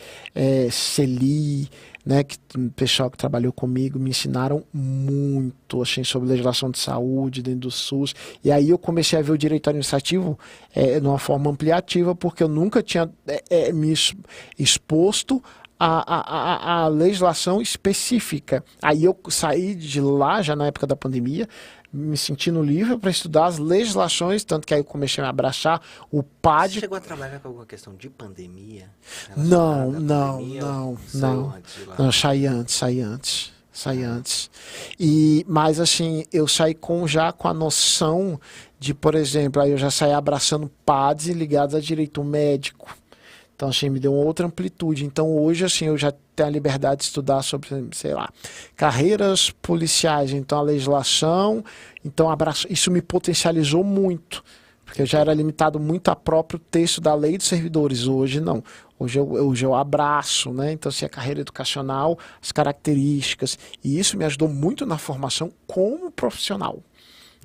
Celi, 0.72 1.70
né, 2.06 2.24
que 2.24 2.38
o 2.56 2.70
pessoal 2.72 3.10
que 3.10 3.18
trabalhou 3.18 3.54
comigo 3.54 3.98
me 3.98 4.10
ensinaram 4.10 4.64
muito 4.74 5.82
assim, 5.82 6.04
sobre 6.04 6.30
legislação 6.30 6.70
de 6.70 6.78
saúde 6.78 7.42
dentro 7.42 7.62
do 7.62 7.72
SUS. 7.72 8.14
E 8.44 8.52
aí 8.52 8.70
eu 8.70 8.78
comecei 8.78 9.18
a 9.18 9.22
ver 9.22 9.32
o 9.32 9.38
direito 9.38 9.70
administrativo 9.70 10.38
é, 10.74 11.00
de 11.00 11.08
uma 11.08 11.20
forma 11.20 11.50
ampliativa, 11.50 12.14
porque 12.14 12.44
eu 12.44 12.48
nunca 12.50 12.84
tinha 12.84 13.10
é, 13.28 13.44
é, 13.50 13.72
me 13.72 13.94
exposto 14.60 15.42
a, 15.80 16.16
a, 16.16 16.84
a, 16.84 16.88
legislação 16.88 17.62
específica. 17.62 18.64
Aí 18.82 19.04
eu 19.04 19.18
saí 19.30 19.76
de 19.76 20.00
lá, 20.00 20.42
já 20.42 20.56
na 20.56 20.68
época 20.68 20.88
da 20.88 20.96
pandemia, 20.96 21.48
me 21.94 22.18
sentindo 22.18 22.64
livre 22.64 22.98
para 22.98 23.12
estudar 23.12 23.46
as 23.46 23.60
legislações, 23.60 24.44
tanto 24.44 24.66
que 24.66 24.74
aí 24.74 24.80
eu 24.80 24.84
comecei 24.84 25.24
a 25.24 25.30
abraçar 25.30 25.80
o 26.12 26.24
PAD. 26.24 26.74
Você 26.74 26.80
chegou 26.80 26.98
a 26.98 27.02
trabalhar 27.02 27.40
com 27.40 27.50
alguma 27.50 27.66
questão 27.68 27.94
de 27.94 28.10
pandemia? 28.10 28.90
Não, 29.38 29.92
não, 29.92 30.38
pandemia, 30.38 30.62
não, 30.62 30.98
não. 31.14 31.54
Não, 31.98 32.12
saí 32.12 32.48
antes, 32.48 32.76
saí 32.76 33.00
antes. 33.00 33.54
Saí 33.72 34.04
antes. 34.04 34.52
E, 35.00 35.44
mas 35.48 35.80
assim, 35.80 36.26
eu 36.32 36.48
saí 36.48 36.76
com 36.76 37.08
já 37.08 37.32
com 37.32 37.48
a 37.48 37.54
noção 37.54 38.40
de, 38.80 38.94
por 38.94 39.16
exemplo, 39.16 39.60
aí 39.60 39.72
eu 39.72 39.78
já 39.80 39.90
saí 39.90 40.14
abraçando 40.14 40.70
PADs 40.86 41.26
ligados 41.28 41.74
a 41.74 41.80
direito 41.80 42.24
médico 42.24 42.96
então, 43.64 43.70
assim, 43.70 43.90
me 43.90 43.98
deu 43.98 44.14
outra 44.14 44.46
amplitude. 44.46 45.06
Então, 45.06 45.38
hoje, 45.38 45.64
assim, 45.64 45.86
eu 45.86 45.98
já 45.98 46.14
tenho 46.36 46.50
a 46.50 46.52
liberdade 46.52 46.98
de 46.98 47.04
estudar 47.06 47.42
sobre, 47.42 47.70
sei 47.94 48.14
lá, 48.14 48.30
carreiras 48.76 49.52
policiais. 49.52 50.34
Então, 50.34 50.60
a 50.60 50.62
legislação. 50.62 51.64
Então, 52.04 52.30
abraço, 52.30 52.68
isso 52.70 52.92
me 52.92 53.02
potencializou 53.02 53.82
muito. 53.82 54.44
Porque 54.84 55.02
eu 55.02 55.06
já 55.06 55.20
era 55.20 55.34
limitado 55.34 55.80
muito 55.80 56.10
a 56.10 56.16
próprio 56.16 56.60
texto 56.60 57.00
da 57.00 57.16
lei 57.16 57.38
dos 57.38 57.48
servidores. 57.48 58.06
Hoje, 58.06 58.42
não. 58.42 58.62
Hoje 59.00 59.18
eu, 59.18 59.32
hoje 59.32 59.66
eu 59.66 59.74
abraço, 59.74 60.52
né? 60.52 60.74
Então, 60.74 60.90
assim, 60.90 61.06
a 61.06 61.10
carreira 61.10 61.40
educacional, 61.40 62.20
as 62.42 62.52
características. 62.52 63.58
E 63.82 63.98
isso 63.98 64.18
me 64.18 64.26
ajudou 64.26 64.50
muito 64.50 64.86
na 64.86 64.98
formação 64.98 65.54
como 65.66 66.12
profissional 66.12 66.84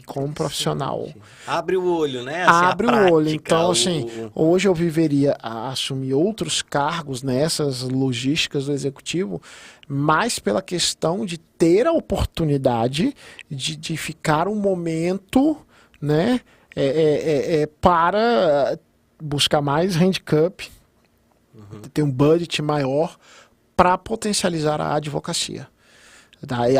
como 0.07 0.32
profissional. 0.32 1.09
Abre 1.46 1.76
o 1.76 1.84
olho, 1.84 2.22
né? 2.22 2.44
Assim, 2.44 2.64
Abre 2.64 2.86
prática, 2.86 3.11
o 3.11 3.14
olho. 3.14 3.28
Então, 3.30 3.70
assim, 3.70 4.07
o... 4.34 4.51
hoje 4.51 4.68
eu 4.68 4.74
viveria 4.74 5.36
a 5.42 5.68
assumir 5.68 6.14
outros 6.14 6.62
cargos 6.62 7.22
nessas 7.22 7.82
logísticas 7.82 8.66
do 8.66 8.72
executivo, 8.72 9.40
mais 9.86 10.38
pela 10.38 10.62
questão 10.62 11.24
de 11.24 11.38
ter 11.38 11.86
a 11.86 11.92
oportunidade 11.92 13.14
de, 13.51 13.76
de 13.76 13.96
ficar 13.96 14.49
um 14.49 14.57
momento, 14.57 15.57
né? 16.01 16.40
É, 16.76 16.84
é, 16.84 17.57
é, 17.57 17.62
é 17.62 17.66
para 17.66 18.78
buscar 19.20 19.61
mais 19.61 19.96
handicap, 19.96 20.70
uhum. 21.55 21.80
ter 21.92 22.03
um 22.03 22.11
budget 22.11 22.62
maior 22.62 23.16
para 23.76 23.96
potencializar 23.99 24.80
a 24.80 24.94
advocacia. 24.94 25.68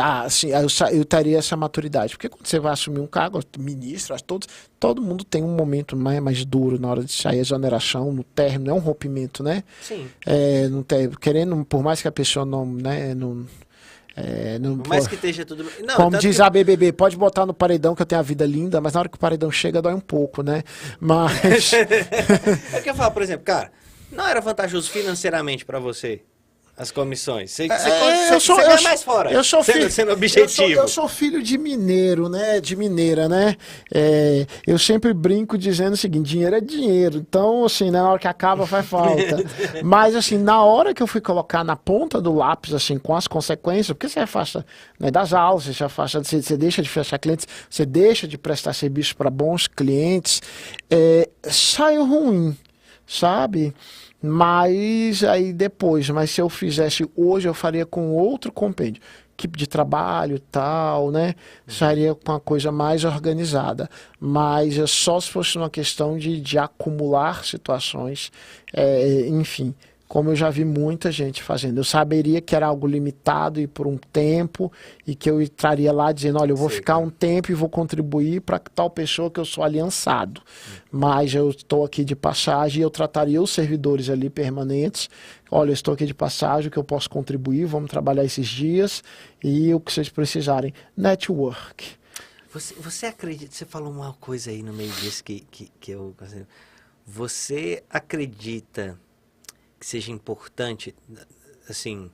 Ah, 0.01 0.21
assim, 0.21 0.49
eu, 0.49 0.67
eu 0.91 1.03
teria 1.03 1.37
essa 1.37 1.55
maturidade. 1.57 2.13
Porque 2.13 2.29
quando 2.29 2.45
você 2.45 2.59
vai 2.59 2.71
assumir 2.71 2.99
um 2.99 3.07
cargo, 3.07 3.41
ministro, 3.57 4.15
todos, 4.23 4.47
todo 4.79 5.01
mundo 5.01 5.23
tem 5.23 5.43
um 5.43 5.53
momento 5.55 5.97
mais, 5.97 6.19
mais 6.21 6.45
duro 6.45 6.79
na 6.79 6.87
hora 6.87 7.03
de 7.03 7.11
sair 7.11 7.39
a 7.39 7.41
exoneração, 7.41 8.11
no 8.11 8.23
término, 8.23 8.71
é 8.71 8.73
um 8.73 8.79
rompimento, 8.79 9.43
né? 9.43 9.63
Sim. 9.81 10.07
É, 10.25 10.67
não 10.69 10.81
tem, 10.81 11.09
querendo, 11.09 11.65
por 11.65 11.83
mais 11.83 12.01
que 12.01 12.07
a 12.07 12.11
pessoa 12.11 12.45
não. 12.45 12.65
Né, 12.65 13.13
não 13.13 13.45
é, 14.15 14.59
não, 14.59 14.77
por 14.77 14.89
mais 14.89 15.07
que 15.07 15.15
esteja 15.15 15.45
tudo. 15.45 15.65
Não, 15.85 15.95
como 15.95 16.17
diz 16.17 16.35
que... 16.35 16.41
a 16.41 16.49
BBB, 16.49 16.91
pode 16.91 17.15
botar 17.15 17.45
no 17.45 17.53
paredão 17.53 17.95
que 17.95 18.01
eu 18.01 18.05
tenho 18.05 18.19
a 18.19 18.23
vida 18.23 18.45
linda, 18.45 18.81
mas 18.81 18.93
na 18.93 19.01
hora 19.01 19.09
que 19.09 19.15
o 19.15 19.19
paredão 19.19 19.49
chega 19.49 19.81
dói 19.81 19.93
um 19.93 19.99
pouco, 19.99 20.41
né? 20.41 20.63
Mas. 20.99 21.71
é 22.73 22.81
que 22.81 22.89
eu 22.89 22.95
falo, 22.95 23.11
por 23.11 23.21
exemplo, 23.21 23.45
cara, 23.45 23.71
não 24.11 24.27
era 24.27 24.41
vantajoso 24.41 24.89
financeiramente 24.89 25.63
para 25.63 25.79
você 25.79 26.21
as 26.79 26.91
comissões. 26.91 27.51
Você, 27.51 27.67
você, 27.67 27.89
é, 27.89 28.33
eu 28.33 28.39
sou, 28.39 28.55
você 28.55 28.71
eu 28.71 28.83
mais 28.83 29.03
fora. 29.03 29.29
Eu 29.33 29.43
sou 29.43 29.61
filho, 29.61 29.91
sendo, 29.91 30.13
objetivo. 30.13 30.45
Eu 30.45 30.49
sou, 30.49 30.69
eu 30.69 30.87
sou, 30.87 31.07
filho 31.09 31.43
de 31.43 31.57
mineiro, 31.57 32.29
né? 32.29 32.61
De 32.61 32.73
mineira, 32.73 33.27
né? 33.27 33.57
É, 33.93 34.47
eu 34.65 34.79
sempre 34.79 35.13
brinco 35.13 35.57
dizendo 35.57 35.95
o 35.95 35.97
seguinte: 35.97 36.29
dinheiro 36.29 36.55
é 36.55 36.61
dinheiro. 36.61 37.17
Então, 37.17 37.65
assim, 37.65 37.91
na 37.91 38.09
hora 38.09 38.17
que 38.17 38.29
acaba 38.29 38.65
faz 38.65 38.85
falta. 38.85 39.43
Mas, 39.83 40.15
assim, 40.15 40.37
na 40.37 40.63
hora 40.63 40.93
que 40.93 41.03
eu 41.03 41.07
fui 41.07 41.19
colocar 41.19 41.65
na 41.65 41.75
ponta 41.75 42.21
do 42.21 42.33
lápis, 42.33 42.73
assim, 42.73 42.97
com 42.97 43.13
as 43.13 43.27
consequências, 43.27 43.87
porque 43.87 44.07
você 44.07 44.21
afasta 44.21 44.65
né, 44.97 45.11
das 45.11 45.33
aulas, 45.33 45.65
você 45.65 45.83
afasta, 45.83 46.23
você, 46.23 46.41
você 46.41 46.55
deixa 46.55 46.81
de 46.81 46.87
fechar 46.87 47.19
clientes, 47.19 47.45
você 47.69 47.85
deixa 47.85 48.25
de 48.25 48.37
prestar 48.37 48.71
serviço 48.71 49.17
para 49.17 49.29
bons 49.29 49.67
clientes, 49.67 50.41
é, 50.89 51.27
saiu 51.43 52.05
ruim, 52.05 52.57
sabe? 53.05 53.75
Mas 54.21 55.23
aí 55.23 55.53
depois, 55.53 56.09
mas 56.09 56.31
se 56.31 56.41
eu 56.41 56.49
fizesse 56.49 57.09
hoje, 57.15 57.47
eu 57.47 57.53
faria 57.53 57.85
com 57.85 58.11
outro 58.11 58.51
compêndio. 58.51 59.01
Equipe 59.37 59.57
de 59.57 59.65
trabalho 59.65 60.37
tal, 60.51 61.11
né? 61.11 61.33
Sairia 61.65 62.13
com 62.13 62.33
uma 62.33 62.39
coisa 62.41 62.73
mais 62.73 63.05
organizada. 63.05 63.89
Mas 64.19 64.77
é 64.77 64.85
só 64.85 65.17
se 65.21 65.29
fosse 65.29 65.57
uma 65.57 65.69
questão 65.69 66.17
de, 66.17 66.41
de 66.41 66.57
acumular 66.57 67.45
situações, 67.45 68.31
é, 68.73 69.27
enfim 69.29 69.73
como 70.09 70.31
eu 70.31 70.35
já 70.35 70.49
vi 70.49 70.65
muita 70.65 71.11
gente 71.11 71.43
fazendo. 71.43 71.77
Eu 71.77 71.83
saberia 71.83 72.41
que 72.41 72.55
era 72.55 72.65
algo 72.65 72.87
limitado 72.87 73.61
e 73.61 73.67
por 73.67 73.85
um 73.85 73.95
tempo, 73.95 74.71
e 75.05 75.13
que 75.13 75.29
eu 75.29 75.39
estaria 75.39 75.93
lá 75.93 76.11
dizendo: 76.11 76.39
olha, 76.39 76.51
eu 76.51 76.57
vou 76.57 76.67
Sim. 76.67 76.77
ficar 76.77 76.97
um 76.97 77.11
tempo 77.11 77.51
e 77.51 77.55
vou 77.55 77.69
contribuir 77.69 78.41
para 78.41 78.57
tal 78.57 78.89
pessoa 78.89 79.29
que 79.29 79.39
eu 79.39 79.45
sou 79.45 79.63
aliançado. 79.63 80.41
Mas 80.91 81.35
eu 81.35 81.51
estou 81.51 81.85
aqui 81.85 82.03
de 82.03 82.15
passagem 82.15 82.79
e 82.79 82.83
eu 82.83 82.89
trataria 82.89 83.39
os 83.39 83.51
servidores 83.51 84.09
ali 84.09 84.31
permanentes. 84.31 85.11
Olha, 85.51 85.69
eu 85.69 85.73
estou 85.73 85.93
aqui 85.93 86.07
de 86.07 86.13
passagem, 86.15 86.71
que 86.71 86.77
eu 86.77 86.83
posso 86.83 87.07
contribuir, 87.07 87.65
vamos 87.65 87.91
trabalhar 87.91 88.25
esses 88.25 88.47
dias 88.47 89.03
e 89.43 89.71
o 89.75 89.79
que 89.79 89.93
vocês 89.93 90.09
precisarem. 90.09 90.73
Network. 90.97 91.85
Você, 92.51 92.73
você 92.73 93.05
acredita, 93.05 93.53
você 93.53 93.63
falou 93.63 93.93
uma 93.93 94.13
coisa 94.13 94.49
aí 94.49 94.63
no 94.63 94.73
meio 94.73 94.91
disso 94.93 95.23
que, 95.23 95.41
que, 95.51 95.71
que 95.79 95.91
eu. 95.91 96.15
Você 97.05 97.83
acredita 97.87 98.97
que 99.79 99.85
seja 99.85 100.11
importante, 100.11 100.93
assim, 101.69 102.11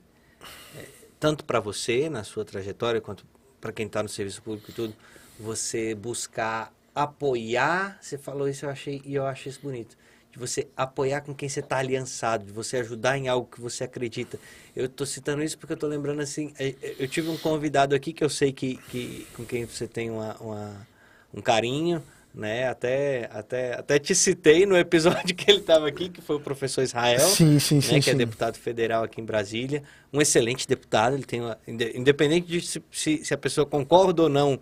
é, 0.76 0.84
tanto 1.18 1.44
para 1.44 1.60
você 1.60 2.08
na 2.08 2.22
sua 2.22 2.44
trajetória 2.44 3.00
quanto 3.00 3.26
para 3.60 3.72
quem 3.72 3.86
está 3.86 4.02
no 4.02 4.08
serviço 4.08 4.42
público 4.42 4.70
e 4.70 4.74
tudo, 4.74 4.94
você 5.38 5.94
buscar 5.94 6.72
apoiar, 6.94 7.98
você 8.00 8.16
falou 8.16 8.48
isso 8.48 8.64
eu 8.64 8.70
achei 8.70 9.02
e 9.04 9.14
eu 9.14 9.26
achei 9.26 9.50
isso 9.50 9.60
bonito. 9.60 9.96
De 10.30 10.38
você 10.38 10.68
apoiar 10.76 11.22
com 11.22 11.34
quem 11.34 11.48
você 11.48 11.60
está 11.60 11.78
aliançado, 11.78 12.44
de 12.44 12.52
você 12.52 12.76
ajudar 12.78 13.18
em 13.18 13.28
algo 13.28 13.48
que 13.50 13.60
você 13.60 13.84
acredita. 13.84 14.38
Eu 14.74 14.86
estou 14.86 15.06
citando 15.06 15.42
isso 15.42 15.58
porque 15.58 15.72
eu 15.72 15.76
estou 15.76 15.88
lembrando 15.88 16.20
assim, 16.20 16.52
é, 16.58 16.68
é, 16.82 16.96
eu 16.98 17.08
tive 17.08 17.28
um 17.28 17.36
convidado 17.36 17.94
aqui 17.94 18.12
que 18.12 18.22
eu 18.22 18.28
sei 18.30 18.52
que, 18.52 18.76
que 18.88 19.26
com 19.34 19.44
quem 19.44 19.64
você 19.64 19.88
tem 19.88 20.10
uma, 20.10 20.36
uma 20.36 20.86
um 21.34 21.40
carinho, 21.42 22.02
né? 22.36 22.68
Até, 22.68 23.30
até, 23.32 23.72
até 23.72 23.98
te 23.98 24.14
citei 24.14 24.66
no 24.66 24.76
episódio 24.76 25.32
que 25.34 25.50
ele 25.50 25.60
estava 25.60 25.88
aqui, 25.88 26.10
que 26.10 26.20
foi 26.20 26.36
o 26.36 26.40
professor 26.40 26.82
Israel, 26.82 27.20
sim, 27.20 27.58
sim, 27.58 27.76
né? 27.76 27.80
sim, 27.80 28.00
que 28.00 28.10
é 28.10 28.14
deputado 28.14 28.58
federal 28.58 29.04
aqui 29.04 29.22
em 29.22 29.24
Brasília, 29.24 29.82
um 30.12 30.20
excelente 30.20 30.68
deputado. 30.68 31.14
Ele 31.14 31.24
tem 31.24 31.40
uma, 31.40 31.58
independente 31.66 32.46
de 32.46 32.60
se, 32.60 32.82
se, 32.92 33.24
se, 33.24 33.32
a 33.32 33.38
pessoa 33.38 33.66
concorda 33.66 34.24
ou 34.24 34.28
não 34.28 34.60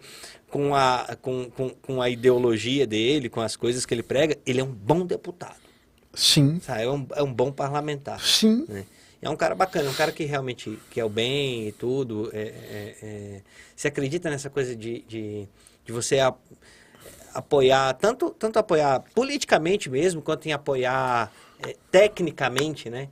com 0.48 0.72
a, 0.72 1.16
com, 1.20 1.50
com, 1.50 1.70
com, 1.70 2.00
a 2.00 2.08
ideologia 2.08 2.86
dele, 2.86 3.28
com 3.28 3.40
as 3.40 3.56
coisas 3.56 3.84
que 3.84 3.92
ele 3.92 4.04
prega, 4.04 4.38
ele 4.46 4.60
é 4.60 4.64
um 4.64 4.72
bom 4.72 5.04
deputado. 5.04 5.64
Sim. 6.14 6.60
Sabe? 6.60 6.82
É, 6.82 6.88
um, 6.88 7.06
é 7.16 7.22
um 7.24 7.34
bom 7.34 7.50
parlamentar. 7.50 8.20
Sim. 8.20 8.64
Né? 8.68 8.84
É 9.20 9.28
um 9.28 9.36
cara 9.36 9.54
bacana, 9.56 9.90
um 9.90 9.94
cara 9.94 10.12
que 10.12 10.24
realmente 10.24 10.78
quer 10.90 11.04
o 11.04 11.08
bem 11.08 11.68
e 11.68 11.72
tudo. 11.72 12.30
É, 12.32 12.40
é, 12.40 12.96
é, 13.02 13.40
você 13.74 13.88
acredita 13.88 14.30
nessa 14.30 14.48
coisa 14.48 14.76
de, 14.76 15.00
de, 15.08 15.48
de 15.84 15.92
você 15.92 16.20
apoiar, 17.34 17.92
tanto, 17.94 18.30
tanto 18.30 18.58
apoiar 18.58 19.02
politicamente 19.14 19.90
mesmo, 19.90 20.22
quanto 20.22 20.46
em 20.46 20.52
apoiar 20.52 21.32
é, 21.66 21.76
tecnicamente, 21.90 22.88
né? 22.88 23.08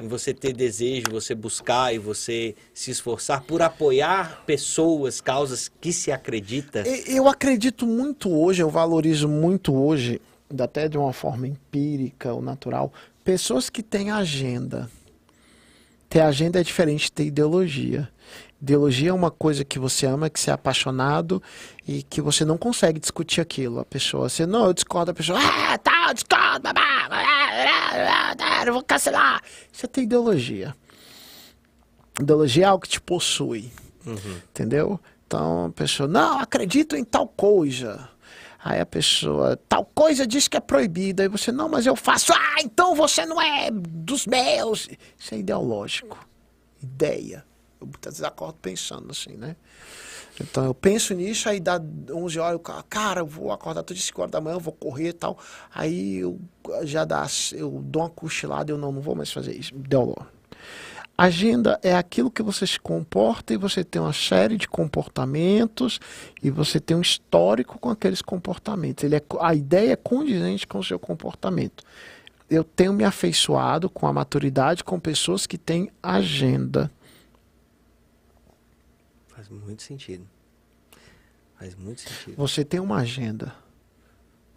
Em 0.00 0.08
você 0.08 0.32
ter 0.34 0.52
desejo, 0.52 1.06
você 1.10 1.34
buscar 1.34 1.94
e 1.94 1.98
você 1.98 2.54
se 2.74 2.90
esforçar 2.90 3.42
por 3.42 3.62
apoiar 3.62 4.42
pessoas, 4.46 5.20
causas 5.20 5.70
que 5.80 5.92
se 5.92 6.10
acredita. 6.10 6.82
Eu 7.06 7.28
acredito 7.28 7.86
muito 7.86 8.30
hoje, 8.30 8.62
eu 8.62 8.70
valorizo 8.70 9.28
muito 9.28 9.74
hoje, 9.74 10.20
até 10.58 10.88
de 10.88 10.98
uma 10.98 11.12
forma 11.12 11.46
empírica 11.46 12.32
ou 12.32 12.42
natural, 12.42 12.92
pessoas 13.22 13.70
que 13.70 13.82
têm 13.82 14.10
agenda. 14.10 14.90
Ter 16.08 16.20
agenda 16.20 16.60
é 16.60 16.62
diferente 16.62 17.04
de 17.04 17.12
ter 17.12 17.24
ideologia. 17.26 18.08
Ideologia 18.62 19.10
é 19.10 19.12
uma 19.12 19.30
coisa 19.30 19.64
que 19.64 19.76
você 19.76 20.06
ama, 20.06 20.30
que 20.30 20.38
você 20.38 20.48
é 20.48 20.54
apaixonado 20.54 21.42
e 21.86 22.04
que 22.04 22.20
você 22.20 22.44
não 22.44 22.56
consegue 22.56 23.00
discutir 23.00 23.40
aquilo. 23.40 23.80
A 23.80 23.84
pessoa, 23.84 24.28
você 24.28 24.46
não, 24.46 24.66
eu 24.66 24.72
discordo, 24.72 25.10
a 25.10 25.14
pessoa, 25.14 25.36
ah, 25.40 25.76
tá, 25.78 26.06
eu 26.06 26.14
discordo, 26.14 26.62
babá, 26.62 27.08
eu 28.64 28.72
vou 28.72 28.84
cancelar. 28.84 29.42
Você 29.72 29.88
tem 29.88 30.04
ideologia. 30.04 30.76
Ideologia 32.20 32.64
é 32.64 32.68
algo 32.68 32.84
que 32.84 32.88
te 32.88 33.00
possui. 33.00 33.72
Uhum. 34.06 34.40
Entendeu? 34.50 35.00
Então 35.26 35.64
a 35.66 35.70
pessoa, 35.70 36.08
não, 36.08 36.38
acredito 36.38 36.94
em 36.94 37.02
tal 37.02 37.26
coisa. 37.26 38.08
Aí 38.62 38.80
a 38.80 38.86
pessoa, 38.86 39.58
tal 39.68 39.84
coisa 39.84 40.24
diz 40.24 40.46
que 40.46 40.56
é 40.56 40.60
proibida. 40.60 41.24
Aí 41.24 41.28
você, 41.28 41.50
não, 41.50 41.68
mas 41.68 41.84
eu 41.84 41.96
faço. 41.96 42.32
Ah, 42.32 42.62
então 42.62 42.94
você 42.94 43.26
não 43.26 43.42
é 43.42 43.72
dos 43.72 44.24
meus. 44.24 44.88
Isso 45.18 45.34
é 45.34 45.38
ideológico. 45.38 46.16
Ideia. 46.80 47.44
Eu 47.82 47.86
muitas 47.86 48.14
vezes 48.14 48.24
acordo 48.24 48.54
pensando 48.62 49.10
assim, 49.10 49.36
né? 49.36 49.56
Então 50.40 50.64
eu 50.64 50.72
penso 50.72 51.12
nisso, 51.14 51.48
aí 51.48 51.60
dá 51.60 51.80
11 52.10 52.38
horas, 52.38 52.52
eu, 52.54 52.84
cara, 52.88 53.20
eu 53.20 53.26
vou 53.26 53.52
acordar 53.52 53.82
todas 53.82 54.02
5 54.02 54.20
horas 54.20 54.32
da 54.32 54.40
manhã, 54.40 54.56
eu 54.56 54.60
vou 54.60 54.72
correr 54.72 55.08
e 55.08 55.12
tal. 55.12 55.38
Aí 55.74 56.18
eu 56.18 56.38
já 56.84 57.04
dá, 57.04 57.26
eu 57.52 57.70
dou 57.84 58.02
uma 58.02 58.10
cochilada, 58.10 58.72
eu 58.72 58.78
não, 58.78 58.92
não 58.92 59.00
vou 59.00 59.14
mais 59.14 59.30
fazer 59.30 59.54
isso. 59.54 59.74
Deu 59.74 60.16
Agenda 61.16 61.78
é 61.82 61.94
aquilo 61.94 62.30
que 62.30 62.42
você 62.42 62.66
se 62.66 62.80
comporta 62.80 63.52
e 63.52 63.58
você 63.58 63.84
tem 63.84 64.00
uma 64.00 64.14
série 64.14 64.56
de 64.56 64.66
comportamentos 64.66 66.00
e 66.42 66.50
você 66.50 66.80
tem 66.80 66.96
um 66.96 67.02
histórico 67.02 67.78
com 67.78 67.90
aqueles 67.90 68.22
comportamentos. 68.22 69.04
Ele 69.04 69.16
é, 69.16 69.22
a 69.40 69.54
ideia 69.54 69.92
é 69.92 69.96
condizente 69.96 70.66
com 70.66 70.78
o 70.78 70.84
seu 70.84 70.98
comportamento. 70.98 71.84
Eu 72.48 72.64
tenho 72.64 72.92
me 72.92 73.04
afeiçoado 73.04 73.90
com 73.90 74.06
a 74.06 74.12
maturidade 74.12 74.82
com 74.82 74.98
pessoas 74.98 75.46
que 75.46 75.58
têm 75.58 75.90
agenda. 76.02 76.90
Faz 79.42 79.48
muito 79.48 79.82
sentido. 79.82 80.24
Faz 81.58 81.74
muito 81.74 82.00
sentido. 82.02 82.36
Você 82.36 82.64
tem 82.64 82.78
uma 82.78 82.98
agenda. 82.98 83.52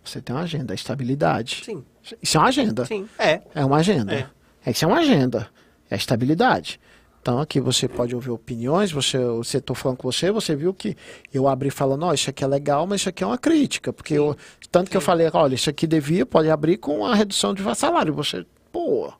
Você 0.03 0.21
tem 0.21 0.35
uma 0.35 0.43
agenda, 0.43 0.75
estabilidade. 0.75 1.63
Sim. 1.65 1.83
Isso 2.21 2.37
é 2.37 2.39
uma 2.39 2.49
agenda. 2.49 2.85
Sim, 2.85 3.09
é. 3.17 3.41
É 3.55 3.65
uma 3.65 3.77
agenda. 3.77 4.13
É. 4.13 4.29
é 4.63 4.71
isso 4.71 4.85
é 4.85 4.87
uma 4.87 4.99
agenda. 4.99 5.49
É 5.89 5.95
estabilidade. 5.95 6.79
Então 7.19 7.39
aqui 7.39 7.59
você 7.59 7.87
pode 7.87 8.13
ouvir 8.13 8.29
opiniões, 8.29 8.91
você, 8.91 9.17
você 9.17 9.59
tô 9.59 9.73
falando 9.73 9.97
com 9.97 10.11
você, 10.11 10.31
você 10.31 10.55
viu 10.55 10.71
que 10.71 10.95
eu 11.33 11.47
abri 11.47 11.71
falando, 11.71 12.03
ó, 12.03 12.13
isso 12.13 12.29
aqui 12.29 12.43
é 12.43 12.47
legal, 12.47 12.85
mas 12.85 13.01
isso 13.01 13.09
aqui 13.09 13.23
é 13.23 13.27
uma 13.27 13.39
crítica, 13.39 13.91
porque 13.91 14.13
eu, 14.13 14.37
tanto 14.69 14.85
Sim. 14.85 14.91
que 14.91 14.97
eu 14.97 15.01
falei, 15.01 15.27
olha, 15.33 15.55
isso 15.55 15.67
aqui 15.67 15.87
devia, 15.87 16.27
pode 16.27 16.51
abrir 16.51 16.77
com 16.77 17.03
a 17.03 17.15
redução 17.15 17.55
de 17.55 17.63
salário. 17.75 18.13
Você, 18.13 18.45
pô, 18.71 19.11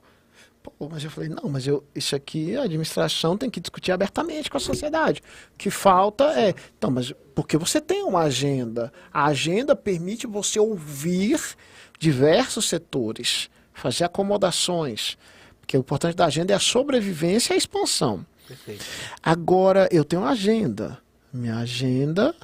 Pô, 0.70 0.88
mas 0.88 1.04
eu 1.04 1.10
falei, 1.10 1.28
não, 1.28 1.48
mas 1.48 1.66
eu, 1.66 1.84
isso 1.94 2.14
aqui 2.16 2.56
a 2.56 2.62
administração 2.62 3.36
tem 3.36 3.48
que 3.48 3.60
discutir 3.60 3.92
abertamente 3.92 4.50
com 4.50 4.56
a 4.56 4.60
sociedade. 4.60 5.22
O 5.54 5.58
que 5.58 5.70
falta 5.70 6.24
é. 6.38 6.54
Então, 6.76 6.90
mas 6.90 7.12
porque 7.34 7.56
você 7.56 7.80
tem 7.80 8.02
uma 8.02 8.22
agenda. 8.22 8.92
A 9.12 9.26
agenda 9.26 9.76
permite 9.76 10.26
você 10.26 10.58
ouvir 10.58 11.40
diversos 11.98 12.68
setores, 12.68 13.48
fazer 13.72 14.04
acomodações. 14.04 15.16
Porque 15.60 15.76
o 15.76 15.80
importante 15.80 16.16
da 16.16 16.26
agenda 16.26 16.52
é 16.52 16.56
a 16.56 16.60
sobrevivência 16.60 17.52
e 17.52 17.54
a 17.54 17.58
expansão. 17.58 18.24
Perfeito. 18.46 18.84
Agora, 19.22 19.88
eu 19.90 20.04
tenho 20.04 20.22
uma 20.22 20.30
agenda. 20.30 20.98
Minha 21.32 21.58
agenda 21.58 22.34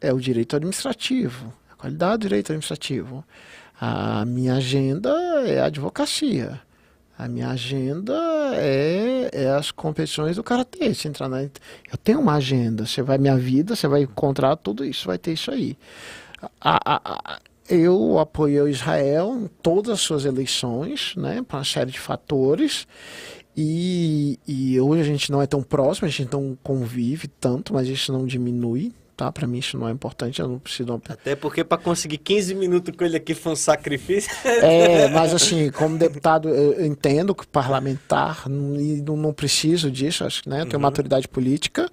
é 0.00 0.12
o 0.12 0.20
direito 0.20 0.54
administrativo, 0.54 1.52
a 1.70 1.74
qualidade 1.74 2.18
do 2.18 2.22
direito 2.22 2.52
administrativo. 2.52 3.24
A 3.80 4.24
minha 4.24 4.54
agenda 4.54 5.10
é 5.46 5.60
a 5.60 5.66
advocacia. 5.66 6.60
A 7.18 7.26
minha 7.26 7.48
agenda 7.48 8.14
é, 8.54 9.28
é 9.32 9.50
as 9.50 9.72
competições 9.72 10.36
do 10.36 10.44
karatê. 10.44 10.94
Se 10.94 11.08
entrar 11.08 11.28
na, 11.28 11.42
eu 11.42 11.50
tenho 12.02 12.20
uma 12.20 12.34
agenda. 12.34 12.86
Você 12.86 13.02
vai 13.02 13.18
minha 13.18 13.36
vida, 13.36 13.74
você 13.74 13.88
vai 13.88 14.02
encontrar 14.02 14.54
tudo 14.54 14.84
isso, 14.84 15.08
vai 15.08 15.18
ter 15.18 15.32
isso 15.32 15.50
aí. 15.50 15.76
A, 16.60 16.78
a, 16.94 17.00
a, 17.04 17.40
eu 17.68 18.20
apoiei 18.20 18.62
Israel 18.70 19.36
em 19.36 19.48
todas 19.60 19.94
as 19.94 20.00
suas 20.00 20.24
eleições, 20.24 21.14
né, 21.16 21.42
para 21.42 21.58
uma 21.58 21.64
série 21.64 21.90
de 21.90 21.98
fatores. 21.98 22.86
E, 23.56 24.38
e 24.46 24.80
hoje 24.80 25.00
a 25.00 25.04
gente 25.04 25.32
não 25.32 25.42
é 25.42 25.46
tão 25.46 25.60
próximo, 25.60 26.06
a 26.06 26.10
gente 26.10 26.32
não 26.32 26.56
convive 26.62 27.26
tanto, 27.26 27.74
mas 27.74 27.88
isso 27.88 28.12
não 28.12 28.24
diminui 28.24 28.92
tá? 29.18 29.32
Para 29.32 29.48
mim 29.48 29.58
isso 29.58 29.76
não 29.76 29.88
é 29.88 29.90
importante, 29.90 30.40
eu 30.40 30.46
não 30.46 30.58
preciso... 30.60 31.02
Até 31.08 31.34
porque 31.34 31.64
para 31.64 31.76
conseguir 31.76 32.18
15 32.18 32.54
minutos 32.54 32.94
com 32.96 33.04
ele 33.04 33.16
aqui 33.16 33.34
foi 33.34 33.52
um 33.52 33.56
sacrifício. 33.56 34.30
É, 34.44 35.08
mas 35.08 35.34
assim, 35.34 35.70
como 35.72 35.98
deputado, 35.98 36.48
eu 36.48 36.86
entendo 36.86 37.34
que 37.34 37.44
parlamentar, 37.44 38.44
e 38.46 39.02
não, 39.02 39.16
não 39.16 39.32
preciso 39.32 39.90
disso, 39.90 40.24
acho 40.24 40.44
que 40.44 40.48
né, 40.48 40.60
eu 40.60 40.66
tenho 40.66 40.76
uhum. 40.76 40.82
maturidade 40.82 41.26
política 41.26 41.90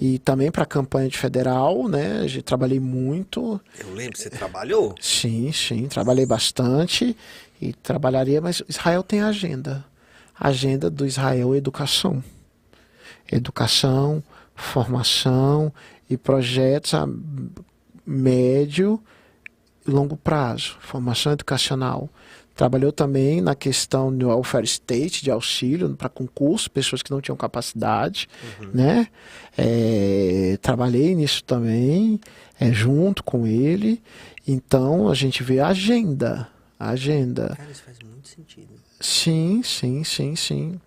e 0.00 0.18
também 0.18 0.50
para 0.50 0.64
a 0.64 0.66
campanha 0.66 1.08
de 1.08 1.16
federal, 1.16 1.88
né? 1.88 2.26
Eu 2.34 2.42
trabalhei 2.42 2.80
muito. 2.80 3.60
Eu 3.78 3.94
lembro, 3.94 4.18
você 4.18 4.28
trabalhou? 4.28 4.94
Sim, 5.00 5.52
sim, 5.52 5.86
trabalhei 5.86 6.26
bastante 6.26 7.16
e 7.60 7.72
trabalharia, 7.72 8.40
mas 8.40 8.62
Israel 8.68 9.02
tem 9.04 9.22
agenda. 9.22 9.84
Agenda 10.38 10.90
do 10.90 11.06
Israel 11.06 11.54
é 11.54 11.58
educação. 11.58 12.22
Educação, 13.30 14.22
formação 14.54 15.72
e 16.08 16.16
projetos 16.16 16.94
a 16.94 17.08
médio 18.06 19.02
e 19.86 19.90
longo 19.90 20.16
prazo, 20.16 20.76
formação 20.80 21.32
educacional. 21.32 22.08
Trabalhou 22.54 22.90
também 22.90 23.42
na 23.42 23.54
questão 23.54 24.16
do 24.16 24.28
welfare 24.28 24.64
state, 24.64 25.22
de 25.22 25.30
auxílio 25.30 25.94
para 25.94 26.08
concurso, 26.08 26.70
pessoas 26.70 27.02
que 27.02 27.10
não 27.10 27.20
tinham 27.20 27.36
capacidade, 27.36 28.28
uhum. 28.60 28.70
né? 28.72 29.08
É, 29.58 30.58
trabalhei 30.62 31.14
nisso 31.14 31.44
também, 31.44 32.18
é, 32.58 32.72
junto 32.72 33.22
com 33.22 33.46
ele. 33.46 34.02
Então, 34.48 35.10
a 35.10 35.14
gente 35.14 35.42
vê 35.42 35.60
a 35.60 35.68
agenda, 35.68 36.48
a 36.80 36.90
agenda. 36.90 37.54
Cara, 37.56 37.70
isso 37.70 37.82
faz 37.82 37.98
muito 38.02 38.26
sentido. 38.26 38.68
Sim, 39.00 39.60
sim, 39.62 40.02
sim, 40.02 40.34
sim. 40.34 40.80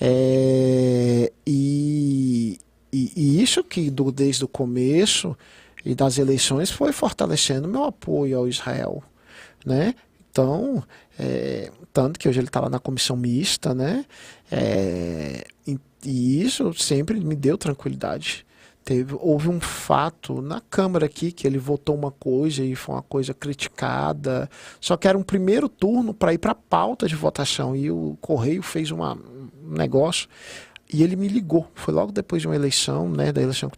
É, 0.00 1.32
e, 1.44 2.56
e, 2.92 3.12
e 3.16 3.42
isso 3.42 3.62
que 3.62 3.90
do, 3.90 4.10
desde 4.10 4.44
o 4.44 4.48
começo 4.48 5.36
e 5.84 5.94
das 5.94 6.18
eleições 6.18 6.70
foi 6.70 6.92
fortalecendo 6.92 7.68
meu 7.68 7.84
apoio 7.84 8.38
ao 8.38 8.48
Israel, 8.48 9.02
né? 9.64 9.94
Então, 10.30 10.82
é, 11.18 11.70
tanto 11.92 12.18
que 12.18 12.28
hoje 12.28 12.38
ele 12.38 12.46
está 12.46 12.60
lá 12.60 12.68
na 12.68 12.78
comissão 12.78 13.16
mista, 13.16 13.74
né? 13.74 14.04
É, 14.50 15.44
e, 15.66 15.78
e, 16.04 16.42
isso 16.42 16.72
sempre 16.74 17.18
me 17.20 17.34
deu 17.34 17.58
tranquilidade. 17.58 18.46
Teve, 18.84 19.14
houve 19.20 19.48
um 19.48 19.60
fato 19.60 20.40
na 20.40 20.60
Câmara 20.60 21.06
aqui 21.06 21.30
que 21.30 21.46
ele 21.46 21.58
votou 21.58 21.94
uma 21.94 22.10
coisa 22.10 22.64
e 22.64 22.74
foi 22.74 22.94
uma 22.94 23.02
coisa 23.02 23.34
criticada. 23.34 24.48
Só 24.80 24.96
que 24.96 25.06
era 25.06 25.18
um 25.18 25.22
primeiro 25.22 25.68
turno 25.68 26.14
para 26.14 26.32
ir 26.32 26.38
para 26.38 26.52
a 26.52 26.56
pauta 26.56 27.06
de 27.06 27.14
votação 27.14 27.76
e 27.76 27.90
o 27.90 28.16
Correio 28.20 28.62
fez 28.62 28.90
uma, 28.90 29.14
um 29.14 29.74
negócio 29.76 30.28
E 30.92 31.04
ele 31.04 31.14
me 31.14 31.28
ligou, 31.28 31.70
foi 31.72 31.94
logo 31.94 32.10
depois 32.10 32.42
de 32.42 32.48
uma 32.48 32.56
eleição, 32.56 33.08
né, 33.08 33.30
da 33.30 33.40
eleição 33.40 33.70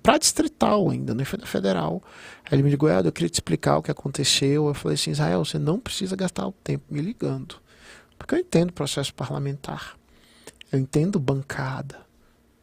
para 0.00 0.16
distrital 0.16 0.88
ainda, 0.90 1.12
não 1.12 1.24
foi 1.24 1.40
da 1.40 1.46
federal. 1.46 2.00
Aí 2.44 2.52
ele 2.52 2.62
me 2.62 2.70
ligou, 2.70 2.88
eu 2.88 3.10
queria 3.10 3.28
te 3.28 3.34
explicar 3.34 3.78
o 3.78 3.82
que 3.82 3.90
aconteceu. 3.90 4.68
Eu 4.68 4.74
falei 4.74 4.94
assim, 4.94 5.10
Israel, 5.10 5.44
você 5.44 5.58
não 5.58 5.80
precisa 5.80 6.14
gastar 6.14 6.46
o 6.46 6.52
tempo 6.52 6.84
me 6.88 7.00
ligando, 7.00 7.56
porque 8.16 8.36
eu 8.36 8.38
entendo 8.38 8.70
o 8.70 8.72
processo 8.72 9.12
parlamentar, 9.12 9.96
eu 10.70 10.78
entendo 10.78 11.18
bancada. 11.18 12.06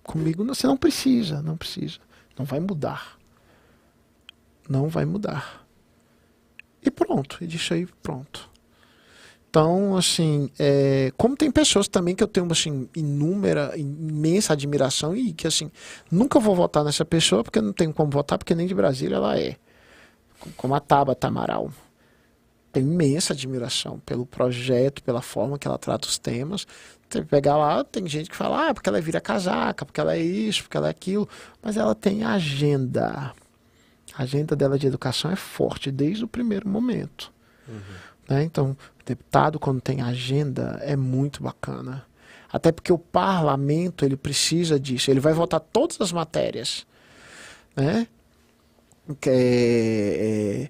Comigo 0.01 0.45
você 0.45 0.65
não 0.65 0.77
precisa, 0.77 1.41
não 1.41 1.57
precisa, 1.57 1.99
não 2.37 2.45
vai 2.45 2.61
mudar, 2.61 3.17
não 4.69 4.87
vai 4.87 5.03
mudar. 5.03 5.65
E 6.81 6.89
pronto, 6.89 7.37
e 7.41 7.73
aí, 7.73 7.85
pronto. 8.01 8.49
Então, 9.53 9.95
assim, 9.95 10.49
é, 10.57 11.13
como 11.15 11.37
tem 11.37 11.51
pessoas 11.51 11.87
também 11.87 12.15
que 12.15 12.23
eu 12.23 12.27
tenho, 12.27 12.51
assim, 12.51 12.89
inúmera, 12.95 13.77
imensa 13.77 14.53
admiração 14.53 15.15
e 15.15 15.31
que, 15.31 15.45
assim, 15.45 15.69
nunca 16.09 16.39
vou 16.39 16.55
votar 16.55 16.83
nessa 16.83 17.05
pessoa 17.05 17.43
porque 17.43 17.61
não 17.61 17.71
tenho 17.71 17.93
como 17.93 18.09
votar, 18.09 18.39
porque 18.39 18.55
nem 18.55 18.65
de 18.65 18.73
Brasília 18.73 19.17
ela 19.17 19.37
é. 19.37 19.57
Como 20.57 20.73
a 20.73 20.79
Tabata 20.79 21.27
Amaral. 21.27 21.71
Tenho 22.71 22.91
imensa 22.91 23.33
admiração 23.33 23.99
pelo 23.99 24.25
projeto, 24.25 25.03
pela 25.03 25.21
forma 25.21 25.59
que 25.59 25.67
ela 25.67 25.77
trata 25.77 26.07
os 26.07 26.17
temas. 26.17 26.65
Você 27.07 27.21
pegar 27.21 27.55
lá, 27.55 27.83
tem 27.83 28.07
gente 28.07 28.31
que 28.31 28.35
fala, 28.35 28.69
ah, 28.69 28.73
porque 28.73 28.89
ela 28.89 28.99
vira 28.99 29.21
casaca, 29.21 29.85
porque 29.85 30.01
ela 30.01 30.15
é 30.15 30.19
isso, 30.19 30.63
porque 30.63 30.77
ela 30.77 30.87
é 30.87 30.89
aquilo. 30.89 31.29
Mas 31.61 31.77
ela 31.77 31.93
tem 31.93 32.23
agenda. 32.23 33.31
A 34.15 34.23
agenda 34.23 34.55
dela 34.55 34.79
de 34.79 34.87
educação 34.87 35.29
é 35.29 35.35
forte 35.35 35.91
desde 35.91 36.25
o 36.25 36.27
primeiro 36.27 36.67
momento. 36.67 37.31
Uhum. 37.67 37.79
Né? 38.27 38.43
Então, 38.43 38.75
deputado, 39.05 39.59
quando 39.59 39.81
tem 39.81 40.01
agenda, 40.01 40.79
é 40.81 40.95
muito 40.95 41.43
bacana. 41.43 42.05
Até 42.51 42.71
porque 42.71 42.93
o 42.93 42.97
parlamento 42.97 44.05
ele 44.05 44.15
precisa 44.15 44.79
disso. 44.79 45.09
Ele 45.09 45.19
vai 45.19 45.33
votar 45.33 45.59
todas 45.59 45.99
as 45.99 46.11
matérias. 46.11 46.85
Né? 47.75 48.07
É, 49.25 50.69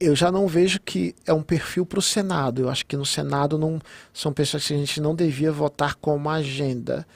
eu 0.00 0.16
já 0.16 0.32
não 0.32 0.48
vejo 0.48 0.80
que 0.80 1.14
é 1.24 1.32
um 1.32 1.42
perfil 1.42 1.86
para 1.86 2.00
o 2.00 2.02
Senado. 2.02 2.62
Eu 2.62 2.68
acho 2.68 2.84
que 2.84 2.96
no 2.96 3.06
Senado 3.06 3.56
não 3.56 3.78
são 4.12 4.32
pessoas 4.32 4.66
que 4.66 4.74
a 4.74 4.76
gente 4.76 5.00
não 5.00 5.14
devia 5.14 5.52
votar 5.52 5.94
como 5.94 6.28
agenda. 6.28 7.06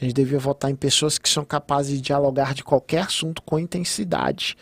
A 0.00 0.04
gente 0.04 0.14
devia 0.14 0.38
votar 0.38 0.70
em 0.70 0.76
pessoas 0.76 1.18
que 1.18 1.28
são 1.28 1.44
capazes 1.44 1.96
de 1.96 2.00
dialogar 2.00 2.54
de 2.54 2.62
qualquer 2.62 3.02
assunto 3.02 3.42
com 3.42 3.58
intensidade. 3.58 4.56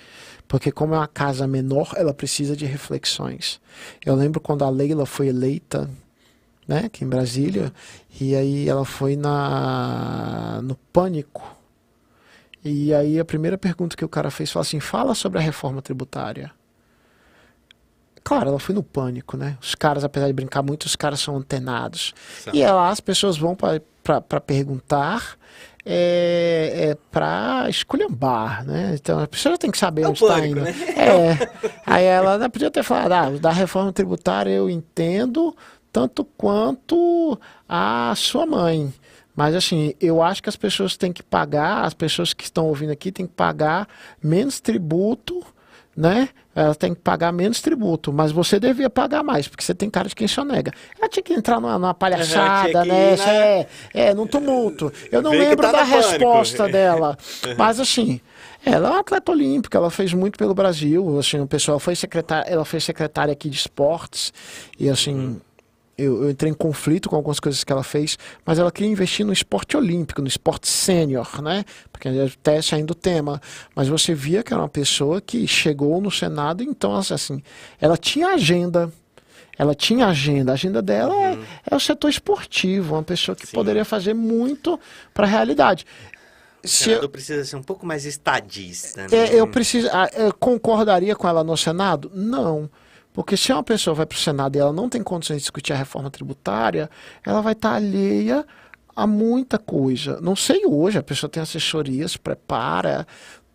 Porque 0.48 0.72
como 0.72 0.94
é 0.94 0.98
uma 0.98 1.06
casa 1.06 1.46
menor, 1.46 1.92
ela 1.96 2.14
precisa 2.14 2.56
de 2.56 2.64
reflexões. 2.64 3.60
Eu 4.04 4.14
lembro 4.14 4.40
quando 4.40 4.64
a 4.64 4.70
Leila 4.70 5.04
foi 5.04 5.28
eleita, 5.28 5.88
né, 6.66 6.84
aqui 6.86 7.04
em 7.04 7.08
Brasília, 7.08 7.72
e 8.18 8.34
aí 8.34 8.68
ela 8.68 8.84
foi 8.84 9.16
na 9.16 10.60
no 10.62 10.76
pânico. 10.92 11.56
E 12.64 12.92
aí 12.94 13.18
a 13.18 13.24
primeira 13.24 13.56
pergunta 13.58 13.96
que 13.96 14.04
o 14.04 14.08
cara 14.08 14.30
fez 14.30 14.50
foi 14.50 14.62
assim: 14.62 14.80
"Fala 14.80 15.14
sobre 15.14 15.38
a 15.38 15.42
reforma 15.42 15.82
tributária". 15.82 16.50
Claro, 18.30 18.50
ela 18.50 18.60
foi 18.60 18.76
no 18.76 18.82
pânico, 18.84 19.36
né? 19.36 19.58
Os 19.60 19.74
caras, 19.74 20.04
apesar 20.04 20.28
de 20.28 20.32
brincar 20.32 20.62
muito, 20.62 20.84
os 20.84 20.94
caras 20.94 21.18
são 21.18 21.36
antenados. 21.36 22.14
Certo. 22.44 22.56
E 22.56 22.64
lá 22.64 22.88
as 22.88 23.00
pessoas 23.00 23.36
vão 23.36 23.56
para 23.56 24.40
perguntar 24.40 25.36
é, 25.84 26.90
é 26.90 26.98
para 27.10 27.68
esculhambar, 27.68 28.64
né? 28.64 28.94
Então 28.94 29.18
a 29.18 29.26
pessoa 29.26 29.58
tem 29.58 29.68
que 29.68 29.76
saber 29.76 30.02
é 30.02 30.08
onde 30.08 30.22
está 30.22 30.46
indo. 30.46 30.60
Né? 30.60 30.70
É. 30.96 31.72
Aí 31.84 32.04
ela 32.04 32.48
podia 32.48 32.70
ter 32.70 32.84
falado, 32.84 33.12
ah, 33.12 33.38
da 33.40 33.50
reforma 33.50 33.92
tributária 33.92 34.52
eu 34.52 34.70
entendo 34.70 35.52
tanto 35.92 36.24
quanto 36.24 37.36
a 37.68 38.14
sua 38.16 38.46
mãe. 38.46 38.94
Mas 39.34 39.56
assim, 39.56 39.92
eu 40.00 40.22
acho 40.22 40.40
que 40.40 40.48
as 40.48 40.54
pessoas 40.54 40.96
têm 40.96 41.12
que 41.12 41.24
pagar, 41.24 41.84
as 41.84 41.94
pessoas 41.94 42.32
que 42.32 42.44
estão 42.44 42.66
ouvindo 42.66 42.92
aqui 42.92 43.10
têm 43.10 43.26
que 43.26 43.34
pagar 43.34 43.88
menos 44.22 44.60
tributo 44.60 45.44
né? 45.96 46.28
Ela 46.54 46.74
tem 46.74 46.94
que 46.94 47.00
pagar 47.00 47.32
menos 47.32 47.60
tributo, 47.60 48.12
mas 48.12 48.32
você 48.32 48.58
devia 48.58 48.90
pagar 48.90 49.22
mais, 49.22 49.46
porque 49.48 49.62
você 49.62 49.74
tem 49.74 49.88
cara 49.88 50.08
de 50.08 50.14
quem 50.14 50.26
sonega. 50.26 50.72
Ela 50.98 51.08
tinha 51.08 51.22
que 51.22 51.32
entrar 51.32 51.60
numa, 51.60 51.78
numa 51.78 51.94
palhaçada, 51.94 52.84
né? 52.84 53.14
Ir, 53.14 53.18
né? 53.18 53.26
É, 53.26 53.68
é, 53.94 54.14
num 54.14 54.26
tumulto. 54.26 54.92
Eu 55.10 55.22
não 55.22 55.30
lembro 55.30 55.62
tá 55.62 55.72
da 55.72 55.82
resposta 55.82 56.68
dela, 56.68 57.16
mas 57.56 57.78
assim, 57.78 58.20
ela 58.64 58.88
é 58.88 58.90
uma 58.92 59.00
atleta 59.00 59.30
olímpica, 59.30 59.78
ela 59.78 59.90
fez 59.90 60.12
muito 60.12 60.38
pelo 60.38 60.54
Brasil, 60.54 61.18
assim, 61.18 61.40
o 61.40 61.46
pessoal 61.46 61.78
foi 61.78 61.94
secretária, 61.94 62.50
ela 62.50 62.64
foi 62.64 62.80
secretária 62.80 63.32
aqui 63.32 63.48
de 63.48 63.56
esportes, 63.56 64.32
e 64.78 64.88
assim, 64.88 65.14
uhum 65.14 65.40
eu, 66.00 66.24
eu, 66.24 66.30
entrei 66.30 66.50
em 66.50 66.54
conflito 66.54 67.08
com 67.08 67.16
algumas 67.16 67.38
coisas 67.40 67.62
que 67.62 67.72
ela 67.72 67.82
fez, 67.82 68.18
mas 68.44 68.58
ela 68.58 68.70
queria 68.70 68.90
investir 68.90 69.24
no 69.24 69.32
esporte 69.32 69.76
olímpico, 69.76 70.22
no 70.22 70.28
esporte 70.28 70.68
sênior, 70.68 71.42
né? 71.42 71.64
Porque 71.92 72.08
até 72.08 72.60
saindo 72.62 72.88
do 72.88 72.94
tema. 72.94 73.40
Mas 73.74 73.88
você 73.88 74.14
via 74.14 74.42
que 74.42 74.52
era 74.52 74.62
uma 74.62 74.68
pessoa 74.68 75.20
que 75.20 75.46
chegou 75.46 76.00
no 76.00 76.10
Senado, 76.10 76.62
então, 76.62 76.94
assim, 76.94 77.42
ela 77.80 77.96
tinha 77.96 78.28
agenda. 78.28 78.92
Ela 79.58 79.74
tinha 79.74 80.06
agenda. 80.06 80.52
A 80.52 80.54
agenda 80.54 80.80
dela 80.80 81.14
é, 81.14 81.32
uhum. 81.32 81.42
é, 81.42 81.46
é, 81.70 81.76
o 81.76 81.80
setor 81.80 82.08
esportivo, 82.08 82.94
uma 82.94 83.02
pessoa 83.02 83.36
que 83.36 83.46
Sim. 83.46 83.52
poderia 83.52 83.84
fazer 83.84 84.14
muito 84.14 84.80
para 85.12 85.26
a 85.26 85.28
realidade. 85.28 85.84
O 86.64 86.68
Senado 86.68 87.04
eu, 87.04 87.08
precisa 87.08 87.44
ser 87.44 87.56
um 87.56 87.62
pouco 87.62 87.86
mais 87.86 88.04
estadista. 88.04 89.02
Né? 89.02 89.08
É, 89.12 89.34
eu 89.34 89.46
preciso, 89.46 89.88
ah, 89.92 90.08
eu 90.14 90.32
concordaria 90.32 91.14
com 91.14 91.28
ela 91.28 91.44
no 91.44 91.56
Senado? 91.56 92.10
Não. 92.14 92.70
Porque 93.12 93.36
se 93.36 93.52
uma 93.52 93.62
pessoa 93.62 93.94
vai 93.94 94.06
para 94.06 94.16
o 94.16 94.18
Senado 94.18 94.56
e 94.56 94.58
ela 94.58 94.72
não 94.72 94.88
tem 94.88 95.02
condições 95.02 95.36
de 95.36 95.42
discutir 95.42 95.72
a 95.72 95.76
reforma 95.76 96.10
tributária, 96.10 96.88
ela 97.24 97.40
vai 97.40 97.52
estar 97.52 97.70
tá 97.70 97.76
alheia 97.76 98.46
a 98.94 99.06
muita 99.06 99.58
coisa. 99.58 100.20
Não 100.20 100.36
sei 100.36 100.64
hoje, 100.66 100.98
a 100.98 101.02
pessoa 101.02 101.30
tem 101.30 101.42
assessoria, 101.42 102.06
se 102.06 102.18
prepara, 102.18 103.06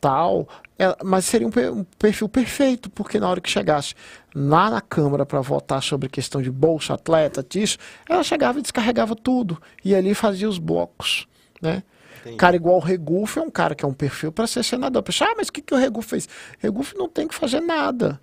tal, 0.01 0.47
ela, 0.77 0.97
mas 1.03 1.25
seria 1.25 1.47
um, 1.47 1.79
um, 1.79 1.83
perfil 1.97 2.27
perfeito, 2.27 2.89
porque 2.89 3.19
na 3.19 3.29
hora 3.29 3.41
que 3.41 3.49
chegasse 3.49 3.95
lá 4.33 4.69
na 4.69 4.81
Câmara 4.81 5.25
para 5.25 5.41
votar 5.41 5.81
sobre 5.81 6.09
questão 6.09 6.41
de 6.41 6.51
bolsa 6.51 6.93
atleta, 6.93 7.45
disso, 7.47 7.77
ela 8.07 8.23
chegava 8.23 8.59
e 8.59 8.61
descarregava 8.61 9.15
tudo, 9.15 9.61
e 9.83 9.95
ali 9.95 10.13
fazia 10.13 10.49
os 10.49 10.57
blocos, 10.57 11.27
né? 11.61 11.83
Entendi. 12.21 12.37
Cara 12.37 12.55
igual 12.55 12.77
o 12.77 12.79
Regufo 12.79 13.39
é 13.39 13.41
um 13.43 13.51
cara 13.51 13.75
que 13.75 13.85
é 13.85 13.87
um 13.87 13.93
perfil 13.93 14.31
para 14.31 14.47
ser 14.47 14.63
senador. 14.63 15.03
Pessoal, 15.03 15.29
ah, 15.31 15.35
mas 15.37 15.47
o 15.47 15.53
que, 15.53 15.61
que 15.61 15.73
o 15.75 15.77
Regufo 15.77 16.09
fez? 16.09 16.27
Regufo 16.57 16.97
não 16.97 17.07
tem 17.07 17.27
que 17.27 17.35
fazer 17.35 17.61
nada. 17.61 18.19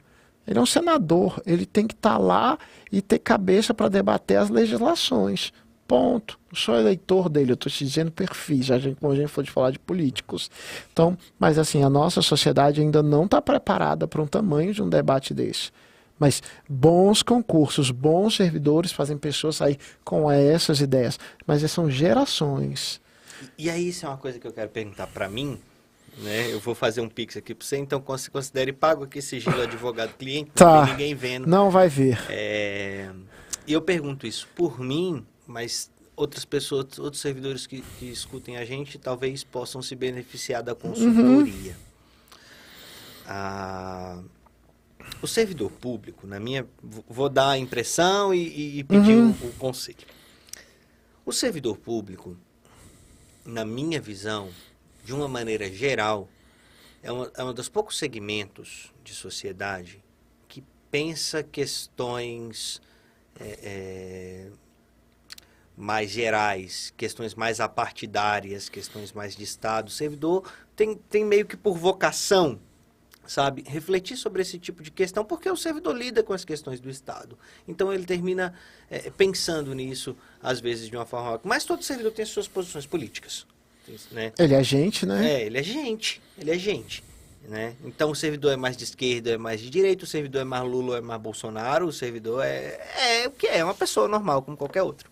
Ele 0.47 0.59
é 0.59 0.63
um 0.63 0.67
senador, 0.67 1.41
ele 1.47 1.65
tem 1.65 1.87
que 1.87 1.95
estar 1.95 2.13
tá 2.13 2.19
lá 2.19 2.59
e 2.91 3.01
ter 3.01 3.19
cabeça 3.19 3.73
para 3.73 3.89
debater 3.89 4.39
as 4.39 4.51
legislações. 4.51 5.53
Ponto. 5.87 6.39
Não 6.51 6.59
sou 6.59 6.77
eleitor 6.77 7.29
dele, 7.29 7.53
eu 7.53 7.55
estou 7.55 7.71
te 7.71 7.85
dizendo 7.85 8.11
perfis, 8.11 8.71
a 8.71 8.79
gente, 8.79 8.97
como 8.97 9.13
a 9.13 9.17
gente 9.17 9.29
for 9.29 9.45
de 9.45 9.51
falar 9.51 9.71
de 9.71 9.79
políticos. 9.79 10.51
Então, 10.93 11.17
mas 11.39 11.59
assim, 11.59 11.83
a 11.83 11.91
nossa 11.91 12.23
sociedade 12.23 12.81
ainda 12.81 13.03
não 13.03 13.25
está 13.25 13.41
preparada 13.41 14.07
para 14.07 14.23
um 14.23 14.27
tamanho 14.27 14.73
de 14.73 14.83
um 14.83 14.89
debate 14.89 15.35
desse. 15.35 15.71
Mas 16.19 16.43
bons 16.69 17.23
concursos, 17.23 17.91
bons 17.91 18.37
servidores 18.37 18.93
fazem 18.93 19.19
pessoas 19.19 19.57
sair 19.57 19.79
com 20.05 20.31
essas 20.31 20.81
ideias. 20.81 21.19
Mas 21.47 21.69
são 21.71 21.91
gerações. 21.91 23.01
E 23.59 23.69
aí, 23.69 23.89
isso 23.89 24.07
é 24.07 24.09
uma 24.09 24.19
coisa 24.19 24.39
que 24.39 24.47
eu 24.47 24.53
quero 24.53 24.71
perguntar 24.71 25.09
para 25.09 25.29
mim, 25.29 25.59
né? 26.19 26.53
Eu 26.53 26.61
vou 26.61 26.75
fazer 26.75 27.01
um 27.01 27.09
pix 27.09 27.37
aqui 27.37 27.55
para 27.55 27.67
você, 27.67 27.77
então 27.77 28.01
considere 28.01 28.73
pago 28.73 29.05
aqui 29.05 29.23
sigilo 29.23 29.61
advogado-cliente, 29.61 30.51
tá. 30.55 30.87
ninguém 30.87 31.15
vendo. 31.15 31.47
Não 31.47 31.71
vai 31.71 31.89
ver. 31.89 32.19
É... 32.29 33.11
E 33.67 33.73
eu 33.73 33.81
pergunto 33.81 34.27
isso 34.27 34.49
por 34.55 34.81
mim, 34.81 35.25
mas 35.47 35.91
outras 36.17 36.45
pessoas, 36.45 36.99
outros 36.99 37.23
servidores 37.23 37.67
que, 37.67 37.81
que 37.99 38.07
escutem 38.07 38.57
a 38.57 38.65
gente, 38.65 38.99
talvez 38.99 39.45
possam 39.45 39.81
se 39.81 39.95
beneficiar 39.95 40.63
da 40.63 40.75
consultoria. 40.75 41.73
Uhum. 41.73 41.93
Ah, 43.27 44.21
o 45.21 45.27
servidor 45.27 45.71
público, 45.71 46.27
na 46.27 46.39
minha, 46.39 46.67
vou 47.09 47.29
dar 47.29 47.51
a 47.51 47.59
impressão 47.59 48.35
e, 48.35 48.81
e 48.81 48.85
pedir 48.85 49.17
uhum. 49.17 49.31
o, 49.31 49.47
o 49.47 49.53
conselho. 49.55 50.07
O 51.25 51.33
servidor 51.33 51.77
público, 51.77 52.37
na 53.45 53.65
minha 53.65 54.01
visão, 54.01 54.49
de 55.03 55.13
uma 55.13 55.29
maneira 55.29 55.71
geral, 55.71 56.29
é, 57.03 57.11
uma, 57.11 57.31
é 57.37 57.45
um 57.45 57.53
dos 57.53 57.69
poucos 57.69 57.99
segmentos 57.99 58.93
de 59.03 59.15
sociedade 59.15 60.03
que 60.49 60.63
pensa 60.91 61.43
questões 61.43 62.81
é, 63.39 63.59
é, 63.63 64.51
mais 65.77 66.11
gerais, 66.11 66.93
questões 66.97 67.35
mais 67.35 67.61
apartidárias, 67.61 68.69
questões 68.69 69.13
mais 69.13 69.35
de 69.35 69.43
Estado. 69.43 69.89
O 69.89 69.91
servidor 69.91 70.51
tem, 70.77 70.95
tem 70.95 71.25
meio 71.25 71.45
que 71.47 71.57
por 71.57 71.77
vocação, 71.77 72.61
sabe, 73.27 73.65
refletir 73.67 74.17
sobre 74.17 74.43
esse 74.43 74.59
tipo 74.59 74.83
de 74.83 74.91
questão, 74.91 75.25
porque 75.25 75.51
o 75.51 75.57
servidor 75.57 75.97
lida 75.97 76.23
com 76.23 76.33
as 76.33 76.45
questões 76.45 76.79
do 76.79 76.89
Estado. 76.89 77.37
Então 77.67 77.93
ele 77.93 78.05
termina 78.05 78.55
é, 78.89 79.11
pensando 79.11 79.75
nisso, 79.75 80.17
às 80.41 80.61
vezes, 80.61 80.89
de 80.89 80.97
uma 80.97 81.07
forma. 81.07 81.41
Mas 81.43 81.65
todo 81.65 81.83
servidor 81.83 82.13
tem 82.13 82.25
suas 82.25 82.47
posições 82.47 82.87
políticas. 82.87 83.47
Né? 84.11 84.33
Ele 84.39 84.55
é 84.55 84.63
gente, 84.63 85.05
né? 85.05 85.31
É, 85.31 85.47
ele 85.47 85.59
é 85.59 85.63
gente. 85.63 86.21
Ele 86.39 86.51
é 86.51 86.59
gente. 86.59 87.03
Né? 87.49 87.75
Então 87.85 88.11
o 88.11 88.15
servidor 88.15 88.53
é 88.53 88.57
mais 88.57 88.77
de 88.77 88.85
esquerda, 88.85 89.31
é 89.31 89.37
mais 89.37 89.61
de 89.61 89.69
direita, 89.69 90.05
o 90.05 90.07
servidor 90.07 90.43
é 90.43 90.45
mais 90.45 90.65
Lula, 90.65 90.99
é 90.99 91.01
mais 91.01 91.21
Bolsonaro, 91.21 91.87
o 91.87 91.93
servidor 91.93 92.45
é, 92.45 92.81
é 93.23 93.27
o 93.27 93.33
que 93.33 93.49
é, 93.49 93.59
é 93.59 93.65
uma 93.65 93.75
pessoa 93.75 94.07
normal, 94.07 94.43
como 94.43 94.57
qualquer 94.57 94.83
outro. 94.83 95.11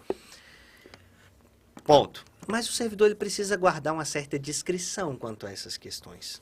Ponto. 1.83 2.25
Mas 2.47 2.69
o 2.69 2.73
servidor 2.73 3.07
ele 3.07 3.17
precisa 3.17 3.57
guardar 3.57 3.93
uma 3.93 4.05
certa 4.05 4.39
discrição 4.39 5.17
quanto 5.17 5.47
a 5.47 5.53
essas 5.53 5.77
questões. 5.77 6.41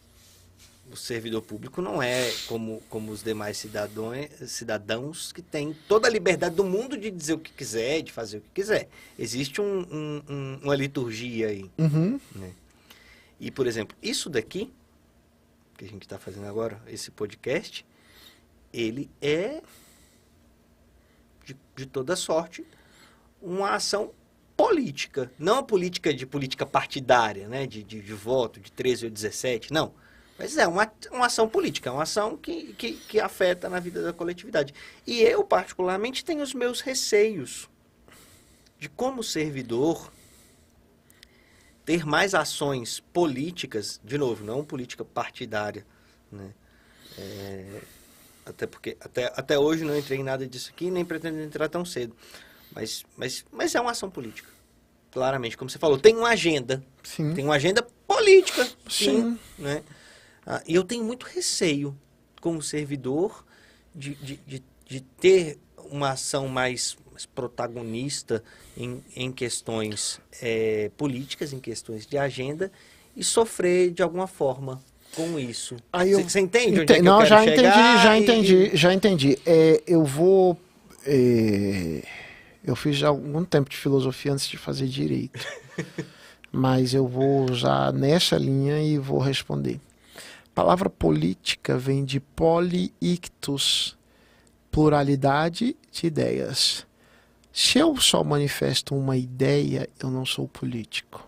O 0.90 0.97
servidor 0.97 1.43
público 1.43 1.82
não 1.82 2.02
é 2.02 2.32
como, 2.47 2.82
como 2.89 3.12
os 3.12 3.23
demais 3.23 3.59
cidadãos, 3.59 4.28
cidadãos 4.47 5.32
que 5.32 5.43
têm 5.43 5.77
toda 5.86 6.09
a 6.09 6.10
liberdade 6.10 6.55
do 6.55 6.65
mundo 6.65 6.97
de 6.97 7.10
dizer 7.10 7.35
o 7.35 7.39
que 7.39 7.52
quiser, 7.52 8.02
de 8.02 8.10
fazer 8.10 8.39
o 8.39 8.40
que 8.40 8.48
quiser. 8.55 8.89
Existe 9.19 9.60
um, 9.60 9.81
um, 9.81 10.23
um, 10.28 10.59
uma 10.62 10.74
liturgia 10.74 11.48
aí. 11.48 11.70
Uhum. 11.77 12.19
Né? 12.35 12.52
E, 13.39 13.51
por 13.51 13.66
exemplo, 13.66 13.97
isso 14.02 14.31
daqui, 14.31 14.73
que 15.77 15.85
a 15.85 15.89
gente 15.89 16.02
está 16.02 16.19
fazendo 16.19 16.47
agora, 16.47 16.81
esse 16.89 17.10
podcast, 17.10 17.85
ele 18.73 19.10
é, 19.20 19.62
de, 21.44 21.56
de 21.77 21.86
toda 21.86 22.16
sorte, 22.16 22.65
uma 23.40 23.70
ação 23.74 24.10
política. 24.56 25.31
Não 25.39 25.59
a 25.59 25.62
política 25.62 26.12
de 26.12 26.27
política 26.27 26.66
partidária, 26.66 27.47
né? 27.47 27.66
de, 27.66 27.85
de, 27.85 28.01
de 28.01 28.12
voto, 28.12 28.59
de 28.59 28.73
13 28.73 29.05
ou 29.06 29.10
17, 29.10 29.73
não. 29.73 29.93
Mas 30.39 30.56
é 30.56 30.69
uma, 30.69 30.90
uma 31.10 31.27
ação 31.27 31.48
política, 31.48 31.90
é 31.90 31.93
uma 31.93 32.05
ação 32.05 32.36
que, 32.36 32.73
que, 32.74 32.93
que 32.93 33.20
afeta 33.20 33.69
na 33.69 33.81
vida 33.81 34.02
da 34.02 34.12
coletividade. 34.12 34.73
E 35.05 35.20
eu, 35.20 35.43
particularmente, 35.43 36.24
tenho 36.24 36.43
os 36.43 36.55
meus 36.55 36.81
receios 36.81 37.69
de 38.78 38.89
como 38.89 39.24
servidor 39.24 40.12
ter 41.85 42.06
mais 42.06 42.35
ações 42.35 43.01
políticas, 43.12 44.01
de 44.05 44.16
novo, 44.16 44.44
não 44.44 44.65
política 44.65 45.05
partidária, 45.05 45.85
né? 46.31 46.55
É, 47.19 47.81
até 48.47 48.66
porque 48.66 48.97
até, 49.01 49.32
até 49.35 49.59
hoje 49.59 49.85
não 49.85 49.98
entrei 49.98 50.20
em 50.20 50.23
nada 50.23 50.47
disso 50.47 50.70
aqui, 50.70 50.89
nem 50.89 51.05
pretendo 51.05 51.40
entrar 51.40 51.69
tão 51.69 51.85
cedo. 51.85 52.15
Mas, 52.73 53.05
mas, 53.16 53.44
mas 53.51 53.74
é 53.74 53.81
uma 53.81 53.90
ação 53.90 54.09
política. 54.09 54.48
Claramente, 55.10 55.56
como 55.56 55.69
você 55.69 55.78
falou, 55.78 55.98
tem 55.98 56.15
uma 56.15 56.28
agenda. 56.28 56.85
Sim. 57.02 57.35
Tem 57.35 57.44
uma 57.44 57.56
agenda 57.56 57.82
política. 58.06 58.65
Sim. 58.89 59.36
Sim 59.36 59.39
né? 59.59 59.82
Ah, 60.50 60.62
e 60.66 60.74
eu 60.74 60.82
tenho 60.82 61.04
muito 61.04 61.26
receio, 61.26 61.94
como 62.40 62.62
servidor, 62.62 63.44
de, 63.94 64.14
de, 64.14 64.36
de, 64.46 64.62
de 64.86 65.00
ter 65.20 65.58
uma 65.90 66.12
ação 66.12 66.48
mais, 66.48 66.96
mais 67.12 67.26
protagonista 67.26 68.42
em, 68.74 69.02
em 69.14 69.30
questões 69.30 70.18
é, 70.40 70.90
políticas, 70.96 71.52
em 71.52 71.60
questões 71.60 72.06
de 72.06 72.16
agenda, 72.16 72.72
e 73.14 73.22
sofrer 73.22 73.90
de 73.90 74.02
alguma 74.02 74.26
forma 74.26 74.80
com 75.14 75.38
isso. 75.38 75.76
Aí 75.92 76.12
eu- 76.12 76.22
Você 76.26 76.40
entende 76.40 76.80
Ente- 76.80 76.94
é 76.94 77.02
não, 77.02 77.26
já 77.26 77.42
entendi, 77.42 77.62
já 78.02 78.16
e- 78.16 78.22
entendi, 78.22 78.70
já 78.76 78.94
entendi. 78.94 79.38
É, 79.44 79.82
eu 79.86 80.02
vou. 80.02 80.58
é, 81.04 82.02
eu 82.64 82.74
fiz 82.74 82.96
já 82.96 83.08
algum 83.08 83.44
tempo 83.44 83.68
de 83.68 83.76
filosofia 83.76 84.32
antes 84.32 84.46
de 84.48 84.56
fazer 84.56 84.86
direito. 84.86 85.38
Mas 86.50 86.94
eu 86.94 87.06
vou 87.06 87.50
usar 87.50 87.92
nessa 87.92 88.36
linha 88.38 88.80
e 88.82 88.96
vou 88.98 89.18
responder. 89.18 89.78
Palavra 90.59 90.90
política 90.90 91.78
vem 91.78 92.05
de 92.05 92.18
polyictus, 92.18 93.97
pluralidade 94.72 95.76
de 95.93 96.06
ideias. 96.09 96.85
Se 97.52 97.78
eu 97.78 97.97
só 97.98 98.24
manifesto 98.24 98.97
uma 98.97 99.16
ideia, 99.16 99.89
eu 100.01 100.10
não 100.10 100.26
sou 100.26 100.48
político. 100.48 101.24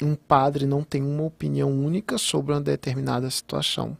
Um 0.00 0.14
padre 0.14 0.64
não 0.64 0.84
tem 0.84 1.02
uma 1.02 1.24
opinião 1.24 1.72
única 1.72 2.16
sobre 2.16 2.52
uma 2.52 2.60
determinada 2.60 3.28
situação. 3.30 3.98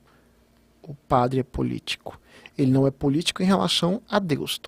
O 0.81 0.95
padre 0.95 1.41
é 1.41 1.43
político. 1.43 2.21
Ele 2.57 2.71
não 2.71 2.87
é 2.87 2.93
político 2.93 3.43
em 3.43 3.47
relação 3.47 4.01
a 4.09 4.21
Deus, 4.21 4.61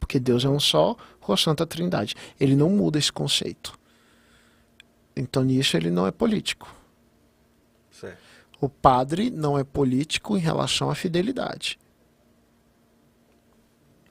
porque 0.00 0.18
Deus 0.18 0.46
é 0.46 0.48
um 0.48 0.58
só, 0.58 0.96
ou 1.20 1.34
a 1.34 1.36
Santa 1.36 1.66
Trindade. 1.66 2.14
Ele 2.40 2.56
não 2.56 2.70
muda 2.70 2.98
esse 2.98 3.12
conceito. 3.12 3.78
Então, 5.14 5.44
nisso, 5.44 5.76
ele 5.76 5.90
não 5.90 6.06
é 6.06 6.10
político. 6.10 6.80
O 8.62 8.68
padre 8.68 9.28
não 9.28 9.58
é 9.58 9.64
político 9.64 10.36
em 10.36 10.40
relação 10.40 10.88
à 10.88 10.94
fidelidade. 10.94 11.80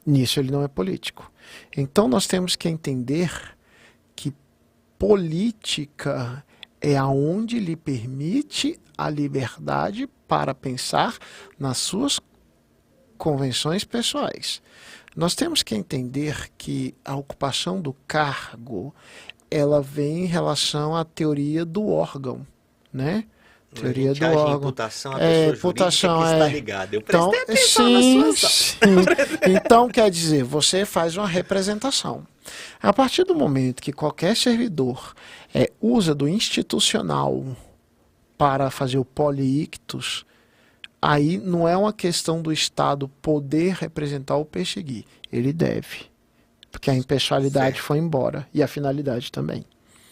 Nisso 0.06 0.41
ele 0.41 0.52
não 0.52 0.61
é 0.61 0.68
político. 0.68 1.32
Então 1.78 2.06
nós 2.06 2.28
temos 2.28 2.57
que 2.57 2.68
entender 2.68 3.32
que 4.14 4.34
política 4.99 6.45
é 6.82 6.98
aonde 6.98 7.61
lhe 7.61 7.78
permite 7.78 8.78
a 8.98 9.10
liberdade 9.10 10.06
para 10.28 10.53
pensar 10.53 11.18
nas 11.57 11.78
suas 11.78 12.19
convenções 13.18 13.86
pessoais. 13.86 14.61
Nós 15.15 15.34
temos 15.34 15.64
que 15.64 15.76
entender 15.76 16.49
que 16.57 16.94
a 17.06 17.15
ocupação 17.15 17.80
do 17.82 17.94
cargo 18.06 18.94
ela 19.49 19.82
vem 19.82 20.26
em 20.26 20.28
relação 20.28 20.94
à 20.94 21.06
teoria 21.06 21.64
do 21.64 21.88
órgão, 21.88 22.45
né? 22.91 23.26
Teoria 23.73 24.14
do 24.14 24.26
órgão. 24.26 24.57
imputação, 24.57 25.15
a 25.15 25.22
É, 25.23 25.49
imputação, 25.49 26.19
que 26.19 26.31
está 26.34 26.45
é. 26.49 26.49
ligada. 26.49 26.95
Eu 26.95 26.99
Então, 26.99 27.31
sim, 27.56 28.31
sim. 28.35 28.76
Então, 29.48 29.88
quer 29.88 30.10
dizer, 30.11 30.43
você 30.43 30.85
faz 30.85 31.15
uma 31.15 31.27
representação. 31.27 32.26
A 32.81 32.91
partir 32.91 33.23
do 33.23 33.34
momento 33.34 33.81
que 33.81 33.93
qualquer 33.93 34.35
servidor 34.35 35.14
é, 35.53 35.72
usa 35.80 36.14
do 36.14 36.27
institucional 36.27 37.45
para 38.38 38.69
fazer 38.69 38.98
o 38.98 39.06
poliictus, 39.06 40.26
aí 41.02 41.38
não 41.38 41.68
é 41.68 41.77
uma 41.77 41.93
questão 41.93 42.41
do 42.41 42.52
Estado 42.52 43.07
poder 43.22 43.76
representar 43.76 44.35
ou 44.35 44.43
perseguir. 44.45 45.06
Ele 45.31 45.53
deve. 45.53 46.11
Porque 46.72 46.89
a 46.89 46.95
impessoalidade 46.95 47.76
Certo. 47.76 47.85
foi 47.85 47.98
embora. 47.99 48.48
E 48.53 48.61
a 48.64 48.68
finalidade 48.68 49.31
também. 49.31 49.64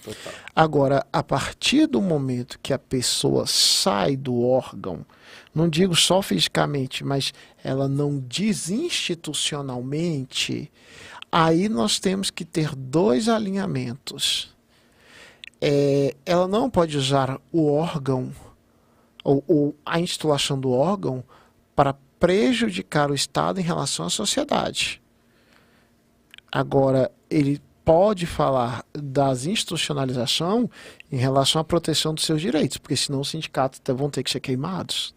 Total. 0.04 0.34
Agora, 0.56 1.06
a 1.12 1.22
partir 1.22 1.86
do 1.88 2.02
momento 2.02 2.58
que 2.62 2.72
a 2.74 2.80
pessoa 2.80 3.46
sai 3.46 4.16
do 4.16 4.42
órgão, 4.42 5.06
não 5.54 5.68
digo 5.70 5.94
só 5.96 6.22
fisicamente, 6.22 7.04
mas 7.04 7.34
ela 7.64 7.88
não 7.88 8.20
desinstitucionalmente, 8.20 10.72
aí 11.32 11.70
nós 11.70 12.00
temos 12.00 12.32
que 12.32 12.46
ter 12.46 12.76
dois 12.76 13.28
alinhamentos. 13.28 14.56
É, 15.62 16.16
ela 16.26 16.48
não 16.48 16.70
pode 16.70 16.98
usar 16.98 17.38
o 17.52 17.70
órgão 17.70 18.32
ou, 19.24 19.44
ou 19.48 19.76
a 19.86 20.00
instituição 20.00 20.60
do 20.60 20.72
órgão 20.72 21.24
para 21.76 21.94
prejudicar 22.20 23.12
o 23.12 23.16
Estado 23.16 23.60
em 23.60 23.64
relação 23.64 24.06
à 24.06 24.10
sociedade. 24.10 25.02
Agora, 26.52 27.12
ele 27.30 27.62
pode 27.90 28.28
falar 28.28 28.86
das 28.94 29.48
institucionalização 29.48 30.70
em 31.12 31.18
relação 31.18 31.60
à 31.60 31.64
proteção 31.64 32.14
dos 32.14 32.24
seus 32.24 32.40
direitos, 32.40 32.78
porque 32.78 32.96
senão 32.96 33.20
os 33.20 33.30
sindicatos 33.30 33.82
vão 33.96 34.12
ter 34.12 34.22
que 34.22 34.30
ser 34.30 34.40
queimados. 34.40 35.16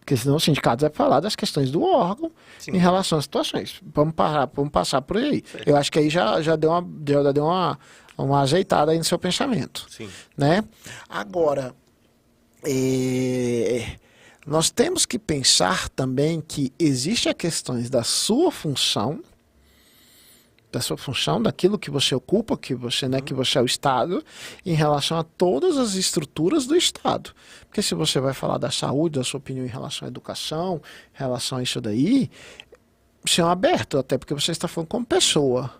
Porque 0.00 0.16
senão 0.16 0.34
os 0.34 0.42
sindicatos 0.42 0.82
vai 0.82 0.90
falar 0.90 1.20
das 1.20 1.36
questões 1.36 1.70
do 1.70 1.80
órgão 1.84 2.32
Sim. 2.58 2.72
em 2.72 2.78
relação 2.78 3.16
às 3.16 3.26
situações. 3.26 3.80
Vamos 3.94 4.12
parar, 4.14 4.50
vamos 4.52 4.72
passar 4.72 5.00
por 5.02 5.18
aí. 5.18 5.44
Eu 5.64 5.76
acho 5.76 5.92
que 5.92 6.00
aí 6.00 6.10
já, 6.10 6.42
já 6.42 6.56
deu, 6.56 6.70
uma, 6.70 6.84
já 7.06 7.30
deu 7.30 7.44
uma, 7.44 7.78
uma 8.16 8.40
ajeitada 8.40 8.90
aí 8.90 8.98
no 8.98 9.04
seu 9.04 9.18
pensamento 9.18 9.86
Sim. 9.88 10.10
né? 10.36 10.64
Agora, 11.08 11.72
é, 12.66 13.86
nós 14.44 14.68
temos 14.68 15.06
que 15.06 15.16
pensar 15.16 15.88
também 15.90 16.40
que 16.40 16.72
existe 16.76 17.28
a 17.28 17.34
questões 17.34 17.88
da 17.88 18.02
sua 18.02 18.50
função, 18.50 19.22
da 20.70 20.80
sua 20.80 20.96
função, 20.96 21.40
daquilo 21.40 21.78
que 21.78 21.90
você 21.90 22.14
ocupa, 22.14 22.56
que 22.56 22.74
você, 22.74 23.08
né, 23.08 23.20
que 23.20 23.32
você 23.32 23.58
é 23.58 23.62
o 23.62 23.64
Estado, 23.64 24.22
em 24.64 24.74
relação 24.74 25.18
a 25.18 25.24
todas 25.24 25.78
as 25.78 25.94
estruturas 25.94 26.66
do 26.66 26.76
Estado. 26.76 27.30
Porque 27.66 27.82
se 27.82 27.94
você 27.94 28.20
vai 28.20 28.34
falar 28.34 28.58
da 28.58 28.70
saúde, 28.70 29.18
da 29.18 29.24
sua 29.24 29.38
opinião 29.38 29.64
em 29.64 29.68
relação 29.68 30.06
à 30.06 30.08
educação, 30.08 30.82
em 31.14 31.18
relação 31.18 31.58
a 31.58 31.62
isso 31.62 31.80
daí, 31.80 32.30
você 33.24 33.40
é 33.40 33.44
um 33.44 33.48
aberto, 33.48 33.98
até 33.98 34.18
porque 34.18 34.34
você 34.34 34.52
está 34.52 34.68
falando 34.68 34.88
como 34.88 35.06
pessoa. 35.06 35.72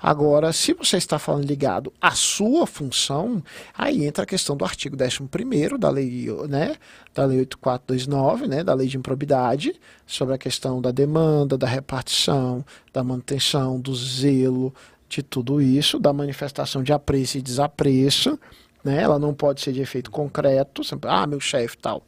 Agora, 0.00 0.52
se 0.52 0.72
você 0.72 0.96
está 0.96 1.18
falando 1.18 1.44
ligado 1.46 1.92
à 2.00 2.12
sua 2.12 2.66
função, 2.66 3.42
aí 3.76 4.04
entra 4.04 4.24
a 4.24 4.26
questão 4.26 4.56
do 4.56 4.64
artigo 4.64 4.96
11º 4.96 5.78
da 5.78 5.90
lei, 5.90 6.26
né, 6.48 6.76
da 7.14 7.24
lei 7.24 7.40
8429, 7.40 8.46
né, 8.46 8.62
da 8.62 8.74
lei 8.74 8.88
de 8.88 8.96
improbidade, 8.96 9.74
sobre 10.06 10.34
a 10.34 10.38
questão 10.38 10.80
da 10.80 10.90
demanda, 10.90 11.56
da 11.56 11.66
repartição, 11.66 12.64
da 12.92 13.02
manutenção, 13.02 13.80
do 13.80 13.94
zelo, 13.94 14.74
de 15.08 15.22
tudo 15.22 15.60
isso, 15.60 15.98
da 15.98 16.12
manifestação 16.12 16.82
de 16.82 16.92
apreço 16.92 17.38
e 17.38 17.42
desapreço, 17.42 18.38
né, 18.84 19.02
ela 19.02 19.18
não 19.18 19.32
pode 19.32 19.60
ser 19.60 19.72
de 19.72 19.80
efeito 19.80 20.10
concreto, 20.10 20.84
sempre, 20.84 21.10
ah, 21.10 21.26
meu 21.26 21.40
chefe 21.40 21.78
tal, 21.78 22.02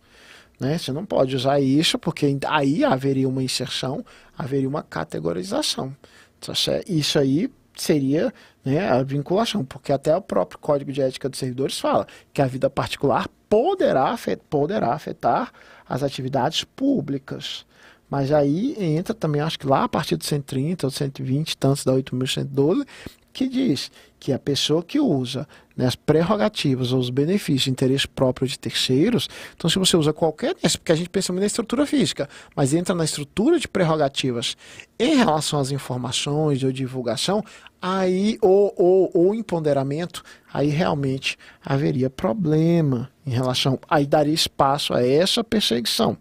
né? 0.60 0.76
Você 0.76 0.92
não 0.92 1.06
pode 1.06 1.36
usar 1.36 1.60
isso, 1.60 1.98
porque 1.98 2.36
aí 2.46 2.84
haveria 2.84 3.28
uma 3.28 3.42
inserção, 3.42 4.04
haveria 4.36 4.68
uma 4.68 4.82
categorização. 4.82 5.94
Tá? 6.40 6.52
Isso 6.86 7.18
aí 7.18 7.48
seria 7.82 8.32
né, 8.64 8.88
a 8.88 9.02
vinculação, 9.02 9.64
porque 9.64 9.92
até 9.92 10.14
o 10.16 10.20
próprio 10.20 10.58
Código 10.58 10.92
de 10.92 11.00
Ética 11.02 11.28
dos 11.28 11.38
Servidores 11.38 11.78
fala 11.78 12.06
que 12.32 12.42
a 12.42 12.46
vida 12.46 12.68
particular 12.68 13.26
poderá, 13.48 14.10
afe- 14.10 14.36
poderá 14.50 14.92
afetar 14.92 15.52
as 15.88 16.02
atividades 16.02 16.64
públicas. 16.64 17.64
Mas 18.10 18.32
aí 18.32 18.74
entra 18.78 19.12
também, 19.14 19.40
acho 19.40 19.58
que 19.58 19.66
lá 19.66 19.84
a 19.84 19.88
partir 19.88 20.16
do 20.16 20.24
130 20.24 20.86
ou 20.86 20.90
120, 20.90 21.56
tantos 21.56 21.84
da 21.84 21.92
8.112, 21.92 22.86
que 23.32 23.48
diz 23.48 23.90
que 24.18 24.32
a 24.32 24.38
pessoa 24.38 24.82
que 24.82 24.98
usa 24.98 25.46
né, 25.76 25.86
as 25.86 25.94
prerrogativas 25.94 26.92
ou 26.92 26.98
os 26.98 27.08
benefícios 27.08 27.68
interesse 27.68 28.06
próprio 28.08 28.48
de 28.48 28.58
terceiros, 28.58 29.28
então 29.54 29.70
se 29.70 29.78
você 29.78 29.96
usa 29.96 30.12
qualquer 30.12 30.54
porque 30.54 30.92
a 30.92 30.94
gente 30.94 31.08
pensa 31.08 31.32
muito 31.32 31.42
na 31.42 31.46
estrutura 31.46 31.86
física, 31.86 32.28
mas 32.54 32.74
entra 32.74 32.94
na 32.94 33.04
estrutura 33.04 33.58
de 33.58 33.68
prerrogativas 33.68 34.56
em 34.98 35.16
relação 35.16 35.60
às 35.60 35.70
informações 35.70 36.64
ou 36.64 36.72
divulgação, 36.72 37.44
aí 37.80 38.38
ou, 38.42 38.74
ou, 38.76 39.10
ou 39.14 39.34
empoderamento, 39.34 40.22
aí 40.52 40.68
realmente 40.68 41.38
haveria 41.64 42.10
problema 42.10 43.10
em 43.24 43.30
relação, 43.30 43.78
aí 43.88 44.06
daria 44.06 44.34
espaço 44.34 44.92
a 44.92 45.06
essa 45.06 45.44
perseguição, 45.44 46.16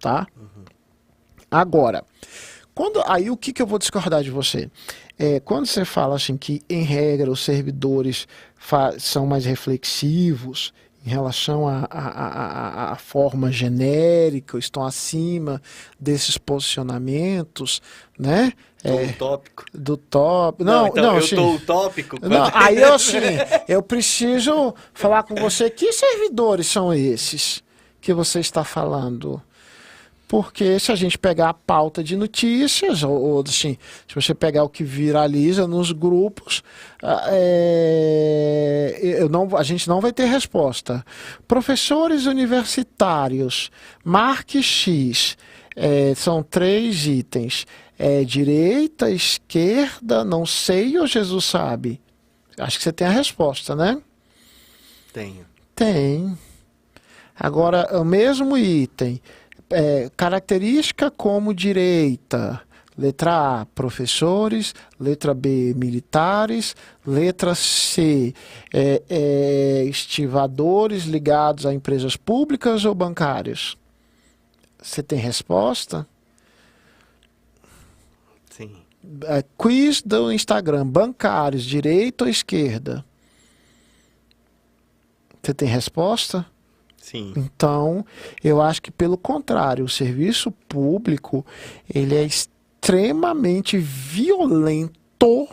tá? 0.00 0.26
Uhum. 0.36 0.64
Agora, 1.48 2.04
quando, 2.74 3.02
aí 3.06 3.30
o 3.30 3.36
que, 3.38 3.54
que 3.54 3.62
eu 3.62 3.66
vou 3.66 3.78
discordar 3.78 4.22
de 4.22 4.30
você? 4.30 4.70
É, 5.18 5.40
quando 5.40 5.66
você 5.66 5.84
fala 5.84 6.16
assim 6.16 6.36
que, 6.36 6.62
em 6.68 6.82
regra, 6.82 7.30
os 7.30 7.40
servidores 7.40 8.28
são 8.98 9.26
mais 9.26 9.44
reflexivos 9.44 10.72
em 11.06 11.08
relação 11.08 11.68
à 11.68 12.96
forma 12.98 13.52
genérica, 13.52 14.58
estão 14.58 14.84
acima 14.84 15.62
desses 16.00 16.36
posicionamentos, 16.36 17.80
né? 18.18 18.52
É, 18.82 19.04
utópico. 19.04 19.64
Do 19.72 19.96
tópico. 19.96 20.64
Não, 20.64 20.82
não, 20.82 20.88
então, 20.88 21.02
não 21.04 21.12
eu 21.12 21.18
assim, 21.18 21.36
tô 21.36 21.54
utópico. 21.54 22.20
Quando... 22.20 22.32
Não, 22.32 22.50
aí 22.52 22.82
eu 22.82 22.94
assim, 22.94 23.18
eu 23.68 23.82
preciso 23.82 24.74
falar 24.92 25.22
com 25.22 25.36
você 25.36 25.70
que 25.70 25.92
servidores 25.92 26.66
são 26.66 26.92
esses 26.92 27.62
que 28.00 28.12
você 28.12 28.40
está 28.40 28.64
falando. 28.64 29.40
Porque 30.28 30.80
se 30.80 30.90
a 30.90 30.96
gente 30.96 31.16
pegar 31.16 31.50
a 31.50 31.54
pauta 31.54 32.02
de 32.02 32.16
notícias, 32.16 33.04
ou, 33.04 33.12
ou 33.12 33.44
assim, 33.46 33.78
se 34.08 34.14
você 34.14 34.34
pegar 34.34 34.64
o 34.64 34.68
que 34.68 34.82
viraliza 34.82 35.68
nos 35.68 35.92
grupos, 35.92 36.64
ah, 37.00 37.26
é, 37.28 38.98
eu 39.02 39.28
não, 39.28 39.56
a 39.56 39.62
gente 39.62 39.88
não 39.88 40.00
vai 40.00 40.12
ter 40.12 40.24
resposta. 40.24 41.04
Professores 41.46 42.26
universitários, 42.26 43.70
marque 44.04 44.62
X, 44.62 45.36
é, 45.76 46.12
são 46.16 46.42
três 46.42 47.06
itens. 47.06 47.66
É, 47.98 48.24
direita, 48.24 49.10
esquerda, 49.10 50.22
não 50.22 50.44
sei 50.44 50.98
ou 50.98 51.06
Jesus 51.06 51.46
sabe? 51.46 51.98
Acho 52.58 52.76
que 52.76 52.84
você 52.84 52.92
tem 52.92 53.06
a 53.06 53.10
resposta, 53.10 53.74
né? 53.74 53.98
Tenho. 55.14 55.46
Tem. 55.74 56.36
Agora, 57.38 57.98
o 57.98 58.04
mesmo 58.04 58.56
item 58.56 59.20
é, 59.70 60.10
característica 60.16 61.10
como 61.10 61.54
direita. 61.54 62.62
Letra 62.98 63.60
A, 63.60 63.66
professores. 63.66 64.74
Letra 64.98 65.34
B, 65.34 65.74
militares. 65.76 66.74
Letra 67.06 67.54
C, 67.54 68.34
é, 68.72 69.02
é, 69.08 69.84
estivadores 69.84 71.04
ligados 71.04 71.66
a 71.66 71.74
empresas 71.74 72.16
públicas 72.16 72.84
ou 72.84 72.94
bancárias? 72.94 73.76
Você 74.80 75.02
tem 75.02 75.18
resposta? 75.18 76.06
Sim. 78.50 78.76
É, 79.24 79.44
quiz 79.58 80.00
do 80.00 80.32
Instagram, 80.32 80.86
bancários, 80.86 81.64
direita 81.64 82.24
ou 82.24 82.30
esquerda? 82.30 83.04
Você 85.42 85.54
tem 85.54 85.68
resposta? 85.68 86.46
Sim. 87.06 87.32
Então, 87.36 88.04
eu 88.42 88.60
acho 88.60 88.82
que 88.82 88.90
pelo 88.90 89.16
contrário, 89.16 89.84
o 89.84 89.88
serviço 89.88 90.50
público, 90.50 91.46
ele 91.88 92.16
é 92.16 92.24
extremamente 92.24 93.78
violento 93.78 95.48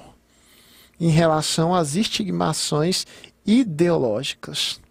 em 0.99 1.09
relação 1.09 1.75
às 1.75 1.95
estigmações 1.95 3.05
ideológicas. 3.45 4.81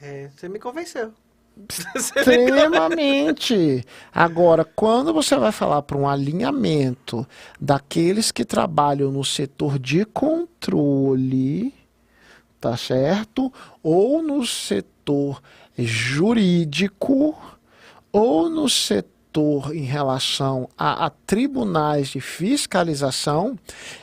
É, 0.00 0.30
você 0.34 0.48
me 0.48 0.58
convenceu. 0.58 1.12
Extremamente. 1.94 3.84
Agora, 4.14 4.64
quando 4.64 5.12
você 5.12 5.36
vai 5.36 5.52
falar 5.52 5.82
para 5.82 5.98
um 5.98 6.08
alinhamento 6.08 7.28
daqueles 7.60 8.32
que 8.32 8.42
trabalham 8.42 9.12
no 9.12 9.22
setor 9.22 9.78
de 9.78 10.06
controle, 10.06 11.74
tá 12.58 12.74
certo? 12.74 13.52
Ou 13.82 14.22
no 14.22 14.46
setor 14.46 14.88
jurídico, 15.78 17.36
ou 18.12 18.48
no 18.48 18.68
setor 18.68 19.74
em 19.74 19.84
relação 19.84 20.68
a, 20.76 21.06
a, 21.06 21.10
tribunais 21.10 22.08
de 22.08 22.20
fiscalização, 22.20 23.58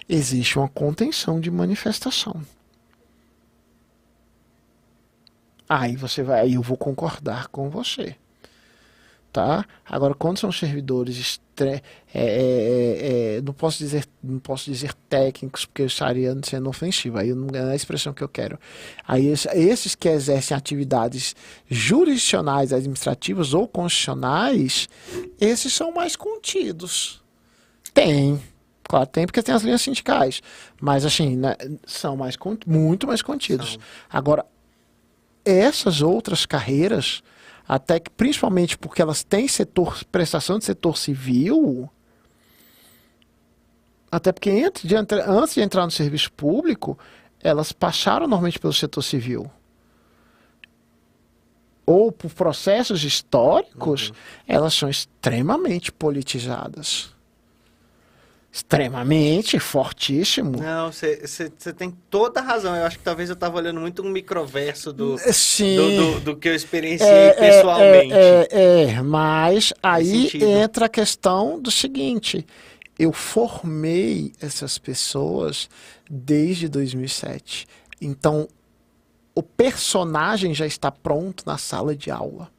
existe 0.08 0.58
uma 0.58 0.70
contenção 0.70 1.40
de 1.40 1.52
manifestação. 1.52 2.42
Aí 5.68 5.98
você 5.98 6.24
vai, 6.24 6.42
aí 6.42 6.54
eu 6.54 6.62
vou 6.62 6.78
concordar 6.78 7.48
com 7.48 7.70
você 7.70 8.16
tá? 9.38 9.64
Agora, 9.86 10.16
quando 10.16 10.40
são 10.40 10.52
servidores 10.52 11.40
é, 11.60 11.82
é, 12.12 12.22
é, 12.22 13.36
é, 13.38 13.42
não 13.42 13.54
posso 13.54 13.78
dizer 13.78 14.04
não 14.24 14.40
posso 14.40 14.66
dizer 14.66 14.96
técnicos 15.08 15.64
porque 15.64 15.84
eu 15.84 15.86
estaria 15.86 16.36
sendo 16.44 16.68
ofensivo. 16.68 17.20
Aí 17.20 17.36
não 17.36 17.48
é 17.54 17.72
a 17.72 17.76
expressão 17.76 18.14
que 18.14 18.24
eu 18.24 18.28
quero. 18.28 18.58
Aí 19.08 19.28
esses 19.28 19.94
que 19.94 20.10
exercem 20.10 20.58
atividades 20.58 21.36
jurisdicionais 21.70 22.74
administrativas 22.74 23.54
ou 23.54 23.68
constitucionais 23.68 24.90
esses 25.40 25.72
são 25.72 25.92
mais 25.92 26.16
contidos. 26.16 27.22
Tem. 27.94 28.42
Claro 28.90 29.06
tem 29.06 29.28
porque 29.28 29.44
tem 29.44 29.54
as 29.54 29.62
linhas 29.62 29.84
sindicais. 29.84 30.42
Mas 30.82 31.06
assim 31.06 31.36
né, 31.36 31.56
são 31.86 32.18
mais 32.18 32.36
muito 32.66 33.06
mais 33.06 33.22
contidos. 33.22 33.78
Agora 34.10 34.44
essas 35.46 36.02
outras 36.02 36.44
carreiras 36.44 37.22
até 37.68 38.00
que 38.00 38.10
principalmente 38.10 38.78
porque 38.78 39.02
elas 39.02 39.24
têm 39.24 39.48
setor 39.48 40.04
prestação 40.06 40.58
de 40.58 40.66
setor 40.66 40.98
civil, 40.98 41.90
até 44.12 44.32
porque 44.32 44.50
antes 44.50 44.84
de, 44.84 44.96
entrar, 44.96 45.30
antes 45.30 45.54
de 45.54 45.62
entrar 45.62 45.84
no 45.86 45.92
serviço 45.92 46.32
público, 46.32 46.98
elas 47.42 47.72
passaram 47.72 48.28
normalmente 48.28 48.60
pelo 48.60 48.74
setor 48.74 49.02
civil. 49.02 49.52
Ou 51.86 52.12
por 52.12 52.32
processos 52.32 53.04
históricos, 53.04 54.10
uhum. 54.10 54.16
elas 54.48 54.74
são 54.74 54.90
extremamente 54.90 55.92
politizadas 55.92 57.17
extremamente 58.52 59.60
fortíssimo. 59.60 60.58
Não, 60.62 60.92
você 60.92 61.74
tem 61.76 61.92
toda 62.10 62.40
a 62.40 62.44
razão. 62.44 62.76
Eu 62.76 62.86
acho 62.86 62.98
que 62.98 63.04
talvez 63.04 63.30
eu 63.30 63.34
estava 63.34 63.58
olhando 63.58 63.80
muito 63.80 64.02
um 64.02 64.10
microverso 64.10 64.92
do, 64.92 65.16
do, 65.16 65.18
do, 65.18 66.20
do, 66.22 66.38
que 66.38 66.50
eu 66.50 66.56
experienciei 66.56 67.08
é, 67.08 67.28
é 67.28 67.34
pessoalmente. 67.34 68.14
É, 68.14 68.48
é, 68.52 68.84
é 68.92 69.02
mas 69.02 69.74
aí 69.84 70.32
entra 70.42 70.86
a 70.86 70.90
questão 70.90 71.60
do 71.60 71.70
seguinte: 71.70 72.46
eu 72.98 73.14
formei 73.14 74.34
essas 74.42 74.78
pessoas 74.78 75.70
desde 76.10 76.68
2007. 76.68 77.68
Então, 78.02 78.48
o 79.36 79.44
personagem 79.44 80.54
já 80.54 80.66
está 80.66 80.92
pronto 80.92 81.44
na 81.46 81.58
sala 81.58 81.96
de 81.96 82.10
aula. 82.10 82.50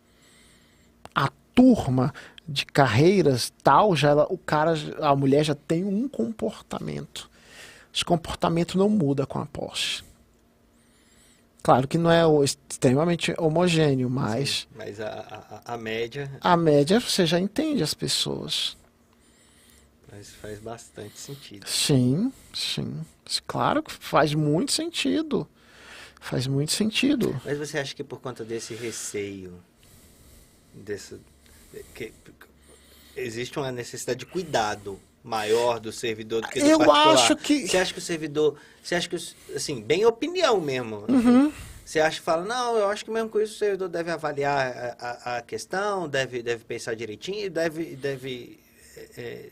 A 1.13 1.29
turma 1.55 2.15
de 2.49 2.65
carreiras 2.65 3.53
tal, 3.63 3.95
já 3.95 4.09
ela, 4.11 4.27
o 4.31 4.39
cara, 4.39 4.73
a 5.01 5.15
mulher 5.15 5.45
já 5.45 5.55
tem 5.55 5.85
um 5.85 6.09
comportamento. 6.09 7.31
Esse 7.95 8.05
comportamento 8.05 8.79
não 8.79 8.89
muda 8.89 9.27
com 9.27 9.39
a 9.39 9.47
posse. 9.47 10.03
Claro 11.63 11.87
que 11.87 11.99
não 11.99 12.11
é 12.11 12.23
extremamente 12.43 13.35
homogêneo, 13.37 14.09
mas. 14.09 14.61
Sim, 14.61 14.67
mas 14.75 15.01
a, 15.01 15.61
a, 15.67 15.75
a, 15.75 15.77
média. 15.77 16.31
A 16.41 16.57
média 16.57 16.99
você 16.99 17.27
já 17.27 17.39
entende 17.39 17.83
as 17.83 17.93
pessoas. 17.93 18.77
Mas 20.11 20.31
faz 20.31 20.59
bastante 20.61 21.19
sentido. 21.19 21.69
Sim, 21.69 22.33
sim. 22.55 23.05
Claro 23.47 23.83
que 23.83 23.93
faz 23.93 24.33
muito 24.33 24.73
sentido. 24.73 25.47
Faz 26.19 26.47
muito 26.47 26.73
sentido. 26.73 27.39
Mas 27.45 27.59
você 27.59 27.79
acha 27.79 27.95
que 27.95 28.03
por 28.03 28.21
conta 28.21 28.45
desse 28.45 28.75
receio, 28.75 29.63
desse, 30.73 31.21
que, 31.95 32.13
existe 33.17 33.59
uma 33.59 33.73
necessidade 33.73 34.21
de 34.21 34.27
cuidado 34.27 35.01
maior 35.23 35.81
do 35.81 35.93
servidor 35.93 36.43
do 36.43 36.49
que 36.49 36.61
do 36.61 36.67
eu 36.67 36.79
particular. 36.79 37.15
acho 37.15 37.37
que 37.37 37.67
você 37.67 37.77
acha 37.77 37.93
que 37.93 37.99
o 37.99 38.03
servidor 38.03 38.57
você 38.83 38.95
acha 38.95 39.09
que 39.09 39.17
assim 39.55 39.83
bem 39.83 40.07
opinião 40.07 40.61
mesmo 40.61 41.05
uhum. 41.09 41.53
você 41.85 42.01
acha 42.01 42.19
que 42.19 42.25
fala 42.25 42.45
não 42.45 42.77
eu 42.77 42.89
acho 42.89 43.05
que 43.05 43.11
mesmo 43.11 43.29
com 43.29 43.41
isso 43.41 43.55
o 43.55 43.59
servidor 43.59 43.89
deve 43.89 44.11
avaliar 44.11 44.97
a, 44.99 45.07
a, 45.07 45.37
a 45.39 45.43
questão 45.43 46.09
deve 46.09 46.43
deve 46.43 46.65
pensar 46.65 46.95
direitinho 46.95 47.47
e 47.47 47.51
deve 47.51 47.97
deve 47.97 48.61
é, 49.17 49.51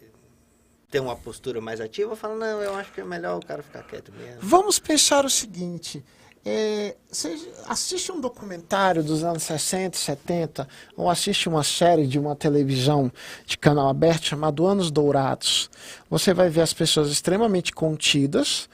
ter 0.90 1.00
uma 1.00 1.16
postura 1.16 1.60
mais 1.60 1.80
ativa 1.80 2.14
fala 2.14 2.36
não 2.36 2.62
eu 2.62 2.74
acho 2.76 2.92
que 2.92 3.00
é 3.00 3.04
melhor 3.04 3.36
o 3.36 3.44
cara 3.44 3.62
ficar 3.62 3.82
quieto 3.82 4.12
mesmo 4.12 4.38
vamos 4.40 4.78
pensar 4.78 5.26
o 5.26 5.30
seguinte 5.30 6.02
É, 6.48 6.94
você 7.10 7.36
assiste 7.66 8.12
um 8.12 8.20
documentário 8.20 9.02
dos 9.02 9.24
anos 9.24 9.42
60, 9.42 9.96
70, 9.96 10.68
ou 10.96 11.10
assiste 11.10 11.48
uma 11.48 11.64
série 11.64 12.06
de 12.06 12.20
uma 12.20 12.36
televisão 12.36 13.10
de 13.44 13.58
canal 13.58 13.88
aberto 13.88 14.26
chamado 14.26 14.64
Anos 14.64 14.88
Dourados. 14.92 15.68
Você 16.08 16.32
vai 16.32 16.48
ver 16.48 16.60
as 16.60 16.72
pessoas 16.72 17.10
extremamente 17.10 17.72
contidas 17.72 18.68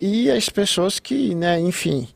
e 0.00 0.30
as 0.30 0.48
pessoas 0.48 1.00
que, 1.00 1.34
né, 1.34 1.58
enfim, 1.58 2.06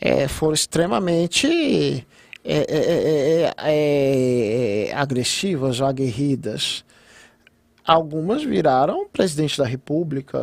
é, 0.00 0.28
foram 0.28 0.54
extremamente 0.54 2.06
é, 2.44 2.56
é, 2.56 3.54
é, 3.58 4.88
é 4.90 4.94
agressivas 4.94 5.80
ou 5.80 5.86
aguerridas. 5.88 6.84
Algumas 7.86 8.44
viraram 8.44 9.08
presidente 9.08 9.56
da 9.56 9.64
República, 9.64 10.38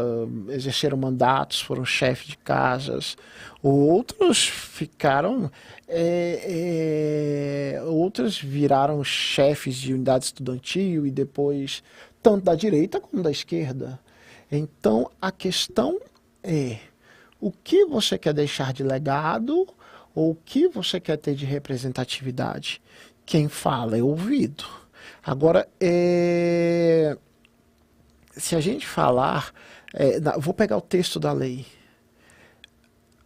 exerceram 0.50 0.98
mandatos, 0.98 1.62
foram 1.62 1.86
chefes 1.86 2.28
de 2.28 2.38
casas. 2.38 3.16
Outros 3.62 4.48
ficaram. 4.48 5.52
É, 5.88 7.76
é, 7.76 7.84
outros 7.84 8.40
viraram 8.42 9.04
chefes 9.04 9.76
de 9.76 9.94
unidade 9.94 10.26
estudantil 10.26 11.06
e 11.06 11.12
depois, 11.12 11.84
tanto 12.22 12.44
da 12.44 12.56
direita 12.56 13.00
como 13.00 13.22
da 13.22 13.32
esquerda. 13.32 14.00
Então 14.52 15.10
a 15.22 15.32
questão 15.32 16.00
é: 16.44 16.80
o 17.40 17.52
que 17.52 17.86
você 17.86 18.18
quer 18.18 18.34
deixar 18.34 18.74
de 18.74 18.82
legado 18.82 19.68
ou 20.16 20.32
o 20.32 20.38
que 20.44 20.68
você 20.68 21.00
quer 21.00 21.18
ter 21.18 21.36
de 21.36 21.46
representatividade? 21.46 22.82
Quem 23.26 23.48
fala 23.48 23.98
é 23.98 24.02
ouvido. 24.02 24.66
Agora, 25.24 25.68
é 25.80 27.18
se 28.38 28.56
a 28.56 28.60
gente 28.62 28.88
falar, 28.88 29.54
é, 29.94 30.20
vou 30.40 30.54
pegar 30.54 30.78
o 30.78 30.82
texto 30.82 31.20
da 31.20 31.32
lei. 31.32 31.66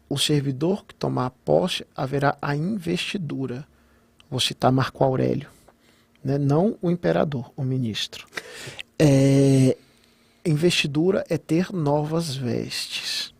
O 0.09 0.17
servidor 0.17 0.85
que 0.85 0.93
tomar 0.93 1.29
posse 1.29 1.85
haverá 1.95 2.37
a 2.41 2.55
investidura. 2.55 3.65
Vou 4.29 4.39
citar 4.39 4.71
Marco 4.71 5.03
Aurélio, 5.03 5.49
né? 6.23 6.37
não 6.37 6.77
o 6.81 6.89
imperador, 6.89 7.51
o 7.55 7.63
ministro. 7.63 8.27
É, 8.97 9.77
investidura 10.45 11.25
é 11.29 11.37
ter 11.37 11.71
novas 11.71 12.35
vestes 12.35 13.33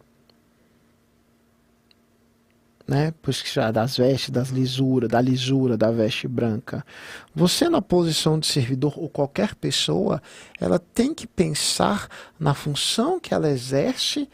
né? 2.91 3.13
Já 3.45 3.71
das 3.71 3.95
vestes, 3.95 4.29
das 4.29 4.49
lisura, 4.49 5.07
da 5.07 5.21
lisura 5.21 5.77
da 5.77 5.89
veste 5.89 6.27
branca. 6.27 6.85
Você 7.33 7.69
na 7.69 7.81
posição 7.81 8.37
de 8.37 8.45
servidor 8.45 8.99
ou 8.99 9.07
qualquer 9.07 9.55
pessoa, 9.55 10.21
ela 10.59 10.77
tem 10.77 11.13
que 11.13 11.25
pensar 11.25 12.09
na 12.37 12.53
função 12.53 13.17
que 13.17 13.33
ela 13.33 13.49
exerce 13.49 14.27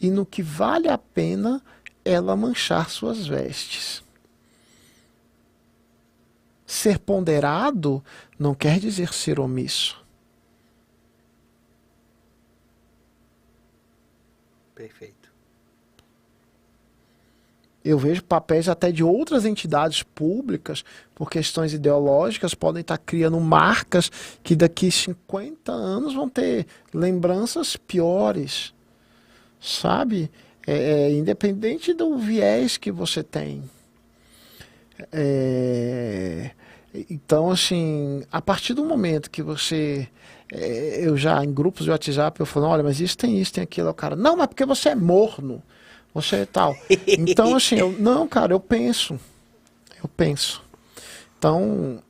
e 0.00 0.10
no 0.10 0.24
que 0.24 0.44
vale 0.44 0.88
a 0.88 0.96
pena 0.96 1.60
ela 2.04 2.36
manchar 2.36 2.88
suas 2.88 3.26
vestes. 3.26 4.04
Ser 6.64 7.00
ponderado 7.00 8.02
não 8.38 8.54
quer 8.54 8.78
dizer 8.78 9.12
ser 9.12 9.40
omisso. 9.40 10.00
Perfeito 14.72 15.13
eu 17.84 17.98
vejo 17.98 18.24
papéis 18.24 18.68
até 18.68 18.90
de 18.90 19.04
outras 19.04 19.44
entidades 19.44 20.02
públicas, 20.02 20.82
por 21.14 21.28
questões 21.28 21.74
ideológicas, 21.74 22.54
podem 22.54 22.80
estar 22.80 22.96
criando 22.96 23.38
marcas 23.38 24.10
que 24.42 24.56
daqui 24.56 24.90
50 24.90 25.70
anos 25.70 26.14
vão 26.14 26.28
ter 26.28 26.66
lembranças 26.94 27.76
piores, 27.76 28.72
sabe? 29.60 30.30
É, 30.66 31.08
é, 31.08 31.12
independente 31.12 31.92
do 31.92 32.16
viés 32.16 32.78
que 32.78 32.90
você 32.90 33.22
tem. 33.22 33.62
É, 35.12 36.52
então, 37.10 37.50
assim, 37.50 38.22
a 38.32 38.40
partir 38.40 38.72
do 38.72 38.84
momento 38.84 39.30
que 39.30 39.42
você. 39.42 40.08
É, 40.50 41.06
eu 41.06 41.16
já, 41.18 41.44
em 41.44 41.52
grupos 41.52 41.84
de 41.84 41.90
WhatsApp, 41.90 42.40
eu 42.40 42.46
falo, 42.46 42.66
olha, 42.66 42.82
mas 42.82 42.98
isso 43.00 43.18
tem 43.18 43.38
isso, 43.38 43.52
tem 43.52 43.64
aquilo. 43.64 43.90
O 43.90 43.94
cara, 43.94 44.16
não, 44.16 44.36
mas 44.36 44.46
porque 44.46 44.64
você 44.64 44.90
é 44.90 44.94
morno 44.94 45.62
você 46.14 46.36
é 46.36 46.46
tal. 46.46 46.76
Então, 47.06 47.54
assim, 47.56 47.76
eu, 47.76 47.92
não, 47.92 48.26
cara, 48.28 48.54
eu 48.54 48.60
penso. 48.60 49.18
Eu 50.00 50.08
penso. 50.08 50.62
Então, 51.36 52.00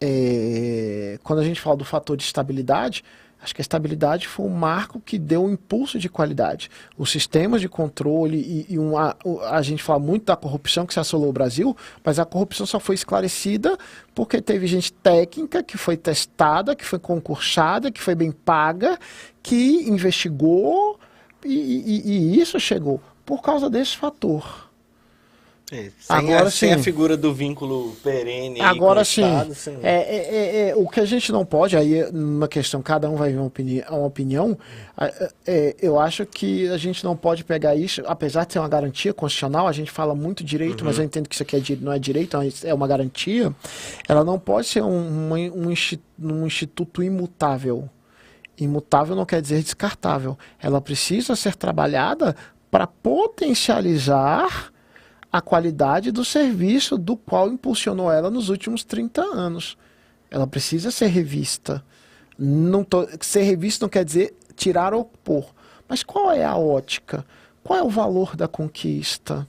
é, 0.00 1.18
quando 1.22 1.38
a 1.38 1.44
gente 1.44 1.60
fala 1.60 1.76
do 1.76 1.84
fator 1.84 2.16
de 2.16 2.24
estabilidade, 2.24 3.04
acho 3.40 3.54
que 3.54 3.60
a 3.60 3.62
estabilidade 3.62 4.28
foi 4.28 4.44
um 4.44 4.50
marco 4.50 5.00
que 5.00 5.18
deu 5.18 5.44
um 5.44 5.50
impulso 5.50 5.98
de 5.98 6.08
qualidade. 6.08 6.70
Os 6.98 7.10
sistemas 7.10 7.60
de 7.60 7.68
controle 7.68 8.36
e, 8.36 8.74
e 8.74 8.78
uma, 8.78 9.16
a 9.50 9.62
gente 9.62 9.82
fala 9.82 9.98
muito 9.98 10.26
da 10.26 10.36
corrupção 10.36 10.84
que 10.84 10.92
se 10.92 11.00
assolou 11.00 11.30
o 11.30 11.32
Brasil, 11.32 11.74
mas 12.04 12.18
a 12.18 12.26
corrupção 12.26 12.66
só 12.66 12.78
foi 12.78 12.94
esclarecida 12.94 13.78
porque 14.14 14.42
teve 14.42 14.66
gente 14.66 14.92
técnica 14.92 15.62
que 15.62 15.78
foi 15.78 15.96
testada, 15.96 16.76
que 16.76 16.84
foi 16.84 16.98
concursada, 16.98 17.90
que 17.90 18.02
foi 18.02 18.14
bem 18.14 18.32
paga, 18.32 18.98
que 19.42 19.88
investigou 19.88 20.99
e, 21.44 21.54
e, 21.54 22.10
e 22.10 22.40
isso 22.40 22.58
chegou 22.58 23.00
por 23.24 23.42
causa 23.42 23.70
desse 23.70 23.96
fator. 23.96 24.70
É, 25.72 25.92
sem, 26.00 26.16
agora, 26.16 26.48
a, 26.48 26.50
sem 26.50 26.68
sim, 26.70 26.74
a 26.74 26.82
figura 26.82 27.16
do 27.16 27.32
vínculo 27.32 27.94
perene. 28.02 28.60
Agora 28.60 29.04
sim, 29.04 29.22
é, 29.82 29.88
é, 29.88 30.16
é, 30.34 30.68
é, 30.70 30.74
o 30.74 30.88
que 30.88 30.98
a 30.98 31.04
gente 31.04 31.30
não 31.30 31.46
pode, 31.46 31.76
aí 31.76 32.02
uma 32.10 32.48
questão, 32.48 32.82
cada 32.82 33.08
um 33.08 33.14
vai 33.14 33.30
ver 33.30 33.36
uma 33.36 33.46
opinião, 33.46 33.84
uma 33.88 34.06
opinião 34.06 34.58
é, 35.46 35.76
eu 35.80 35.98
acho 36.00 36.26
que 36.26 36.68
a 36.70 36.76
gente 36.76 37.04
não 37.04 37.16
pode 37.16 37.44
pegar 37.44 37.76
isso, 37.76 38.02
apesar 38.04 38.44
de 38.46 38.54
ser 38.54 38.58
uma 38.58 38.68
garantia 38.68 39.14
constitucional, 39.14 39.68
a 39.68 39.72
gente 39.72 39.92
fala 39.92 40.12
muito 40.12 40.42
direito, 40.42 40.80
uhum. 40.80 40.88
mas 40.88 40.98
eu 40.98 41.04
entendo 41.04 41.28
que 41.28 41.36
isso 41.36 41.44
aqui 41.44 41.56
é, 41.56 41.76
não 41.80 41.92
é 41.92 42.00
direito, 42.00 42.36
é 42.64 42.74
uma 42.74 42.88
garantia, 42.88 43.54
ela 44.08 44.24
não 44.24 44.40
pode 44.40 44.66
ser 44.66 44.82
um, 44.82 45.32
um, 45.32 45.72
um 46.18 46.46
instituto 46.46 47.00
imutável. 47.00 47.88
Imutável 48.60 49.16
não 49.16 49.24
quer 49.24 49.40
dizer 49.40 49.62
descartável. 49.62 50.38
Ela 50.58 50.80
precisa 50.80 51.34
ser 51.34 51.54
trabalhada 51.54 52.36
para 52.70 52.86
potencializar 52.86 54.72
a 55.32 55.40
qualidade 55.40 56.10
do 56.10 56.24
serviço 56.24 56.98
do 56.98 57.16
qual 57.16 57.48
impulsionou 57.48 58.10
ela 58.10 58.30
nos 58.30 58.48
últimos 58.48 58.84
30 58.84 59.22
anos. 59.22 59.76
Ela 60.30 60.46
precisa 60.46 60.90
ser 60.90 61.06
revista. 61.06 61.84
Não 62.38 62.84
tô, 62.84 63.06
ser 63.20 63.42
revista 63.42 63.84
não 63.84 63.90
quer 63.90 64.04
dizer 64.04 64.36
tirar 64.56 64.92
ou 64.92 65.04
pôr. 65.04 65.46
Mas 65.88 66.02
qual 66.02 66.30
é 66.32 66.44
a 66.44 66.56
ótica? 66.56 67.24
Qual 67.62 67.78
é 67.78 67.82
o 67.82 67.88
valor 67.88 68.36
da 68.36 68.48
conquista? 68.48 69.46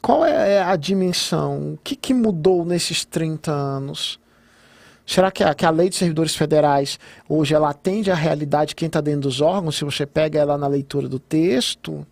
Qual 0.00 0.26
é 0.26 0.60
a 0.60 0.74
dimensão? 0.74 1.74
O 1.74 1.78
que, 1.78 1.94
que 1.94 2.12
mudou 2.12 2.64
nesses 2.64 3.04
30 3.04 3.52
anos? 3.52 4.18
Será 5.12 5.30
que 5.30 5.44
a, 5.44 5.54
que 5.54 5.66
a 5.66 5.70
lei 5.70 5.90
de 5.90 5.96
servidores 5.96 6.34
federais 6.34 6.98
hoje 7.28 7.54
ela 7.54 7.68
atende 7.68 8.10
à 8.10 8.14
realidade 8.14 8.70
de 8.70 8.74
quem 8.74 8.86
está 8.86 8.98
dentro 8.98 9.22
dos 9.22 9.42
órgãos? 9.42 9.76
Se 9.76 9.84
você 9.84 10.06
pega 10.06 10.38
ela 10.38 10.56
na 10.56 10.66
leitura 10.66 11.06
do 11.06 11.18
texto, 11.18 12.06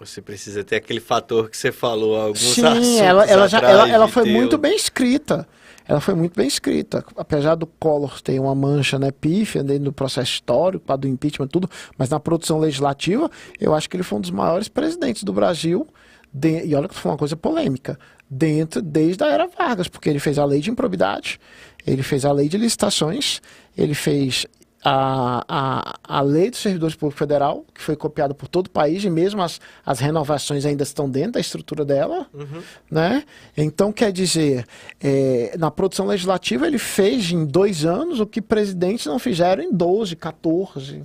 Você 0.00 0.22
precisa 0.22 0.62
ter 0.62 0.76
aquele 0.76 1.00
fator 1.00 1.50
que 1.50 1.56
você 1.56 1.72
falou 1.72 2.16
alguns 2.16 2.38
Sim, 2.38 3.00
ela, 3.00 3.24
ela, 3.26 3.48
já, 3.48 3.58
ela, 3.58 3.88
ela 3.88 4.06
foi 4.06 4.24
muito 4.24 4.56
bem 4.56 4.76
escrita. 4.76 5.46
Ela 5.88 6.00
foi 6.00 6.14
muito 6.14 6.36
bem 6.36 6.46
escrita. 6.46 7.04
Apesar 7.16 7.56
do 7.56 7.66
Collor 7.66 8.22
ter 8.22 8.38
uma 8.38 8.54
mancha 8.54 8.96
né, 8.96 9.10
pífia 9.10 9.64
dentro 9.64 9.84
do 9.84 9.92
processo 9.92 10.30
histórico, 10.30 10.96
do 10.96 11.08
impeachment 11.08 11.48
tudo, 11.48 11.68
mas 11.98 12.08
na 12.08 12.20
produção 12.20 12.60
legislativa, 12.60 13.28
eu 13.60 13.74
acho 13.74 13.90
que 13.90 13.96
ele 13.96 14.04
foi 14.04 14.18
um 14.18 14.20
dos 14.20 14.30
maiores 14.30 14.68
presidentes 14.68 15.24
do 15.24 15.32
Brasil. 15.32 15.84
De, 16.32 16.64
e 16.64 16.74
olha 16.76 16.86
que 16.86 16.94
foi 16.94 17.10
uma 17.10 17.18
coisa 17.18 17.36
polêmica 17.36 17.98
dentro 18.30 18.82
desde 18.82 19.24
a 19.24 19.28
era 19.28 19.46
Vargas, 19.46 19.88
porque 19.88 20.08
ele 20.08 20.18
fez 20.18 20.38
a 20.38 20.44
lei 20.44 20.60
de 20.60 20.70
improbidade, 20.70 21.40
ele 21.86 22.02
fez 22.02 22.24
a 22.24 22.32
lei 22.32 22.48
de 22.48 22.58
licitações, 22.58 23.40
ele 23.76 23.94
fez 23.94 24.46
a, 24.84 25.44
a, 25.48 26.18
a 26.18 26.20
lei 26.20 26.50
do 26.50 26.56
servidores 26.56 26.94
público 26.94 27.18
federal, 27.18 27.64
que 27.74 27.80
foi 27.80 27.96
copiada 27.96 28.32
por 28.32 28.48
todo 28.48 28.66
o 28.66 28.70
país, 28.70 29.02
e 29.04 29.10
mesmo 29.10 29.42
as, 29.42 29.60
as 29.84 29.98
renovações 29.98 30.64
ainda 30.64 30.82
estão 30.82 31.10
dentro 31.10 31.32
da 31.32 31.40
estrutura 31.40 31.84
dela. 31.84 32.26
Uhum. 32.32 32.62
Né? 32.90 33.24
Então, 33.56 33.92
quer 33.92 34.12
dizer, 34.12 34.64
é, 35.00 35.54
na 35.58 35.70
produção 35.70 36.06
legislativa, 36.06 36.66
ele 36.66 36.78
fez 36.78 37.30
em 37.32 37.44
dois 37.44 37.84
anos 37.84 38.20
o 38.20 38.26
que 38.26 38.40
presidentes 38.40 39.06
não 39.06 39.18
fizeram 39.18 39.62
em 39.62 39.72
12, 39.72 40.14
14. 40.16 41.02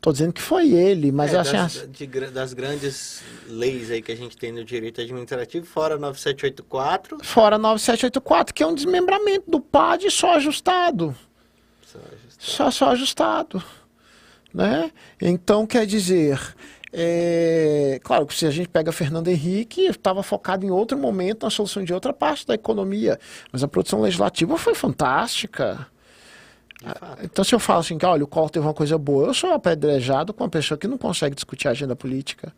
Estou 0.00 0.14
dizendo 0.14 0.32
que 0.32 0.40
foi 0.40 0.72
ele, 0.72 1.12
mas 1.12 1.34
é, 1.34 1.38
assim, 1.38 1.52
das, 1.52 1.86
de, 1.90 2.06
das 2.06 2.54
grandes 2.54 3.22
leis 3.46 3.90
aí 3.90 4.00
que 4.00 4.10
a 4.10 4.16
gente 4.16 4.34
tem 4.34 4.50
no 4.50 4.64
direito 4.64 4.98
administrativo, 4.98 5.66
fora 5.66 5.98
9784. 5.98 7.18
Fora 7.22 7.58
9784, 7.58 8.54
que 8.54 8.62
é 8.62 8.66
um 8.66 8.74
desmembramento 8.74 9.50
do 9.50 9.60
PAD 9.60 10.10
só 10.10 10.36
ajustado. 10.36 11.14
Só 11.84 11.98
ajustado. 11.98 12.34
Só, 12.38 12.70
só 12.70 12.90
ajustado. 12.92 13.62
Né? 14.54 14.90
Então, 15.20 15.66
quer 15.66 15.84
dizer, 15.84 16.40
é, 16.90 18.00
claro 18.02 18.24
que 18.24 18.34
se 18.34 18.46
a 18.46 18.50
gente 18.50 18.70
pega 18.70 18.92
Fernando 18.92 19.28
Henrique, 19.28 19.82
estava 19.82 20.22
focado 20.22 20.64
em 20.64 20.70
outro 20.70 20.96
momento, 20.96 21.44
na 21.44 21.50
solução 21.50 21.84
de 21.84 21.92
outra 21.92 22.14
parte 22.14 22.46
da 22.46 22.54
economia. 22.54 23.20
Mas 23.52 23.62
a 23.62 23.68
produção 23.68 24.00
legislativa 24.00 24.56
foi 24.56 24.74
fantástica. 24.74 25.86
Então, 27.22 27.44
se 27.44 27.54
eu 27.54 27.58
falo 27.58 27.80
assim, 27.80 27.98
que 27.98 28.06
olha, 28.06 28.24
o 28.24 28.26
Collor 28.26 28.50
teve 28.50 28.66
uma 28.66 28.72
coisa 28.72 28.96
boa, 28.96 29.26
eu 29.26 29.34
sou 29.34 29.52
apedrejado 29.52 30.32
com 30.32 30.44
uma 30.44 30.50
pessoa 30.50 30.78
que 30.78 30.88
não 30.88 30.96
consegue 30.96 31.34
discutir 31.34 31.68
a 31.68 31.72
agenda 31.72 31.94
política. 31.94 32.52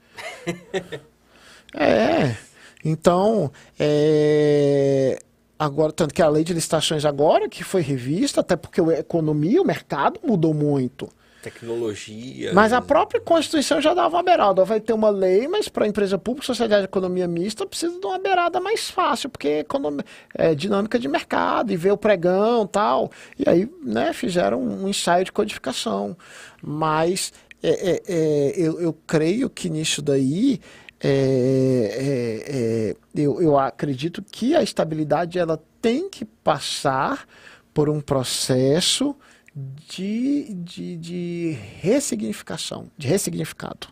é. 1.74 2.36
Então, 2.84 3.50
é, 3.78 5.18
agora, 5.58 5.92
tanto 5.92 6.14
que 6.14 6.22
a 6.22 6.28
lei 6.28 6.44
de 6.44 6.52
licitações 6.52 7.04
agora, 7.04 7.48
que 7.48 7.64
foi 7.64 7.82
revista, 7.82 8.40
até 8.40 8.56
porque 8.56 8.80
a 8.80 9.00
economia, 9.00 9.60
o 9.60 9.66
mercado 9.66 10.20
mudou 10.24 10.54
muito. 10.54 11.08
Tecnologia. 11.42 12.52
Mas 12.54 12.72
a 12.72 12.80
própria 12.80 13.20
Constituição 13.20 13.80
já 13.80 13.92
dava 13.92 14.16
uma 14.16 14.22
beirada. 14.22 14.64
Vai 14.64 14.80
ter 14.80 14.92
uma 14.92 15.10
lei, 15.10 15.48
mas 15.48 15.68
para 15.68 15.84
a 15.84 15.88
empresa 15.88 16.16
pública, 16.16 16.46
sociedade 16.46 16.82
de 16.82 16.88
economia 16.88 17.26
mista, 17.26 17.66
precisa 17.66 17.98
de 17.98 18.06
uma 18.06 18.18
beirada 18.18 18.60
mais 18.60 18.88
fácil, 18.88 19.28
porque 19.28 19.48
é, 19.48 19.58
economia, 19.60 20.04
é 20.34 20.54
dinâmica 20.54 20.98
de 20.98 21.08
mercado, 21.08 21.72
e 21.72 21.76
ver 21.76 21.90
o 21.90 21.96
pregão 21.96 22.66
tal. 22.66 23.10
E 23.36 23.48
aí, 23.48 23.68
né, 23.82 24.12
fizeram 24.12 24.62
um 24.62 24.88
ensaio 24.88 25.24
de 25.24 25.32
codificação. 25.32 26.16
Mas 26.62 27.32
é, 27.60 27.90
é, 27.90 28.02
é 28.06 28.52
eu, 28.56 28.80
eu 28.80 28.96
creio 29.06 29.50
que 29.50 29.68
nisso 29.68 30.00
daí 30.00 30.60
é, 31.04 31.08
é, 31.08 32.56
é, 32.56 32.96
eu, 33.20 33.42
eu 33.42 33.58
acredito 33.58 34.22
que 34.22 34.54
a 34.54 34.62
estabilidade 34.62 35.36
ela 35.36 35.60
tem 35.80 36.08
que 36.08 36.24
passar 36.24 37.26
por 37.74 37.88
um 37.90 38.00
processo 38.00 39.16
de, 39.54 40.54
de, 40.54 40.96
de 40.96 41.58
ressignificação, 41.80 42.90
de 42.96 43.06
ressignificado. 43.06 43.88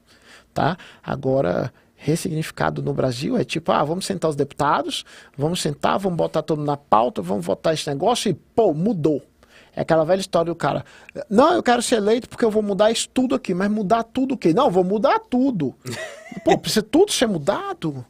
Tá? 0.52 0.76
Agora, 1.02 1.72
ressignificado 1.94 2.82
no 2.82 2.94
Brasil 2.94 3.36
é 3.36 3.44
tipo, 3.44 3.70
ah, 3.70 3.84
vamos 3.84 4.06
sentar 4.06 4.30
os 4.30 4.36
deputados, 4.36 5.04
vamos 5.36 5.60
sentar, 5.60 5.98
vamos 5.98 6.16
botar 6.16 6.42
todo 6.42 6.64
na 6.64 6.76
pauta, 6.76 7.20
vamos 7.20 7.44
votar 7.44 7.74
esse 7.74 7.88
negócio 7.88 8.30
e, 8.30 8.34
pô, 8.34 8.72
mudou. 8.72 9.22
É 9.74 9.82
aquela 9.82 10.04
velha 10.04 10.20
história 10.20 10.52
do 10.52 10.56
cara. 10.56 10.84
Não, 11.28 11.54
eu 11.54 11.62
quero 11.62 11.80
ser 11.80 11.96
eleito 11.96 12.28
porque 12.28 12.44
eu 12.44 12.50
vou 12.50 12.62
mudar 12.62 12.90
isso 12.90 13.08
tudo 13.08 13.36
aqui. 13.36 13.54
Mas 13.54 13.70
mudar 13.70 14.02
tudo 14.02 14.34
o 14.34 14.36
quê? 14.36 14.52
Não, 14.52 14.70
vou 14.70 14.82
mudar 14.82 15.20
tudo. 15.20 15.74
Pô, 16.44 16.58
precisa 16.58 16.82
tudo 16.82 17.12
ser 17.12 17.28
mudado. 17.28 18.04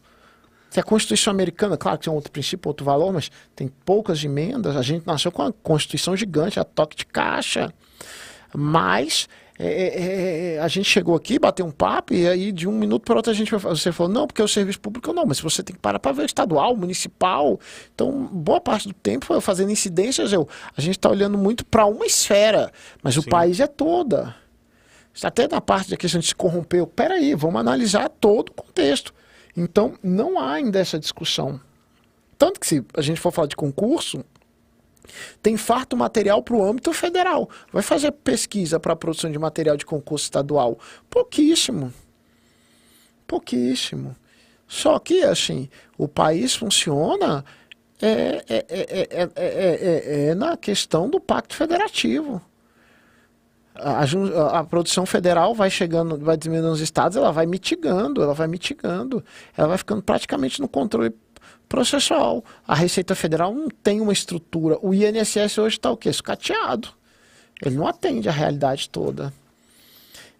Se 0.71 0.79
a 0.79 0.83
Constituição 0.85 1.33
americana, 1.33 1.77
claro 1.77 1.99
que 1.99 2.05
tem 2.05 2.13
outro 2.13 2.31
princípio, 2.31 2.69
outro 2.69 2.85
valor, 2.85 3.13
mas 3.13 3.31
tem 3.57 3.69
poucas 3.85 4.23
emendas. 4.23 4.77
A 4.77 4.83
gente 4.83 5.05
nasceu 5.05 5.33
com 5.33 5.43
uma 5.43 5.53
Constituição 5.53 6.17
gigante, 6.17 6.61
a 6.61 6.65
toque 6.65 6.97
de 6.97 7.05
caixa. 7.05 7.75
Mas 8.55 9.29
é, 9.59 9.67
é, 9.67 10.03
é, 10.03 10.55
é 10.55 10.61
a 10.61 10.69
gente 10.69 10.89
chegou 10.89 11.17
aqui, 11.17 11.39
bateu 11.39 11.67
um 11.67 11.73
papo, 11.73 12.15
e 12.15 12.27
aí 12.27 12.53
de 12.53 12.69
um 12.69 12.73
minuto 12.73 13.03
para 13.03 13.17
outro 13.17 13.31
a 13.31 13.35
gente 13.35 13.51
você 13.51 13.91
falou, 13.91 14.13
não, 14.13 14.27
porque 14.27 14.41
é 14.41 14.45
o 14.45 14.49
serviço 14.49 14.81
público 14.81 15.13
não, 15.13 15.27
mas 15.27 15.41
você 15.41 15.63
tem 15.63 15.75
que 15.75 15.83
parar 15.83 15.99
para 15.99 16.13
ver 16.13 16.23
o 16.23 16.27
estadual, 16.27 16.77
municipal. 16.77 17.59
Então, 17.93 18.27
boa 18.33 18.61
parte 18.61 18.87
do 18.87 18.95
tempo 18.95 19.27
foi 19.27 19.41
fazendo 19.41 19.73
incidências. 19.73 20.33
Eu, 20.33 20.49
a 20.77 20.81
gente 20.81 20.97
está 20.97 21.11
olhando 21.11 21.37
muito 21.37 21.67
para 21.67 21.85
uma 21.85 22.07
esfera, 22.07 22.73
mas 23.03 23.15
Sim. 23.15 23.21
o 23.21 23.23
país 23.25 23.59
é 23.59 23.67
toda. 23.67 24.37
Até 25.23 25.49
na 25.49 25.61
parte 25.61 25.91
da 25.91 25.97
questão 25.97 26.21
de 26.21 26.29
se 26.29 26.35
corromper, 26.35 26.87
peraí, 26.87 27.35
vamos 27.35 27.61
analisar 27.61 28.09
todo 28.09 28.51
o 28.51 28.53
contexto. 28.53 29.13
Então, 29.61 29.93
não 30.03 30.39
há 30.39 30.55
ainda 30.55 30.79
essa 30.79 30.99
discussão. 30.99 31.61
Tanto 32.39 32.59
que, 32.59 32.67
se 32.67 32.83
a 32.95 33.03
gente 33.03 33.21
for 33.21 33.31
falar 33.31 33.47
de 33.47 33.55
concurso, 33.55 34.25
tem 35.43 35.55
farto 35.59 35.95
material 35.95 36.43
para 36.43 36.57
o 36.57 36.65
âmbito 36.65 36.91
federal. 36.95 37.47
Vai 37.71 37.83
fazer 37.83 38.11
pesquisa 38.11 38.81
para 38.81 38.95
a 38.95 38.97
produção 38.97 39.31
de 39.31 39.39
material 39.39 39.77
de 39.77 39.85
concurso 39.85 40.25
estadual? 40.25 40.79
Pouquíssimo. 41.11 41.93
Pouquíssimo. 43.27 44.17
Só 44.67 44.99
que, 44.99 45.25
assim, 45.25 45.69
o 45.99 46.09
país 46.09 46.57
funciona 46.57 47.45
é, 48.01 48.43
é, 48.49 48.65
é, 48.67 49.29
é, 49.37 50.29
é 50.29 50.35
na 50.35 50.57
questão 50.57 51.11
do 51.11 51.21
pacto 51.21 51.55
federativo 51.55 52.41
a, 53.75 54.59
a, 54.59 54.65
produção 54.65 55.07
federal 55.07 55.55
vai 55.55 55.71
chegando, 55.71 56.19
vai 56.19 56.37
diminuindo 56.37 56.71
nos 56.71 56.81
estados, 56.81 57.17
ela 57.17 57.33
vai 57.33 57.47
mitigando, 57.47 58.23
ela 58.23 58.35
vai 58.35 58.47
mitigando, 58.47 59.25
ela 59.57 59.69
vai 59.69 59.79
ficando 59.79 60.03
praticamente 60.03 60.61
no 60.61 60.69
controle 60.69 61.15
processual. 61.69 62.45
A 62.67 62.75
Receita 62.75 63.15
Federal 63.15 63.55
não 63.55 63.69
tem 63.69 64.01
uma 64.01 64.13
estrutura. 64.13 64.77
O 64.83 64.93
INSS 64.93 65.59
hoje 65.59 65.77
está 65.77 65.91
o 65.91 65.97
quê? 65.97 66.09
Escateado. 66.09 66.89
Ele 67.63 67.77
não 67.77 67.87
atende 67.87 68.29
a 68.29 68.33
realidade 68.33 68.89
toda. 68.91 69.33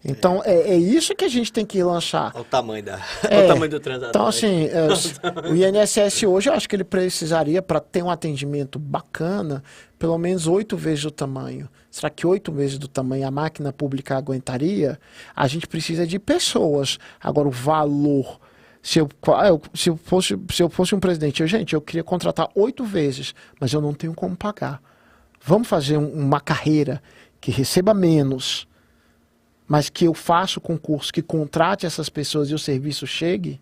Então, 0.03 0.41
é, 0.43 0.71
é, 0.71 0.75
isso 0.75 1.15
que 1.15 1.23
a 1.23 1.29
gente 1.29 1.53
tem 1.53 1.63
que 1.63 1.81
lançar. 1.83 2.35
O 2.35 2.43
tamanho, 2.43 2.83
da, 2.83 2.99
é, 3.29 3.45
o 3.45 3.47
tamanho 3.47 3.69
do 3.69 3.79
transator. 3.79 4.09
Então, 4.09 4.25
assim, 4.25 4.65
é, 4.65 4.87
o 5.47 5.55
INSS 5.55 6.23
hoje, 6.23 6.49
eu 6.49 6.53
acho 6.53 6.67
que 6.67 6.75
ele 6.75 6.83
precisaria, 6.83 7.61
para 7.61 7.79
ter 7.79 8.03
um 8.03 8.09
atendimento 8.09 8.79
bacana, 8.79 9.63
pelo 9.99 10.17
menos 10.17 10.47
oito 10.47 10.75
vezes 10.75 11.05
o 11.05 11.11
tamanho. 11.11 11.69
Será 11.91 12.09
que 12.09 12.25
oito 12.25 12.51
vezes 12.51 12.79
do 12.79 12.87
tamanho 12.87 13.27
a 13.27 13.31
máquina 13.31 13.71
pública 13.73 14.17
aguentaria? 14.17 14.99
A 15.35 15.45
gente 15.45 15.67
precisa 15.67 16.07
de 16.07 16.17
pessoas. 16.17 16.97
Agora, 17.21 17.47
o 17.47 17.51
valor. 17.51 18.39
Se 18.81 18.97
eu, 18.97 19.07
se 19.75 19.89
eu, 19.89 19.97
fosse, 19.97 20.39
se 20.49 20.63
eu 20.63 20.69
fosse 20.69 20.95
um 20.95 20.99
presidente, 20.99 21.41
eu, 21.41 21.47
gente, 21.47 21.73
eu 21.73 21.81
queria 21.81 22.03
contratar 22.03 22.49
oito 22.55 22.83
vezes, 22.83 23.35
mas 23.59 23.73
eu 23.73 23.81
não 23.81 23.93
tenho 23.93 24.13
como 24.15 24.35
pagar. 24.35 24.81
Vamos 25.43 25.67
fazer 25.67 25.97
um, 25.97 26.07
uma 26.07 26.39
carreira 26.39 27.03
que 27.39 27.51
receba 27.51 27.93
menos 27.93 28.67
mas 29.71 29.87
que 29.87 30.03
eu 30.03 30.13
faça 30.13 30.59
o 30.59 30.61
concurso, 30.61 31.13
que 31.13 31.21
contrate 31.21 31.85
essas 31.85 32.09
pessoas 32.09 32.49
e 32.49 32.53
o 32.53 32.59
serviço 32.59 33.07
chegue? 33.07 33.57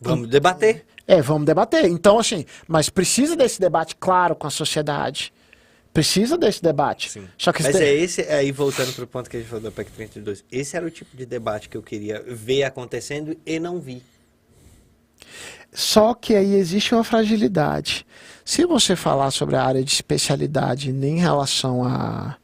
Vamos 0.00 0.30
debater. 0.30 0.86
É, 1.06 1.20
vamos 1.20 1.44
debater. 1.44 1.84
Então, 1.84 2.18
assim, 2.18 2.46
mas 2.66 2.88
precisa 2.88 3.36
desse 3.36 3.60
debate 3.60 3.96
claro 3.96 4.34
com 4.34 4.46
a 4.46 4.50
sociedade. 4.50 5.30
Precisa 5.94 6.36
desse 6.36 6.62
debate. 6.62 7.10
Sim. 7.10 7.26
Só 7.38 7.52
que 7.52 7.62
mas 7.62 7.76
é 7.76 7.94
esse, 7.94 8.20
aí 8.22 8.52
voltando 8.52 8.92
para 8.92 9.04
o 9.04 9.06
ponto 9.06 9.30
que 9.30 9.36
a 9.36 9.40
gente 9.40 9.48
falou 9.48 9.64
da 9.64 9.70
PEC 9.70 9.90
32, 9.92 10.44
esse 10.52 10.76
era 10.76 10.84
o 10.84 10.90
tipo 10.90 11.16
de 11.16 11.24
debate 11.24 11.68
que 11.68 11.76
eu 11.76 11.82
queria 11.82 12.22
ver 12.26 12.64
acontecendo 12.64 13.36
e 13.46 13.58
não 13.58 13.80
vi. 13.80 14.02
Só 15.72 16.12
que 16.12 16.34
aí 16.34 16.54
existe 16.56 16.94
uma 16.94 17.04
fragilidade. 17.04 18.04
Se 18.44 18.66
você 18.66 18.94
falar 18.94 19.30
sobre 19.30 19.56
a 19.56 19.64
área 19.64 19.82
de 19.82 19.92
especialidade 19.92 20.90
em 20.90 21.18
relação 21.18 21.84
a 21.84 22.36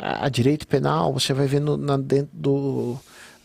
a, 0.00 0.28
direito 0.28 0.66
penal, 0.66 1.12
você 1.12 1.32
vai 1.32 1.46
ver 1.46 1.60
no, 1.60 1.76
na, 1.76 1.96
dentro 1.96 2.30
do, 2.32 2.96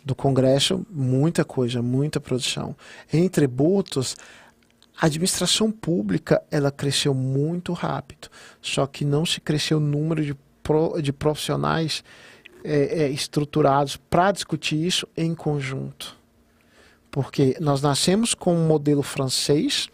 do 0.03 0.15
Congresso 0.15 0.85
muita 0.89 1.43
coisa, 1.43 1.81
muita 1.81 2.19
produção. 2.19 2.75
Em 3.11 3.27
tributos, 3.27 4.15
a 4.99 5.07
administração 5.07 5.71
pública 5.71 6.41
ela 6.49 6.71
cresceu 6.71 7.13
muito 7.13 7.73
rápido, 7.73 8.29
só 8.61 8.87
que 8.87 9.03
não 9.03 9.25
se 9.25 9.41
cresceu 9.41 9.77
o 9.77 9.81
número 9.81 10.23
de, 10.23 10.35
pro, 10.63 11.01
de 11.01 11.11
profissionais 11.11 12.03
é, 12.63 13.03
é, 13.03 13.09
estruturados 13.09 13.97
para 13.97 14.31
discutir 14.31 14.83
isso 14.83 15.07
em 15.15 15.35
conjunto. 15.35 16.15
Porque 17.11 17.55
nós 17.59 17.81
nascemos 17.81 18.33
com 18.33 18.55
um 18.55 18.67
modelo 18.67 19.03
francês, 19.03 19.87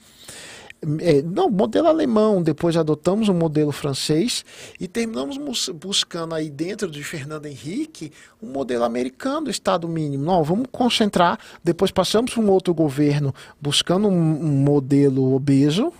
é, 0.99 1.21
não, 1.21 1.49
modelo 1.49 1.87
alemão, 1.87 2.41
depois 2.41 2.75
adotamos 2.75 3.29
o 3.29 3.31
um 3.31 3.35
modelo 3.35 3.71
francês 3.71 4.43
e 4.79 4.87
terminamos 4.87 5.37
buscando 5.69 6.33
aí 6.33 6.49
dentro 6.49 6.89
de 6.89 7.03
Fernando 7.03 7.45
Henrique 7.45 8.11
um 8.41 8.47
modelo 8.47 8.83
americano 8.83 9.45
do 9.45 9.51
Estado 9.51 9.87
mínimo. 9.87 10.23
Não, 10.23 10.43
vamos 10.43 10.67
concentrar, 10.71 11.37
depois 11.63 11.91
passamos 11.91 12.33
para 12.33 12.41
um 12.41 12.49
outro 12.49 12.73
governo 12.73 13.33
buscando 13.59 14.07
um, 14.07 14.11
um 14.11 14.63
modelo 14.63 15.35
obeso, 15.35 15.93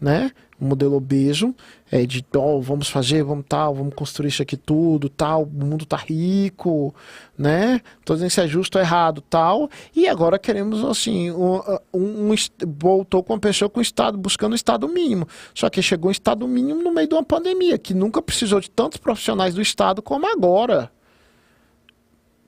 né? 0.00 0.30
um 0.60 0.66
modelo 0.66 0.96
obeso, 0.96 1.54
é, 1.90 2.04
de 2.04 2.24
oh, 2.34 2.60
vamos 2.60 2.88
fazer, 2.88 3.22
vamos 3.22 3.44
tal, 3.48 3.74
vamos 3.74 3.94
construir 3.94 4.28
isso 4.28 4.42
aqui 4.42 4.56
tudo, 4.56 5.08
tal, 5.08 5.44
o 5.44 5.46
mundo 5.46 5.86
tá 5.86 5.96
rico, 5.96 6.94
né? 7.36 7.80
Tô 8.04 8.14
dizendo 8.14 8.30
se 8.30 8.40
é 8.40 8.48
justo 8.48 8.76
ou 8.76 8.82
errado, 8.82 9.20
tal. 9.20 9.70
E 9.94 10.08
agora 10.08 10.38
queremos, 10.38 10.84
assim, 10.84 11.30
um, 11.30 11.60
um, 11.94 12.32
um, 12.32 12.34
voltou 12.78 13.22
com 13.22 13.34
uma 13.34 13.38
pessoa 13.38 13.68
com 13.68 13.78
o 13.78 13.82
Estado, 13.82 14.18
buscando 14.18 14.52
o 14.52 14.56
Estado 14.56 14.88
mínimo. 14.88 15.28
Só 15.54 15.70
que 15.70 15.80
chegou 15.80 16.08
um 16.08 16.12
Estado 16.12 16.46
mínimo 16.48 16.82
no 16.82 16.92
meio 16.92 17.08
de 17.08 17.14
uma 17.14 17.24
pandemia, 17.24 17.78
que 17.78 17.94
nunca 17.94 18.20
precisou 18.20 18.60
de 18.60 18.68
tantos 18.68 18.98
profissionais 18.98 19.54
do 19.54 19.62
Estado 19.62 20.02
como 20.02 20.26
agora. 20.26 20.90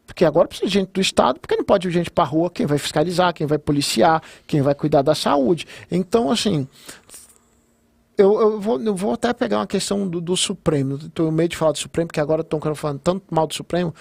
Porque 0.05 0.25
agora 0.25 0.49
precisa 0.49 0.67
de 0.67 0.75
gente 0.75 0.91
do 0.93 1.01
Estado, 1.01 1.39
porque 1.39 1.55
não 1.55 1.63
pode 1.63 1.87
ir 1.87 1.93
gente 1.93 2.11
para 2.11 2.25
rua, 2.25 2.51
quem 2.51 2.67
vai 2.67 2.79
fiscalizar, 2.79 3.33
quem 3.33 3.47
vai 3.47 3.59
policiar, 3.59 4.21
quem 4.45 4.61
vai 4.61 4.75
cuidar 4.75 5.03
da 5.03 5.15
saúde. 5.15 5.69
Então, 5.89 6.33
assim, 6.33 6.67
eu, 8.21 8.41
eu, 8.41 8.61
vou, 8.61 8.81
eu 8.81 8.95
vou 8.95 9.13
até 9.15 9.33
pegar 9.33 9.59
uma 9.59 9.67
questão 9.67 10.07
do, 10.07 10.21
do 10.21 10.37
Supremo. 10.37 10.97
Estou 10.97 11.31
meio 11.33 11.49
de 11.49 11.57
falar 11.57 11.73
do 11.73 11.79
Supremo, 11.79 12.09
porque 12.09 12.21
agora 12.21 12.43
estão 12.43 12.61
falando 12.75 13.01
tanto 13.01 13.25
mal 13.31 13.47
do 13.47 13.55
Supremo. 13.55 13.95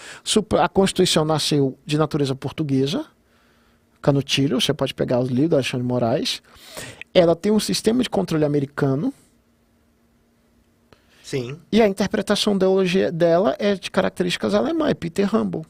A 0.60 0.70
Constituição 0.70 1.24
nasceu 1.26 1.78
de 1.86 1.98
natureza 1.98 2.36
portuguesa, 2.36 3.06
Canutilho, 4.02 4.62
você 4.62 4.74
pode 4.74 4.94
pegar 4.94 5.20
os 5.20 5.30
livros 5.30 5.50
do 5.50 5.56
Alexandre 5.56 5.86
Moraes. 5.86 6.42
Ela 7.14 7.36
tem 7.36 7.52
um 7.52 7.60
sistema 7.60 8.02
de 8.02 8.10
controle 8.10 8.46
americano. 8.46 9.14
Sim. 11.24 11.60
E 11.72 11.82
a 11.82 11.88
interpretação 11.88 12.58
dela 12.58 13.56
é 13.60 13.76
de 13.76 13.92
características 13.92 14.54
alemãs, 14.54 14.94
Peter 14.94 15.34
Humble. 15.36 15.64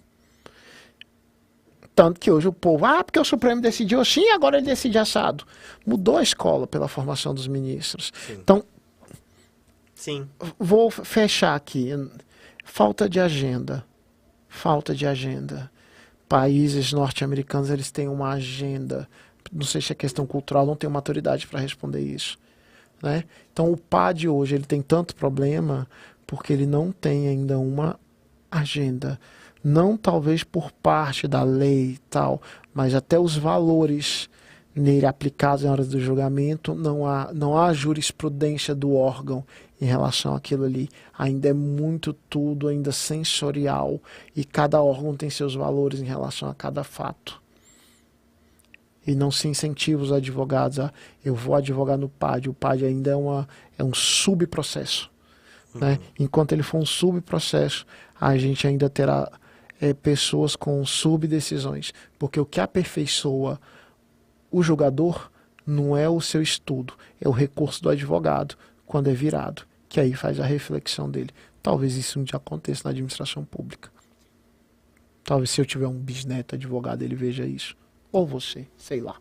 Tanto 2.00 2.18
que 2.18 2.32
hoje 2.32 2.48
o 2.48 2.54
povo, 2.54 2.86
ah, 2.86 3.04
porque 3.04 3.20
o 3.20 3.26
Supremo 3.26 3.60
decidiu 3.60 4.00
assim, 4.00 4.30
agora 4.30 4.56
ele 4.56 4.66
decide 4.66 4.98
assado. 4.98 5.44
Mudou 5.86 6.16
a 6.16 6.24
escola 6.24 6.66
pela 6.66 6.88
formação 6.88 7.34
dos 7.34 7.46
ministros. 7.46 8.14
Sim. 8.26 8.38
Então, 8.42 8.64
Sim. 9.94 10.26
Vou 10.58 10.90
fechar 10.90 11.56
aqui. 11.56 11.90
Falta 12.64 13.10
de 13.10 13.20
agenda. 13.20 13.84
Falta 14.48 14.96
de 14.96 15.06
agenda. 15.06 15.70
Países 16.30 16.94
norte-americanos, 16.94 17.70
eles 17.70 17.92
têm 17.92 18.08
uma 18.08 18.30
agenda. 18.30 19.06
Não 19.52 19.66
sei 19.66 19.82
se 19.82 19.92
é 19.92 19.96
questão 19.96 20.26
cultural, 20.26 20.66
não 20.66 20.78
tenho 20.78 20.94
maturidade 20.94 21.48
para 21.48 21.60
responder 21.60 22.00
isso. 22.00 22.40
Né? 23.04 23.26
Então, 23.52 23.70
o 23.74 23.76
PAD 23.76 24.30
hoje 24.30 24.56
ele 24.56 24.64
tem 24.66 24.82
tanto 24.82 25.14
problema 25.14 25.86
porque 26.26 26.54
ele 26.54 26.66
não 26.66 26.94
tem 26.94 27.28
ainda 27.28 27.60
uma 27.60 28.00
agenda. 28.50 29.20
Não 29.64 29.98
talvez 29.98 30.44
por 30.44 30.72
parte 30.72 31.28
da 31.28 31.44
lei 31.44 31.92
e 31.92 31.98
tal, 32.10 32.42
mas 32.74 32.96
até 32.96 33.20
os 33.20 33.36
valores 33.36 34.30
nele 34.76 35.06
aplicados 35.06 35.64
em 35.64 35.68
horas 35.68 35.88
do 35.88 36.00
julgamento, 36.00 36.74
não 36.74 37.06
há, 37.06 37.32
não 37.34 37.58
há 37.58 37.74
jurisprudência 37.74 38.74
do 38.74 38.96
órgão 38.96 39.44
em 39.82 39.86
relação 39.86 40.36
àquilo 40.36 40.64
ali. 40.64 40.90
Ainda 41.18 41.50
é 41.50 41.54
muito 41.54 42.14
tudo 42.14 42.68
ainda 42.68 42.92
sensorial 42.92 44.02
e 44.36 44.44
cada 44.44 44.82
órgão 44.82 45.16
tem 45.16 45.30
seus 45.30 45.56
valores 45.56 46.00
em 46.00 46.06
relação 46.06 46.50
a 46.50 46.56
cada 46.56 46.84
fato. 46.84 47.42
E 49.06 49.16
não 49.16 49.32
se 49.32 49.48
incentiva 49.48 50.04
os 50.04 50.12
advogados 50.12 50.80
a 50.80 50.94
eu 51.24 51.34
vou 51.34 51.56
advogar 51.56 51.98
no 51.98 52.10
PAD. 52.10 52.50
O 52.50 52.54
PAD 52.54 52.86
ainda 52.86 53.12
é, 53.12 53.16
uma, 53.16 53.48
é 53.78 53.84
um 53.84 53.94
subprocesso. 53.94 55.10
Uhum. 55.74 55.82
Né? 55.82 56.00
Enquanto 56.18 56.52
ele 56.52 56.64
for 56.64 56.78
um 56.78 56.86
subprocesso, 56.86 57.86
a 58.20 58.38
gente 58.38 58.68
ainda 58.68 58.90
terá 58.90 59.32
é, 59.80 59.94
pessoas 59.94 60.56
com 60.56 60.86
subdecisões. 60.86 61.92
Porque 62.18 62.40
o 62.40 62.46
que 62.46 62.60
aperfeiçoa 62.60 63.60
o 64.52 64.64
julgador 64.64 65.30
não 65.66 65.96
é 65.96 66.10
o 66.10 66.20
seu 66.20 66.42
estudo, 66.42 66.94
é 67.22 67.28
o 67.28 67.32
recurso 67.32 67.84
do 67.84 67.90
advogado, 67.90 68.56
quando 68.86 69.10
é 69.10 69.14
virado, 69.14 69.64
que 69.88 70.00
aí 70.00 70.14
faz 70.14 70.40
a 70.40 70.46
reflexão 70.46 71.10
dele. 71.10 71.30
Talvez 71.62 71.96
isso 71.96 72.24
dia 72.24 72.38
aconteça 72.38 72.82
na 72.86 72.92
administração 72.92 73.46
pública. 73.46 73.92
Talvez 75.24 75.52
se 75.52 75.62
eu 75.62 75.66
tiver 75.66 75.88
um 75.88 76.00
bisneto 76.00 76.56
advogado, 76.56 77.04
ele 77.04 77.16
veja 77.16 77.46
isso. 77.46 77.76
Ou 78.12 78.26
você, 78.26 78.68
sei 78.78 79.00
lá. 79.00 79.16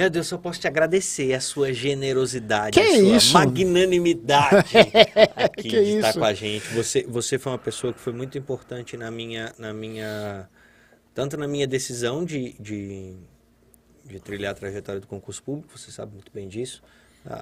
Meu 0.00 0.08
Deus, 0.08 0.28
só 0.28 0.38
posso 0.38 0.58
te 0.58 0.66
agradecer 0.66 1.34
a 1.34 1.40
sua 1.40 1.74
generosidade, 1.74 2.80
que 2.80 2.80
a 2.80 2.98
sua 2.98 3.16
isso? 3.16 3.34
magnanimidade 3.34 4.70
aqui 5.36 5.68
de 5.68 5.76
estar 5.76 6.08
isso? 6.08 6.18
com 6.18 6.24
a 6.24 6.32
gente. 6.32 6.66
Você, 6.68 7.02
você 7.02 7.38
foi 7.38 7.52
uma 7.52 7.58
pessoa 7.58 7.92
que 7.92 8.00
foi 8.00 8.14
muito 8.14 8.38
importante 8.38 8.96
na 8.96 9.10
minha, 9.10 9.52
na 9.58 9.74
minha 9.74 10.48
tanto 11.12 11.36
na 11.36 11.46
minha 11.46 11.66
decisão 11.66 12.24
de, 12.24 12.54
de, 12.58 13.14
de 14.06 14.18
trilhar 14.20 14.52
a 14.52 14.54
trajetória 14.54 15.02
do 15.02 15.06
concurso 15.06 15.42
público, 15.42 15.78
você 15.78 15.90
sabe 15.90 16.14
muito 16.14 16.32
bem 16.32 16.48
disso. 16.48 16.82
A, 17.28 17.34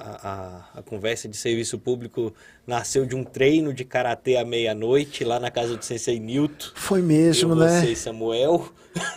a, 0.74 0.80
a 0.80 0.82
conversa 0.82 1.28
de 1.28 1.36
serviço 1.36 1.78
público 1.78 2.34
nasceu 2.66 3.06
de 3.06 3.14
um 3.14 3.22
treino 3.22 3.72
de 3.72 3.84
karatê 3.84 4.36
à 4.36 4.44
meia-noite 4.44 5.22
lá 5.22 5.38
na 5.38 5.52
casa 5.52 5.76
do 5.76 5.84
Sensei 5.84 6.18
Newton. 6.18 6.70
Foi 6.74 7.00
mesmo, 7.00 7.52
eu, 7.52 7.56
né? 7.56 7.80
Você 7.80 7.92
e 7.92 7.96
Samuel, 7.96 8.68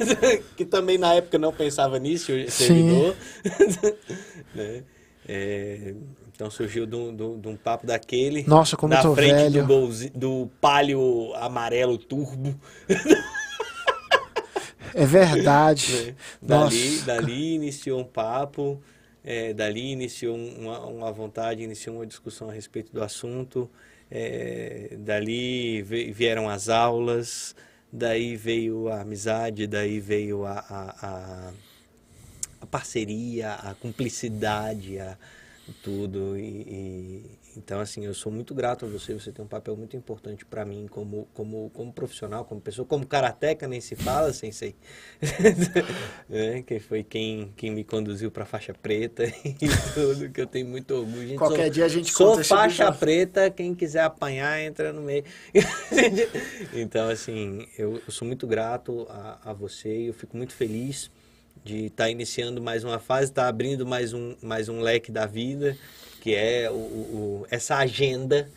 que 0.55 0.63
também 0.63 0.99
na 0.99 1.15
época 1.15 1.39
não 1.39 1.51
pensava 1.51 1.97
nisso, 1.97 2.31
Sim. 2.31 2.47
servidor. 2.49 3.15
né? 4.53 4.83
É, 5.27 5.95
então 6.35 6.51
surgiu 6.51 6.85
de 6.85 6.95
um, 6.95 7.15
de 7.15 7.23
um- 7.23 7.39
de 7.39 7.47
um 7.47 7.55
papo 7.55 7.87
daquele. 7.87 8.43
Nossa, 8.47 8.77
como 8.77 8.93
na 8.93 8.99
eu 8.99 9.03
tô 9.03 9.15
frente 9.15 9.33
velho. 9.33 9.61
Do, 9.61 9.67
golzi- 9.67 10.11
do 10.13 10.49
palio 10.61 11.33
amarelo 11.37 11.97
turbo. 11.97 12.55
É 14.93 15.05
verdade. 15.05 16.13
né? 16.41 16.57
Dali, 16.57 16.99
dali 16.99 17.53
iniciou 17.55 17.99
um 17.99 18.03
papo, 18.03 18.81
é, 19.23 19.53
dali 19.53 19.91
iniciou 19.91 20.35
um- 20.37 20.61
uma, 20.61 20.79
uma 20.87 21.11
vontade, 21.11 21.63
iniciou 21.63 21.97
uma 21.97 22.05
discussão 22.07 22.49
a 22.49 22.53
respeito 22.53 22.91
do 22.93 23.03
assunto, 23.03 23.69
é, 24.09 24.95
dali 24.99 25.81
vieram 25.83 26.49
as 26.49 26.69
aulas, 26.69 27.55
daí 27.91 28.35
veio 28.35 28.89
a 28.89 29.01
amizade, 29.01 29.67
daí 29.67 29.99
veio 29.99 30.45
a, 30.45 30.53
a, 30.59 31.07
a, 31.49 31.53
a 32.61 32.65
parceria, 32.65 33.53
a 33.53 33.73
cumplicidade, 33.75 34.99
a 34.99 35.17
tudo. 35.83 36.37
E, 36.37 36.41
e- 36.43 37.25
então, 37.57 37.79
assim, 37.79 38.05
eu 38.05 38.13
sou 38.13 38.31
muito 38.31 38.53
grato 38.55 38.85
a 38.85 38.87
você, 38.87 39.13
você 39.13 39.31
tem 39.31 39.43
um 39.43 39.47
papel 39.47 39.75
muito 39.75 39.95
importante 39.97 40.45
para 40.45 40.63
mim 40.65 40.87
como, 40.89 41.27
como, 41.33 41.69
como 41.71 41.91
profissional, 41.93 42.45
como 42.45 42.61
pessoa, 42.61 42.85
como 42.85 43.05
karateca 43.05 43.67
nem 43.67 43.81
se 43.81 43.95
fala, 43.95 44.31
sensei. 44.33 44.75
né? 46.29 46.61
Que 46.65 46.79
foi 46.79 47.03
quem, 47.03 47.51
quem 47.55 47.71
me 47.71 47.83
conduziu 47.83 48.31
para 48.31 48.45
faixa 48.45 48.73
preta 48.73 49.23
e 49.45 49.67
tudo, 49.93 50.29
que 50.29 50.41
eu 50.41 50.47
tenho 50.47 50.67
muito 50.67 50.93
orgulho. 50.93 51.27
Gente, 51.27 51.37
Qualquer 51.37 51.63
sou- 51.65 51.71
dia 51.71 51.85
a 51.85 51.89
gente 51.89 52.11
Sou 52.11 52.27
conta 52.29 52.41
esse 52.41 52.49
faixa 52.49 52.83
episódio. 52.83 52.99
preta, 52.99 53.49
quem 53.49 53.73
quiser 53.75 54.01
apanhar, 54.03 54.59
entra 54.61 54.91
no 54.93 55.01
meio. 55.01 55.23
então, 56.73 57.09
assim, 57.09 57.67
eu, 57.77 58.01
eu 58.05 58.11
sou 58.11 58.27
muito 58.27 58.47
grato 58.47 59.05
a, 59.09 59.51
a 59.51 59.53
você 59.53 60.03
e 60.03 60.07
eu 60.07 60.13
fico 60.13 60.37
muito 60.37 60.53
feliz 60.53 61.09
de 61.63 61.85
estar 61.87 62.09
iniciando 62.09 62.61
mais 62.61 62.83
uma 62.83 62.99
fase, 62.99 63.31
estar 63.31 63.47
abrindo 63.47 63.85
mais 63.85 64.13
um, 64.13 64.35
mais 64.41 64.69
um 64.69 64.81
leque 64.81 65.11
da 65.11 65.25
vida, 65.25 65.77
que 66.19 66.33
é 66.35 66.69
o, 66.71 66.73
o- 66.73 67.47
essa 67.49 67.77
agenda 67.77 68.49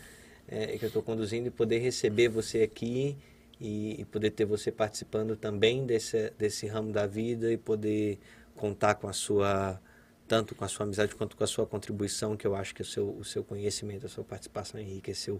é, 0.47 0.77
que 0.77 0.85
eu 0.85 0.87
estou 0.87 1.01
conduzindo 1.03 1.47
e 1.47 1.51
poder 1.51 1.79
receber 1.79 2.29
você 2.29 2.61
aqui 2.63 3.15
e, 3.59 4.01
e 4.01 4.05
poder 4.05 4.31
ter 4.31 4.45
você 4.45 4.71
participando 4.71 5.35
também 5.35 5.85
desse, 5.85 6.31
desse 6.37 6.67
ramo 6.67 6.91
da 6.91 7.05
vida 7.07 7.51
e 7.51 7.57
poder 7.57 8.19
contar 8.55 8.95
com 8.95 9.07
a 9.07 9.13
sua 9.13 9.79
tanto 10.27 10.55
com 10.55 10.65
a 10.65 10.67
sua 10.67 10.85
amizade 10.85 11.13
quanto 11.15 11.37
com 11.37 11.43
a 11.43 11.47
sua 11.47 11.67
contribuição, 11.67 12.35
que 12.35 12.47
eu 12.47 12.55
acho 12.55 12.73
que 12.73 12.81
o 12.81 12.85
seu, 12.85 13.09
o 13.11 13.23
seu 13.23 13.43
conhecimento, 13.43 14.07
a 14.07 14.09
sua 14.09 14.23
participação 14.23 14.79
enriqueceu 14.79 15.39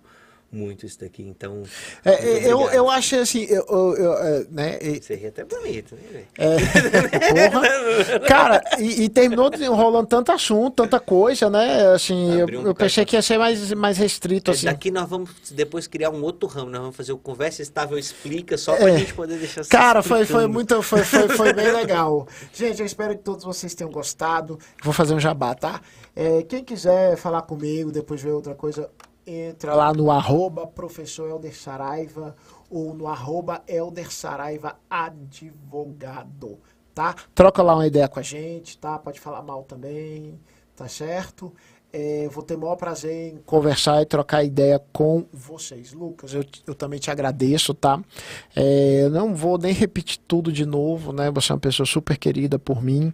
muito 0.56 0.86
isso 0.86 0.99
daqui. 0.99 1.22
Então, 1.23 1.64
É, 2.03 2.11
é, 2.14 2.52
eu, 2.52 2.69
eu 2.72 2.90
achei 2.90 3.19
assim, 3.19 3.44
eu, 3.49 3.65
eu- 3.69 3.95
eu, 3.98 4.14
é, 4.14 4.45
né? 4.49 4.80
e- 4.82 5.02
Você 5.02 5.15
ri 5.15 5.27
até 5.27 5.44
bonito, 5.44 5.95
né, 5.95 6.02
velho? 6.11 6.27
É, 6.38 7.49
porra. 7.49 8.19
Cara, 8.27 8.61
e, 8.80 9.03
e 9.03 9.10
terminou 9.10 9.49
desenrolando 9.49 10.07
tanto 10.07 10.32
assunto, 10.32 10.84
tanta 10.84 10.99
coisa, 10.99 11.49
né? 11.49 11.88
Assim, 11.94 12.34
eu, 12.38 12.44
Abriu 12.44 12.61
eu 12.65 12.73
pensei 12.76 13.06
que 13.06 13.15
ia 13.15 13.22
ser 13.22 13.38
mais, 13.38 13.72
mais 13.73 13.98
restrito, 13.98 14.52
assim. 14.52 14.65
Daqui 14.65 14.90
nós 14.91 15.10
vamos 15.10 15.30
depois 15.52 15.88
criar 15.88 16.10
um 16.10 16.22
outro 16.23 16.48
ramo, 16.48 16.69
nós 16.72 16.82
vamos 16.82 16.95
fazer 16.95 17.11
o 17.14 17.18
Conversa 17.18 17.61
Estável 17.61 17.98
Explica, 17.98 18.57
só 18.57 18.76
pra 18.76 18.90
É. 18.91 18.98
gente 18.98 19.14
poder 19.14 19.38
deixar 19.38 19.65
Cara, 19.65 20.02
foi, 20.02 20.26
foi 20.26 20.48
muito, 20.48 20.82
foi, 20.82 21.03
foi, 21.03 21.27
foi 21.30 21.53
bem 21.53 21.72
legal. 21.72 22.27
Gente, 22.53 22.80
eu 22.80 22.86
espero 22.86 23.15
que 23.18 23.23
todos 23.23 23.44
vocês 23.44 23.73
tenham 23.73 23.91
gostado. 23.91 24.57
Vou 24.84 24.94
fazer 24.94 25.14
um 25.14 25.19
jabá, 25.19 25.53
tá? 25.56 25.82
É, 26.15 26.44
quem 26.44 26.64
quiser 26.64 27.18
falar 27.18 27.41
comigo, 27.41 27.91
depois 27.91 28.22
ver 28.22 28.32
outra 28.32 28.56
coisa, 28.56 28.90
entra 29.26 29.74
lá 29.74 29.94
no 29.94 30.12
arroba 30.12 30.68
professor 30.68 31.30
Helder 31.30 31.56
Saraiva 31.56 32.36
ou 32.70 32.94
no 32.94 33.08
arroba 33.08 33.64
Helder 33.68 34.12
Saraiva 34.12 34.78
advogado, 34.90 36.60
tá? 36.94 37.16
Troca 37.34 37.64
lá 37.64 37.76
uma 37.76 37.88
ideia 37.88 38.08
com 38.08 38.20
a 38.20 38.24
gente, 38.24 38.78
tá? 38.78 39.00
Pode 39.00 39.20
falar 39.20 39.42
mal 39.42 39.64
também, 39.64 40.40
tá 40.76 40.88
certo? 40.88 41.54
É, 41.98 42.28
vou 42.30 42.44
ter 42.44 42.56
o 42.56 42.60
maior 42.60 42.76
prazer 42.76 43.34
em 43.34 43.38
conversar 43.46 44.02
e 44.02 44.06
trocar 44.06 44.44
ideia 44.44 44.82
com 44.92 45.24
vocês. 45.32 45.94
Lucas, 45.94 46.34
eu, 46.34 46.44
eu 46.68 46.76
também 46.76 47.00
te 47.00 47.10
agradeço, 47.10 47.74
tá? 47.74 48.02
É, 48.54 49.08
não 49.08 49.34
vou 49.34 49.58
nem 49.58 49.72
repetir 49.72 50.20
tudo 50.28 50.52
de 50.52 50.66
novo, 50.66 51.14
né? 51.14 51.32
Você 51.32 51.54
é 51.54 51.56
uma 51.56 51.62
pessoa 51.62 51.86
super 51.86 52.18
querida 52.18 52.60
por 52.60 52.84
mim. 52.84 53.14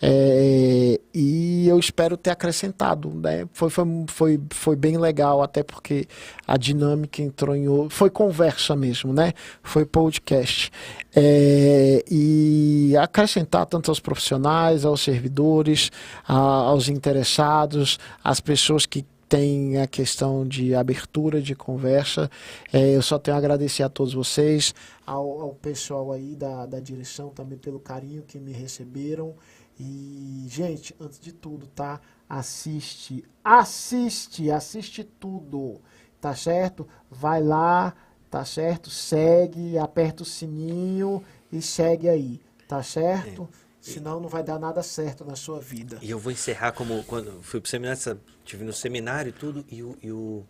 É, 0.00 0.98
e 1.12 1.68
eu 1.68 1.78
espero 1.78 2.16
ter 2.16 2.30
acrescentado, 2.30 3.10
né? 3.10 3.46
Foi, 3.52 3.68
foi, 3.68 3.84
foi, 4.06 4.40
foi 4.48 4.74
bem 4.74 4.96
legal, 4.96 5.42
até 5.42 5.62
porque 5.62 6.08
a 6.46 6.56
dinâmica 6.56 7.20
entrou 7.20 7.54
em. 7.54 7.66
Foi 7.90 8.08
conversa 8.08 8.74
mesmo, 8.74 9.12
né? 9.12 9.34
Foi 9.62 9.84
podcast. 9.84 10.72
É, 11.16 12.04
e 12.10 12.96
acrescentar 12.96 13.66
tanto 13.66 13.90
aos 13.90 14.00
profissionais, 14.00 14.84
aos 14.84 15.00
servidores, 15.00 15.90
a- 16.26 16.34
aos 16.34 16.88
interessados, 16.88 17.98
às 18.22 18.40
pessoas 18.40 18.84
que 18.86 19.04
têm 19.28 19.78
a 19.78 19.86
questão 19.86 20.46
de 20.46 20.74
abertura 20.74 21.40
de 21.40 21.54
conversa. 21.54 22.30
É, 22.72 22.94
eu 22.96 23.02
só 23.02 23.18
tenho 23.18 23.36
a 23.36 23.38
agradecer 23.38 23.82
a 23.82 23.88
todos 23.88 24.12
vocês, 24.14 24.74
ao, 25.06 25.40
ao 25.40 25.54
pessoal 25.54 26.12
aí 26.12 26.34
da, 26.36 26.66
da 26.66 26.80
direção 26.80 27.30
também 27.30 27.58
pelo 27.58 27.80
carinho 27.80 28.22
que 28.22 28.38
me 28.38 28.52
receberam. 28.52 29.34
E, 29.78 30.46
gente, 30.48 30.94
antes 31.00 31.18
de 31.18 31.32
tudo, 31.32 31.66
tá? 31.66 32.00
Assiste, 32.28 33.24
assiste, 33.42 34.50
assiste 34.50 35.02
tudo, 35.04 35.80
tá 36.20 36.34
certo? 36.34 36.86
Vai 37.10 37.42
lá, 37.42 37.94
tá 38.34 38.44
certo? 38.44 38.90
Segue, 38.90 39.78
aperta 39.78 40.24
o 40.24 40.26
sininho 40.26 41.22
e 41.52 41.62
segue 41.62 42.08
aí, 42.08 42.40
tá 42.66 42.82
certo? 42.82 43.48
Senão 43.80 44.18
não 44.18 44.28
vai 44.28 44.42
dar 44.42 44.58
nada 44.58 44.82
certo 44.82 45.24
na 45.24 45.36
sua 45.36 45.60
vida. 45.60 45.98
E 46.02 46.10
eu 46.10 46.18
vou 46.18 46.32
encerrar 46.32 46.72
como 46.72 47.04
quando 47.04 47.40
fui 47.42 47.60
pro 47.60 47.70
seminário, 47.70 48.20
tive 48.44 48.64
no 48.64 48.72
seminário 48.72 49.28
e 49.28 49.32
tudo, 49.32 49.64
e, 49.70 49.84
o, 49.84 49.96
e, 50.02 50.10
o- 50.10 50.42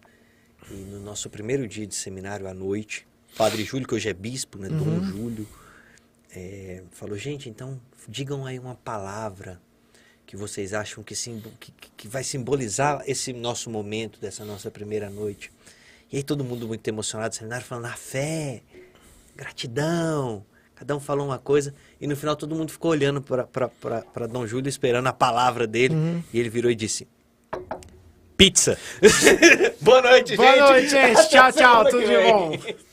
e 0.70 0.74
no 0.76 0.98
nosso 0.98 1.28
primeiro 1.28 1.68
dia 1.68 1.86
de 1.86 1.94
seminário 1.94 2.48
à 2.48 2.54
noite, 2.54 3.06
Padre 3.36 3.62
Júlio, 3.64 3.86
que 3.86 3.94
hoje 3.94 4.08
é 4.08 4.14
bispo, 4.14 4.56
né? 4.56 4.70
Dom 4.70 5.02
Júlio, 5.04 5.46
é, 6.34 6.84
falou, 6.90 7.18
gente, 7.18 7.50
então 7.50 7.78
digam 8.08 8.46
aí 8.46 8.58
uma 8.58 8.76
palavra 8.76 9.60
que 10.24 10.38
vocês 10.38 10.72
acham 10.72 11.04
que, 11.04 11.14
simbo- 11.14 11.50
que, 11.60 11.70
que 11.98 12.08
vai 12.08 12.24
simbolizar 12.24 13.02
esse 13.06 13.30
nosso 13.34 13.68
momento, 13.68 14.18
dessa 14.18 14.42
nossa 14.42 14.70
primeira 14.70 15.10
noite. 15.10 15.52
E 16.14 16.18
aí 16.18 16.22
todo 16.22 16.44
mundo 16.44 16.68
muito 16.68 16.86
emocionado, 16.86 17.34
seminário 17.34 17.66
falando 17.66 17.86
a 17.86 17.96
fé, 17.96 18.62
gratidão. 19.34 20.46
Cada 20.76 20.94
um 20.94 21.00
falou 21.00 21.26
uma 21.26 21.40
coisa 21.40 21.74
e 22.00 22.06
no 22.06 22.14
final 22.14 22.36
todo 22.36 22.54
mundo 22.54 22.70
ficou 22.70 22.92
olhando 22.92 23.20
para 23.20 24.26
Dom 24.28 24.46
Júlio, 24.46 24.68
esperando 24.68 25.08
a 25.08 25.12
palavra 25.12 25.66
dele. 25.66 26.22
E 26.32 26.38
ele 26.38 26.48
virou 26.48 26.70
e 26.70 26.76
disse: 26.76 27.08
Pizza. 28.36 28.78
Boa 29.82 30.02
noite, 30.02 30.36
Boa 30.36 30.52
gente. 30.52 30.60
noite, 30.60 30.88
gente. 30.90 31.18
Até 31.18 31.28
Tchau, 31.30 31.52
tchau. 31.52 31.84
Tudo 31.86 32.06
de 32.06 32.16
bom. 32.30 32.84